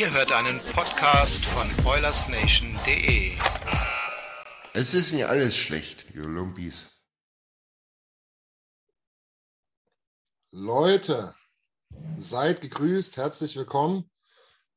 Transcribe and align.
Ihr 0.00 0.10
hört 0.12 0.32
einen 0.32 0.60
Podcast 0.72 1.44
von 1.44 1.68
OilersNation.de. 1.84 3.36
Es 4.72 4.94
ist 4.94 5.12
nicht 5.12 5.26
alles 5.26 5.54
schlecht, 5.54 6.14
ihr 6.14 6.22
Lumpis. 6.22 7.04
Leute, 10.52 11.34
seid 12.16 12.62
gegrüßt, 12.62 13.18
herzlich 13.18 13.56
willkommen. 13.56 14.10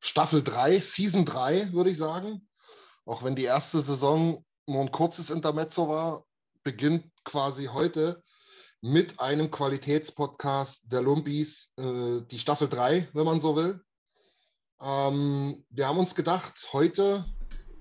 Staffel 0.02 0.44
3, 0.44 0.82
Season 0.82 1.24
3, 1.24 1.72
würde 1.72 1.92
ich 1.92 1.98
sagen. 1.98 2.46
Auch 3.06 3.24
wenn 3.24 3.38
die 3.38 3.46
erste 3.46 3.80
Saison 3.80 4.44
nur 4.66 4.82
ein 4.82 4.92
kurzes 4.92 5.30
Intermezzo 5.30 5.88
war, 5.88 6.26
beginnt 6.64 7.10
quasi 7.24 7.68
heute 7.68 8.22
mit 8.82 9.22
einem 9.22 9.52
Qualitätspodcast 9.52 10.92
der 10.92 11.02
Lumpis, 11.02 11.72
äh, 11.78 12.20
die 12.30 12.40
Staffel 12.40 12.68
3, 12.68 13.08
wenn 13.14 13.24
man 13.24 13.40
so 13.40 13.56
will. 13.56 13.82
Ähm, 14.84 15.64
wir 15.70 15.88
haben 15.88 16.00
uns 16.00 16.14
gedacht, 16.14 16.68
heute 16.74 17.26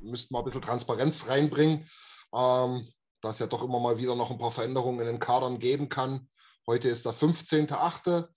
müssten 0.01 0.33
wir 0.35 0.39
ein 0.39 0.45
bisschen 0.45 0.63
Transparenz 0.63 1.27
reinbringen, 1.27 1.89
ähm, 2.33 2.89
dass 3.21 3.41
ja 3.41 3.49
doch 3.49 3.65
immer 3.65 3.81
mal 3.81 3.99
wieder 3.99 4.15
noch 4.15 4.31
ein 4.31 4.39
paar 4.39 4.53
Veränderungen 4.53 5.01
in 5.01 5.07
den 5.07 5.19
Kadern 5.19 5.59
geben 5.59 5.89
kann. 5.89 6.29
Heute 6.65 6.89
ist 6.89 7.05
der 7.05 7.13
15.8. 7.13 8.29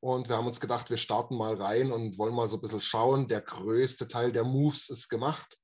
und 0.00 0.30
wir 0.30 0.38
haben 0.38 0.46
uns 0.46 0.58
gedacht, 0.58 0.88
wir 0.88 0.96
starten 0.96 1.36
mal 1.36 1.60
rein 1.60 1.92
und 1.92 2.16
wollen 2.16 2.34
mal 2.34 2.48
so 2.48 2.56
ein 2.56 2.62
bisschen 2.62 2.80
schauen. 2.80 3.28
Der 3.28 3.42
größte 3.42 4.08
Teil 4.08 4.32
der 4.32 4.44
Moves 4.44 4.88
ist 4.88 5.10
gemacht. 5.10 5.58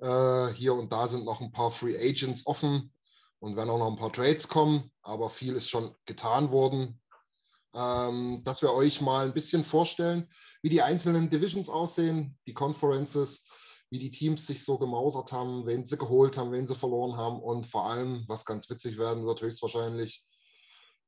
Äh, 0.00 0.48
hier 0.54 0.74
und 0.74 0.92
da 0.92 1.06
sind 1.06 1.24
noch 1.24 1.40
ein 1.40 1.52
paar 1.52 1.70
Free 1.70 1.96
Agents 1.96 2.44
offen 2.44 2.92
und 3.38 3.54
werden 3.54 3.70
auch 3.70 3.78
noch 3.78 3.90
ein 3.90 3.98
paar 3.98 4.12
Trades 4.12 4.48
kommen, 4.48 4.90
aber 5.02 5.30
viel 5.30 5.54
ist 5.54 5.70
schon 5.70 5.94
getan 6.06 6.50
worden. 6.50 7.00
Ähm, 7.72 8.42
dass 8.44 8.62
wir 8.62 8.72
euch 8.72 9.00
mal 9.00 9.26
ein 9.26 9.34
bisschen 9.34 9.62
vorstellen, 9.62 10.28
wie 10.64 10.70
die 10.70 10.80
einzelnen 10.80 11.28
Divisions 11.28 11.68
aussehen, 11.68 12.38
die 12.46 12.54
Conferences, 12.54 13.44
wie 13.90 13.98
die 13.98 14.10
Teams 14.10 14.46
sich 14.46 14.64
so 14.64 14.78
gemausert 14.78 15.30
haben, 15.30 15.66
wen 15.66 15.86
sie 15.86 15.98
geholt 15.98 16.38
haben, 16.38 16.52
wen 16.52 16.66
sie 16.66 16.74
verloren 16.74 17.18
haben 17.18 17.38
und 17.38 17.66
vor 17.66 17.90
allem, 17.90 18.24
was 18.28 18.46
ganz 18.46 18.70
witzig 18.70 18.96
werden 18.96 19.26
wird, 19.26 19.42
höchstwahrscheinlich, 19.42 20.24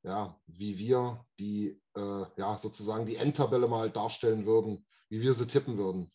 ja, 0.03 0.39
wie 0.47 0.77
wir 0.77 1.25
die, 1.39 1.81
äh, 1.97 2.25
ja, 2.37 2.59
sozusagen 2.59 3.07
die 3.07 3.17
Endtabelle 3.17 3.67
mal 3.67 3.89
darstellen 3.89 4.45
würden, 4.45 4.87
wie 5.09 5.23
wir 5.23 5.33
sie 5.33 5.47
tippen 5.47 5.79
würden. 5.79 6.13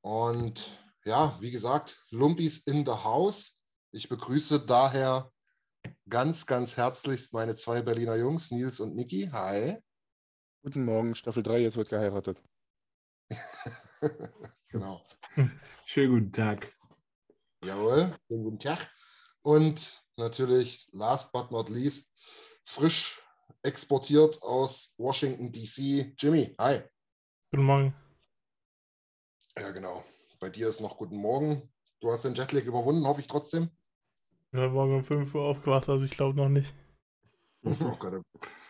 Und 0.00 0.68
ja, 1.04 1.38
wie 1.40 1.52
gesagt, 1.52 2.04
Lumpis 2.10 2.58
in 2.58 2.84
the 2.84 2.90
house. 2.90 3.56
Ich 3.92 4.08
begrüße 4.08 4.66
daher 4.66 5.30
ganz, 6.08 6.46
ganz 6.46 6.76
herzlichst 6.76 7.32
meine 7.32 7.54
zwei 7.54 7.82
Berliner 7.82 8.16
Jungs, 8.16 8.50
Nils 8.50 8.80
und 8.80 8.96
Niki. 8.96 9.30
Hi. 9.30 9.80
Guten 10.64 10.84
Morgen, 10.84 11.16
Staffel 11.16 11.42
3, 11.42 11.58
jetzt 11.58 11.76
wird 11.76 11.88
geheiratet. 11.88 12.40
genau. 14.68 15.04
Schönen 15.86 16.12
guten 16.12 16.32
Tag. 16.32 16.72
Jawohl, 17.64 18.16
schönen 18.28 18.44
guten 18.44 18.58
Tag. 18.60 18.88
Und 19.42 20.04
natürlich, 20.16 20.88
last 20.92 21.32
but 21.32 21.50
not 21.50 21.68
least, 21.68 22.08
frisch 22.64 23.20
exportiert 23.64 24.40
aus 24.42 24.94
Washington, 24.98 25.50
D.C. 25.50 26.14
Jimmy, 26.16 26.54
hi. 26.60 26.82
Guten 27.50 27.64
Morgen. 27.64 27.94
Ja, 29.58 29.72
genau. 29.72 30.04
Bei 30.38 30.48
dir 30.48 30.68
ist 30.68 30.80
noch 30.80 30.96
guten 30.96 31.16
Morgen. 31.16 31.72
Du 31.98 32.12
hast 32.12 32.24
den 32.24 32.36
Jetlag 32.36 32.62
überwunden, 32.62 33.04
hoffe 33.04 33.20
ich 33.20 33.26
trotzdem. 33.26 33.64
Ich 34.44 34.50
bin 34.52 34.60
heute 34.60 34.74
Morgen 34.74 34.94
um 34.94 35.04
5 35.04 35.34
Uhr 35.34 35.42
aufgewacht, 35.42 35.88
also 35.88 36.04
ich 36.04 36.12
glaube 36.12 36.36
noch 36.36 36.48
nicht. 36.48 36.72
Oh 37.64 37.96
Gott. 37.98 38.24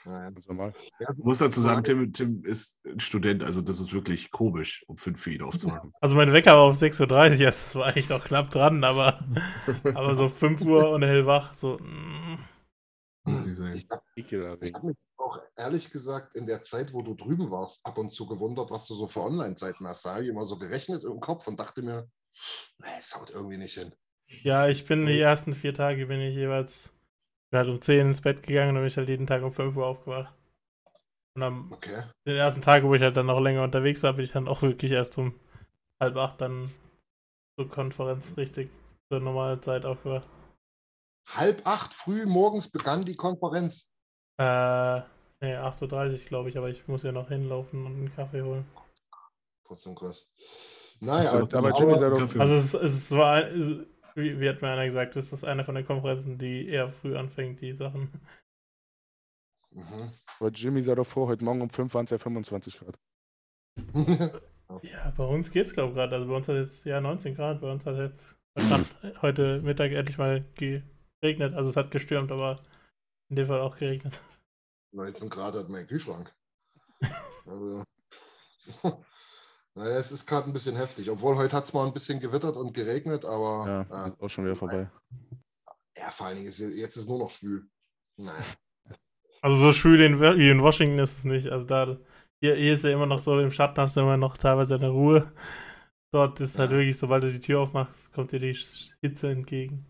Ich 0.04 1.24
muss 1.24 1.38
dazu 1.38 1.60
sagen, 1.60 1.84
Tim, 1.84 2.12
Tim 2.12 2.44
ist 2.44 2.78
ein 2.84 3.00
Student, 3.00 3.42
also 3.42 3.62
das 3.62 3.80
ist 3.80 3.92
wirklich 3.92 4.30
komisch, 4.30 4.84
um 4.88 4.96
fünf 4.96 5.20
für 5.20 5.32
ihn 5.32 5.42
aufzumachen. 5.42 5.92
Also 6.00 6.16
mein 6.16 6.32
Wecker 6.32 6.52
war 6.52 6.62
auf 6.62 6.76
6.30 6.76 7.00
Uhr, 7.10 7.16
also 7.16 7.44
das 7.44 7.74
war 7.74 7.86
eigentlich 7.86 8.08
noch 8.08 8.24
knapp 8.24 8.50
dran, 8.50 8.82
aber, 8.84 9.24
aber 9.94 10.14
so 10.14 10.28
5 10.28 10.62
Uhr 10.62 10.90
und 10.90 11.02
hellwach, 11.02 11.54
so. 11.54 11.78
mm. 11.78 12.38
Muss 13.24 13.46
ich 13.46 13.56
sagen. 13.56 13.74
Ich 13.74 13.86
habe 14.32 14.58
hab 14.74 14.82
mich 14.82 14.96
auch 15.16 15.38
ehrlich 15.56 15.90
gesagt 15.90 16.36
in 16.36 16.46
der 16.46 16.64
Zeit, 16.64 16.92
wo 16.92 17.02
du 17.02 17.14
drüben 17.14 17.50
warst, 17.52 17.84
ab 17.86 17.96
und 17.98 18.12
zu 18.12 18.26
gewundert, 18.26 18.70
was 18.72 18.86
du 18.88 18.94
so 18.94 19.06
für 19.06 19.20
Online-Zeiten 19.20 19.86
hast. 19.86 20.04
Da 20.04 20.14
habe 20.14 20.24
ich 20.24 20.30
immer 20.30 20.44
so 20.44 20.58
gerechnet 20.58 21.04
im 21.04 21.20
Kopf 21.20 21.46
und 21.46 21.60
dachte 21.60 21.82
mir, 21.82 22.08
nee, 22.78 22.88
es 22.98 23.14
haut 23.14 23.30
irgendwie 23.30 23.58
nicht 23.58 23.74
hin. 23.74 23.94
Ja, 24.42 24.66
ich 24.66 24.84
bin 24.86 25.06
die 25.06 25.20
ersten 25.20 25.54
vier 25.54 25.74
Tage, 25.74 26.06
bin 26.06 26.20
ich 26.20 26.34
jeweils 26.34 26.92
bin 27.52 27.58
halt 27.58 27.68
um 27.68 27.80
10 27.80 28.06
ins 28.06 28.22
Bett 28.22 28.42
gegangen 28.42 28.70
und 28.70 28.74
dann 28.76 28.82
bin 28.82 28.88
ich 28.88 28.96
halt 28.96 29.08
jeden 29.08 29.26
Tag 29.26 29.42
um 29.42 29.52
5 29.52 29.76
Uhr 29.76 29.86
aufgewacht. 29.86 30.34
Und 31.36 31.42
am 31.42 31.72
Okay. 31.72 32.02
den 32.26 32.36
ersten 32.36 32.62
Tag, 32.62 32.82
wo 32.82 32.94
ich 32.94 33.02
halt 33.02 33.16
dann 33.16 33.26
noch 33.26 33.40
länger 33.40 33.62
unterwegs 33.62 34.02
war, 34.02 34.14
bin 34.14 34.24
ich 34.24 34.32
dann 34.32 34.48
auch 34.48 34.62
wirklich 34.62 34.92
erst 34.92 35.18
um 35.18 35.34
halb 36.02 36.16
acht 36.16 36.40
dann 36.40 36.72
zur 37.58 37.68
Konferenz 37.68 38.36
richtig 38.36 38.70
zur 39.10 39.20
normalen 39.20 39.62
Zeit 39.62 39.84
aufgewacht. 39.84 40.26
Halb 41.28 41.66
acht 41.66 41.94
früh 41.94 42.26
morgens 42.26 42.68
begann 42.70 43.04
die 43.04 43.16
Konferenz. 43.16 43.86
Äh, 44.38 45.00
nee, 45.40 45.56
8.30 45.56 45.82
Uhr 45.82 46.18
glaube 46.28 46.48
ich, 46.48 46.56
aber 46.58 46.70
ich 46.70 46.88
muss 46.88 47.02
ja 47.02 47.12
noch 47.12 47.28
hinlaufen 47.28 47.86
und 47.86 47.94
einen 47.94 48.14
Kaffee 48.14 48.42
holen. 48.42 48.66
Trotzdem 49.66 49.94
krass. 49.94 50.26
Naja, 51.00 51.32
Aber, 51.32 51.58
aber 51.58 51.78
Jimmy 51.78 51.96
sei 51.96 52.10
doch. 52.10 52.40
Also 52.40 52.54
es, 52.54 52.74
es 52.74 53.10
war, 53.10 53.46
es, 53.46 53.86
wie, 54.14 54.40
wie 54.40 54.48
hat 54.48 54.62
mir 54.62 54.68
einer 54.68 54.86
gesagt, 54.86 55.16
das 55.16 55.32
ist 55.32 55.44
eine 55.44 55.64
von 55.64 55.74
den 55.74 55.86
Konferenzen, 55.86 56.38
die 56.38 56.68
eher 56.68 56.92
früh 56.92 57.16
anfängt, 57.16 57.60
die 57.60 57.72
Sachen. 57.72 58.10
Mhm. 59.74 60.12
aber 60.38 60.50
Jimmy 60.50 60.82
sei 60.82 60.94
doch 60.94 61.06
vor, 61.06 61.28
heute 61.28 61.44
Morgen 61.44 61.62
um 61.62 61.70
5 61.70 61.94
waren 61.94 62.04
es 62.04 62.10
ja 62.10 62.18
25 62.18 62.78
Grad. 62.78 62.98
Ja, 64.80 65.12
bei 65.16 65.24
uns 65.24 65.50
geht's 65.50 65.74
glaube 65.74 65.90
ich 65.90 65.96
gerade. 65.96 66.14
Also 66.14 66.26
bei 66.28 66.34
uns 66.34 66.48
hat 66.48 66.56
jetzt 66.56 66.86
ja 66.86 67.00
19 67.00 67.34
Grad, 67.34 67.60
bei 67.60 67.70
uns 67.70 67.84
hat 67.84 67.96
jetzt 67.96 68.36
heute 69.20 69.60
Mittag 69.60 69.92
endlich 69.92 70.16
mal 70.16 70.44
geregnet. 70.54 71.54
Also 71.54 71.70
es 71.70 71.76
hat 71.76 71.90
gestürmt, 71.90 72.32
aber 72.32 72.58
in 73.28 73.36
dem 73.36 73.46
Fall 73.46 73.60
auch 73.60 73.76
geregnet. 73.76 74.18
19 74.92 75.28
Grad 75.28 75.54
hat 75.54 75.68
mein 75.68 75.86
Kühlschrank. 75.86 76.32
Also, 77.44 77.84
naja, 79.74 79.96
es 79.96 80.12
ist 80.12 80.26
gerade 80.26 80.46
ein 80.48 80.52
bisschen 80.52 80.76
heftig. 80.76 81.10
Obwohl 81.10 81.36
heute 81.36 81.56
hat 81.56 81.64
es 81.64 81.72
mal 81.72 81.86
ein 81.86 81.92
bisschen 81.94 82.20
gewittert 82.20 82.56
und 82.56 82.74
geregnet, 82.74 83.24
aber 83.24 83.86
Ja, 83.90 84.06
äh, 84.06 84.08
ist 84.08 84.20
auch 84.20 84.28
schon 84.28 84.44
wieder 84.44 84.56
vorbei. 84.56 84.90
ja, 85.96 86.10
vor 86.10 86.26
allen 86.26 86.36
Dingen 86.36 86.48
ist 86.48 86.58
jetzt 86.58 86.96
ist 86.96 87.08
nur 87.08 87.18
noch 87.18 87.30
schwül. 87.30 87.68
Naja. 88.18 88.42
Also 89.44 89.56
so 89.56 89.72
schwül 89.72 90.00
in, 90.00 90.20
wie 90.20 90.50
in 90.50 90.62
Washington 90.62 90.98
ist 91.00 91.18
es 91.18 91.24
nicht. 91.24 91.48
Also 91.48 91.64
da, 91.66 91.98
hier, 92.40 92.54
hier 92.54 92.74
ist 92.74 92.84
ja 92.84 92.90
immer 92.90 93.06
noch 93.06 93.18
so, 93.18 93.40
im 93.40 93.50
Schatten 93.50 93.80
hast 93.80 93.96
du 93.96 94.00
immer 94.00 94.16
noch 94.16 94.36
teilweise 94.36 94.76
eine 94.76 94.88
Ruhe. 94.90 95.32
Dort 96.12 96.40
ist 96.40 96.58
halt 96.58 96.70
Ja. 96.70 96.76
wirklich, 96.76 96.98
sobald 96.98 97.24
du 97.24 97.32
die 97.32 97.40
Tür 97.40 97.60
aufmachst, 97.60 98.12
kommt 98.12 98.32
dir 98.32 98.40
die 98.40 98.56
Hitze 99.02 99.30
entgegen. 99.30 99.86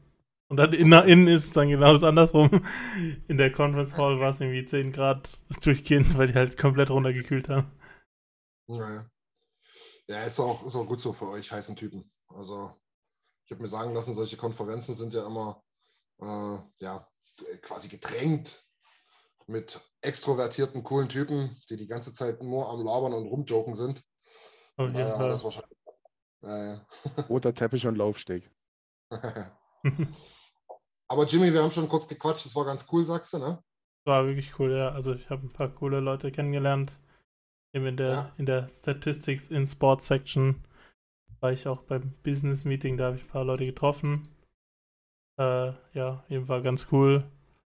Und 0.50 0.58
dann 0.58 0.72
innen, 0.74 1.04
innen 1.08 1.28
ist 1.28 1.44
es 1.46 1.52
dann 1.52 1.68
genau 1.70 1.94
das 1.94 2.04
andersrum. 2.04 2.50
In 3.28 3.38
der 3.38 3.52
Conference 3.52 3.96
Hall 3.96 4.20
war 4.20 4.30
es 4.30 4.40
irgendwie 4.40 4.64
10 4.66 4.92
Grad 4.92 5.38
durchgehend, 5.64 6.16
weil 6.18 6.28
die 6.28 6.34
halt 6.34 6.56
komplett 6.58 6.90
runtergekühlt 6.90 7.48
haben. 7.48 7.72
Naja. 8.68 9.10
Ja, 10.08 10.24
ist 10.24 10.40
auch, 10.40 10.66
ist 10.66 10.74
auch 10.74 10.86
gut 10.86 11.00
so 11.00 11.12
für 11.12 11.28
euch 11.28 11.50
heißen 11.52 11.76
Typen. 11.76 12.12
Also, 12.28 12.72
ich 13.44 13.50
habe 13.52 13.62
mir 13.62 13.68
sagen 13.68 13.94
lassen, 13.94 14.14
solche 14.14 14.36
Konferenzen 14.36 14.94
sind 14.94 15.14
ja 15.14 15.26
immer 15.26 15.62
äh, 16.20 16.58
ja, 16.78 17.08
quasi 17.62 17.88
gedrängt 17.88 18.64
mit 19.46 19.80
extrovertierten, 20.00 20.82
coolen 20.84 21.08
Typen, 21.08 21.56
die 21.68 21.76
die 21.76 21.86
ganze 21.86 22.12
Zeit 22.14 22.42
nur 22.42 22.68
am 22.68 22.84
Labern 22.84 23.12
und 23.14 23.26
rumjoken 23.26 23.74
sind. 23.74 24.02
Auf 24.76 24.86
jeden 24.86 24.94
Naja, 24.94 25.16
Fall. 25.16 25.28
das 25.30 25.44
wahrscheinlich. 25.44 25.78
Ja, 26.42 26.74
ja. 26.74 26.86
Roter 27.28 27.54
Teppich 27.54 27.86
und 27.86 27.96
Laufsteg. 27.96 28.50
Aber 31.08 31.26
Jimmy, 31.26 31.52
wir 31.52 31.62
haben 31.62 31.70
schon 31.70 31.88
kurz 31.88 32.08
gequatscht, 32.08 32.46
das 32.46 32.56
war 32.56 32.64
ganz 32.64 32.86
cool, 32.90 33.04
sagst 33.04 33.32
du, 33.34 33.38
ne? 33.38 33.62
War 34.04 34.26
wirklich 34.26 34.58
cool, 34.58 34.72
ja. 34.76 34.90
Also 34.90 35.12
ich 35.14 35.30
habe 35.30 35.46
ein 35.46 35.52
paar 35.52 35.68
coole 35.68 36.00
Leute 36.00 36.32
kennengelernt. 36.32 36.90
Eben 37.74 37.86
in 37.86 37.96
der, 37.98 38.24
Ja. 38.24 38.32
in 38.38 38.46
der 38.46 38.68
Statistics 38.70 39.48
in 39.48 39.66
Sports 39.66 40.06
Section 40.06 40.64
war 41.40 41.52
ich 41.52 41.68
auch 41.68 41.82
beim 41.82 42.14
Business 42.24 42.64
Meeting, 42.64 42.96
da 42.98 43.06
habe 43.06 43.16
ich 43.16 43.24
ein 43.24 43.28
paar 43.30 43.44
Leute 43.44 43.66
getroffen. 43.66 44.28
Äh, 45.38 45.72
ja, 45.94 46.24
eben 46.28 46.48
war 46.48 46.62
ganz 46.62 46.86
cool. 46.92 47.24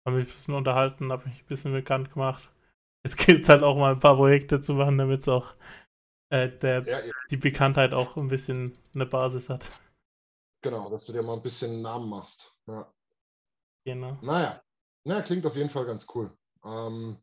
Habe 0.05 0.17
mich 0.17 0.27
ein 0.27 0.31
bisschen 0.31 0.53
unterhalten, 0.55 1.11
habe 1.11 1.27
mich 1.29 1.41
ein 1.41 1.47
bisschen 1.47 1.73
bekannt 1.73 2.11
gemacht. 2.13 2.49
Jetzt 3.05 3.17
gilt 3.25 3.43
es 3.43 3.49
halt 3.49 3.63
auch 3.63 3.77
mal 3.77 3.93
ein 3.93 3.99
paar 3.99 4.15
Projekte 4.15 4.61
zu 4.61 4.73
machen, 4.75 4.97
damit 4.97 5.21
es 5.21 5.27
auch 5.29 5.55
äh, 6.31 6.49
der, 6.49 6.85
Ja, 6.85 6.99
ja, 6.99 7.13
die 7.31 7.37
Bekanntheit 7.37 7.93
auch 7.93 8.17
ein 8.17 8.29
bisschen 8.29 8.73
eine 8.95 9.05
Basis 9.07 9.49
hat. 9.49 9.69
genau, 10.63 10.89
dass 10.89 11.05
du 11.05 11.13
dir 11.13 11.21
mal 11.21 11.33
ein 11.35 11.43
bisschen 11.43 11.71
einen 11.71 11.81
Namen 11.83 12.09
machst. 12.09 12.55
Ja. 12.67 12.91
Genau. 13.85 14.17
Naja, 14.21 14.61
naja, 15.05 15.21
klingt 15.21 15.45
auf 15.45 15.55
jeden 15.55 15.69
Fall 15.69 15.85
ganz 15.85 16.07
cool. 16.15 16.31
Ähm, 16.63 17.17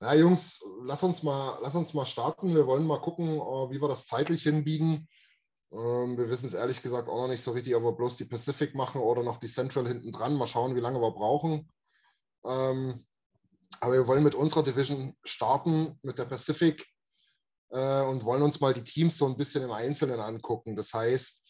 ja, 0.00 0.14
Jungs, 0.14 0.64
lass 0.84 1.02
uns 1.02 1.22
mal, 1.22 1.58
lass 1.62 1.74
uns 1.74 1.92
mal 1.92 2.06
starten. 2.06 2.54
Wir 2.54 2.66
wollen 2.66 2.86
mal 2.86 3.00
gucken, 3.00 3.36
äh, 3.36 3.70
wie 3.70 3.80
wir 3.80 3.88
das 3.88 4.06
zeitlich 4.06 4.42
hinbiegen. 4.42 5.08
Ähm, 5.72 6.16
wir 6.16 6.28
wissen 6.30 6.46
es 6.46 6.54
ehrlich 6.54 6.82
gesagt 6.82 7.08
auch 7.08 7.22
noch 7.22 7.28
nicht 7.28 7.42
so 7.42 7.52
richtig, 7.52 7.74
ob 7.74 7.82
wir 7.82 7.92
bloß 7.92 8.16
die 8.16 8.24
Pacific 8.24 8.74
machen 8.74 9.00
oder 9.00 9.22
noch 9.22 9.36
die 9.36 9.48
Central 9.48 9.86
hinten 9.86 10.10
dran. 10.10 10.34
Mal 10.34 10.48
schauen, 10.48 10.74
wie 10.74 10.80
lange 10.80 11.00
wir 11.00 11.10
brauchen. 11.12 11.70
Ähm, 12.44 13.06
aber 13.80 13.92
wir 13.92 14.06
wollen 14.06 14.24
mit 14.24 14.34
unserer 14.34 14.62
Division 14.62 15.16
starten, 15.22 15.98
mit 16.02 16.18
der 16.18 16.24
Pacific, 16.24 16.86
äh, 17.70 18.02
und 18.02 18.24
wollen 18.24 18.42
uns 18.42 18.60
mal 18.60 18.74
die 18.74 18.84
Teams 18.84 19.18
so 19.18 19.26
ein 19.26 19.36
bisschen 19.36 19.62
im 19.62 19.70
Einzelnen 19.70 20.20
angucken. 20.20 20.76
Das 20.76 20.92
heißt, 20.92 21.42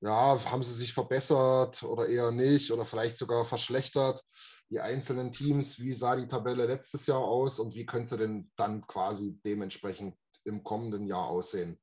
ja, 0.00 0.38
haben 0.50 0.62
sie 0.62 0.74
sich 0.74 0.92
verbessert 0.92 1.82
oder 1.82 2.08
eher 2.08 2.30
nicht 2.30 2.70
oder 2.70 2.84
vielleicht 2.84 3.16
sogar 3.16 3.44
verschlechtert? 3.44 4.22
Die 4.70 4.80
einzelnen 4.80 5.32
Teams, 5.32 5.78
wie 5.78 5.92
sah 5.92 6.16
die 6.16 6.26
Tabelle 6.26 6.66
letztes 6.66 7.06
Jahr 7.06 7.22
aus 7.22 7.58
und 7.58 7.74
wie 7.74 7.86
könnte 7.86 8.10
sie 8.10 8.18
denn 8.18 8.50
dann 8.56 8.86
quasi 8.86 9.38
dementsprechend 9.44 10.16
im 10.44 10.64
kommenden 10.64 11.06
Jahr 11.06 11.26
aussehen? 11.28 11.78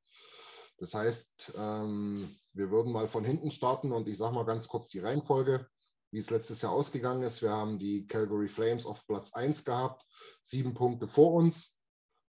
Das 0.78 0.96
heißt, 0.96 1.54
ähm, 1.56 2.36
wir 2.54 2.72
würden 2.72 2.92
mal 2.92 3.08
von 3.08 3.24
hinten 3.24 3.52
starten 3.52 3.92
und 3.92 4.08
ich 4.08 4.18
sage 4.18 4.34
mal 4.34 4.46
ganz 4.46 4.68
kurz 4.68 4.90
die 4.90 5.00
Reihenfolge, 5.00 5.68
wie 6.10 6.18
es 6.18 6.32
letztes 6.32 6.64
Jahr 6.64 6.72
ausgegangen 6.72 7.22
ist. 7.22 7.44
Wir 7.44 7.52
haben 7.52 7.78
die 7.78 8.08
Calgary 8.08 8.48
Flames 8.48 8.88
auf 8.88 9.06
Platz 9.06 9.32
1 9.34 9.64
gehabt, 9.64 10.04
sieben 10.42 10.74
Punkte 10.74 11.08
vor 11.08 11.34
uns. 11.34 11.78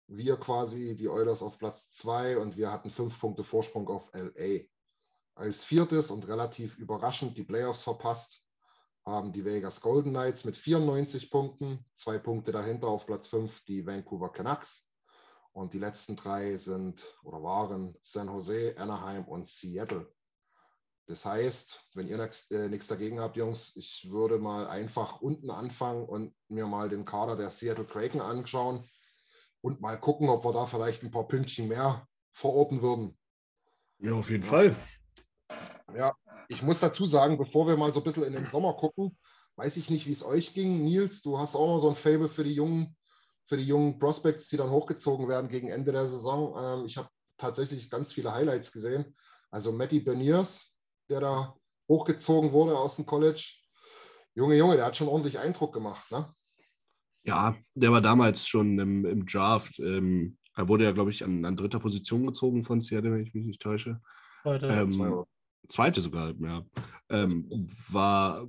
Wir 0.06 0.36
quasi 0.36 0.94
die 0.94 1.08
Oilers 1.08 1.42
auf 1.42 1.58
Platz 1.58 1.90
2 1.92 2.36
und 2.36 2.58
wir 2.58 2.70
hatten 2.70 2.90
fünf 2.90 3.18
Punkte 3.18 3.44
Vorsprung 3.44 3.88
auf 3.88 4.10
LA. 4.12 4.64
Als 5.34 5.64
viertes 5.64 6.10
und 6.10 6.28
relativ 6.28 6.76
überraschend 6.76 7.38
die 7.38 7.44
Playoffs 7.44 7.82
verpasst 7.82 8.43
haben 9.04 9.32
die 9.32 9.44
Vegas 9.44 9.80
Golden 9.80 10.10
Knights 10.10 10.44
mit 10.44 10.56
94 10.56 11.30
Punkten, 11.30 11.84
zwei 11.94 12.18
Punkte 12.18 12.52
dahinter 12.52 12.88
auf 12.88 13.06
Platz 13.06 13.28
5 13.28 13.64
die 13.64 13.86
Vancouver 13.86 14.32
Canucks. 14.32 14.88
Und 15.52 15.72
die 15.72 15.78
letzten 15.78 16.16
drei 16.16 16.56
sind 16.56 17.04
oder 17.22 17.42
waren 17.42 17.96
San 18.02 18.26
Jose, 18.26 18.74
Anaheim 18.76 19.24
und 19.24 19.46
Seattle. 19.46 20.12
Das 21.06 21.24
heißt, 21.26 21.90
wenn 21.94 22.08
ihr 22.08 22.16
nichts 22.16 22.50
äh, 22.50 22.70
dagegen 22.88 23.20
habt, 23.20 23.36
Jungs, 23.36 23.76
ich 23.76 24.08
würde 24.10 24.38
mal 24.38 24.66
einfach 24.66 25.20
unten 25.20 25.50
anfangen 25.50 26.06
und 26.06 26.34
mir 26.48 26.66
mal 26.66 26.88
den 26.88 27.04
Kader 27.04 27.36
der 27.36 27.50
Seattle 27.50 27.84
Kraken 27.84 28.22
anschauen 28.22 28.88
und 29.60 29.80
mal 29.80 30.00
gucken, 30.00 30.28
ob 30.30 30.44
wir 30.44 30.52
da 30.52 30.66
vielleicht 30.66 31.02
ein 31.02 31.10
paar 31.10 31.28
Pünktchen 31.28 31.68
mehr 31.68 32.08
verorten 32.32 32.80
würden. 32.80 33.18
Ja, 33.98 34.12
auf 34.14 34.30
jeden 34.30 34.44
Fall. 34.44 34.74
Ja, 35.94 36.16
ich 36.48 36.62
muss 36.62 36.80
dazu 36.80 37.06
sagen, 37.06 37.38
bevor 37.38 37.66
wir 37.66 37.76
mal 37.76 37.92
so 37.92 38.00
ein 38.00 38.04
bisschen 38.04 38.24
in 38.24 38.32
den 38.32 38.50
Sommer 38.50 38.74
gucken, 38.74 39.16
weiß 39.56 39.76
ich 39.76 39.90
nicht, 39.90 40.06
wie 40.06 40.12
es 40.12 40.24
euch 40.24 40.54
ging. 40.54 40.84
Nils, 40.84 41.22
du 41.22 41.38
hast 41.38 41.54
auch 41.54 41.66
noch 41.66 41.78
so 41.78 41.88
ein 41.88 41.96
Fable 41.96 42.28
für 42.28 42.44
die 42.44 42.54
jungen, 42.54 42.96
für 43.46 43.56
die 43.56 43.64
jungen 43.64 43.98
Prospects, 43.98 44.48
die 44.48 44.56
dann 44.56 44.70
hochgezogen 44.70 45.28
werden 45.28 45.48
gegen 45.48 45.68
Ende 45.68 45.92
der 45.92 46.06
Saison. 46.06 46.54
Ähm, 46.58 46.86
ich 46.86 46.96
habe 46.96 47.08
tatsächlich 47.36 47.90
ganz 47.90 48.12
viele 48.12 48.32
Highlights 48.32 48.72
gesehen. 48.72 49.14
Also 49.50 49.72
Matty 49.72 50.00
Beniers, 50.00 50.72
der 51.08 51.20
da 51.20 51.54
hochgezogen 51.88 52.52
wurde 52.52 52.76
aus 52.76 52.96
dem 52.96 53.06
College. 53.06 53.54
Junge, 54.34 54.56
Junge, 54.56 54.76
der 54.76 54.86
hat 54.86 54.96
schon 54.96 55.08
ordentlich 55.08 55.38
Eindruck 55.38 55.72
gemacht, 55.72 56.10
ne? 56.10 56.26
Ja, 57.22 57.56
der 57.74 57.90
war 57.90 58.02
damals 58.02 58.46
schon 58.46 58.78
im, 58.78 59.06
im 59.06 59.24
Draft. 59.24 59.78
Ähm, 59.78 60.36
er 60.56 60.68
wurde 60.68 60.84
ja, 60.84 60.92
glaube 60.92 61.10
ich, 61.10 61.24
an, 61.24 61.44
an 61.44 61.56
dritter 61.56 61.80
Position 61.80 62.26
gezogen 62.26 62.64
von 62.64 62.80
Seattle, 62.80 63.12
wenn 63.12 63.22
ich 63.22 63.32
mich 63.32 63.46
nicht 63.46 63.62
täusche. 63.62 64.00
Heute, 64.44 64.66
Ähm, 64.66 65.24
zweite 65.68 66.00
sogar, 66.00 66.34
ja. 66.40 66.64
Ähm, 67.10 67.68
war, 67.90 68.48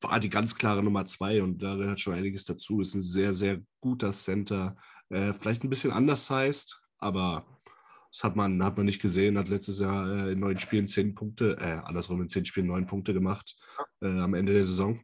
war 0.00 0.20
die 0.20 0.30
ganz 0.30 0.54
klare 0.54 0.82
Nummer 0.82 1.04
zwei 1.06 1.42
und 1.42 1.62
da 1.62 1.76
gehört 1.76 2.00
schon 2.00 2.14
einiges 2.14 2.44
dazu. 2.44 2.80
Ist 2.80 2.94
ein 2.94 3.02
sehr, 3.02 3.32
sehr 3.32 3.60
guter 3.80 4.12
Center. 4.12 4.76
Äh, 5.10 5.32
vielleicht 5.34 5.64
ein 5.64 5.70
bisschen 5.70 5.92
anders 5.92 6.30
heißt, 6.30 6.80
aber 6.98 7.44
das 8.12 8.24
hat 8.24 8.36
man, 8.36 8.62
hat 8.64 8.76
man 8.76 8.86
nicht 8.86 9.00
gesehen. 9.00 9.38
Hat 9.38 9.48
letztes 9.48 9.78
Jahr 9.78 10.26
äh, 10.26 10.32
in 10.32 10.40
neun 10.40 10.58
Spielen 10.58 10.86
zehn 10.86 11.14
Punkte, 11.14 11.56
äh, 11.60 11.80
andersrum 11.84 12.20
in 12.22 12.28
zehn 12.28 12.44
Spielen 12.44 12.66
neun 12.66 12.86
Punkte 12.86 13.12
gemacht 13.12 13.56
äh, 14.00 14.06
am 14.06 14.34
Ende 14.34 14.52
der 14.52 14.64
Saison. 14.64 15.00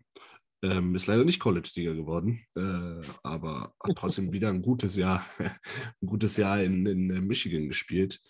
Ähm, 0.63 0.95
ist 0.95 1.07
leider 1.07 1.25
nicht 1.25 1.39
College-Sieger 1.39 1.95
geworden, 1.95 2.41
äh, 2.57 3.07
aber 3.23 3.75
hat 3.83 3.97
trotzdem 3.97 4.33
wieder 4.33 4.49
ein 4.49 4.63
gutes 4.63 4.97
Jahr, 4.97 5.25
ein 5.39 6.07
gutes 6.07 6.37
Jahr 6.37 6.63
in, 6.63 6.87
in 6.87 7.11
äh, 7.11 7.21
Michigan 7.21 7.69
gespielt. 7.69 8.21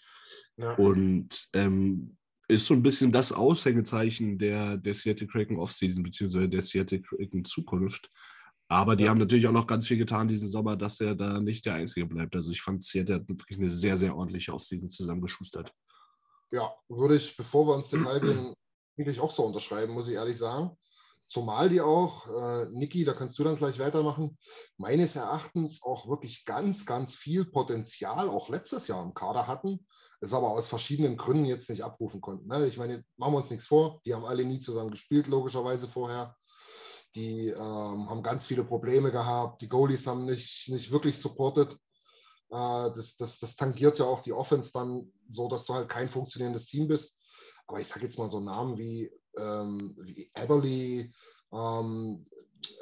Ja. 0.57 0.75
Und 0.75 1.49
ähm, 1.53 2.16
ist 2.49 2.67
so 2.67 2.75
ein 2.75 2.83
bisschen 2.83 3.11
das 3.13 3.33
Aushängezeichen 3.33 4.39
der, 4.39 4.77
der 4.77 4.95
Seattle 4.95 5.27
Kraken 5.27 5.59
Offseason, 5.59 6.03
beziehungsweise 6.03 6.49
der 6.49 6.63
Seattle 6.63 7.01
Kraken 7.03 7.45
Zukunft. 7.45 8.11
Aber 8.69 8.97
die 8.97 9.05
Ja. 9.05 9.11
haben 9.11 9.19
natürlich 9.19 9.47
auch 9.47 9.53
noch 9.53 9.67
ganz 9.67 9.87
viel 9.87 9.97
getan 9.97 10.29
diesen 10.29 10.49
Sommer, 10.49 10.77
dass 10.77 11.01
er 11.01 11.15
da 11.15 11.41
nicht 11.41 11.67
der 11.67 11.75
Einzige 11.75 12.07
bleibt. 12.07 12.35
Also 12.35 12.51
ich 12.51 12.63
fand, 12.63 12.83
Seattle 12.85 13.17
hat 13.17 13.29
wirklich 13.29 13.59
eine 13.59 13.71
sehr, 13.71 13.97
sehr 13.97 14.17
ordentliche 14.17 14.53
Offseason 14.53 14.89
zusammengeschustert. 14.89 15.73
Ja, 16.51 16.73
würde 16.89 17.17
ich, 17.17 17.37
bevor 17.37 17.67
wir 17.67 17.77
ins 17.77 17.91
Detail 17.91 18.21
gehen, 18.21 18.55
eigentlich 18.99 19.21
auch 19.21 19.31
so 19.31 19.45
unterschreiben, 19.45 19.93
muss 19.93 20.09
ich 20.09 20.15
ehrlich 20.15 20.39
sagen. 20.39 20.71
Zumal 21.29 21.69
die 21.69 21.81
auch, 21.81 22.29
äh, 22.29 22.67
Niki, 22.71 23.05
da 23.05 23.13
kannst 23.13 23.37
du 23.39 23.45
dann 23.45 23.57
gleich 23.57 23.81
weitermachen, 23.81 24.39
meines 24.77 25.17
Erachtens 25.17 25.83
auch 25.83 26.09
wirklich 26.09 26.45
ganz, 26.45 26.87
ganz 26.87 27.17
viel 27.17 27.45
Potenzial 27.45 28.29
auch 28.29 28.49
letztes 28.49 28.87
Jahr 28.87 29.03
im 29.03 29.13
Kader 29.13 29.49
hatten, 29.49 29.87
es 30.27 30.33
aber 30.33 30.51
aus 30.51 30.69
verschiedenen 30.69 31.17
Gründen 31.17 31.47
jetzt 31.47 31.71
nicht 31.71 31.83
abrufen 31.83 32.21
konnten. 32.21 32.49
Ne? 32.49 32.67
Ich 32.67 32.77
meine, 32.77 33.05
machen 33.17 33.33
wir 33.33 33.39
uns 33.39 33.51
nichts 33.51 33.67
vor, 33.67 34.01
die 34.05 34.15
haben 34.15 34.25
alle 34.25 34.45
nie 34.45 34.61
zusammen 34.61 34.91
gespielt, 34.91 35.27
logischerweise 35.27 35.89
vorher. 35.89 36.37
Die 37.15 37.49
ähm, 37.49 38.11
haben 38.11 38.23
ganz 38.23 38.47
viele 38.47 38.65
Probleme 38.65 39.11
gehabt, 39.11 39.63
die 39.63 39.69
Goalies 39.69 40.07
haben 40.07 40.27
nicht, 40.27 40.69
nicht 40.69 40.91
wirklich 40.91 41.19
supported. 41.19 41.73
Äh, 42.51 42.91
das, 42.95 43.17
das, 43.17 43.39
das 43.39 43.57
tangiert 43.57 43.99
ja 43.99 44.05
auch 44.05 44.21
die 44.21 44.33
Offense 44.33 44.71
dann 44.73 45.11
so, 45.29 45.49
dass 45.49 45.65
du 45.65 45.75
halt 45.75 45.89
kein 45.89 46.09
funktionierendes 46.09 46.67
Team 46.67 46.89
bist. 46.89 47.19
Aber 47.67 47.81
ich 47.81 47.89
sage 47.89 48.05
jetzt 48.05 48.19
mal 48.19 48.29
so 48.29 48.41
Namen 48.41 48.79
wie, 48.79 49.11
ähm, 49.39 49.97
wie 50.03 50.31
Eberly, 50.35 51.13
ähm, 51.53 52.27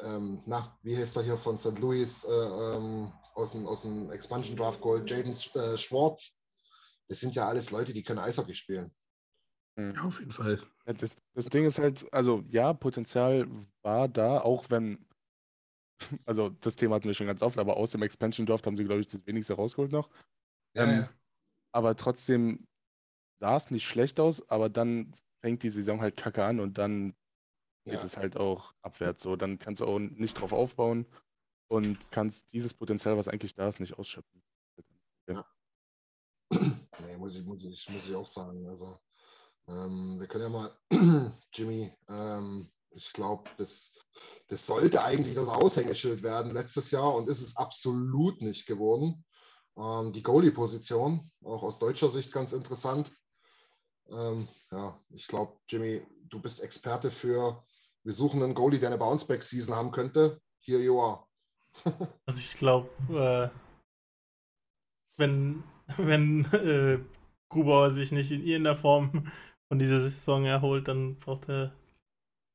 ähm, 0.03 0.43
na, 0.47 0.77
wie 0.83 0.97
heißt 0.97 1.17
er 1.17 1.23
hier 1.23 1.37
von 1.37 1.59
St. 1.59 1.79
Louis 1.79 2.25
äh, 2.25 2.31
ähm, 2.33 3.13
aus, 3.35 3.53
dem, 3.53 3.67
aus 3.67 3.83
dem 3.83 4.11
Expansion 4.11 4.57
Draft 4.57 4.81
Gold, 4.81 5.11
Jaden 5.11 5.33
äh, 5.33 5.77
Schwartz. 5.77 6.39
Das 7.09 7.21
sind 7.21 7.35
ja 7.35 7.49
alles 7.49 7.71
Leute, 7.71 7.93
die 7.93 8.03
können 8.03 8.19
Eishockey 8.19 8.55
spielen. 8.55 8.93
Ja, 9.77 10.03
auf 10.03 10.21
jeden 10.21 10.31
Fall. 10.31 10.63
Ja, 10.87 10.93
das, 10.93 11.17
das 11.35 11.47
Ding 11.47 11.65
ist 11.65 11.79
halt, 11.79 12.13
also 12.13 12.45
ja, 12.49 12.73
Potenzial 12.73 13.49
war 13.83 14.09
da, 14.09 14.41
auch 14.41 14.71
wenn, 14.71 15.05
also 16.27 16.51
das 16.51 16.77
Thema 16.77 16.97
hatten 16.97 17.07
wir 17.07 17.15
schon 17.15 17.27
ganz 17.27 17.43
oft, 17.43 17.59
aber 17.59 17.77
aus 17.77 17.91
dem 17.91 18.03
Expansion 18.03 18.47
Draft 18.47 18.67
haben 18.67 18.77
sie, 18.77 18.85
glaube 18.85 19.01
ich, 19.01 19.09
das 19.09 19.27
wenigste 19.27 19.55
rausgeholt 19.55 19.93
noch. 19.93 20.11
Ähm, 20.77 21.09
aber 21.73 21.97
trotzdem 21.97 22.67
sah 23.41 23.57
es 23.57 23.71
nicht 23.71 23.85
schlecht 23.85 24.21
aus, 24.21 24.49
aber 24.49 24.69
dann 24.69 25.13
fängt 25.41 25.63
die 25.63 25.71
Saison 25.71 26.01
halt 26.01 26.17
kacke 26.17 26.45
an 26.45 26.61
und 26.61 26.79
dann 26.79 27.15
geht 27.85 27.95
Ja. 27.95 28.05
es 28.05 28.17
halt 28.17 28.37
auch 28.37 28.75
abwärts. 28.83 29.23
So, 29.23 29.37
dann 29.37 29.59
kannst 29.59 29.81
du 29.81 29.87
auch 29.87 29.99
nicht 29.99 30.41
drauf 30.41 30.53
aufbauen 30.53 31.07
und 31.69 32.11
kannst 32.13 32.53
dieses 32.53 32.75
Potenzial, 32.75 33.17
was 33.17 33.29
eigentlich 33.29 33.55
da 33.55 33.69
ist, 33.69 33.81
nicht 33.81 33.99
ausschöpfen. 33.99 34.44
Nee, 37.01 37.17
muss 37.17 37.37
ich, 37.37 37.45
muss 37.45 37.63
ich, 37.65 37.89
muss 37.89 38.09
ich 38.09 38.15
auch 38.15 38.27
sagen. 38.27 38.67
Also, 38.69 38.99
ähm, 39.69 40.19
wir 40.21 40.27
können 40.27 40.45
ja 40.45 40.49
mal, 40.51 40.77
Jimmy, 41.53 41.93
ähm, 42.09 42.71
ich 42.91 43.13
glaube, 43.13 43.51
das, 43.59 43.93
das 44.49 44.67
sollte 44.67 45.03
eigentlich 45.03 45.35
das 45.35 45.49
Aushängeschild 45.49 46.23
werden 46.23 46.53
letztes 46.53 46.91
Jahr 46.91 47.15
und 47.15 47.29
ist 47.29 47.41
es 47.41 47.57
absolut 47.57 48.41
nicht 48.41 48.67
geworden. 48.67 49.25
Ähm, 49.77 50.13
die 50.13 50.23
Goalie-Position, 50.23 51.29
auch 51.45 51.63
aus 51.63 51.79
deutscher 51.79 52.11
Sicht 52.11 52.33
ganz 52.33 52.53
interessant. 52.53 53.13
Ähm, 54.11 54.49
ja, 54.71 55.01
ich 55.11 55.27
glaube, 55.27 55.59
Jimmy, 55.69 56.07
du 56.29 56.41
bist 56.41 56.61
Experte 56.61 57.11
für, 57.11 57.65
wir 58.05 58.13
suchen 58.13 58.43
einen 58.43 58.55
Goalie, 58.55 58.79
der 58.79 58.91
eine 58.91 58.99
Bounceback-Season 58.99 59.75
haben 59.75 59.91
könnte. 59.91 60.41
here 60.61 60.81
you 60.81 61.01
are. 61.01 61.27
also 62.27 62.41
ich 62.41 62.55
glaube, 62.55 62.89
äh, 63.11 63.59
wenn, 65.17 65.65
wenn 65.97 66.45
äh, 66.53 66.99
Grubauer 67.49 67.91
sich 67.91 68.13
nicht 68.13 68.31
in 68.31 68.45
irgendeiner 68.45 68.77
Form 68.77 69.31
von 69.69 69.79
dieser 69.79 70.01
Saison 70.01 70.45
erholt, 70.45 70.89
dann 70.89 71.17
braucht 71.17 71.49
er 71.49 71.73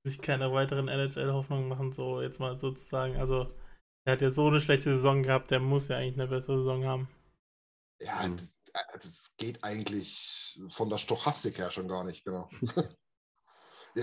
sich 0.06 0.22
keine 0.22 0.52
weiteren 0.52 0.88
NHL-Hoffnungen 0.88 1.68
machen, 1.68 1.94
so 1.94 2.22
jetzt 2.22 2.40
mal 2.40 2.58
sozusagen. 2.58 3.18
Also 3.18 3.54
er 4.06 4.14
hat 4.14 4.22
ja 4.22 4.32
so 4.32 4.48
eine 4.48 4.62
schlechte 4.62 4.94
Saison 4.94 5.24
gehabt, 5.24 5.52
der 5.52 5.60
muss 5.60 5.88
ja 5.88 5.98
eigentlich 5.98 6.20
eine 6.20 6.28
bessere 6.28 6.60
Saison 6.60 6.86
haben. 6.88 7.10
Ja, 8.00 8.28
das, 8.28 8.50
das, 8.74 9.12
geht 9.38 9.64
eigentlich 9.64 10.60
von 10.70 10.90
der 10.90 10.98
Stochastik 10.98 11.58
her 11.58 11.72
schon 11.72 11.88
gar 11.88 12.04
nicht, 12.04 12.26
genau. 12.26 12.50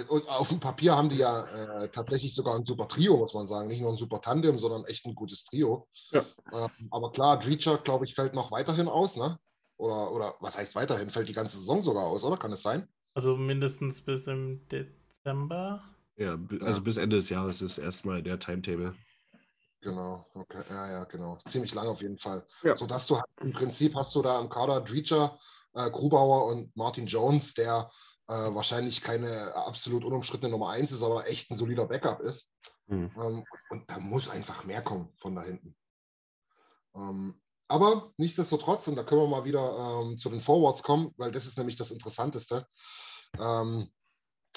Und 0.08 0.28
auf 0.28 0.48
dem 0.48 0.60
Papier 0.60 0.96
haben 0.96 1.08
die 1.08 1.16
ja 1.16 1.44
äh, 1.44 1.88
tatsächlich 1.90 2.34
sogar 2.34 2.56
ein 2.56 2.66
super 2.66 2.88
Trio, 2.88 3.16
muss 3.16 3.34
man 3.34 3.46
sagen. 3.46 3.68
Nicht 3.68 3.80
nur 3.80 3.92
ein 3.92 3.96
super 3.96 4.20
Tandem, 4.20 4.58
sondern 4.58 4.84
echt 4.84 5.06
ein 5.06 5.14
gutes 5.14 5.44
Trio. 5.44 5.88
Ja. 6.10 6.20
Äh, 6.52 6.68
aber 6.90 7.12
klar, 7.12 7.38
Dreacher, 7.38 7.78
glaube 7.78 8.04
ich, 8.04 8.14
fällt 8.14 8.34
noch 8.34 8.50
weiterhin 8.50 8.88
aus, 8.88 9.16
ne? 9.16 9.38
Oder, 9.78 10.12
oder 10.12 10.34
was 10.40 10.56
heißt 10.56 10.74
weiterhin? 10.74 11.10
Fällt 11.10 11.28
die 11.28 11.34
ganze 11.34 11.58
Saison 11.58 11.82
sogar 11.82 12.04
aus, 12.04 12.24
oder? 12.24 12.36
Kann 12.36 12.52
es 12.52 12.62
sein? 12.62 12.88
Also 13.14 13.36
mindestens 13.36 14.00
bis 14.00 14.26
im 14.26 14.66
Dezember. 14.68 15.82
Ja, 16.16 16.38
also 16.60 16.78
ja. 16.78 16.84
bis 16.84 16.96
Ende 16.96 17.16
des 17.16 17.28
Jahres 17.28 17.62
ist 17.62 17.78
erstmal 17.78 18.22
der 18.22 18.38
Timetable. 18.38 18.94
Genau, 19.82 20.26
okay, 20.34 20.62
ja, 20.68 20.90
ja, 20.90 21.04
genau. 21.04 21.38
Ziemlich 21.48 21.74
lang 21.74 21.86
auf 21.86 22.02
jeden 22.02 22.18
Fall. 22.18 22.44
Ja. 22.62 22.76
Sodass 22.76 23.06
du 23.06 23.16
halt, 23.16 23.26
im 23.40 23.52
Prinzip 23.52 23.94
hast 23.94 24.14
du 24.14 24.22
da 24.22 24.40
im 24.40 24.48
Kader 24.48 24.80
Dreacher, 24.80 25.38
äh, 25.74 25.90
Grubauer 25.90 26.46
und 26.46 26.74
Martin 26.76 27.06
Jones, 27.06 27.54
der 27.54 27.90
äh, 28.28 28.54
wahrscheinlich 28.54 29.02
keine 29.02 29.54
absolut 29.54 30.04
unumstrittene 30.04 30.50
Nummer 30.50 30.70
1 30.70 30.92
ist, 30.92 31.02
aber 31.02 31.28
echt 31.28 31.50
ein 31.50 31.56
solider 31.56 31.86
Backup 31.86 32.20
ist. 32.20 32.52
Mhm. 32.86 33.10
Ähm, 33.20 33.44
und 33.70 33.90
da 33.90 33.98
muss 33.98 34.28
einfach 34.28 34.64
mehr 34.64 34.82
kommen 34.82 35.12
von 35.18 35.34
da 35.34 35.42
hinten. 35.42 35.76
Ähm, 36.94 37.40
aber 37.68 38.12
nichtsdestotrotz, 38.16 38.86
und 38.88 38.96
da 38.96 39.02
können 39.02 39.22
wir 39.22 39.28
mal 39.28 39.44
wieder 39.44 40.02
ähm, 40.02 40.18
zu 40.18 40.30
den 40.30 40.40
Forwards 40.40 40.82
kommen, 40.82 41.12
weil 41.16 41.32
das 41.32 41.46
ist 41.46 41.58
nämlich 41.58 41.76
das 41.76 41.90
Interessanteste. 41.90 42.66
Ähm, 43.38 43.90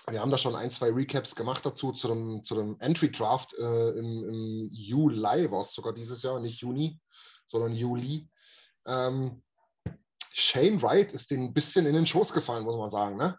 wir 0.07 0.21
haben 0.21 0.31
da 0.31 0.38
schon 0.38 0.55
ein, 0.55 0.71
zwei 0.71 0.91
Recaps 0.91 1.35
gemacht 1.35 1.65
dazu, 1.65 1.91
zu 1.91 2.07
dem, 2.07 2.43
zu 2.43 2.55
dem 2.55 2.77
Entry 2.79 3.11
Draft 3.11 3.53
äh, 3.53 3.89
im, 3.91 4.23
im, 4.29 4.69
Juli, 4.71 5.51
war 5.51 5.61
es 5.61 5.73
sogar 5.73 5.93
dieses 5.93 6.21
Jahr, 6.21 6.39
nicht 6.39 6.61
Juni, 6.61 6.99
sondern 7.45 7.75
Juli. 7.75 8.29
Ähm, 8.85 9.43
Shane 10.31 10.81
Wright 10.81 11.13
ist 11.13 11.31
den 11.31 11.45
ein 11.45 11.53
bisschen 11.53 11.85
in 11.85 11.95
den 11.95 12.05
Schoß 12.05 12.33
gefallen, 12.33 12.63
muss 12.63 12.77
man 12.77 12.91
sagen. 12.91 13.17
Ne? 13.17 13.38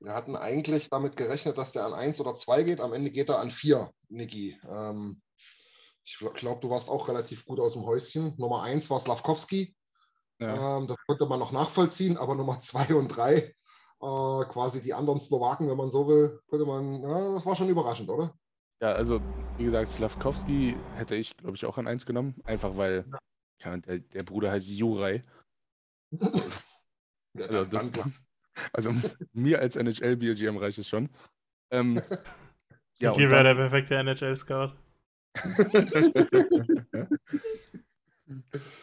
Wir 0.00 0.14
hatten 0.14 0.36
eigentlich 0.36 0.90
damit 0.90 1.16
gerechnet, 1.16 1.56
dass 1.56 1.72
der 1.72 1.86
an 1.86 1.94
1 1.94 2.20
oder 2.20 2.34
2 2.34 2.62
geht. 2.64 2.80
Am 2.80 2.92
Ende 2.92 3.10
geht 3.10 3.28
er 3.28 3.40
an 3.40 3.50
4, 3.50 3.90
Niki. 4.08 4.58
Ähm, 4.68 5.22
ich 6.04 6.18
glaube, 6.34 6.60
du 6.60 6.70
warst 6.70 6.88
auch 6.88 7.08
relativ 7.08 7.44
gut 7.46 7.58
aus 7.58 7.72
dem 7.72 7.84
Häuschen. 7.84 8.34
Nummer 8.36 8.62
1 8.62 8.90
war 8.90 9.00
Slavkowski. 9.00 9.74
Ja. 10.38 10.78
Ähm, 10.78 10.86
das 10.86 10.96
konnte 11.06 11.26
man 11.26 11.38
noch 11.38 11.52
nachvollziehen, 11.52 12.16
aber 12.16 12.34
Nummer 12.34 12.60
2 12.60 12.94
und 12.94 13.08
3, 13.08 13.36
äh, 13.36 13.54
quasi 14.00 14.82
die 14.82 14.92
anderen 14.92 15.20
Slowaken, 15.20 15.68
wenn 15.68 15.76
man 15.76 15.90
so 15.90 16.06
will, 16.06 16.40
könnte 16.48 16.66
man, 16.66 17.02
ja, 17.02 17.34
das 17.34 17.46
war 17.46 17.56
schon 17.56 17.70
überraschend, 17.70 18.10
oder? 18.10 18.34
Ja, 18.80 18.92
also 18.92 19.20
wie 19.56 19.64
gesagt, 19.64 19.88
Slavkowski 19.88 20.76
hätte 20.94 21.16
ich, 21.16 21.34
glaube 21.38 21.56
ich, 21.56 21.64
auch 21.64 21.78
an 21.78 21.88
1 21.88 22.04
genommen, 22.04 22.34
einfach 22.44 22.76
weil 22.76 23.10
ja, 23.64 23.76
der, 23.78 24.00
der 24.00 24.22
Bruder 24.24 24.50
heißt 24.50 24.68
Juraj. 24.68 25.24
ja, 26.20 27.46
also, 27.46 27.64
das, 27.64 27.90
also 28.72 28.92
mir 29.32 29.60
als 29.60 29.76
NHL-BGM 29.76 30.56
reicht 30.56 30.78
es 30.78 30.88
schon. 30.88 31.08
Ähm, 31.70 32.00
ja, 32.98 33.14
Hier 33.14 33.30
wäre 33.30 33.44
der 33.44 33.54
perfekte 33.54 33.96
NHL-Scout. 33.96 34.72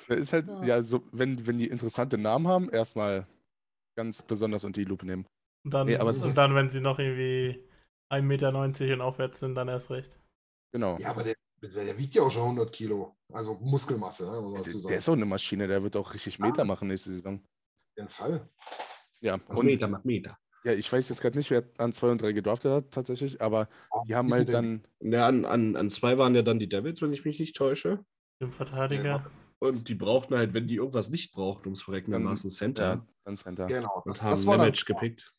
ist 0.07 0.33
halt, 0.33 0.47
ja, 0.63 0.83
so, 0.83 1.03
wenn, 1.11 1.47
wenn 1.47 1.57
die 1.57 1.67
interessante 1.67 2.17
Namen 2.17 2.47
haben, 2.47 2.69
erstmal 2.69 3.27
ganz 3.95 4.21
besonders 4.21 4.63
unter 4.63 4.79
die 4.79 4.85
Lupe 4.85 5.05
nehmen. 5.05 5.25
Und 5.63 5.73
dann, 5.73 5.87
nee, 5.87 5.97
aber, 5.97 6.11
und 6.11 6.37
dann 6.37 6.55
wenn 6.55 6.69
sie 6.69 6.81
noch 6.81 6.99
irgendwie 6.99 7.63
1,90 8.11 8.21
Meter 8.21 8.49
und 8.93 9.01
aufwärts 9.01 9.39
sind, 9.39 9.55
dann 9.55 9.67
erst 9.67 9.91
recht. 9.91 10.19
Genau. 10.71 10.97
Ja, 10.99 11.09
aber 11.09 11.23
der, 11.23 11.35
der 11.61 11.97
wiegt 11.97 12.15
ja 12.15 12.23
auch 12.23 12.31
schon 12.31 12.43
100 12.43 12.71
Kilo. 12.71 13.15
Also 13.31 13.55
Muskelmasse, 13.55 14.25
ne, 14.25 14.63
der, 14.63 14.73
der 14.73 14.97
ist 14.97 15.09
auch 15.09 15.13
eine 15.13 15.25
Maschine, 15.25 15.67
der 15.67 15.83
wird 15.83 15.95
auch 15.95 16.13
richtig 16.13 16.39
Meter 16.39 16.65
machen 16.65 16.87
nächste 16.87 17.11
Saison. 17.11 17.35
Auf 17.35 17.97
jeden 17.97 18.09
Fall. 18.09 18.49
Ja, 19.23 19.39
und 19.47 19.65
Meter 19.65 19.87
nach 19.87 20.03
Meter. 20.03 20.37
Ja, 20.65 20.73
ich 20.73 20.91
weiß 20.91 21.09
jetzt 21.09 21.21
gerade 21.21 21.37
nicht, 21.37 21.49
wer 21.49 21.63
an 21.77 21.91
2 21.91 22.11
und 22.11 22.21
3 22.21 22.31
gedraftet 22.31 22.71
hat, 22.71 22.91
tatsächlich, 22.91 23.41
aber 23.41 23.67
die 24.07 24.15
haben 24.15 24.31
halt 24.33 24.53
dann. 24.53 24.83
Ja, 25.01 25.27
an, 25.27 25.45
an, 25.45 25.75
an 25.75 25.89
zwei 25.89 26.17
waren 26.17 26.35
ja 26.35 26.41
dann 26.41 26.59
die 26.59 26.69
Devils, 26.69 27.01
wenn 27.01 27.11
ich 27.11 27.25
mich 27.25 27.39
nicht 27.39 27.55
täusche. 27.55 28.05
Im 28.39 28.51
Verteidiger. 28.51 29.03
Ja. 29.03 29.31
Und 29.59 29.87
die 29.87 29.95
brauchten 29.95 30.35
halt, 30.35 30.53
wenn 30.53 30.67
die 30.67 30.75
irgendwas 30.75 31.09
nicht 31.09 31.33
brauchten, 31.33 31.67
ums 31.67 31.83
Verrecken, 31.83 32.11
dann 32.11 32.25
war 32.25 32.33
es 32.33 32.43
ein 32.43 32.49
Center. 32.49 32.83
Ja, 32.85 33.07
ein 33.25 33.37
Center. 33.37 33.67
Genau. 33.67 34.01
Und 34.05 34.21
haben 34.21 34.43
Nemec 34.43 34.85
gepickt. 34.85 35.33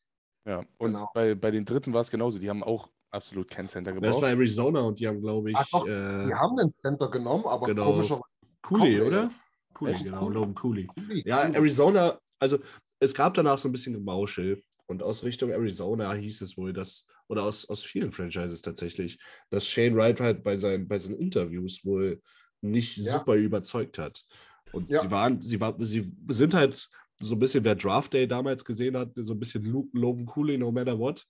Ja, 0.47 0.61
und 0.79 0.93
genau. 0.93 1.11
bei, 1.14 1.35
bei 1.35 1.50
den 1.50 1.64
dritten 1.64 1.93
war 1.93 2.00
es 2.00 2.11
genauso. 2.11 2.38
Die 2.38 2.49
haben 2.49 2.62
auch 2.62 2.91
absolut 3.11 3.50
kein 3.50 3.69
Center 3.69 3.93
gebraucht. 3.93 4.14
Das 4.14 4.23
war 4.23 4.31
Arizona 4.31 4.81
und 4.81 5.00
die 5.00 5.09
haben, 5.09 5.21
glaube 5.21 5.50
ich. 5.50 5.57
Ach, 5.57 5.67
doch, 5.71 5.87
äh, 5.87 6.26
die 6.26 6.35
haben 6.35 6.59
einen 6.59 6.75
Center 6.83 7.11
genommen, 7.11 7.45
aber 7.47 7.67
genau. 7.67 7.85
komischerweise. 7.93 8.25
Cooley, 8.62 9.00
oder? 9.00 9.31
Cooley, 9.75 10.03
genau. 10.03 10.29
Logan 10.29 10.55
Cooley. 10.55 10.87
Ja, 11.25 11.43
Arizona, 11.43 12.19
also 12.38 12.59
es 13.04 13.14
gab 13.14 13.34
danach 13.34 13.58
so 13.58 13.68
ein 13.68 13.73
bisschen 13.73 13.94
Gemauschel. 13.94 14.62
Und 14.87 15.02
aus 15.02 15.25
Richtung 15.25 15.50
Arizona 15.50 16.12
hieß 16.12 16.42
es 16.42 16.58
wohl, 16.58 16.75
dass, 16.75 17.06
oder 17.26 17.44
aus, 17.44 17.68
aus 17.70 17.84
vielen 17.84 18.12
Franchises 18.12 18.61
tatsächlich, 18.61 19.18
dass 19.49 19.66
Shane 19.66 19.96
Wright 19.96 20.20
halt 20.20 20.42
bei 20.42 20.58
seinen, 20.58 20.87
bei 20.87 20.99
seinen 20.99 21.16
Interviews 21.16 21.84
wohl 21.84 22.20
nicht 22.61 22.99
ja. 22.99 23.18
super 23.18 23.34
überzeugt 23.34 23.99
hat. 23.99 24.25
Und 24.73 24.90
ja. 24.90 25.00
sie 25.00 25.11
waren, 25.11 25.40
sie 25.40 25.61
war, 25.61 25.75
sie 25.78 26.12
sind 26.28 26.52
halt 26.52 26.88
so 27.20 27.34
ein 27.34 27.38
bisschen, 27.38 27.64
wer 27.64 27.76
Draft 27.76 28.12
Day 28.12 28.26
damals 28.26 28.64
gesehen 28.64 28.96
hat, 28.96 29.12
so 29.16 29.32
ein 29.32 29.38
bisschen 29.38 29.88
Logan 29.92 30.26
Cooley, 30.26 30.58
no 30.58 30.70
matter 30.70 30.99
what, 30.99 31.26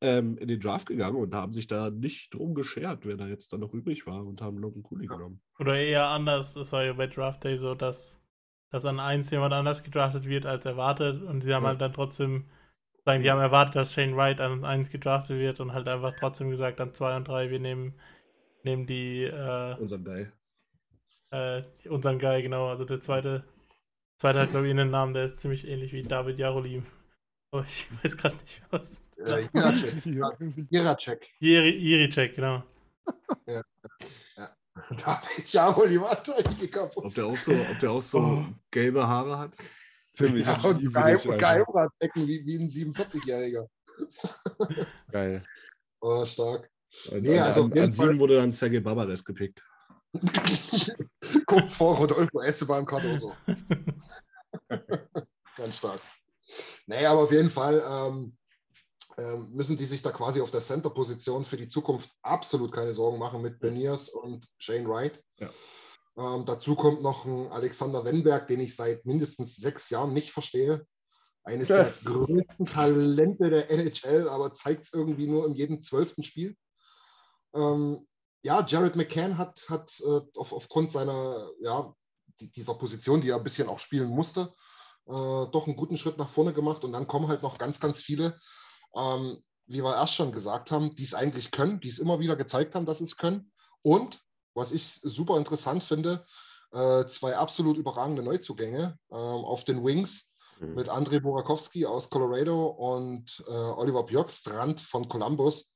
ähm, 0.00 0.36
in 0.38 0.48
den 0.48 0.60
Draft 0.60 0.88
gegangen 0.88 1.16
und 1.16 1.34
haben 1.34 1.52
sich 1.52 1.66
da 1.66 1.90
nicht 1.90 2.34
drum 2.34 2.54
geschert, 2.54 3.06
wer 3.06 3.16
da 3.16 3.28
jetzt 3.28 3.52
dann 3.52 3.60
noch 3.60 3.72
übrig 3.72 4.06
war 4.06 4.26
und 4.26 4.42
haben 4.42 4.58
Logan 4.58 4.82
Cooley 4.82 5.06
genommen. 5.06 5.40
Oder 5.58 5.78
eher 5.78 6.08
anders, 6.08 6.56
es 6.56 6.72
war 6.72 6.84
ja 6.84 6.92
bei 6.92 7.06
Draft 7.06 7.44
Day 7.44 7.58
so, 7.58 7.74
dass 7.74 8.20
dass 8.70 8.84
an 8.84 9.00
eins 9.00 9.30
jemand 9.30 9.52
anders 9.52 9.82
gedraftet 9.82 10.26
wird 10.26 10.46
als 10.46 10.66
erwartet 10.66 11.22
und 11.22 11.40
sie 11.42 11.54
haben 11.54 11.62
ja. 11.62 11.70
halt 11.70 11.80
dann 11.80 11.92
trotzdem, 11.92 12.46
sagen, 13.04 13.22
die 13.22 13.30
haben 13.30 13.40
erwartet, 13.40 13.76
dass 13.76 13.92
Shane 13.92 14.16
Wright 14.16 14.40
an 14.40 14.64
eins 14.64 14.90
gedraftet 14.90 15.38
wird 15.38 15.60
und 15.60 15.72
halt 15.72 15.88
einfach 15.88 16.14
trotzdem 16.18 16.50
gesagt, 16.50 16.80
an 16.80 16.94
zwei 16.94 17.16
und 17.16 17.28
drei, 17.28 17.50
wir 17.50 17.60
nehmen, 17.60 17.94
nehmen 18.64 18.86
die 18.86 19.24
äh, 19.24 19.76
unseren 19.78 20.04
Guy. 20.04 20.28
Äh, 21.30 21.62
unseren 21.88 22.18
Guy, 22.18 22.42
genau. 22.42 22.68
Also 22.68 22.84
der 22.84 23.00
zweite, 23.00 23.44
zweite 24.18 24.40
hat, 24.40 24.50
glaube 24.50 24.66
ich, 24.66 24.70
einen 24.70 24.90
Namen, 24.90 25.14
der 25.14 25.24
ist 25.24 25.38
ziemlich 25.38 25.66
ähnlich 25.66 25.92
wie 25.92 26.02
David 26.02 26.38
Jarolim. 26.38 26.86
Aber 27.50 27.64
ich 27.64 27.86
weiß 28.02 28.16
gerade 28.16 28.36
nicht, 28.36 28.62
was. 28.70 29.02
Äh, 29.18 29.48
Jiracek. 30.70 31.28
Jiracek, 31.40 32.34
genau. 32.34 32.62
Ja. 33.46 33.62
David 34.90 35.52
Jaroli 35.52 36.00
war 36.00 36.22
die 36.60 36.68
kaputt. 36.68 37.04
Ob 37.04 37.14
der 37.14 37.26
auch 37.26 37.36
so, 37.36 37.52
ob 37.52 37.78
der 37.80 37.90
auch 37.90 38.02
so 38.02 38.18
oh. 38.18 38.44
gelbe 38.70 39.06
Haare 39.06 39.38
hat? 39.38 39.56
Ziemlich. 40.14 40.46
Ja, 40.46 40.58
und 40.62 40.92
Geheimratsecken 40.92 42.26
wie, 42.26 42.44
wie 42.46 42.58
ein 42.58 42.68
47-Jähriger. 42.68 43.66
Geil. 45.10 45.42
Oh, 46.00 46.24
stark. 46.24 46.70
Und 47.10 47.22
nee, 47.22 47.38
also 47.38 47.64
an, 47.64 47.78
an 47.78 47.92
sieben 47.92 48.18
wurde 48.18 48.36
dann 48.36 48.52
Sergei 48.52 48.80
Barbares 48.80 49.24
gepickt. 49.24 49.62
Kurz 51.46 51.76
vor 51.76 51.96
Rodolfo 51.96 52.40
Esteban 52.40 52.86
Cardoso. 52.86 53.34
Ganz 55.56 55.78
stark. 55.78 56.00
Nee, 56.86 57.04
aber 57.04 57.22
auf 57.22 57.32
jeden 57.32 57.50
Fall 57.50 57.82
ähm, 57.86 58.36
ähm, 59.18 59.50
müssen 59.52 59.76
die 59.76 59.84
sich 59.84 60.02
da 60.02 60.10
quasi 60.10 60.40
auf 60.40 60.50
der 60.50 60.60
Center-Position 60.60 61.44
für 61.44 61.56
die 61.56 61.68
Zukunft 61.68 62.10
absolut 62.22 62.72
keine 62.72 62.94
Sorgen 62.94 63.18
machen 63.18 63.40
mit 63.40 63.60
Beniers 63.60 64.10
und 64.10 64.46
Shane 64.58 64.88
Wright. 64.88 65.22
Ja. 65.38 65.50
Ähm, 66.18 66.44
dazu 66.46 66.74
kommt 66.76 67.02
noch 67.02 67.24
ein 67.24 67.50
Alexander 67.50 68.04
Wenberg, 68.04 68.46
den 68.48 68.60
ich 68.60 68.76
seit 68.76 69.04
mindestens 69.06 69.56
sechs 69.56 69.90
Jahren 69.90 70.12
nicht 70.12 70.32
verstehe. 70.32 70.86
Eines 71.44 71.68
der 71.68 71.92
größten 72.04 72.66
Talente 72.66 73.48
der 73.48 73.70
NHL, 73.70 74.28
aber 74.28 74.54
zeigt 74.54 74.84
es 74.84 74.92
irgendwie 74.92 75.26
nur 75.26 75.46
in 75.46 75.54
jedem 75.54 75.82
zwölften 75.82 76.22
Spiel. 76.22 76.56
Ähm, 77.54 78.06
ja, 78.42 78.64
Jared 78.66 78.96
McCann 78.96 79.38
hat, 79.38 79.64
hat 79.68 79.98
äh, 80.00 80.20
auf, 80.34 80.52
aufgrund 80.52 80.92
seiner, 80.92 81.50
ja, 81.60 81.94
die, 82.40 82.50
dieser 82.50 82.74
Position, 82.74 83.20
die 83.20 83.30
er 83.30 83.36
ein 83.36 83.44
bisschen 83.44 83.68
auch 83.68 83.78
spielen 83.78 84.08
musste, 84.08 84.52
äh, 85.06 85.12
doch 85.12 85.66
einen 85.66 85.76
guten 85.76 85.96
Schritt 85.96 86.18
nach 86.18 86.28
vorne 86.28 86.52
gemacht. 86.52 86.84
Und 86.84 86.92
dann 86.92 87.06
kommen 87.06 87.28
halt 87.28 87.42
noch 87.42 87.58
ganz, 87.58 87.80
ganz 87.80 88.00
viele 88.00 88.38
ähm, 88.96 89.42
wie 89.66 89.82
wir 89.82 89.94
erst 89.94 90.14
schon 90.14 90.32
gesagt 90.32 90.70
haben, 90.70 90.94
die 90.94 91.04
es 91.04 91.14
eigentlich 91.14 91.50
können, 91.50 91.80
die 91.80 91.88
es 91.88 91.98
immer 91.98 92.20
wieder 92.20 92.36
gezeigt 92.36 92.74
haben, 92.74 92.86
dass 92.86 92.98
sie 92.98 93.04
es 93.04 93.16
können. 93.16 93.52
Und, 93.82 94.20
was 94.54 94.72
ich 94.72 95.00
super 95.02 95.36
interessant 95.36 95.82
finde, 95.82 96.24
äh, 96.72 97.06
zwei 97.06 97.36
absolut 97.36 97.76
überragende 97.76 98.22
Neuzugänge 98.22 98.98
äh, 99.10 99.14
auf 99.14 99.64
den 99.64 99.84
Wings 99.84 100.28
mhm. 100.60 100.74
mit 100.74 100.88
Andrei 100.88 101.20
Burakowski 101.20 101.86
aus 101.86 102.10
Colorado 102.10 102.66
und 102.66 103.44
äh, 103.46 103.52
Oliver 103.52 104.04
Björkstrand 104.04 104.80
von 104.80 105.08
Columbus. 105.08 105.70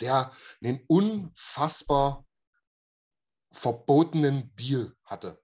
der 0.00 0.32
einen 0.60 0.80
unfassbar 0.88 2.24
verbotenen 3.52 4.54
Deal 4.56 4.92
hatte. 5.04 5.40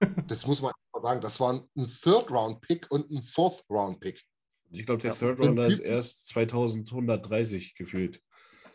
Das 0.26 0.46
muss 0.46 0.60
man 0.60 0.72
einfach 0.72 1.08
sagen. 1.08 1.20
Das 1.22 1.40
war 1.40 1.52
ein 1.52 1.86
Third-Round-Pick 2.02 2.90
und 2.90 3.10
ein 3.10 3.22
Fourth-Round-Pick. 3.22 4.22
Ich 4.76 4.86
glaube, 4.86 5.02
der 5.02 5.12
ja, 5.12 5.16
Third 5.16 5.38
Rounder 5.38 5.66
ist 5.66 5.80
erst 5.80 6.28
2130 6.28 7.74
gefühlt. 7.74 8.20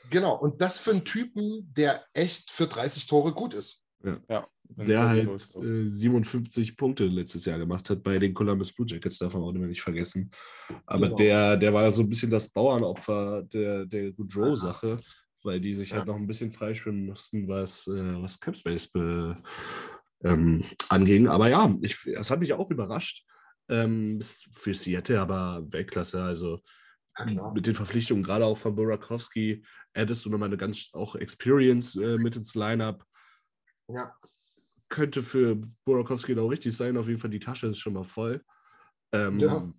Genau, 0.09 0.35
und 0.35 0.61
das 0.61 0.79
für 0.79 0.91
einen 0.91 1.05
Typen, 1.05 1.71
der 1.75 2.03
echt 2.13 2.51
für 2.51 2.67
30 2.67 3.07
Tore 3.07 3.33
gut 3.33 3.53
ist. 3.53 3.83
Ja. 4.03 4.19
ja 4.29 4.47
der 4.69 5.09
halt 5.09 5.27
äh, 5.55 5.87
57 5.87 6.77
Punkte 6.77 7.05
letztes 7.05 7.45
Jahr 7.45 7.57
gemacht 7.57 7.89
hat 7.89 8.03
bei 8.03 8.19
den 8.19 8.33
Columbus 8.33 8.71
Blue 8.71 8.87
Jackets, 8.87 9.17
darf 9.17 9.33
man 9.33 9.43
auch 9.43 9.51
nicht 9.51 9.81
vergessen. 9.81 10.29
Aber 10.85 11.07
genau. 11.07 11.17
der, 11.17 11.57
der 11.57 11.73
war 11.73 11.89
so 11.89 12.03
ein 12.03 12.09
bisschen 12.09 12.29
das 12.29 12.49
Bauernopfer 12.49 13.43
der, 13.43 13.85
der 13.85 14.11
Goudreau-Sache, 14.11 14.97
weil 15.43 15.59
die 15.59 15.73
sich 15.73 15.91
halt 15.91 15.91
ja. 15.91 15.97
halt 15.99 16.07
noch 16.07 16.15
ein 16.17 16.27
bisschen 16.27 16.51
freischwimmen 16.51 17.05
mussten, 17.05 17.47
was, 17.47 17.87
äh, 17.87 18.21
was 18.21 18.39
Capspace 18.39 18.87
be, 18.91 19.37
ähm, 20.23 20.63
anging. 20.89 21.27
Aber 21.27 21.49
ja, 21.49 21.75
ich, 21.81 21.97
das 22.13 22.29
hat 22.29 22.39
mich 22.39 22.53
auch 22.53 22.69
überrascht. 22.69 23.25
Ähm, 23.69 24.19
für 24.21 24.73
Seattle 24.73 25.21
aber 25.21 25.65
Weltklasse. 25.71 26.21
Also 26.21 26.59
ja, 27.17 27.51
mit 27.51 27.67
den 27.67 27.75
Verpflichtungen, 27.75 28.23
gerade 28.23 28.45
auch 28.45 28.57
von 28.57 28.75
Borakowski, 28.75 29.63
addest 29.93 30.25
du 30.25 30.29
nochmal 30.29 30.49
eine 30.49 30.57
ganz 30.57 30.89
auch 30.93 31.15
Experience 31.15 31.95
äh, 31.95 32.17
mit 32.17 32.35
ins 32.35 32.55
Lineup. 32.55 33.05
Ja. 33.87 34.15
Könnte 34.87 35.21
für 35.21 35.59
Borakowski 35.85 36.33
genau 36.33 36.47
richtig 36.47 36.75
sein. 36.75 36.97
Auf 36.97 37.07
jeden 37.07 37.19
Fall, 37.19 37.29
die 37.29 37.39
Tasche 37.39 37.67
ist 37.67 37.79
schon 37.79 37.93
mal 37.93 38.05
voll. 38.05 38.43
Ähm, 39.11 39.39
ja. 39.39 39.71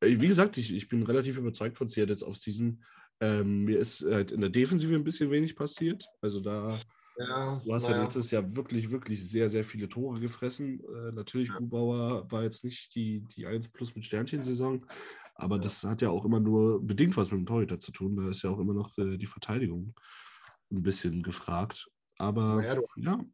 Wie 0.00 0.28
gesagt, 0.28 0.58
ich, 0.58 0.72
ich 0.72 0.88
bin 0.88 1.02
relativ 1.02 1.38
überzeugt 1.38 1.78
von 1.78 1.88
Seattle 1.88 2.12
jetzt 2.12 2.22
auf 2.22 2.36
Season. 2.36 2.84
Ähm, 3.20 3.64
mir 3.64 3.78
ist 3.78 4.04
halt 4.04 4.30
in 4.30 4.40
der 4.40 4.50
Defensive 4.50 4.94
ein 4.94 5.04
bisschen 5.04 5.30
wenig 5.30 5.56
passiert. 5.56 6.06
Also 6.20 6.40
da 6.40 6.78
ja, 7.18 7.60
du 7.64 7.74
hast 7.74 7.88
ja 7.88 8.00
letztes 8.00 8.30
Jahr 8.30 8.54
wirklich, 8.54 8.90
wirklich 8.90 9.28
sehr, 9.28 9.48
sehr 9.48 9.64
viele 9.64 9.88
Tore 9.88 10.20
gefressen. 10.20 10.80
Äh, 10.80 11.12
natürlich, 11.12 11.48
ja. 11.48 11.56
Grubauer 11.56 12.30
war 12.30 12.44
jetzt 12.44 12.64
nicht 12.64 12.94
die, 12.94 13.24
die 13.36 13.46
1 13.46 13.68
plus 13.68 13.94
mit 13.94 14.04
Sternchen-Saison, 14.04 14.86
aber 15.34 15.56
ja. 15.56 15.62
das 15.62 15.82
hat 15.84 16.00
ja 16.00 16.10
auch 16.10 16.24
immer 16.24 16.40
nur 16.40 16.80
bedingt 16.80 17.16
was 17.16 17.30
mit 17.30 17.40
dem 17.40 17.46
Torhüter 17.46 17.80
zu 17.80 17.90
tun. 17.90 18.16
Da 18.16 18.28
ist 18.28 18.42
ja 18.42 18.50
auch 18.50 18.58
immer 18.58 18.74
noch 18.74 18.96
äh, 18.98 19.16
die 19.16 19.26
Verteidigung 19.26 19.94
ein 20.70 20.82
bisschen 20.82 21.22
gefragt. 21.22 21.88
Aber 22.18 22.62
ja, 22.62 22.74
du, 22.76 22.86
ja. 22.96 23.24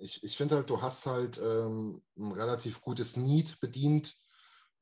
Ich, 0.00 0.22
ich 0.22 0.36
finde 0.36 0.56
halt, 0.56 0.70
du 0.70 0.80
hast 0.80 1.06
halt 1.06 1.40
ähm, 1.42 2.02
ein 2.16 2.32
relativ 2.32 2.80
gutes 2.80 3.16
Need 3.16 3.60
bedient 3.60 4.16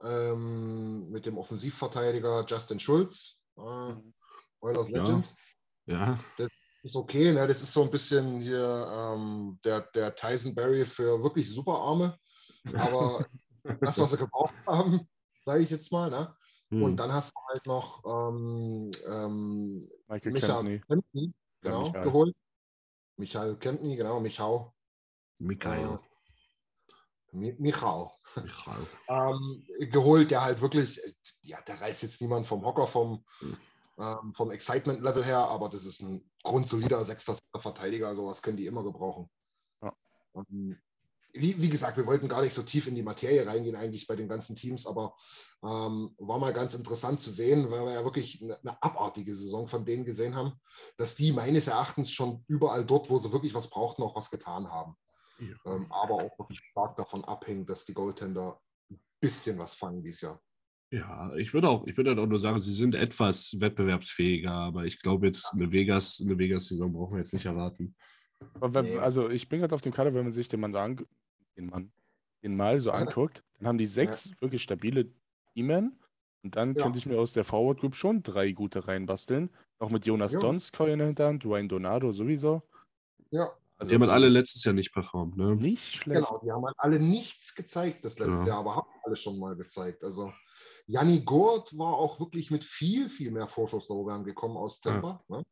ähm, 0.03 1.11
mit 1.11 1.27
dem 1.27 1.39
Offensivverteidiger 1.39 2.45
Justin 2.47 2.81
Schulz, 2.81 3.39
äh. 3.57 3.95
Oilers 4.61 4.91
Legend. 4.91 5.35
Ja. 5.87 6.19
Das, 6.37 6.49
ist 6.87 6.97
okay. 6.97 7.33
Ne? 7.33 7.47
Das 7.47 7.63
ist 7.63 7.73
so 7.73 7.83
ein 7.83 7.91
bisschen 7.91 8.41
hier 8.41 8.89
ähm, 8.91 9.59
der, 9.65 9.83
der 9.95 10.15
Tyson 10.15 10.55
Berry 10.55 10.87
für 10.87 11.23
wirklich 11.23 11.53
super 11.53 11.75
Arme. 11.75 12.19
Aber 12.75 13.27
das, 13.81 13.99
was 13.99 14.11
sie 14.13 14.17
gebraucht 14.17 14.55
haben, 14.67 15.07
sage 15.43 15.63
ich 15.63 15.71
jetzt 15.71 15.93
mal. 15.93 16.11
Ne? 16.11 16.35
Hm. 16.71 16.83
Und 16.83 16.97
dann 16.97 17.13
hast 17.13 17.33
du 17.35 17.41
halt 17.49 17.67
noch 17.67 18.03
ähm, 18.05 18.91
ähm, 19.07 19.91
Michael 20.09 20.33
Michael 20.33 20.81
Kempney, 20.81 21.33
genau, 21.61 21.93
ja, 21.93 22.03
geholt. 22.05 22.35
Michael 23.17 23.57
Kempney, 23.57 23.97
genau, 23.97 24.21
Michau. 24.21 24.73
Michael. 25.39 25.99
Äh, 27.33 27.53
Michal. 27.59 28.11
Michal. 28.43 28.87
ähm, 29.09 29.67
geholt, 29.91 30.31
der 30.31 30.43
halt 30.43 30.61
wirklich, 30.61 31.01
ja, 31.43 31.61
der 31.63 31.81
reißt 31.81 32.03
jetzt 32.03 32.21
niemand 32.21 32.47
vom 32.47 32.65
Hocker 32.65 32.87
vom, 32.87 33.25
hm 33.41 33.57
ähm, 33.99 34.35
vom 34.35 34.51
Excitement-Level 34.51 35.25
her, 35.25 35.39
aber 35.39 35.69
das 35.69 35.85
ist 35.85 36.01
ein 36.01 36.29
grundsolider 36.43 37.05
sechster 37.05 37.37
Verteidiger, 37.59 38.15
sowas 38.15 38.43
können 38.43 38.57
die 38.57 38.67
immer 38.67 38.83
gebrauchen. 38.83 39.31
Ja. 39.83 39.93
Ähm, 40.35 40.79
wie, 41.33 41.61
wie, 41.61 41.69
gesagt, 41.69 41.97
wir 41.97 42.07
wollten 42.07 42.29
gar 42.29 42.43
nicht 42.43 42.55
so 42.55 42.63
tief 42.63 42.87
in 42.87 42.95
die 42.95 43.03
Materie 43.03 43.47
reingehen, 43.47 43.77
eigentlich 43.77 44.07
bei 44.07 44.17
den 44.17 44.29
ganzen 44.29 44.57
Teams, 44.57 44.87
aber 44.87 45.15
ähm, 45.63 46.15
war 46.19 46.39
mal 46.39 46.53
ganz 46.53 46.75
interessant 46.75 47.21
zu 47.21 47.31
sehen, 47.31 47.71
weil 47.71 47.85
wir 47.85 47.93
ja 47.93 48.05
wirklich 48.05 48.43
eine, 48.43 48.59
eine, 48.61 48.83
abartige 48.83 49.35
Saison 49.35 49.69
von 49.69 49.85
denen 49.85 50.05
gesehen 50.05 50.35
haben, 50.35 50.53
dass 50.97 51.15
die 51.15 51.33
meines 51.33 51.67
Erachtens 51.67 52.11
schon 52.11 52.45
überall 52.49 52.85
dort, 52.85 53.11
wo 53.11 53.19
sie 53.19 53.33
wirklich 53.33 53.55
was 53.55 53.69
brauchten, 53.69 54.03
auch 54.03 54.17
was 54.17 54.31
getan 54.31 54.71
haben. 54.71 54.97
Ja. 55.39 55.75
Ähm, 55.75 55.93
aber 55.93 56.15
auch 56.15 56.39
wirklich 56.39 56.61
stark 56.71 56.97
davon 56.97 57.25
abhängen, 57.25 57.67
dass 57.67 57.85
die 57.85 57.95
Goaltender 57.95 58.61
ein 58.91 59.01
bisschen 59.21 59.59
was 59.59 59.75
fangen 59.75 60.03
dieses 60.03 60.23
Jahr. 60.23 60.41
Ja, 60.91 61.35
ich 61.35 61.53
würde 61.53 61.69
auch, 61.69 61.87
ich 61.87 61.97
würde 61.97 62.11
halt 62.11 62.21
auch 62.21 62.27
nur 62.27 62.39
sagen, 62.39 62.59
sie 62.59 62.73
sind 62.73 62.95
etwas 62.95 63.57
wettbewerbsfähiger, 63.59 64.53
aber 64.53 64.85
ich 64.85 65.03
glaube 65.03 65.27
jetzt 65.27 65.53
eine 65.53 65.73
Vegas, 65.73 66.23
eine 66.25 66.39
Vegas-Saison 66.39 66.93
brauchen 66.93 67.15
wir 67.15 67.19
jetzt 67.19 67.33
nicht 67.33 67.47
erwarten. 67.47 67.97
Wenn, 68.61 68.99
also 68.99 69.29
ich 69.29 69.49
bin 69.49 69.61
gerade 69.61 69.75
auf 69.75 69.81
dem 69.81 69.93
Kader, 69.93 70.15
wenn 70.15 70.25
man 70.25 70.33
sich 70.33 70.49
den 70.49 70.61
Mann 70.61 70.73
so 70.73 70.79
an, 70.79 71.05
den 71.57 71.67
Mann, 71.67 71.93
den 72.43 72.57
mal 72.57 72.79
so 72.79 72.93
anguckt, 72.93 73.43
dann 73.59 73.69
haben 73.69 73.79
die 73.79 73.87
sechs 73.87 74.27
ja. 74.27 74.41
wirklich 74.41 74.63
stabile 74.63 75.11
Teamen 75.55 75.99
und 76.43 76.55
dann 76.55 76.75
ja. 76.75 76.83
könnte 76.85 76.99
ich 76.99 77.07
mir 77.07 77.19
aus 77.19 77.33
der 77.33 77.45
Forward 77.45 77.81
Group 77.81 77.97
schon 77.97 78.23
drei 78.23 78.53
gute 78.53 78.87
reinbasteln. 78.87 79.51
Auch 79.79 79.91
mit 79.91 80.07
Jonas 80.07 80.35
ja. 80.35 80.41
Donskoy 80.41 80.93
in 80.93 80.99
der 80.99 81.09
Hinterhand, 81.09 81.45
Dwayne 81.45 81.69
Donado 81.69 82.13
sowieso. 82.13 82.63
Ja. 83.31 83.51
Also 83.79 83.91
die 83.91 83.95
haben 83.97 84.03
halt 84.03 84.13
alle 84.13 84.29
letztes 84.29 84.65
Jahr 84.65 84.75
nicht 84.75 84.93
performt, 84.93 85.37
ne? 85.37 85.57
Nicht 85.57 85.97
schlecht. 85.97 86.27
Genau, 86.27 86.41
die 86.43 86.51
haben 86.51 86.65
halt 86.65 86.77
alle 86.79 86.99
nichts 86.99 87.55
gezeigt 87.55 88.05
das 88.05 88.19
letzte 88.19 88.49
Jahr, 88.49 88.61
aber 88.61 88.77
haben 88.77 88.89
alle 89.03 89.17
schon 89.17 89.39
mal 89.39 89.55
gezeigt. 89.57 90.03
Also 90.03 90.33
Janni 90.87 91.21
Gurt 91.21 91.77
war 91.77 91.95
auch 91.95 92.21
wirklich 92.21 92.51
mit 92.51 92.65
viel, 92.65 93.09
viel 93.09 93.31
mehr 93.31 93.49
Vorschusslorbeeren 93.49 94.25
gekommen 94.25 94.57
aus 94.57 94.81
Tampa. 94.81 95.23
Ja. 95.29 95.37
Ne? 95.39 95.43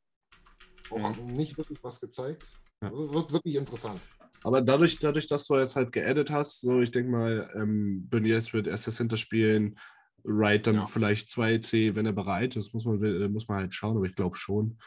Auch 0.91 1.17
mhm. 1.17 1.33
nicht 1.33 1.59
wirklich 1.59 1.83
was 1.83 2.01
gezeigt. 2.01 2.49
Ja. 2.83 2.93
Wird 2.93 3.33
wirklich 3.33 3.57
interessant. 3.57 4.01
Aber 4.43 4.61
dadurch, 4.61 4.99
dadurch, 4.99 5.27
dass 5.27 5.47
du 5.47 5.57
jetzt 5.57 5.75
halt 5.75 5.93
geaddet 5.93 6.31
hast, 6.31 6.61
so 6.61 6.81
ich 6.81 6.91
denke 6.91 7.11
mal, 7.11 7.51
ähm, 7.55 8.07
Beniers 8.11 8.53
wird 8.53 8.67
erst 8.67 8.87
das 8.87 8.97
Center 8.97 9.17
spielen, 9.17 9.79
Wright 10.23 10.67
dann 10.67 10.77
ja. 10.77 10.85
vielleicht 10.85 11.29
2C, 11.29 11.95
wenn 11.95 12.07
er 12.07 12.13
bereit 12.13 12.57
ist, 12.57 12.73
muss 12.75 12.85
man, 12.85 12.99
muss 13.33 13.49
man 13.49 13.59
halt 13.59 13.75
schauen, 13.75 13.97
aber 13.97 14.07
ich 14.07 14.15
glaube 14.15 14.37
schon. 14.37 14.79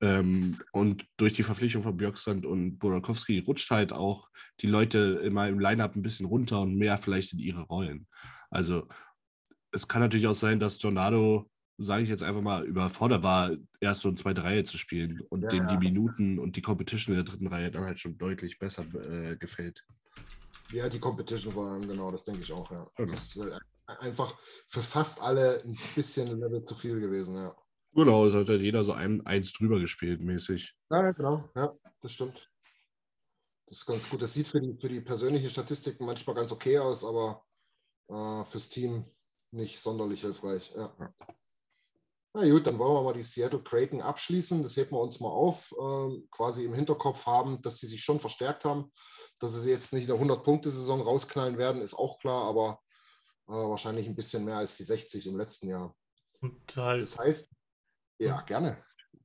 Ähm, 0.00 0.58
und 0.72 1.06
durch 1.16 1.32
die 1.32 1.42
Verpflichtung 1.42 1.82
von 1.82 1.96
Björkstrand 1.96 2.44
und 2.44 2.78
Burakowski 2.78 3.38
rutscht 3.38 3.70
halt 3.70 3.92
auch 3.92 4.28
die 4.60 4.66
Leute 4.66 5.20
immer 5.24 5.48
im 5.48 5.58
Line-Up 5.58 5.96
ein 5.96 6.02
bisschen 6.02 6.26
runter 6.26 6.60
und 6.60 6.76
mehr 6.76 6.98
vielleicht 6.98 7.32
in 7.32 7.38
ihre 7.38 7.62
Rollen. 7.62 8.06
Also 8.50 8.88
es 9.76 9.88
kann 9.88 10.00
natürlich 10.00 10.26
auch 10.26 10.34
sein, 10.34 10.58
dass 10.58 10.78
Tornado, 10.78 11.48
sage 11.78 12.02
ich 12.02 12.08
jetzt 12.08 12.22
einfach 12.22 12.40
mal, 12.40 12.64
überfordert 12.64 13.22
war, 13.22 13.52
erst 13.80 14.00
so 14.00 14.08
in 14.08 14.16
zweite 14.16 14.42
Reihe 14.42 14.64
zu 14.64 14.78
spielen 14.78 15.20
und 15.28 15.42
ja, 15.42 15.48
dem 15.48 15.68
die 15.68 15.76
Minuten 15.76 16.38
und 16.38 16.56
die 16.56 16.62
Competition 16.62 17.14
in 17.14 17.22
der 17.22 17.30
dritten 17.30 17.46
Reihe 17.46 17.70
dann 17.70 17.84
halt 17.84 18.00
schon 18.00 18.16
deutlich 18.16 18.58
besser 18.58 18.84
äh, 18.94 19.36
gefällt. 19.36 19.84
Ja, 20.72 20.88
die 20.88 20.98
Competition 20.98 21.54
war 21.54 21.78
genau, 21.78 22.10
das 22.10 22.24
denke 22.24 22.42
ich 22.42 22.52
auch, 22.52 22.70
ja. 22.70 22.90
Genau. 22.96 23.12
Das 23.12 23.36
ist 23.36 23.36
äh, 23.36 23.58
einfach 23.86 24.34
für 24.68 24.82
fast 24.82 25.20
alle 25.20 25.62
ein 25.62 25.78
bisschen 25.94 26.40
Level 26.40 26.64
zu 26.64 26.74
viel 26.74 26.98
gewesen, 26.98 27.36
ja. 27.36 27.54
Genau, 27.94 28.26
es 28.26 28.34
hat 28.34 28.48
halt 28.48 28.62
jeder 28.62 28.82
so 28.82 28.92
ein, 28.92 29.24
eins 29.26 29.52
drüber 29.52 29.78
gespielt, 29.78 30.20
mäßig. 30.20 30.74
Ja, 30.90 31.12
genau, 31.12 31.48
ja, 31.54 31.72
das 32.02 32.12
stimmt. 32.12 32.50
Das 33.66 33.78
ist 33.78 33.86
ganz 33.86 34.08
gut. 34.08 34.22
Das 34.22 34.32
sieht 34.32 34.48
für 34.48 34.60
die, 34.60 34.76
für 34.80 34.88
die 34.88 35.00
persönliche 35.00 35.50
Statistik 35.50 36.00
manchmal 36.00 36.36
ganz 36.36 36.52
okay 36.52 36.78
aus, 36.78 37.04
aber 37.04 37.44
äh, 38.08 38.44
fürs 38.44 38.68
Team 38.68 39.04
nicht 39.52 39.80
sonderlich 39.80 40.20
hilfreich. 40.20 40.72
Ja. 40.76 40.92
Na 42.34 42.50
gut, 42.50 42.66
dann 42.66 42.78
wollen 42.78 42.94
wir 42.94 43.02
mal 43.02 43.14
die 43.14 43.22
Seattle 43.22 43.62
Kraken 43.62 44.02
abschließen. 44.02 44.62
Das 44.62 44.76
heben 44.76 44.90
wir 44.90 45.00
uns 45.00 45.20
mal 45.20 45.30
auf. 45.30 45.72
Äh, 45.72 46.20
quasi 46.30 46.64
im 46.64 46.74
Hinterkopf 46.74 47.24
haben, 47.24 47.62
dass 47.62 47.78
sie 47.78 47.86
sich 47.86 48.04
schon 48.04 48.20
verstärkt 48.20 48.64
haben. 48.64 48.92
Dass 49.38 49.54
sie 49.54 49.70
jetzt 49.70 49.92
nicht 49.92 50.08
in 50.08 50.14
der 50.14 50.16
100-Punkte-Saison 50.16 51.00
rausknallen 51.00 51.58
werden, 51.58 51.80
ist 51.80 51.94
auch 51.94 52.18
klar, 52.18 52.44
aber 52.44 52.80
äh, 53.48 53.52
wahrscheinlich 53.52 54.06
ein 54.06 54.16
bisschen 54.16 54.44
mehr 54.44 54.58
als 54.58 54.76
die 54.76 54.84
60 54.84 55.26
im 55.26 55.38
letzten 55.38 55.68
Jahr. 55.68 55.94
Und 56.40 56.76
halt, 56.76 57.02
das 57.02 57.18
heißt, 57.18 57.48
ja, 58.18 58.40
gerne. 58.42 58.84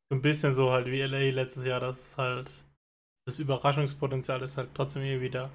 Ein 0.10 0.22
bisschen 0.22 0.54
so 0.54 0.72
halt 0.72 0.88
wie 0.88 1.02
LA 1.02 1.32
letztes 1.32 1.66
Jahr, 1.66 1.80
dass 1.80 2.18
halt 2.18 2.50
das 3.26 3.40
Überraschungspotenzial 3.40 4.42
ist 4.42 4.58
halt 4.58 4.70
trotzdem 4.74 5.04
hier 5.04 5.22
wieder. 5.22 5.52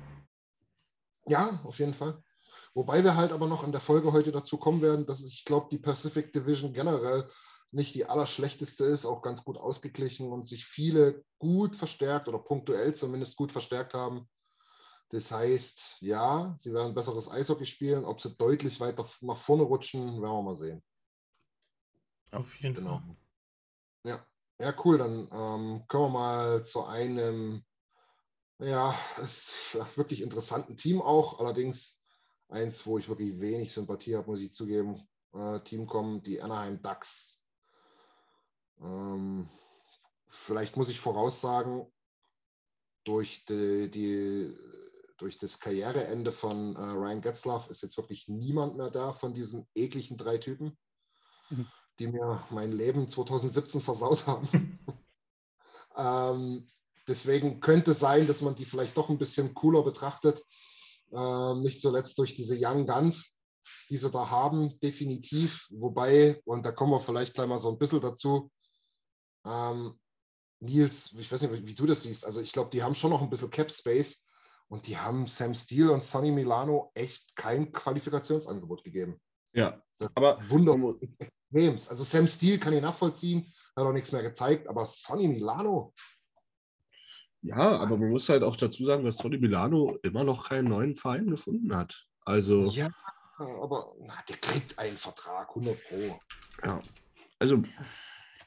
Ja, 1.26 1.60
auf 1.64 1.78
jeden 1.78 1.94
Fall. 1.94 2.22
Wobei 2.76 3.02
wir 3.02 3.16
halt 3.16 3.32
aber 3.32 3.46
noch 3.46 3.64
in 3.64 3.72
der 3.72 3.80
Folge 3.80 4.12
heute 4.12 4.32
dazu 4.32 4.58
kommen 4.58 4.82
werden, 4.82 5.06
dass 5.06 5.22
ich 5.22 5.46
glaube, 5.46 5.68
die 5.70 5.78
Pacific 5.78 6.34
Division 6.34 6.74
generell 6.74 7.26
nicht 7.70 7.94
die 7.94 8.04
allerschlechteste 8.04 8.84
ist, 8.84 9.06
auch 9.06 9.22
ganz 9.22 9.44
gut 9.44 9.56
ausgeglichen 9.56 10.30
und 10.30 10.46
sich 10.46 10.66
viele 10.66 11.24
gut 11.38 11.74
verstärkt 11.74 12.28
oder 12.28 12.38
punktuell 12.38 12.94
zumindest 12.94 13.36
gut 13.36 13.50
verstärkt 13.50 13.94
haben. 13.94 14.28
Das 15.08 15.30
heißt, 15.30 15.96
ja, 16.00 16.54
sie 16.58 16.74
werden 16.74 16.92
besseres 16.92 17.30
Eishockey 17.30 17.64
spielen. 17.64 18.04
Ob 18.04 18.20
sie 18.20 18.36
deutlich 18.36 18.78
weiter 18.78 19.08
nach 19.22 19.38
vorne 19.38 19.62
rutschen, 19.62 20.20
werden 20.20 20.36
wir 20.36 20.42
mal 20.42 20.54
sehen. 20.54 20.82
Auf 22.30 22.54
jeden 22.56 22.74
genau. 22.74 22.98
Fall. 22.98 23.16
Ja. 24.04 24.26
ja, 24.58 24.74
cool. 24.84 24.98
Dann 24.98 25.30
ähm, 25.32 25.84
kommen 25.88 26.12
wir 26.12 26.18
mal 26.18 26.64
zu 26.66 26.84
einem, 26.84 27.64
ja, 28.58 28.94
ist 29.16 29.54
wirklich 29.94 30.20
interessanten 30.20 30.76
Team 30.76 31.00
auch. 31.00 31.38
Allerdings 31.40 31.95
eins, 32.48 32.86
wo 32.86 32.98
ich 32.98 33.08
wirklich 33.08 33.40
wenig 33.40 33.72
Sympathie 33.72 34.16
habe, 34.16 34.30
muss 34.30 34.40
ich 34.40 34.52
zugeben. 34.52 35.06
Äh, 35.32 35.60
Team 35.60 35.86
kommen, 35.86 36.22
die 36.22 36.40
Anaheim 36.40 36.80
Ducks. 36.82 37.40
Ähm, 38.80 39.48
vielleicht 40.26 40.76
muss 40.76 40.88
ich 40.88 41.00
voraussagen, 41.00 41.86
durch, 43.06 43.44
die, 43.46 43.90
die, 43.90 44.54
durch 45.16 45.38
das 45.38 45.60
Karriereende 45.60 46.32
von 46.32 46.76
äh, 46.76 46.80
Ryan 46.80 47.20
Getzlaff 47.20 47.70
ist 47.70 47.82
jetzt 47.82 47.96
wirklich 47.96 48.28
niemand 48.28 48.76
mehr 48.76 48.90
da 48.90 49.12
von 49.12 49.32
diesen 49.32 49.66
ekligen 49.74 50.16
drei 50.16 50.38
Typen, 50.38 50.76
mhm. 51.50 51.66
die 51.98 52.08
mir 52.08 52.44
mein 52.50 52.72
Leben 52.72 53.08
2017 53.08 53.80
versaut 53.80 54.26
haben. 54.26 54.78
ähm, 55.96 56.68
deswegen 57.06 57.60
könnte 57.60 57.92
es 57.92 58.00
sein, 58.00 58.26
dass 58.26 58.42
man 58.42 58.56
die 58.56 58.64
vielleicht 58.64 58.96
doch 58.96 59.08
ein 59.08 59.18
bisschen 59.18 59.54
cooler 59.54 59.84
betrachtet. 59.84 60.44
Ähm, 61.12 61.62
nicht 61.62 61.80
zuletzt 61.80 62.18
durch 62.18 62.34
diese 62.34 62.56
Young 62.58 62.86
Guns, 62.86 63.36
die 63.88 63.96
sie 63.96 64.10
da 64.10 64.30
haben, 64.30 64.78
definitiv. 64.80 65.66
Wobei, 65.70 66.40
und 66.44 66.64
da 66.66 66.72
kommen 66.72 66.92
wir 66.92 67.00
vielleicht 67.00 67.34
gleich 67.34 67.48
mal 67.48 67.60
so 67.60 67.70
ein 67.70 67.78
bisschen 67.78 68.00
dazu, 68.00 68.50
ähm, 69.44 69.98
Nils, 70.60 71.12
ich 71.18 71.30
weiß 71.30 71.42
nicht, 71.42 71.52
wie, 71.52 71.66
wie 71.66 71.74
du 71.74 71.86
das 71.86 72.02
siehst. 72.02 72.24
Also 72.24 72.40
ich 72.40 72.52
glaube, 72.52 72.70
die 72.70 72.82
haben 72.82 72.94
schon 72.94 73.10
noch 73.10 73.22
ein 73.22 73.30
bisschen 73.30 73.50
Cap 73.50 73.70
Space 73.70 74.24
und 74.68 74.86
die 74.86 74.96
haben 74.96 75.26
Sam 75.26 75.54
Steele 75.54 75.92
und 75.92 76.02
Sonny 76.02 76.30
Milano 76.30 76.90
echt 76.94 77.36
kein 77.36 77.72
Qualifikationsangebot 77.72 78.82
gegeben. 78.82 79.20
Ja, 79.52 79.80
das 79.98 80.10
aber 80.14 80.38
wunderbar. 80.48 80.94
Also 81.52 82.04
Sam 82.04 82.26
Steele 82.26 82.58
kann 82.58 82.72
ich 82.72 82.82
nachvollziehen, 82.82 83.52
hat 83.76 83.84
auch 83.84 83.92
nichts 83.92 84.12
mehr 84.12 84.22
gezeigt, 84.22 84.68
aber 84.68 84.84
Sonny 84.84 85.28
Milano. 85.28 85.94
Ja, 87.42 87.78
aber 87.78 87.96
man 87.96 88.10
muss 88.10 88.28
halt 88.28 88.42
auch 88.42 88.56
dazu 88.56 88.84
sagen, 88.84 89.04
dass 89.04 89.18
Sonny 89.18 89.38
Milano 89.38 89.98
immer 90.02 90.24
noch 90.24 90.48
keinen 90.48 90.68
neuen 90.68 90.96
Verein 90.96 91.28
gefunden 91.28 91.74
hat. 91.76 92.06
Also. 92.24 92.66
Ja, 92.66 92.90
aber 93.38 93.94
na, 94.00 94.14
der 94.28 94.36
kriegt 94.38 94.78
einen 94.78 94.96
Vertrag, 94.96 95.48
100 95.50 95.84
Pro. 95.84 96.20
Ja, 96.64 96.82
also 97.38 97.62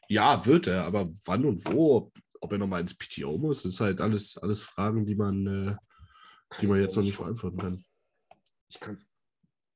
ja, 0.10 0.45
wird 0.45 0.67
er, 0.67 0.86
aber 0.86 1.10
wann 1.25 1.45
und 1.45 1.63
wo, 1.65 2.12
ob 2.41 2.52
er 2.52 2.58
nochmal 2.58 2.82
ins 2.82 2.97
PTO 2.97 3.38
muss, 3.38 3.63
ist 3.63 3.80
halt 3.80 4.02
alles, 4.02 4.38
alles 4.38 4.63
Fragen, 4.63 5.06
die 5.06 5.15
man, 5.15 5.45
äh, 5.47 5.75
die 6.60 6.67
man 6.67 6.82
jetzt 6.82 6.95
noch 6.95 7.04
nicht 7.04 7.17
beantworten 7.17 7.58
kann. 7.58 7.86
Ich 8.69 8.80
kann 8.80 8.97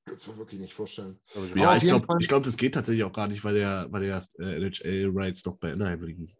es 0.05 0.27
mir 0.27 0.37
wirklich 0.37 0.59
nicht 0.59 0.73
vorstellen. 0.73 1.19
Ja, 1.55 1.69
aber 1.69 1.77
ich 1.77 1.83
glaube, 1.83 2.07
glaub, 2.17 2.43
das 2.43 2.57
geht 2.57 2.73
tatsächlich 2.73 3.03
auch 3.03 3.13
gar 3.13 3.27
nicht, 3.27 3.43
weil 3.43 3.53
der, 3.53 3.87
weil 3.91 4.01
der 4.01 4.23
äh, 4.39 4.55
NHL-Rights 4.57 5.45
noch 5.45 5.57
bei 5.57 5.71
Anaheim 5.71 6.03
liegen. 6.03 6.35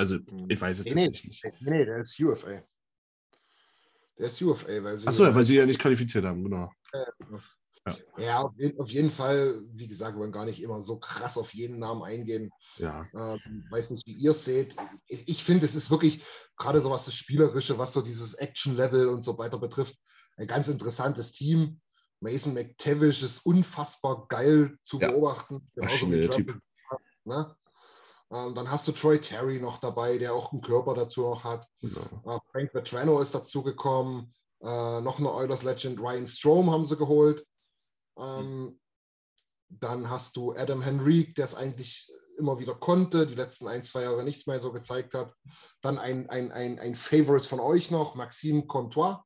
Also, 0.00 0.14
hm. 0.14 0.46
ich 0.48 0.58
weiß 0.58 0.78
es 0.78 0.86
nee, 0.86 0.94
tatsächlich 0.94 1.42
nicht. 1.42 1.60
Nee, 1.60 1.70
nee, 1.70 1.84
der 1.84 1.98
ist 1.98 2.18
UFA. 2.18 2.62
Der 4.18 4.26
ist 4.26 4.40
UFA, 4.40 4.82
weil 4.82 4.98
sie. 4.98 5.06
Achso, 5.06 5.34
weil 5.34 5.44
sie 5.44 5.56
ja 5.56 5.66
nicht 5.66 5.78
qualifiziert 5.78 6.24
haben, 6.24 6.42
genau. 6.42 6.72
Ja, 7.84 7.96
ja 8.16 8.38
auf, 8.40 8.54
jeden, 8.56 8.80
auf, 8.80 8.88
jeden 8.88 9.10
Fall, 9.10 9.60
wie 9.74 9.88
gesagt, 9.88 10.14
wir 10.16 10.20
wollen 10.20 10.32
gar 10.32 10.46
nicht 10.46 10.62
immer 10.62 10.80
so 10.80 10.98
krass 10.98 11.36
auf 11.36 11.52
jeden 11.52 11.78
Namen 11.80 12.02
eingehen. 12.02 12.50
Ja. 12.78 13.06
Ähm, 13.14 13.66
weiß 13.68 13.90
nicht, 13.90 14.06
wie 14.06 14.14
ihr 14.14 14.30
es 14.30 14.42
seht. 14.42 14.74
Ich, 15.06 15.28
ich 15.28 15.44
finde, 15.44 15.66
es 15.66 15.74
ist 15.74 15.90
wirklich, 15.90 16.24
gerade 16.56 16.80
so 16.80 16.90
was 16.90 17.04
das 17.04 17.14
Spielerische, 17.14 17.76
was 17.76 17.92
so 17.92 18.00
dieses 18.00 18.32
Action-Level 18.32 19.06
und 19.08 19.22
so 19.22 19.36
weiter 19.36 19.58
betrifft, 19.58 19.96
ein 20.38 20.46
ganz 20.46 20.68
interessantes 20.68 21.32
Team. 21.32 21.78
Mason 22.20 22.54
McTavish 22.54 23.22
ist 23.22 23.44
unfassbar 23.44 24.26
geil 24.28 24.78
zu 24.82 24.98
ja. 24.98 25.10
beobachten. 25.10 25.68
Genauso 25.74 26.10
wie 26.10 26.26
Typ. 26.26 26.58
Ne? 27.24 27.54
Ähm, 28.32 28.54
dann 28.54 28.70
hast 28.70 28.86
du 28.86 28.92
Troy 28.92 29.20
Terry 29.20 29.58
noch 29.58 29.78
dabei, 29.78 30.18
der 30.18 30.34
auch 30.34 30.52
einen 30.52 30.60
Körper 30.60 30.94
dazu 30.94 31.22
noch 31.22 31.44
hat. 31.44 31.66
Genau. 31.80 32.00
Äh, 32.26 32.38
Frank 32.52 32.74
Vetrano 32.74 33.20
ist 33.20 33.34
dazugekommen. 33.34 34.32
Äh, 34.62 35.00
noch 35.00 35.18
eine 35.18 35.32
Oilers 35.32 35.62
Legend, 35.62 36.00
Ryan 36.00 36.26
Strom 36.26 36.70
haben 36.70 36.86
sie 36.86 36.96
geholt. 36.96 37.44
Ähm, 38.18 38.78
dann 39.68 40.10
hast 40.10 40.36
du 40.36 40.52
Adam 40.52 40.82
Henrique, 40.82 41.34
der 41.34 41.44
es 41.44 41.54
eigentlich 41.54 42.10
immer 42.38 42.58
wieder 42.58 42.74
konnte, 42.74 43.26
die 43.26 43.34
letzten 43.34 43.68
ein, 43.68 43.84
zwei 43.84 44.02
Jahre 44.02 44.24
nichts 44.24 44.46
mehr 44.46 44.60
so 44.60 44.72
gezeigt 44.72 45.14
hat. 45.14 45.32
Dann 45.80 45.98
ein, 45.98 46.28
ein, 46.30 46.50
ein, 46.52 46.78
ein 46.78 46.94
Favorite 46.94 47.46
von 47.46 47.60
euch 47.60 47.90
noch, 47.90 48.14
Maxime 48.14 48.66
Comtois. 48.66 49.22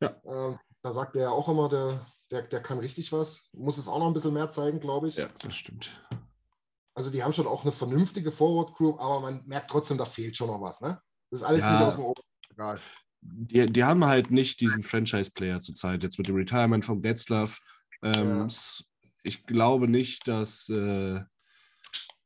Ja. 0.00 0.16
Ähm, 0.24 0.58
da 0.82 0.92
sagt 0.92 1.16
er 1.16 1.22
ja 1.22 1.30
auch 1.30 1.48
immer, 1.48 1.68
der, 1.68 2.06
der, 2.30 2.42
der 2.42 2.62
kann 2.62 2.78
richtig 2.78 3.12
was. 3.12 3.42
Muss 3.52 3.78
es 3.78 3.88
auch 3.88 3.98
noch 3.98 4.06
ein 4.06 4.14
bisschen 4.14 4.34
mehr 4.34 4.50
zeigen, 4.50 4.80
glaube 4.80 5.08
ich. 5.08 5.16
Ja, 5.16 5.28
das 5.38 5.54
stimmt. 5.54 5.90
Also 6.94 7.10
die 7.10 7.22
haben 7.22 7.32
schon 7.32 7.46
auch 7.46 7.62
eine 7.62 7.72
vernünftige 7.72 8.30
Forward 8.30 8.74
Crew, 8.76 8.96
aber 8.98 9.20
man 9.20 9.44
merkt 9.46 9.70
trotzdem, 9.70 9.98
da 9.98 10.04
fehlt 10.04 10.36
schon 10.36 10.48
noch 10.48 10.60
was. 10.60 10.80
Ne? 10.80 11.00
Das 11.30 11.40
ist 11.40 11.46
alles 11.46 11.60
ja. 11.60 11.72
nicht 11.72 11.86
aus 11.86 11.96
dem. 11.96 12.12
Egal. 12.52 12.80
Die, 13.20 13.66
die 13.66 13.84
haben 13.84 14.04
halt 14.04 14.30
nicht 14.30 14.60
diesen 14.60 14.82
Franchise-Player 14.82 15.60
zurzeit. 15.60 16.02
Jetzt 16.02 16.18
mit 16.18 16.28
dem 16.28 16.36
Retirement 16.36 16.84
von 16.84 17.02
Getzlaff 17.02 17.60
ähm, 18.04 18.46
ja. 18.48 18.48
Ich 19.22 19.44
glaube 19.46 19.88
nicht, 19.88 20.28
dass, 20.28 20.68
äh, 20.68 21.20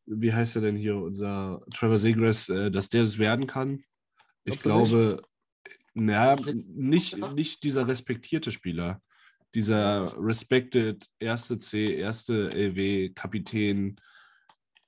wie 0.06 0.34
heißt 0.34 0.56
er 0.56 0.62
denn 0.62 0.76
hier, 0.76 0.96
unser 0.96 1.62
Trevor 1.72 1.98
Segress, 1.98 2.48
äh, 2.48 2.70
dass 2.70 2.88
der 2.88 3.02
das 3.02 3.18
werden 3.18 3.46
kann. 3.46 3.84
Ich 4.44 4.60
glaube, 4.60 5.22
naja, 5.94 6.36
nicht, 6.54 7.16
nicht 7.34 7.62
dieser 7.62 7.86
respektierte 7.86 8.50
Spieler. 8.50 9.00
Dieser 9.54 10.14
respected 10.18 11.06
erste 11.18 11.58
C, 11.58 11.94
erste 11.94 12.50
LW, 12.50 13.10
Kapitän. 13.10 13.96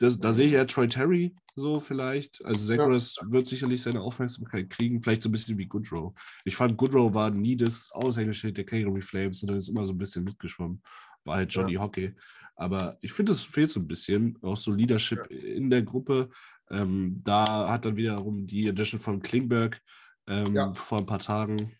Das, 0.00 0.18
da 0.18 0.32
sehe 0.32 0.46
ich 0.46 0.52
ja 0.54 0.64
Troy 0.64 0.88
Terry 0.88 1.34
so 1.54 1.78
vielleicht. 1.78 2.42
Also 2.44 2.66
Zagreus 2.66 3.18
ja. 3.20 3.30
wird 3.30 3.46
sicherlich 3.46 3.82
seine 3.82 4.00
Aufmerksamkeit 4.00 4.70
kriegen, 4.70 5.02
vielleicht 5.02 5.22
so 5.22 5.28
ein 5.28 5.32
bisschen 5.32 5.58
wie 5.58 5.66
Goodrow. 5.66 6.14
Ich 6.44 6.56
fand, 6.56 6.78
Goodrow 6.78 7.12
war 7.12 7.30
nie 7.30 7.54
das 7.54 7.90
Aushängeschild 7.92 8.56
der 8.56 8.64
Calgary 8.64 9.02
Flames, 9.02 9.40
sondern 9.40 9.58
ist 9.58 9.68
immer 9.68 9.86
so 9.86 9.92
ein 9.92 9.98
bisschen 9.98 10.24
mitgeschwommen. 10.24 10.82
War 11.24 11.36
halt 11.36 11.52
Johnny 11.52 11.74
ja. 11.74 11.80
Hockey. 11.80 12.14
Aber 12.56 12.96
ich 13.02 13.12
finde, 13.12 13.32
es 13.32 13.42
fehlt 13.42 13.70
so 13.70 13.78
ein 13.78 13.86
bisschen, 13.86 14.38
auch 14.40 14.56
so 14.56 14.72
Leadership 14.72 15.26
ja. 15.30 15.36
in 15.36 15.68
der 15.68 15.82
Gruppe. 15.82 16.30
Ähm, 16.70 17.20
da 17.22 17.68
hat 17.68 17.84
dann 17.84 17.96
wiederum 17.96 18.46
die 18.46 18.68
Edition 18.68 19.00
von 19.00 19.20
Klingberg 19.20 19.82
ähm, 20.28 20.74
vor 20.74 20.98
ein 20.98 21.06
paar 21.06 21.18
Tagen 21.18 21.72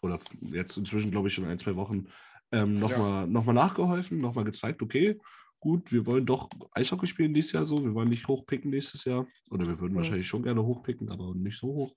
oder 0.00 0.20
jetzt 0.42 0.76
inzwischen, 0.76 1.10
glaube 1.10 1.26
ich, 1.26 1.34
schon 1.34 1.46
ein, 1.46 1.58
zwei 1.58 1.74
Wochen 1.74 2.06
ähm, 2.52 2.78
nochmal 2.78 3.22
ja. 3.22 3.26
noch 3.26 3.46
nachgeholfen, 3.46 4.18
nochmal 4.18 4.44
gezeigt, 4.44 4.80
okay, 4.80 5.18
gut, 5.64 5.90
wir 5.92 6.04
wollen 6.04 6.26
doch 6.26 6.50
Eishockey 6.72 7.06
spielen 7.06 7.32
dieses 7.32 7.52
Jahr 7.52 7.64
so, 7.64 7.82
wir 7.82 7.94
wollen 7.94 8.10
nicht 8.10 8.28
hochpicken 8.28 8.70
nächstes 8.70 9.06
Jahr. 9.06 9.26
Oder 9.50 9.66
wir 9.66 9.80
würden 9.80 9.94
ja. 9.94 9.96
wahrscheinlich 9.96 10.28
schon 10.28 10.42
gerne 10.42 10.62
hochpicken, 10.62 11.08
aber 11.08 11.34
nicht 11.34 11.58
so 11.58 11.68
hoch. 11.68 11.96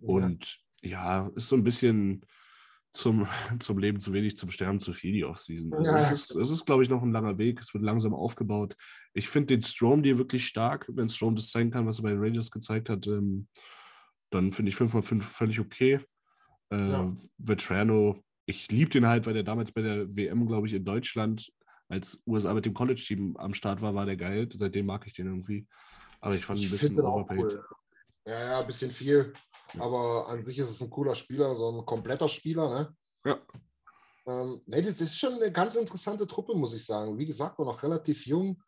Und 0.00 0.58
ja, 0.82 1.28
ist 1.36 1.48
so 1.48 1.54
ein 1.54 1.62
bisschen 1.62 2.26
zum, 2.92 3.28
zum 3.60 3.78
Leben 3.78 4.00
zu 4.00 4.12
wenig, 4.12 4.36
zum 4.36 4.50
Sterben 4.50 4.80
zu 4.80 4.92
viel, 4.92 5.12
die 5.12 5.24
Offseason. 5.24 5.72
Also 5.72 5.88
ja. 5.88 5.96
es 5.96 6.10
ist, 6.10 6.34
es 6.34 6.50
ist 6.50 6.66
glaube 6.66 6.82
ich, 6.82 6.88
noch 6.90 7.00
ein 7.00 7.12
langer 7.12 7.38
Weg. 7.38 7.60
Es 7.60 7.72
wird 7.74 7.84
langsam 7.84 8.12
aufgebaut. 8.12 8.74
Ich 9.12 9.28
finde 9.28 9.54
den 9.54 9.62
Strom 9.62 10.02
dir 10.02 10.18
wirklich 10.18 10.44
stark. 10.44 10.90
Wenn 10.92 11.08
Strom 11.08 11.36
das 11.36 11.50
zeigen 11.50 11.70
kann, 11.70 11.86
was 11.86 12.00
er 12.00 12.02
bei 12.02 12.10
den 12.10 12.20
Rangers 12.20 12.50
gezeigt 12.50 12.90
hat, 12.90 13.06
ähm, 13.06 13.46
dann 14.30 14.50
finde 14.50 14.70
ich 14.70 14.76
5x5 14.76 15.22
völlig 15.22 15.60
okay. 15.60 16.00
Äh, 16.72 16.90
ja. 16.90 17.16
Vetrano, 17.38 18.20
ich 18.46 18.68
liebe 18.72 18.90
den 18.90 19.06
halt, 19.06 19.26
weil 19.26 19.34
der 19.34 19.44
damals 19.44 19.70
bei 19.70 19.82
der 19.82 20.16
WM, 20.16 20.44
glaube 20.48 20.66
ich, 20.66 20.74
in 20.74 20.84
Deutschland 20.84 21.52
als 21.88 22.20
USA 22.26 22.54
mit 22.54 22.64
dem 22.64 22.74
College-Team 22.74 23.36
am 23.36 23.54
Start 23.54 23.82
war, 23.82 23.94
war 23.94 24.06
der 24.06 24.16
geil. 24.16 24.48
Seitdem 24.52 24.86
mag 24.86 25.06
ich 25.06 25.14
den 25.14 25.26
irgendwie. 25.26 25.66
Aber 26.20 26.34
ich 26.34 26.44
fand 26.44 26.60
ihn 26.60 26.66
ein 26.66 26.70
bisschen 26.70 26.98
overpaid. 27.00 27.38
Cool. 27.38 27.64
Ja, 28.26 28.40
ja, 28.40 28.60
ein 28.60 28.66
bisschen 28.66 28.90
viel. 28.90 29.32
Aber 29.78 30.28
an 30.28 30.44
sich 30.44 30.58
ist 30.58 30.70
es 30.70 30.80
ein 30.80 30.90
cooler 30.90 31.14
Spieler, 31.14 31.54
so 31.54 31.70
ein 31.70 31.84
kompletter 31.84 32.28
Spieler. 32.28 32.70
Ne? 32.70 32.96
Ja. 33.24 33.38
Ähm, 34.26 34.62
nee, 34.66 34.80
das 34.80 35.00
ist 35.00 35.18
schon 35.18 35.34
eine 35.34 35.52
ganz 35.52 35.74
interessante 35.74 36.26
Truppe, 36.26 36.54
muss 36.54 36.74
ich 36.74 36.86
sagen. 36.86 37.18
Wie 37.18 37.26
gesagt, 37.26 37.58
war 37.58 37.66
noch 37.66 37.82
relativ 37.82 38.26
jung. 38.26 38.62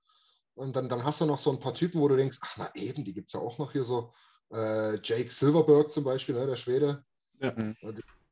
Und 0.55 0.75
dann, 0.77 0.89
dann 0.89 1.05
hast 1.05 1.21
du 1.21 1.27
noch 1.27 1.39
so 1.39 1.51
ein 1.51 1.61
paar 1.61 1.75
Typen, 1.75 2.01
wo 2.01 2.09
du 2.09 2.17
denkst, 2.17 2.39
ach 2.41 2.57
na 2.59 2.71
eben, 2.75 3.05
die 3.05 3.13
gibt 3.13 3.29
es 3.29 3.35
ja 3.35 3.41
auch 3.41 3.59
noch 3.59 3.73
hier 3.73 3.85
so. 3.85 4.13
Äh, 4.53 4.99
Jake 5.03 5.31
Silverberg 5.31 5.91
zum 5.91 6.05
Beispiel, 6.05 6.35
ne, 6.35 6.47
der 6.47 6.57
Schwede. 6.57 7.05
Ja. 7.41 7.55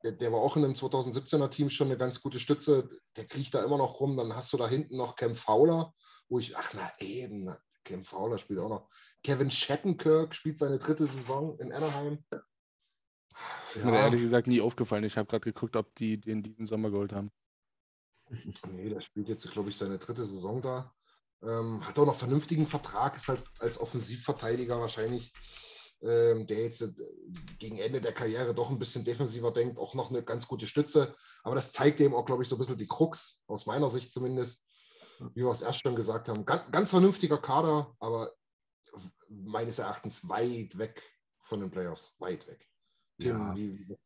Der, 0.04 0.12
der, 0.12 0.32
war 0.32 0.40
auch 0.40 0.56
in 0.56 0.64
einem 0.64 0.74
2017er 0.74 1.50
Team 1.50 1.70
schon 1.70 1.88
eine 1.88 1.96
ganz 1.96 2.20
gute 2.20 2.38
Stütze. 2.38 2.88
Der 3.16 3.26
kriegt 3.26 3.54
da 3.54 3.64
immer 3.64 3.78
noch 3.78 4.00
rum. 4.00 4.16
Dann 4.16 4.36
hast 4.36 4.52
du 4.52 4.56
da 4.56 4.68
hinten 4.68 4.96
noch 4.96 5.16
Cam 5.16 5.34
Fowler, 5.34 5.94
wo 6.28 6.38
ich, 6.38 6.56
ach 6.56 6.72
na 6.74 6.92
eben, 6.98 7.50
Cam 7.84 8.04
Fowler 8.04 8.38
spielt 8.38 8.60
auch 8.60 8.68
noch. 8.68 8.88
Kevin 9.22 9.50
Shattenkirk 9.50 10.34
spielt 10.34 10.58
seine 10.58 10.78
dritte 10.78 11.06
Saison 11.06 11.58
in 11.58 11.72
Anaheim. 11.72 12.24
Ja. 12.30 12.42
Ist 13.74 13.84
mir 13.84 13.98
ehrlich 13.98 14.20
gesagt 14.20 14.46
nie 14.46 14.60
aufgefallen. 14.60 15.04
Ich 15.04 15.16
habe 15.16 15.28
gerade 15.28 15.44
geguckt, 15.44 15.74
ob 15.76 15.94
die 15.96 16.20
den 16.20 16.42
diesen 16.42 16.66
Sommer 16.66 16.90
geholt 16.90 17.12
haben. 17.12 17.32
Nee, 18.28 18.88
der 18.88 19.00
spielt 19.00 19.28
jetzt, 19.28 19.50
glaube 19.50 19.70
ich, 19.70 19.76
seine 19.76 19.98
dritte 19.98 20.24
Saison 20.24 20.62
da. 20.62 20.94
Ähm, 21.42 21.86
hat 21.86 21.98
auch 21.98 22.06
noch 22.06 22.16
vernünftigen 22.16 22.66
Vertrag, 22.66 23.16
ist 23.16 23.28
halt 23.28 23.42
als 23.58 23.78
Offensivverteidiger 23.78 24.80
wahrscheinlich 24.80 25.32
ähm, 26.04 26.46
der 26.46 26.62
jetzt 26.62 26.82
äh, 26.82 26.92
gegen 27.58 27.78
Ende 27.78 28.00
der 28.00 28.12
Karriere 28.12 28.54
doch 28.54 28.70
ein 28.70 28.78
bisschen 28.78 29.04
defensiver 29.04 29.50
denkt, 29.50 29.78
auch 29.78 29.94
noch 29.94 30.10
eine 30.10 30.22
ganz 30.22 30.46
gute 30.46 30.66
Stütze. 30.66 31.14
Aber 31.42 31.54
das 31.54 31.72
zeigt 31.72 32.00
eben 32.00 32.14
auch, 32.14 32.26
glaube 32.26 32.42
ich, 32.42 32.48
so 32.48 32.56
ein 32.56 32.58
bisschen 32.58 32.78
die 32.78 32.86
Krux, 32.86 33.42
aus 33.46 33.66
meiner 33.66 33.88
Sicht 33.88 34.12
zumindest, 34.12 34.66
wie 35.34 35.42
wir 35.42 35.50
es 35.50 35.62
erst 35.62 35.80
schon 35.80 35.96
gesagt 35.96 36.28
haben. 36.28 36.44
Ganz, 36.44 36.70
ganz 36.70 36.90
vernünftiger 36.90 37.38
Kader, 37.38 37.94
aber 38.00 38.32
meines 39.28 39.78
Erachtens 39.78 40.28
weit 40.28 40.76
weg 40.76 41.02
von 41.42 41.60
den 41.60 41.70
Playoffs. 41.70 42.14
Weit 42.18 42.46
weg. 42.46 42.68
Tim, 43.18 43.38
ja. 43.38 43.56
wie, 43.56 43.96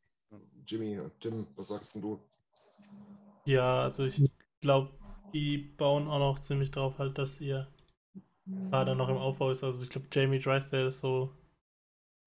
Jimmy, 0.66 1.00
Tim, 1.20 1.48
was 1.56 1.68
sagst 1.68 1.94
du? 1.94 2.20
Ja, 3.44 3.82
also 3.82 4.04
ich 4.04 4.30
glaube, 4.61 4.92
die 5.32 5.58
bauen 5.58 6.06
auch 6.06 6.18
noch 6.18 6.38
ziemlich 6.40 6.70
drauf 6.70 6.98
halt, 6.98 7.18
dass 7.18 7.40
ihr 7.40 7.66
gerade 8.70 8.94
noch 8.94 9.08
im 9.08 9.16
Aufbau 9.16 9.50
ist. 9.50 9.64
Also 9.64 9.82
ich 9.82 9.90
glaube, 9.90 10.06
Jamie 10.12 10.38
Drysdale 10.38 10.88
ist 10.88 11.00
so 11.00 11.30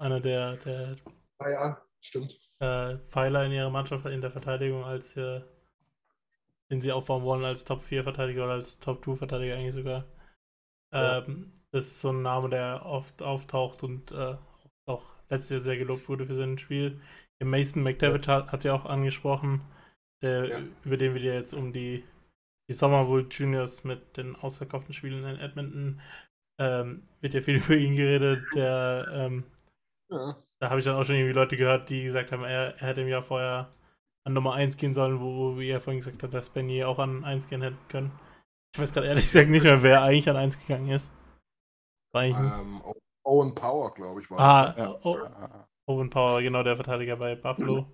einer 0.01 0.19
der, 0.19 0.57
der 0.57 0.97
Ah 1.39 1.49
ja, 1.49 1.81
stimmt. 1.99 2.39
äh, 2.59 2.97
Pfeiler 2.97 3.45
in 3.45 3.51
ihrer 3.51 3.69
Mannschaft 3.69 4.05
in 4.05 4.21
der 4.21 4.31
Verteidigung, 4.31 4.85
als 4.85 5.15
äh, 5.17 5.41
den 6.69 6.81
sie 6.81 6.91
aufbauen 6.91 7.23
wollen 7.23 7.43
als 7.43 7.65
Top 7.65 7.81
4 7.83 8.03
Verteidiger 8.03 8.45
oder 8.45 8.53
als 8.53 8.79
Top 8.79 9.03
2 9.03 9.17
Verteidiger 9.17 9.55
eigentlich 9.55 9.75
sogar. 9.75 10.05
Ja. 10.93 11.19
Ähm, 11.19 11.53
das 11.71 11.87
ist 11.87 12.01
so 12.01 12.11
ein 12.11 12.21
Name, 12.21 12.49
der 12.49 12.85
oft 12.85 13.21
auftaucht 13.21 13.83
und 13.83 14.11
äh, 14.11 14.35
auch 14.85 15.03
letztes 15.29 15.49
Jahr 15.51 15.59
sehr 15.61 15.77
gelobt 15.77 16.09
wurde 16.09 16.25
für 16.25 16.35
sein 16.35 16.57
Spiel. 16.57 16.99
Mason 17.43 17.83
McDavid 17.83 18.27
hat, 18.27 18.51
hat 18.51 18.63
ja 18.63 18.73
auch 18.73 18.85
angesprochen, 18.85 19.61
der, 20.21 20.47
Ja. 20.49 20.59
über 20.85 20.97
den 20.97 21.13
wir 21.15 21.21
ja 21.21 21.33
jetzt 21.33 21.53
um 21.53 21.73
die, 21.73 22.03
die 22.69 22.73
Summer 22.73 23.07
World 23.07 23.33
Juniors 23.33 23.83
mit 23.83 24.17
den 24.17 24.35
ausverkauften 24.35 24.93
Spielen 24.93 25.23
in 25.25 25.39
Edmonton 25.39 26.01
ähm, 26.59 27.07
wird 27.21 27.33
ja 27.33 27.41
viel 27.41 27.55
über 27.63 27.75
ihn 27.75 27.95
geredet. 27.95 28.43
Der, 28.55 29.07
ähm, 29.13 29.45
Ja. 30.11 30.35
da 30.59 30.69
habe 30.69 30.79
ich 30.79 30.85
dann 30.85 30.95
auch 30.95 31.05
schon 31.05 31.15
irgendwie 31.15 31.33
Leute 31.33 31.57
gehört, 31.57 31.89
die 31.89 32.03
gesagt 32.03 32.31
haben, 32.31 32.43
er, 32.43 32.75
er 32.77 32.87
hätte 32.87 33.01
im 33.01 33.07
Jahr 33.07 33.23
vorher 33.23 33.69
an 34.25 34.33
Nummer 34.33 34.53
1 34.53 34.77
gehen 34.77 34.93
sollen, 34.93 35.19
wo, 35.19 35.53
wo 35.53 35.59
wie 35.59 35.69
er 35.69 35.81
vorhin 35.81 36.01
gesagt 36.01 36.21
hat, 36.21 36.33
dass 36.33 36.49
Benny 36.49 36.83
auch 36.83 36.99
an 36.99 37.23
1 37.23 37.47
gehen 37.47 37.61
hätte 37.61 37.77
können. 37.87 38.11
Ich 38.75 38.81
weiß 38.81 38.93
gerade 38.93 39.07
ehrlich 39.07 39.25
gesagt 39.25 39.49
nicht 39.49 39.63
mehr, 39.63 39.83
wer 39.83 40.01
eigentlich 40.01 40.29
an 40.29 40.35
1 40.37 40.59
gegangen 40.59 40.89
ist. 40.89 41.11
War 42.13 42.23
Ähm, 42.25 42.81
Owen 43.23 43.55
Power, 43.55 43.93
glaube 43.93 44.21
ich, 44.21 44.29
war 44.29 44.39
ah, 44.39 44.75
Ja. 44.77 44.91
O- 45.03 45.27
Owen 45.87 46.09
Power, 46.09 46.41
genau 46.41 46.63
der 46.63 46.75
Verteidiger 46.75 47.15
bei 47.15 47.35
Buffalo. 47.35 47.87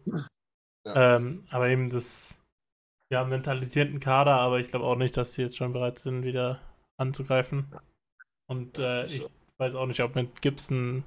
Ja. 0.85 1.15
Ähm, 1.15 1.45
aber 1.49 1.67
eben 1.69 1.89
das, 1.89 2.37
ja, 3.11 3.23
mentalisierten 3.23 3.99
Kader, 3.99 4.35
aber 4.35 4.59
ich 4.59 4.69
glaube 4.69 4.85
auch 4.85 4.95
nicht, 4.95 5.17
dass 5.17 5.33
sie 5.33 5.41
jetzt 5.43 5.57
schon 5.57 5.73
bereit 5.73 5.99
sind, 5.99 6.23
wieder 6.23 6.59
anzugreifen. 6.97 7.73
Und 8.49 8.79
äh, 8.79 9.05
ich 9.05 9.27
weiß 9.57 9.75
auch 9.75 9.85
nicht, 9.85 10.01
ob 10.01 10.15
mit 10.15 10.41
Gibson 10.41 11.03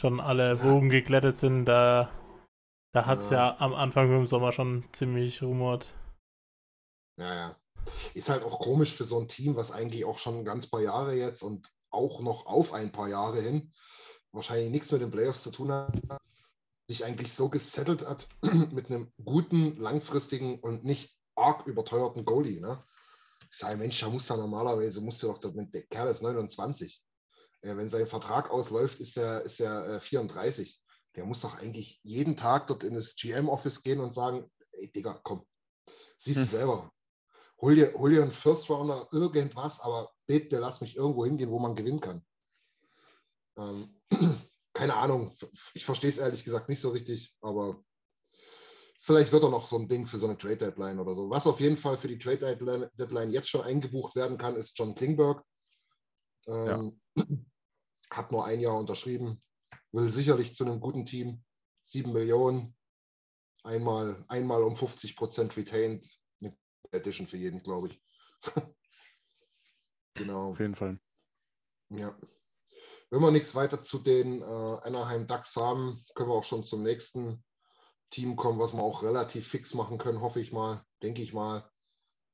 schon 0.00 0.20
alle 0.20 0.62
Wogen 0.62 0.90
geglättet 0.90 1.36
sind. 1.36 1.64
Da, 1.64 2.10
da 2.92 3.06
hat 3.06 3.20
es 3.20 3.30
ja. 3.30 3.50
Ja. 3.50 3.56
am 3.60 3.74
Anfang 3.74 4.12
im 4.14 4.26
Sommer 4.26 4.52
schon 4.52 4.84
ziemlich 4.92 5.42
rumort. 5.42 5.86
Ja, 7.18 7.34
ja. 7.34 7.56
Ist 8.14 8.28
halt 8.28 8.44
auch 8.44 8.60
komisch 8.60 8.94
für 8.94 9.04
so 9.04 9.18
ein 9.20 9.28
Team, 9.28 9.56
was 9.56 9.72
eigentlich 9.72 10.04
auch 10.04 10.18
schon 10.18 10.44
ganz 10.44 10.66
paar 10.68 10.80
Jahre 10.80 11.14
jetzt 11.14 11.42
und 11.42 11.70
auch 11.90 12.20
noch 12.20 12.46
auf 12.46 12.72
ein 12.72 12.92
paar 12.92 13.08
Jahre 13.08 13.40
hin 13.40 13.72
wahrscheinlich 14.32 14.70
nichts 14.70 14.92
mit 14.92 15.00
den 15.00 15.10
Playoffs 15.10 15.42
zu 15.42 15.50
tun 15.50 15.72
hat, 15.72 16.00
sich 16.88 17.04
eigentlich 17.04 17.32
so 17.32 17.48
gesettelt 17.48 18.06
hat 18.06 18.28
mit 18.42 18.86
einem 18.86 19.12
guten, 19.24 19.76
langfristigen 19.76 20.60
und 20.60 20.84
nicht 20.84 21.16
arg 21.34 21.66
überteuerten 21.66 22.24
Goalie. 22.24 22.60
Ne? 22.60 22.78
Ich 23.50 23.58
sage, 23.58 23.76
Mensch, 23.76 24.00
da 24.00 24.08
muss 24.08 24.26
da 24.26 24.36
normalerweise, 24.36 25.00
muss 25.00 25.18
doch, 25.18 25.38
der, 25.38 25.50
der 25.50 25.82
Kerl 25.82 26.08
ist 26.08 26.22
29. 26.22 27.02
Äh, 27.62 27.76
wenn 27.76 27.90
sein 27.90 28.06
Vertrag 28.06 28.50
ausläuft, 28.50 29.00
ist 29.00 29.16
er, 29.16 29.42
ist 29.42 29.60
er 29.60 29.96
äh, 29.96 30.00
34. 30.00 30.80
Der 31.16 31.24
muss 31.24 31.40
doch 31.40 31.58
eigentlich 31.58 32.00
jeden 32.02 32.36
Tag 32.36 32.66
dort 32.68 32.84
in 32.84 32.94
das 32.94 33.16
GM-Office 33.16 33.82
gehen 33.82 34.00
und 34.00 34.14
sagen, 34.14 34.50
ey 34.72 34.90
Digga, 34.90 35.20
komm, 35.22 35.44
siehst 36.18 36.38
du 36.38 36.42
Hm. 36.42 36.48
selber. 36.48 36.92
Hol 37.60 37.74
dir, 37.74 37.92
hol 37.94 38.10
dir 38.10 38.22
einen 38.22 38.32
First 38.32 38.70
Rounder, 38.70 39.08
irgendwas, 39.10 39.80
aber 39.80 40.12
bitte 40.26 40.58
lass 40.58 40.80
mich 40.80 40.96
irgendwo 40.96 41.24
hingehen, 41.24 41.50
wo 41.50 41.58
man 41.58 41.74
gewinnen 41.74 42.00
kann. 42.00 42.24
Ähm, 43.56 44.00
keine 44.72 44.94
Ahnung, 44.94 45.36
ich 45.74 45.84
verstehe 45.84 46.10
es 46.10 46.18
ehrlich 46.18 46.44
gesagt 46.44 46.68
nicht 46.68 46.80
so 46.80 46.90
richtig, 46.90 47.36
aber 47.40 47.82
vielleicht 49.00 49.32
wird 49.32 49.42
er 49.42 49.50
noch 49.50 49.66
so 49.66 49.76
ein 49.76 49.88
Ding 49.88 50.06
für 50.06 50.18
so 50.18 50.28
eine 50.28 50.38
Trade 50.38 50.58
Deadline 50.58 51.00
oder 51.00 51.16
so. 51.16 51.30
Was 51.30 51.48
auf 51.48 51.58
jeden 51.58 51.76
Fall 51.76 51.96
für 51.96 52.06
die 52.06 52.18
Trade 52.18 52.90
Deadline 52.94 53.32
jetzt 53.32 53.48
schon 53.48 53.62
eingebucht 53.62 54.14
werden 54.14 54.38
kann, 54.38 54.54
ist 54.54 54.78
John 54.78 54.94
Klingberg. 54.94 55.42
Ähm, 56.48 57.00
Hat 58.10 58.32
nur 58.32 58.46
ein 58.46 58.60
Jahr 58.60 58.78
unterschrieben, 58.78 59.42
will 59.92 60.08
sicherlich 60.08 60.54
zu 60.54 60.64
einem 60.64 60.80
guten 60.80 61.04
Team. 61.04 61.44
7 61.82 62.12
Millionen, 62.12 62.76
einmal, 63.62 64.24
einmal 64.28 64.62
um 64.62 64.76
50 64.76 65.16
Prozent 65.16 65.56
retained. 65.56 66.08
Eine 66.40 66.56
Edition 66.90 67.26
für 67.26 67.36
jeden, 67.36 67.62
glaube 67.62 67.88
ich. 67.88 68.02
genau. 70.14 70.50
Auf 70.50 70.60
jeden 70.60 70.74
Fall. 70.74 70.98
Ja. 71.90 72.18
Wenn 73.10 73.20
wir 73.20 73.30
nichts 73.30 73.54
weiter 73.54 73.82
zu 73.82 73.98
den 73.98 74.42
äh, 74.42 74.44
Anaheim 74.44 75.26
Ducks 75.26 75.56
haben, 75.56 76.02
können 76.14 76.28
wir 76.28 76.34
auch 76.34 76.44
schon 76.44 76.64
zum 76.64 76.82
nächsten 76.82 77.42
Team 78.10 78.36
kommen, 78.36 78.58
was 78.58 78.74
wir 78.74 78.82
auch 78.82 79.02
relativ 79.02 79.48
fix 79.48 79.74
machen 79.74 79.98
können, 79.98 80.20
hoffe 80.20 80.40
ich 80.40 80.52
mal, 80.52 80.84
denke 81.02 81.22
ich 81.22 81.32
mal. 81.32 81.70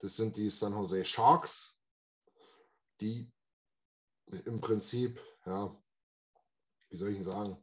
Das 0.00 0.16
sind 0.16 0.36
die 0.36 0.50
San 0.50 0.72
Jose 0.72 1.04
Sharks, 1.04 1.78
die 3.00 3.32
im 4.26 4.60
Prinzip, 4.60 5.20
ja, 5.46 5.74
wie 6.90 6.96
soll 6.96 7.10
ich 7.10 7.16
denn 7.16 7.24
sagen, 7.24 7.58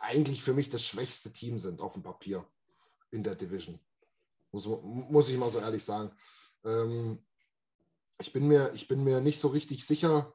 eigentlich 0.00 0.42
für 0.42 0.52
mich 0.52 0.70
das 0.70 0.84
schwächste 0.84 1.32
Team 1.32 1.58
sind 1.58 1.80
auf 1.80 1.94
dem 1.94 2.02
Papier 2.02 2.46
in 3.10 3.24
der 3.24 3.34
Division. 3.34 3.80
Muss, 4.52 4.66
muss 4.82 5.28
ich 5.28 5.36
mal 5.36 5.50
so 5.50 5.58
ehrlich 5.58 5.84
sagen. 5.84 6.14
Ähm, 6.64 7.24
ich, 8.18 8.32
bin 8.32 8.46
mir, 8.46 8.72
ich 8.74 8.86
bin 8.86 9.02
mir 9.02 9.20
nicht 9.20 9.40
so 9.40 9.48
richtig 9.48 9.86
sicher, 9.86 10.34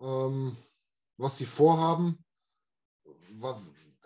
ähm, 0.00 0.56
was 1.16 1.38
sie 1.38 1.46
vorhaben. 1.46 2.24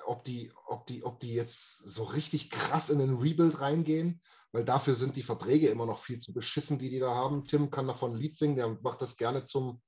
Ob 0.07 0.25
die, 0.25 0.53
ob, 0.67 0.87
die, 0.87 1.05
ob 1.05 1.21
die 1.21 1.35
jetzt 1.35 1.79
so 1.79 2.05
richtig 2.05 2.51
krass 2.51 2.91
in 2.91 2.99
den 2.99 3.17
Rebuild 3.17 3.61
reingehen, 3.61 4.21
weil 4.53 4.65
dafür 4.65 4.95
sind 4.95 5.17
die 5.17 5.23
Verträge 5.23 5.69
immer 5.69 5.87
noch 5.87 6.03
viel 6.03 6.19
zu 6.19 6.33
beschissen, 6.33 6.79
die 6.79 6.91
die 6.91 6.99
da 6.99 7.15
haben. 7.15 7.45
Tim 7.45 7.71
kann 7.71 7.87
davon 7.87 8.13
ein 8.13 8.17
Lied 8.17 8.37
singen, 8.37 8.57
der 8.57 8.69
macht 8.83 9.01
das 9.01 9.17
gerne 9.17 9.45
zum, 9.45 9.81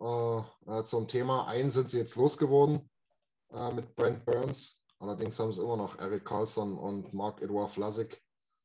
äh, 0.00 0.40
äh, 0.66 0.84
zum 0.84 1.08
Thema. 1.08 1.46
Einen 1.46 1.70
sind 1.70 1.90
sie 1.90 1.98
jetzt 1.98 2.16
losgeworden 2.16 2.90
äh, 3.52 3.72
mit 3.72 3.94
Brent 3.96 4.24
Burns. 4.24 4.78
Allerdings 4.98 5.38
haben 5.38 5.52
sie 5.52 5.62
immer 5.62 5.76
noch 5.76 5.98
Eric 5.98 6.24
Carlson 6.24 6.76
und 6.78 7.12
Mark-Edouard 7.12 7.70
Vlasic 7.70 8.22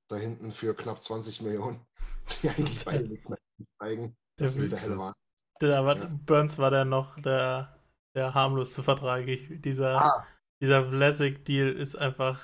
da 0.08 0.18
hinten 0.18 0.52
für 0.52 0.74
knapp 0.76 1.02
20 1.02 1.42
Millionen, 1.42 1.86
die 2.42 2.50
eigentlich 2.50 2.86
beide 2.86 3.08
nicht 3.08 3.30
mehr 3.30 3.40
zeigen. 3.80 4.18
Das 4.38 4.54
Der 4.54 4.64
ist 4.64 4.72
der 4.72 4.80
helle 4.80 4.98
Wahnsinn. 4.98 5.16
Ja. 5.62 6.12
Burns 6.26 6.58
war 6.58 6.72
der 6.72 6.86
noch 6.86 7.20
der, 7.22 7.80
der 8.16 8.34
harmlosste 8.34 8.84
Vertrag. 8.84 9.28
Ich, 9.28 9.62
dieser 9.62 10.02
Ah. 10.02 10.28
dieser 10.62 10.90
Vlasic-Deal 10.90 11.72
ist 11.72 11.96
einfach 11.96 12.42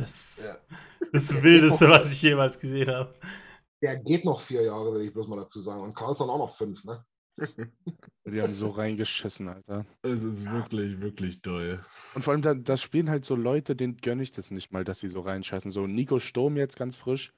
das, 0.00 0.42
Ja. 0.44 0.56
das 1.12 1.42
Wildeste, 1.42 1.88
was 1.88 2.10
ich 2.12 2.22
jemals 2.22 2.58
gesehen 2.58 2.88
habe. 2.90 3.14
Der 3.82 3.96
geht 3.96 4.24
noch 4.24 4.40
vier 4.40 4.62
Jahre, 4.62 4.92
will 4.94 5.02
ich 5.02 5.12
bloß 5.12 5.28
mal 5.28 5.36
dazu 5.36 5.60
sagen. 5.60 5.82
Und 5.82 5.94
Carlson 5.94 6.28
auch 6.28 6.38
noch 6.38 6.54
fünf, 6.56 6.84
ne? 6.84 7.04
Die 8.26 8.42
haben 8.42 8.52
so 8.52 8.68
reingeschissen, 8.68 9.48
Alter. 9.48 9.86
Es 10.02 10.22
ist 10.22 10.44
wirklich, 10.44 11.00
wirklich 11.00 11.40
toll. 11.40 11.82
Und 12.14 12.22
vor 12.22 12.32
allem, 12.32 12.42
da, 12.42 12.52
da 12.52 12.76
spielen 12.76 13.08
halt 13.08 13.24
so 13.24 13.34
Leute, 13.34 13.74
denen 13.74 13.96
gönne 13.96 14.22
ich 14.22 14.32
das 14.32 14.50
nicht 14.50 14.72
mal, 14.72 14.84
dass 14.84 15.00
sie 15.00 15.08
so 15.08 15.20
reinscheißen. 15.20 15.70
So 15.70 15.86
Nico 15.86 16.18
Sturm 16.18 16.56
jetzt 16.58 16.76
ganz 16.76 16.96
frisch, 16.96 17.32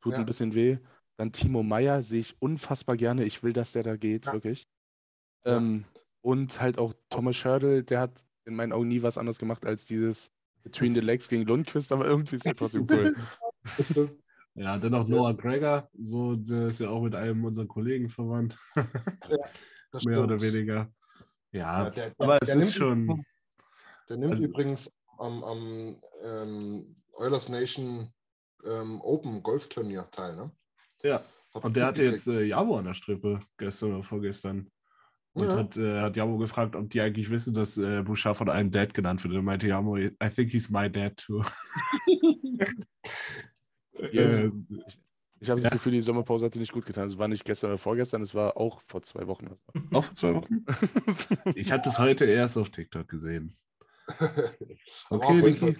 tut 0.00 0.14
Ja. 0.14 0.18
ein 0.20 0.26
bisschen 0.26 0.54
weh. 0.54 0.78
Dann 1.18 1.30
Timo 1.32 1.62
Meyer 1.62 2.02
sehe 2.02 2.20
ich 2.20 2.40
unfassbar 2.40 2.96
gerne. 2.96 3.24
Ich 3.24 3.42
will, 3.42 3.52
dass 3.52 3.72
der 3.72 3.82
da 3.82 3.96
geht, 3.96 4.24
Ja. 4.24 4.32
wirklich. 4.32 4.66
Ja. 5.44 5.58
Ähm, 5.58 5.84
und 6.22 6.58
halt 6.60 6.78
auch 6.78 6.94
Thomas 7.10 7.36
Schördel, 7.36 7.82
der 7.82 8.00
hat 8.00 8.24
in 8.46 8.56
meinen 8.56 8.72
Augen 8.72 8.88
nie 8.88 9.02
was 9.02 9.18
anderes 9.18 9.38
gemacht 9.38 9.66
als 9.66 9.84
dieses 9.84 10.32
Between 10.64 10.94
the 10.94 11.00
Legs 11.00 11.28
gegen 11.28 11.44
Lundqvist, 11.46 11.92
aber 11.92 12.06
irgendwie 12.06 12.36
ist 12.36 12.46
er 12.46 12.54
trotzdem 12.56 12.86
cool. 12.90 13.14
Ja, 14.54 14.78
dann 14.78 14.92
noch 14.92 15.06
Noah 15.08 15.34
Gregor, 15.36 15.88
so, 15.98 16.36
der 16.36 16.68
ist 16.68 16.80
ja 16.80 16.88
auch 16.88 17.02
mit 17.02 17.14
einem 17.14 17.44
unserer 17.44 17.66
Kollegen 17.66 18.08
verwandt. 18.08 18.56
Das 19.92 20.04
Mehr 20.04 20.22
oder 20.22 20.40
weniger. 20.40 20.92
Ja, 21.52 21.84
Ja, 21.84 21.90
der- 21.90 22.10
der- 22.10 22.14
aber 22.18 22.38
es 22.40 22.48
der 22.48 22.56
ist 22.58 22.64
nimmt- 22.66 22.76
schon. 23.08 23.24
Der 24.08 24.16
nimmt 24.16 24.32
Also- 24.32 24.44
übrigens 24.46 24.90
am, 25.18 25.42
am 25.44 25.96
ähm, 26.24 26.96
Oilers 27.14 27.48
Nation 27.48 28.12
ähm, 28.64 29.00
Open 29.02 29.42
Golfturnier 29.42 30.08
teil, 30.10 30.34
ne? 30.36 30.50
Ja. 31.02 31.22
Hat 31.54 31.64
Und 31.64 31.76
der 31.76 31.86
hatte 31.86 32.02
jetzt 32.02 32.26
äh, 32.26 32.42
Jabo 32.42 32.76
an 32.78 32.86
der 32.86 32.94
Strippe 32.94 33.38
gestern 33.58 33.92
oder 33.92 34.02
vorgestern. 34.02 34.68
Und 35.34 35.48
Ja. 35.48 35.56
hat, 35.56 35.76
äh, 35.76 36.00
hat 36.00 36.16
Jabo 36.16 36.38
gefragt, 36.38 36.76
ob 36.76 36.88
die 36.90 37.00
eigentlich 37.00 37.28
wissen, 37.28 37.52
dass 37.54 37.76
äh, 37.76 38.02
Bouchard 38.02 38.36
von 38.36 38.48
einem 38.48 38.70
Dad 38.70 38.94
genannt 38.94 39.22
wird. 39.24 39.32
Und 39.32 39.40
er 39.40 39.42
meinte 39.42 39.66
Jabo, 39.66 39.96
I 39.96 40.10
think 40.34 40.50
he's 40.52 40.70
my 40.70 40.90
dad 40.90 41.16
too. 41.16 41.42
Äh, 43.96 44.50
Ich 45.40 45.50
habe 45.50 45.60
Ja. 45.60 45.68
das 45.68 45.72
Gefühl, 45.72 45.92
die 45.92 46.00
Sommerpause 46.00 46.46
hat 46.46 46.54
dir 46.54 46.58
nicht 46.60 46.72
gut 46.72 46.86
getan. 46.86 47.06
Es 47.06 47.18
war 47.18 47.28
nicht 47.28 47.44
gestern 47.44 47.70
oder 47.70 47.78
vorgestern, 47.78 48.22
es 48.22 48.34
war 48.34 48.56
auch 48.56 48.80
vor 48.86 49.02
zwei 49.02 49.26
Wochen. 49.26 49.48
auch 49.92 50.04
vor 50.04 50.14
zwei 50.14 50.34
Wochen? 50.34 50.64
Ich 51.56 51.70
hatte 51.70 51.88
es 51.90 51.98
heute 51.98 52.24
erst 52.24 52.56
auf 52.56 52.70
TikTok 52.70 53.08
gesehen. 53.08 53.56
Okay, 55.10 55.34
jeden 55.34 55.50
Niki. 55.70 55.76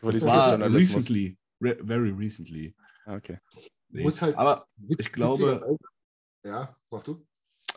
Das 0.00 0.24
war 0.24 0.58
recently. 0.72 1.36
Re 1.60 1.76
very 1.84 2.10
recently. 2.10 2.74
Ah, 3.04 3.16
Okay. 3.16 3.38
Nee. 3.90 4.02
Muss 4.02 4.20
halt- 4.22 4.36
Aber 4.36 4.66
ich 4.98 5.10
glaube, 5.12 5.78
Ja, 6.44 6.76
mach 6.90 7.02
du. 7.02 7.24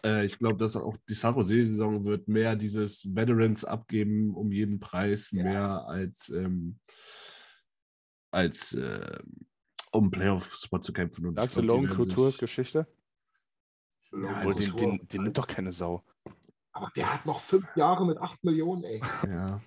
Äh, 0.05 0.25
ich 0.25 0.37
glaube, 0.39 0.57
dass 0.57 0.75
auch 0.75 0.97
die 1.09 1.13
San 1.13 1.35
Jose-Saison 1.35 2.05
wird 2.05 2.27
mehr 2.27 2.55
dieses 2.55 3.15
Veterans 3.15 3.65
abgeben 3.65 4.35
um 4.35 4.51
jeden 4.51 4.79
Preis, 4.79 5.31
Ja. 5.31 5.43
mehr 5.43 5.85
als, 5.87 6.29
ähm, 6.29 6.79
als 8.31 8.73
äh, 8.73 9.19
um 9.91 10.09
Playoff-Spot 10.11 10.79
zu 10.79 10.93
kämpfen. 10.93 11.25
Und 11.27 11.35
Sagst 11.35 11.57
du 11.57 11.61
Lone 11.61 11.87
Coutures 11.89 12.37
Geschichte? 12.37 12.87
Ja, 14.13 14.33
also 14.35 14.59
den, 14.59 14.75
den, 14.75 15.07
den 15.07 15.23
nimmt 15.23 15.37
doch 15.37 15.47
keine 15.47 15.71
Sau. 15.71 16.03
Aber 16.73 16.91
der 16.95 17.13
hat 17.13 17.25
noch 17.25 17.41
fünf 17.41 17.75
Jahre 17.75 18.05
mit 18.05 18.17
acht 18.17 18.43
Millionen, 18.43 18.83
ey. 18.83 19.01
Ja. 19.29 19.61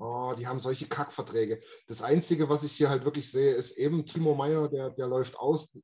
Oh, 0.00 0.32
die 0.38 0.46
haben 0.46 0.60
solche 0.60 0.86
Kackverträge. 0.86 1.60
Das 1.88 2.02
Einzige, 2.02 2.48
was 2.48 2.62
ich 2.62 2.72
hier 2.72 2.88
halt 2.88 3.04
wirklich 3.04 3.30
sehe, 3.32 3.52
ist 3.54 3.76
eben 3.76 4.06
Timo 4.06 4.36
Meyer, 4.36 4.68
der, 4.68 4.90
der 4.90 5.08
läuft 5.08 5.36
aus 5.36 5.76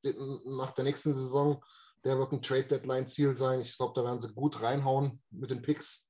nach 0.45 0.71
der 0.71 0.85
nächsten 0.85 1.13
Saison. 1.13 1.61
Der 2.05 2.17
wird 2.17 2.31
ein 2.31 2.41
Trade-Deadline-Ziel 2.41 3.33
sein. 3.33 3.61
Ich 3.61 3.77
glaube, 3.77 3.93
da 3.95 4.05
werden 4.05 4.19
sie 4.19 4.33
gut 4.33 4.61
reinhauen 4.61 5.21
mit 5.31 5.49
den 5.49 5.61
Picks. 5.61 6.07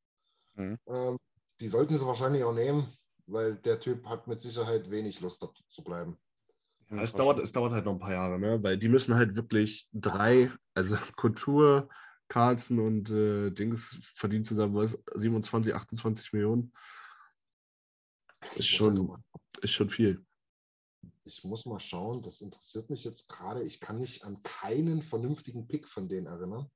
Mhm. 0.55 0.77
Ähm, 0.87 1.17
die 1.59 1.69
sollten 1.69 1.97
sie 1.97 2.05
wahrscheinlich 2.05 2.43
auch 2.43 2.53
nehmen, 2.53 2.85
weil 3.27 3.55
der 3.55 3.79
Typ 3.79 4.05
hat 4.05 4.27
mit 4.27 4.41
Sicherheit 4.41 4.91
wenig 4.91 5.21
Lust, 5.21 5.41
dort 5.41 5.57
zu 5.69 5.83
bleiben. 5.83 6.17
Ja, 6.89 7.01
es, 7.01 7.13
dauert, 7.13 7.39
es 7.39 7.51
dauert 7.51 7.71
halt 7.71 7.85
noch 7.85 7.93
ein 7.93 7.99
paar 7.99 8.11
Jahre, 8.11 8.39
ne? 8.39 8.61
weil 8.61 8.77
die 8.77 8.89
müssen 8.89 9.15
halt 9.15 9.35
wirklich 9.35 9.87
drei, 9.91 10.51
also 10.73 10.95
Kultur, 11.15 11.89
Carlson 12.27 12.79
und 12.79 13.09
äh, 13.09 13.51
Dings 13.51 13.97
verdienen 14.01 14.43
zusammen 14.43 14.75
was, 14.75 14.97
27, 15.15 15.73
28 15.73 16.33
Millionen. 16.33 16.73
Ist 18.55 18.67
schon, 18.67 19.23
ist 19.61 19.71
schon 19.71 19.89
viel. 19.89 20.23
Ich 21.27 21.43
muss 21.43 21.65
mal 21.65 21.79
schauen, 21.79 22.21
das 22.21 22.41
interessiert 22.41 22.91
mich 22.91 23.03
jetzt 23.03 23.27
gerade. 23.27 23.63
Ich 23.63 23.79
kann 23.79 23.99
mich 23.99 24.23
an 24.23 24.43
keinen 24.43 25.01
vernünftigen 25.01 25.67
Pick 25.67 25.87
von 25.87 26.07
denen 26.07 26.27
erinnern. 26.27 26.69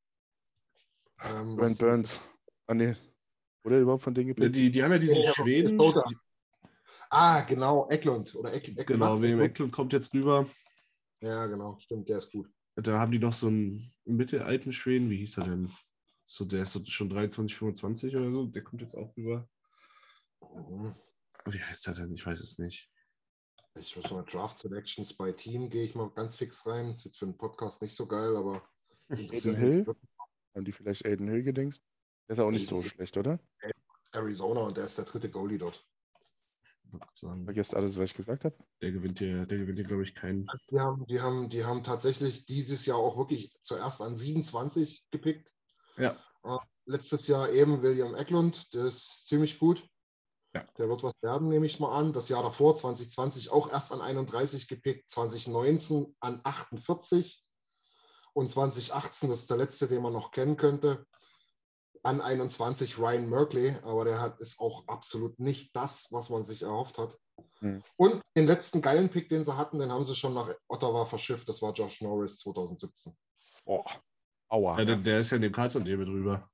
Ähm, 1.22 1.56
Brent 1.56 1.78
Burns. 1.78 2.20
Ah, 2.66 2.74
nee. 2.74 2.96
Oder 3.64 3.80
überhaupt 3.80 4.02
von 4.02 4.16
denen 4.16 4.30
gepickt? 4.30 4.56
Die, 4.56 4.72
die 4.72 4.84
haben 4.84 4.92
ja 4.92 4.98
diesen 4.98 5.22
ja, 5.22 5.34
Schweden. 5.34 5.80
Ah, 7.12 7.42
genau, 7.42 7.88
Eklund. 7.90 8.34
Oder 8.34 8.54
Eck, 8.54 8.70
Eck, 8.76 8.88
genau, 8.88 9.22
William 9.22 9.42
Eklund 9.42 9.72
kommt 9.72 9.94
jetzt 9.94 10.14
rüber. 10.16 10.48
Ja, 11.22 11.46
genau, 11.46 11.78
stimmt, 11.80 12.10
der 12.10 12.18
ist 12.18 12.32
gut. 12.32 12.50
Da 12.76 12.98
haben 12.98 13.12
die 13.12 13.20
noch 13.20 13.34
so 13.34 13.48
einen 13.48 13.92
mittelalten 14.06 14.74
Schweden, 14.74 15.10
wie 15.12 15.18
hieß 15.18 15.38
er 15.38 15.46
denn? 15.46 15.72
So, 16.26 16.46
der 16.46 16.64
ist 16.64 16.90
schon 16.92 17.10
23, 17.10 17.56
25 17.56 18.16
oder 18.16 18.32
so, 18.32 18.46
der 18.46 18.64
kommt 18.64 18.82
jetzt 18.82 18.96
auch 18.96 19.16
rüber. 19.18 19.48
Mhm. 20.42 20.96
Wie 21.46 21.62
heißt 21.62 21.88
er 21.88 21.96
denn? 21.96 22.14
Ich 22.14 22.26
weiß 22.26 22.40
es 22.40 22.58
nicht. 22.58 22.90
Ich 23.76 23.96
muss 23.96 24.12
mal 24.12 24.24
Draft 24.24 24.58
Selections 24.58 25.14
bei 25.14 25.32
Team, 25.32 25.70
gehe 25.70 25.84
ich 25.84 25.96
mal 25.96 26.10
ganz 26.10 26.36
fix 26.36 26.66
rein. 26.66 26.90
Ist 26.90 27.06
jetzt 27.06 27.18
für 27.18 27.26
einen 27.26 27.38
Podcast 27.38 27.82
nicht 27.82 27.96
so 27.96 28.08
geil, 28.08 28.36
aber. 28.36 28.62
Aiden 29.10 29.56
Hill? 29.56 29.86
Haben 30.56 30.66
die 30.66 30.72
vielleicht 30.72 31.06
Aiden 31.06 31.30
Hill 31.30 31.44
gedingst? 31.44 31.84
Der 32.28 32.34
ist 32.34 32.40
auch 32.40 32.52
nicht 32.52 32.68
so 32.68 32.82
schlecht, 32.82 33.18
oder? 33.18 33.40
Arizona 34.12 34.62
und 34.62 34.78
der 34.78 34.86
ist 34.86 34.98
der 34.98 35.06
dritte 35.06 35.30
Goalie 35.30 35.58
dort. 35.58 35.86
Vergesst 37.44 37.76
alles, 37.76 37.98
was 37.98 38.06
ich 38.06 38.16
gesagt 38.16 38.46
habe. 38.46 38.56
Der 38.82 38.92
gewinnt 38.92 39.20
hier, 39.20 39.46
der 39.46 39.60
gewinnt 39.60 39.78
hier, 39.78 39.88
glaube 39.88 40.04
ich, 40.04 40.16
keinen. 40.16 40.48
Die 40.72 40.80
haben, 40.80 41.06
die, 41.06 41.22
haben, 41.22 41.50
die 41.50 41.66
haben 41.66 41.84
tatsächlich 41.84 42.46
dieses 42.46 42.86
Jahr 42.86 42.98
auch 42.98 43.18
wirklich 43.18 43.52
zuerst 43.62 44.02
an 44.02 44.18
27 44.18 45.08
gepickt. 45.12 45.54
Ja. 45.98 46.18
Uh, 46.44 46.58
letztes 46.86 47.28
Jahr 47.28 47.52
eben 47.52 47.82
William 47.82 48.16
Eklund, 48.16 48.74
der 48.74 48.86
ist 48.86 49.28
ziemlich 49.28 49.60
gut. 49.60 49.88
Ja. 50.54 50.66
Der 50.78 50.90
wird 50.90 51.04
was 51.04 51.14
werden, 51.22 51.50
nehme 51.50 51.66
ich 51.66 51.80
mal 51.80 51.96
an. 51.96 52.12
Das 52.12 52.30
Jahr 52.30 52.42
davor, 52.44 52.76
2020, 52.76 53.52
auch 53.52 53.72
erst 53.72 53.92
an 53.92 54.02
31 54.02 54.68
gepickt, 54.68 55.12
2019 55.12 56.16
an 56.20 56.42
48 56.44 57.44
und 58.34 58.50
2018, 58.50 59.30
das 59.30 59.40
ist 59.40 59.50
der 59.50 59.58
letzte, 59.58 59.88
den 59.88 60.02
man 60.02 60.14
noch 60.14 60.32
kennen 60.32 60.58
könnte, 60.58 61.06
an 62.04 62.22
21 62.22 62.98
Ryan 62.98 63.30
Merkley, 63.30 63.76
aber 63.84 64.06
der 64.06 64.22
hat, 64.22 64.40
ist 64.40 64.60
auch 64.60 64.88
absolut 64.88 65.40
nicht 65.40 65.76
das, 65.76 66.08
was 66.12 66.30
man 66.30 66.46
sich 66.46 66.64
erhofft 66.64 66.98
hat. 66.98 67.18
Hm. 67.60 67.84
Und 67.98 68.22
den 68.36 68.48
letzten 68.48 68.82
geilen 68.82 69.10
Pick, 69.10 69.30
den 69.30 69.46
sie 69.46 69.56
hatten, 69.56 69.80
den 69.80 69.92
haben 69.92 70.06
sie 70.06 70.16
schon 70.16 70.34
nach 70.34 70.50
Ottawa 70.68 71.06
verschifft, 71.06 71.50
das 71.50 71.62
war 71.62 71.74
Josh 71.74 72.02
Norris 72.02 72.38
2017. 72.38 73.16
Oh, 73.66 73.84
aua. 74.50 74.80
Ja, 74.80 74.86
der, 74.86 74.96
der 74.96 75.20
ist 75.20 75.30
ja 75.32 75.36
in 75.36 75.44
dem 75.44 75.52
Carlson-Deal 75.52 75.98
mit 75.98 76.08
rüber. 76.08 76.50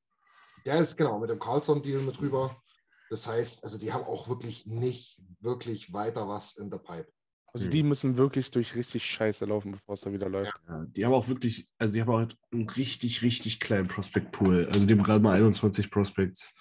Der 0.65 0.79
ist 0.79 0.97
genau 0.97 1.19
mit 1.19 1.29
dem 1.29 1.39
Carlson-Deal 1.39 2.01
mit 2.01 2.19
rüber. 2.19 2.61
Das 3.09 3.27
heißt, 3.27 3.63
also 3.63 3.77
die 3.77 3.93
haben 3.93 4.05
auch 4.05 4.27
wirklich 4.27 4.65
nicht 4.65 5.21
wirklich 5.39 5.93
weiter 5.93 6.27
was 6.27 6.57
in 6.57 6.69
der 6.69 6.79
Pipe. 6.79 7.07
Also 7.55 7.69
die 7.69 7.83
müssen 7.83 8.17
wirklich 8.17 8.51
durch 8.51 8.75
richtig 8.75 9.05
Scheiße 9.05 9.45
laufen, 9.45 9.71
bevor 9.71 9.93
es 9.93 10.01
da 10.01 10.11
wieder 10.11 10.27
läuft. 10.27 10.59
Ja, 10.67 10.85
die 10.89 11.05
haben 11.05 11.13
auch 11.13 11.29
wirklich, 11.29 11.65
also 11.77 11.93
die 11.93 12.01
haben 12.01 12.11
auch 12.11 12.27
einen 12.51 12.69
richtig, 12.71 13.21
richtig 13.21 13.61
kleinen 13.61 13.87
Prospect-Pool. 13.87 14.65
Also 14.65 14.85
die 14.85 14.93
haben 14.93 15.03
gerade 15.03 15.23
mal 15.23 15.37
21 15.37 15.89
Prospects. 15.89 16.53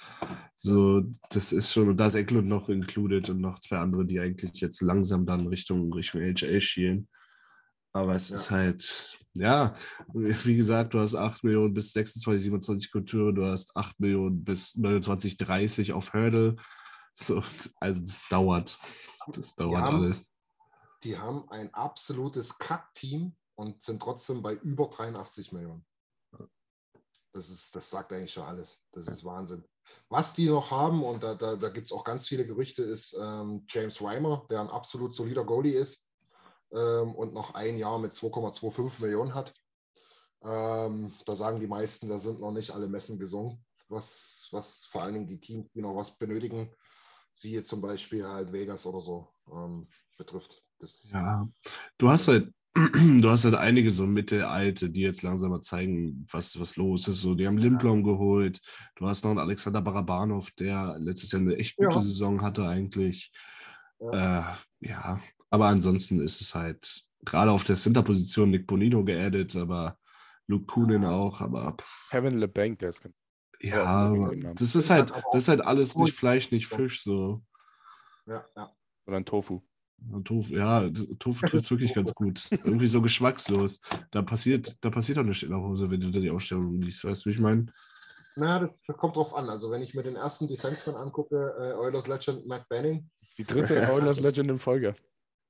So, 0.55 1.03
das 1.31 1.51
ist 1.51 1.73
schon, 1.73 1.89
und 1.89 1.97
da 1.97 2.07
ist 2.07 2.15
Eklund 2.15 2.47
noch 2.47 2.69
included 2.69 3.29
und 3.29 3.41
noch 3.41 3.59
zwei 3.59 3.79
andere, 3.79 4.07
die 4.07 4.21
eigentlich 4.21 4.61
jetzt 4.61 4.83
langsam 4.83 5.27
dann 5.27 5.49
Richtung, 5.49 5.93
Richtung 5.93 6.21
HL 6.21 6.61
schielen. 6.61 7.09
Aber 7.93 8.15
es 8.15 8.29
ja. 8.29 8.37
ist 8.37 8.53
halt, 8.53 9.19
ja, 9.37 9.75
wie 10.13 10.57
gesagt, 10.57 10.95
du 10.95 11.01
hast 11.01 11.15
8 11.15 11.45
Millionen 11.45 11.75
bis 11.75 11.93
26, 11.93 12.45
27 12.45 12.93
Kultur, 12.93 13.33
du 13.33 13.45
hast 13.45 13.77
8 13.77 13.99
Millionen 13.99 14.45
bis 14.45 14.77
29, 14.77 15.37
30 15.37 15.93
auf 15.93 16.13
Hurdle. 16.13 16.57
So, 17.13 17.43
also 17.81 18.01
das 18.01 18.27
dauert. 18.29 18.79
Das 19.29 19.55
dauert 19.55 19.83
haben, 19.83 19.97
alles. 19.97 20.33
Die 21.03 21.19
haben 21.19 21.49
ein 21.51 21.73
absolutes 21.75 22.59
Kack-Team 22.59 23.35
und 23.57 23.83
sind 23.85 24.03
trotzdem 24.03 24.43
bei 24.43 24.55
über 24.55 24.89
83 24.89 25.53
Millionen. 25.53 25.85
Das, 27.33 27.49
ist, 27.49 27.75
das 27.75 27.91
sagt 27.91 28.13
eigentlich 28.13 28.33
schon 28.33 28.45
alles. 28.45 28.79
Das 28.93 29.09
ist 29.09 29.25
Wahnsinn. 29.25 29.65
Was 30.09 30.35
die 30.35 30.49
noch 30.49 30.71
haben, 30.71 31.03
und 31.03 31.23
da, 31.23 31.35
da, 31.35 31.57
da 31.57 31.69
gibt 31.69 31.87
es 31.87 31.93
auch 31.93 32.05
ganz 32.05 32.29
viele 32.29 32.47
Gerüchte, 32.47 32.83
ist 32.83 33.17
ähm, 33.21 33.65
James 33.69 34.01
Reimer, 34.01 34.47
der 34.51 34.61
ein 34.61 34.71
absolut 34.71 35.15
solider 35.15 35.45
Goalie 35.45 35.75
ist 35.75 36.04
ähm, 36.75 37.15
und 37.15 37.33
noch 37.33 37.55
ein 37.55 37.79
Jahr 37.79 37.99
mit 37.99 38.13
2,25 38.13 39.03
Millionen 39.03 39.35
hat. 39.35 39.55
Ähm, 40.43 41.15
da 41.25 41.37
sagen 41.37 41.61
die 41.61 41.67
meisten, 41.67 42.09
da 42.09 42.19
sind 42.19 42.41
noch 42.41 42.53
nicht 42.53 42.71
alle 42.73 42.89
Messen 42.89 43.19
gesungen, 43.19 43.65
was, 43.89 44.49
was 44.51 44.85
vor 44.85 45.03
allen 45.03 45.15
Dingen 45.15 45.27
die 45.27 45.41
Teams, 45.41 45.71
die 45.73 45.81
noch 45.81 45.97
was 45.97 46.17
benötigen, 46.19 46.71
siehe 47.33 47.65
zum 47.65 47.81
Beispiel 47.81 48.27
halt 48.27 48.53
Vegas 48.53 48.85
oder 48.87 49.01
so, 49.01 49.29
ähm, 49.51 49.89
betrifft. 50.19 50.63
Das 50.79 51.09
ja, 51.11 51.49
du 51.97 52.11
hast 52.11 52.29
halt 52.29 52.53
du 52.75 53.31
hast 53.31 53.45
halt 53.45 53.55
einige 53.55 53.93
so 53.93 54.05
Mittelalte, 54.05 54.91
die 54.91 55.03
jetzt 55.03 55.23
langsam 55.23 55.51
mal 55.51 55.61
zeigen, 55.61 56.27
was, 56.31 56.59
was 56.59 56.77
los 56.77 57.07
ist. 57.07 57.23
So, 57.23 57.37
die 57.37 57.47
haben 57.47 57.57
Limplom 57.57 58.03
geholt. 58.03 58.61
Du 58.97 59.07
hast 59.07 59.23
noch 59.23 59.31
einen 59.31 59.39
Alexander 59.39 59.81
Barabanov, 59.81 60.51
der 60.59 60.97
letztes 60.99 61.31
Jahr 61.31 61.43
eine 61.43 61.57
echt 61.57 61.77
gute 61.77 61.95
ja. 61.95 62.01
Saison 62.01 62.43
hatte 62.43 62.67
eigentlich. 62.67 63.31
Ja. 64.01 64.41
Äh, 64.81 64.89
ja, 64.89 65.21
aber 65.55 65.69
ansonsten 65.69 66.21
ist 66.21 66.41
es 66.41 66.53
halt 66.57 67.05
gerade 67.25 67.53
auf 67.53 67.63
der 67.63 67.77
Center-Position 67.77 68.51
Nick 68.51 68.67
Bonino 68.67 69.05
geaddet, 69.05 69.55
aber 69.55 69.97
Luke 70.49 70.67
Kunin 70.67 71.05
auch, 71.05 71.41
aber. 71.41 71.77
Kevin 72.11 72.39
LeBanc, 72.39 72.81
der 72.81 72.89
ist 72.89 73.09
ja, 73.61 73.85
aber 73.85 74.35
das 74.35 74.75
ist 74.75 74.91
halt, 74.91 75.11
das 75.11 75.45
ist 75.45 75.49
halt 75.49 75.61
alles 75.61 75.97
nicht 75.97 76.13
Fleisch, 76.13 76.51
nicht 76.51 76.67
Fisch, 76.67 77.05
so. 77.05 77.41
Ja, 78.27 78.45
ja. 78.57 78.75
Sondern 79.07 79.25
Tofu. 79.25 79.61
Tofu, 80.25 80.53
ja, 80.55 80.91
Tofu 81.21 81.47
trifft 81.47 81.71
wirklich 81.71 81.95
ganz 81.95 82.13
gut. 82.13 82.49
Irgendwie 82.51 82.89
so 82.89 83.01
geschmackslos. 83.01 83.81
Da 84.11 84.23
passiert, 84.23 84.85
da 84.85 84.91
passiert 84.91 85.19
doch 85.19 85.23
nichts 85.23 85.45
in 85.45 85.51
der 85.51 85.61
Hose, 85.61 85.89
wenn 85.89 86.01
du 86.01 86.11
da 86.11 86.19
die 86.19 86.31
Ausstellung 86.31 86.83
liest. 86.83 87.05
Weißt 87.05 87.25
du, 87.25 87.31
wie 87.31 87.35
ich 87.35 87.41
meine? 87.41 87.67
Na, 88.35 88.59
das 88.59 88.83
kommt 88.99 89.15
drauf 89.15 89.33
an. 89.35 89.49
Also, 89.49 89.71
wenn 89.71 89.83
ich 89.83 89.95
mir 89.95 90.03
den 90.03 90.17
ersten 90.17 90.49
Defenseman 90.49 91.01
angucke, 91.01 91.55
äh, 91.59 91.73
Oilers 91.75 92.09
Legend 92.09 92.45
Matt 92.47 92.69
Banning. 92.69 93.09
Die 93.39 93.45
dritte 93.45 93.81
Oilers 93.93 94.19
Legend 94.19 94.51
in 94.51 94.59
Folge. 94.59 94.97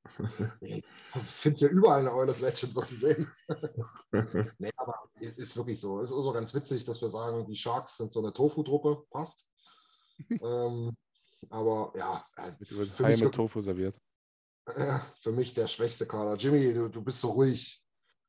Ich 1.16 1.22
finde 1.22 1.60
ja 1.60 1.68
überall 1.68 2.00
eine 2.00 2.12
Oilers 2.12 2.40
Legend, 2.40 2.74
was 2.74 2.88
sie 2.88 2.96
sehen. 2.96 3.30
nee, 4.58 4.70
aber 4.76 5.08
ist, 5.20 5.38
ist 5.38 5.56
wirklich 5.56 5.80
so. 5.80 6.00
Es 6.00 6.10
ist 6.10 6.16
so 6.16 6.32
ganz 6.32 6.52
witzig, 6.54 6.84
dass 6.84 7.00
wir 7.00 7.08
sagen, 7.08 7.46
die 7.46 7.54
Sharks 7.54 7.98
sind 7.98 8.12
so 8.12 8.20
eine 8.20 8.32
Tofu-Truppe. 8.32 9.04
Passt. 9.10 9.46
ähm, 10.42 10.96
aber 11.50 11.92
ja. 11.96 12.26
Wird 12.58 12.98
Hai 12.98 13.16
mit 13.16 13.34
Tofu 13.34 13.60
serviert. 13.60 13.96
Ja, 14.76 15.06
für 15.20 15.30
mich 15.30 15.54
der 15.54 15.68
schwächste 15.68 16.06
Kader. 16.06 16.36
Jimmy, 16.36 16.72
du, 16.72 16.88
du 16.88 17.02
bist 17.02 17.20
so 17.20 17.30
ruhig. 17.30 17.80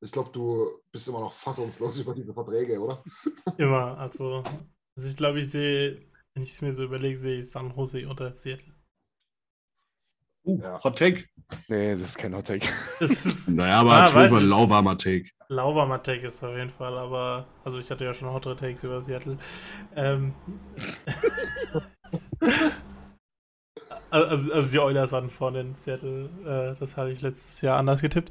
Ich 0.02 0.12
glaube, 0.12 0.30
du 0.32 0.68
bist 0.92 1.08
immer 1.08 1.22
noch 1.22 1.34
fassungslos 1.34 2.00
über 2.00 2.14
diese 2.14 2.34
Verträge, 2.34 2.80
oder? 2.80 3.04
Immer. 3.58 3.98
Also, 3.98 4.44
also 4.96 5.10
ich 5.10 5.18
glaube, 5.18 5.40
ich 5.40 5.50
sehe, 5.50 6.06
wenn 6.34 6.44
ich 6.44 6.52
es 6.52 6.62
mir 6.62 6.74
so 6.74 6.84
überlege, 6.84 7.18
sehe 7.18 7.40
ich 7.40 7.50
San 7.50 7.74
Jose 7.74 8.06
oder 8.06 8.34
Seattle. 8.34 8.75
Uh, 10.46 10.60
ja. 10.62 10.84
Hot 10.84 10.98
Take? 10.98 11.26
Nee, 11.68 11.94
das 11.94 12.02
ist 12.02 12.18
kein 12.18 12.36
Hot 12.36 12.48
Take. 12.48 12.68
naja, 13.48 13.80
aber 13.80 13.92
ah, 13.94 14.08
drüber 14.10 14.40
lauwarmer 14.42 14.98
Take. 14.98 15.30
Lauwarmer 15.48 16.02
Take 16.02 16.28
ist 16.28 16.44
auf 16.44 16.56
jeden 16.56 16.70
Fall, 16.70 16.98
aber 16.98 17.48
also 17.64 17.80
ich 17.80 17.90
hatte 17.90 18.06
ja 18.06 18.14
schon 18.14 18.32
hotte 18.32 18.56
Takes 18.56 18.84
über 18.84 19.02
Seattle. 19.02 19.38
Ähm, 19.96 20.34
also, 24.10 24.54
also 24.54 24.70
die 24.70 24.80
Oilers 24.80 25.12
waren 25.12 25.30
vorne 25.30 25.62
in 25.62 25.76
Seattle, 25.76 26.30
äh, 26.46 26.80
das 26.80 26.96
habe 26.96 27.12
ich 27.12 27.22
letztes 27.22 27.62
Jahr 27.62 27.78
anders 27.78 28.02
getippt. 28.02 28.30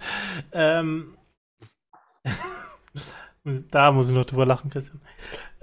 Ähm, 0.53 1.17
da 3.71 3.91
muss 3.93 4.09
ich 4.09 4.15
noch 4.15 4.25
drüber 4.25 4.47
lachen, 4.47 4.71
Christian. 4.71 5.01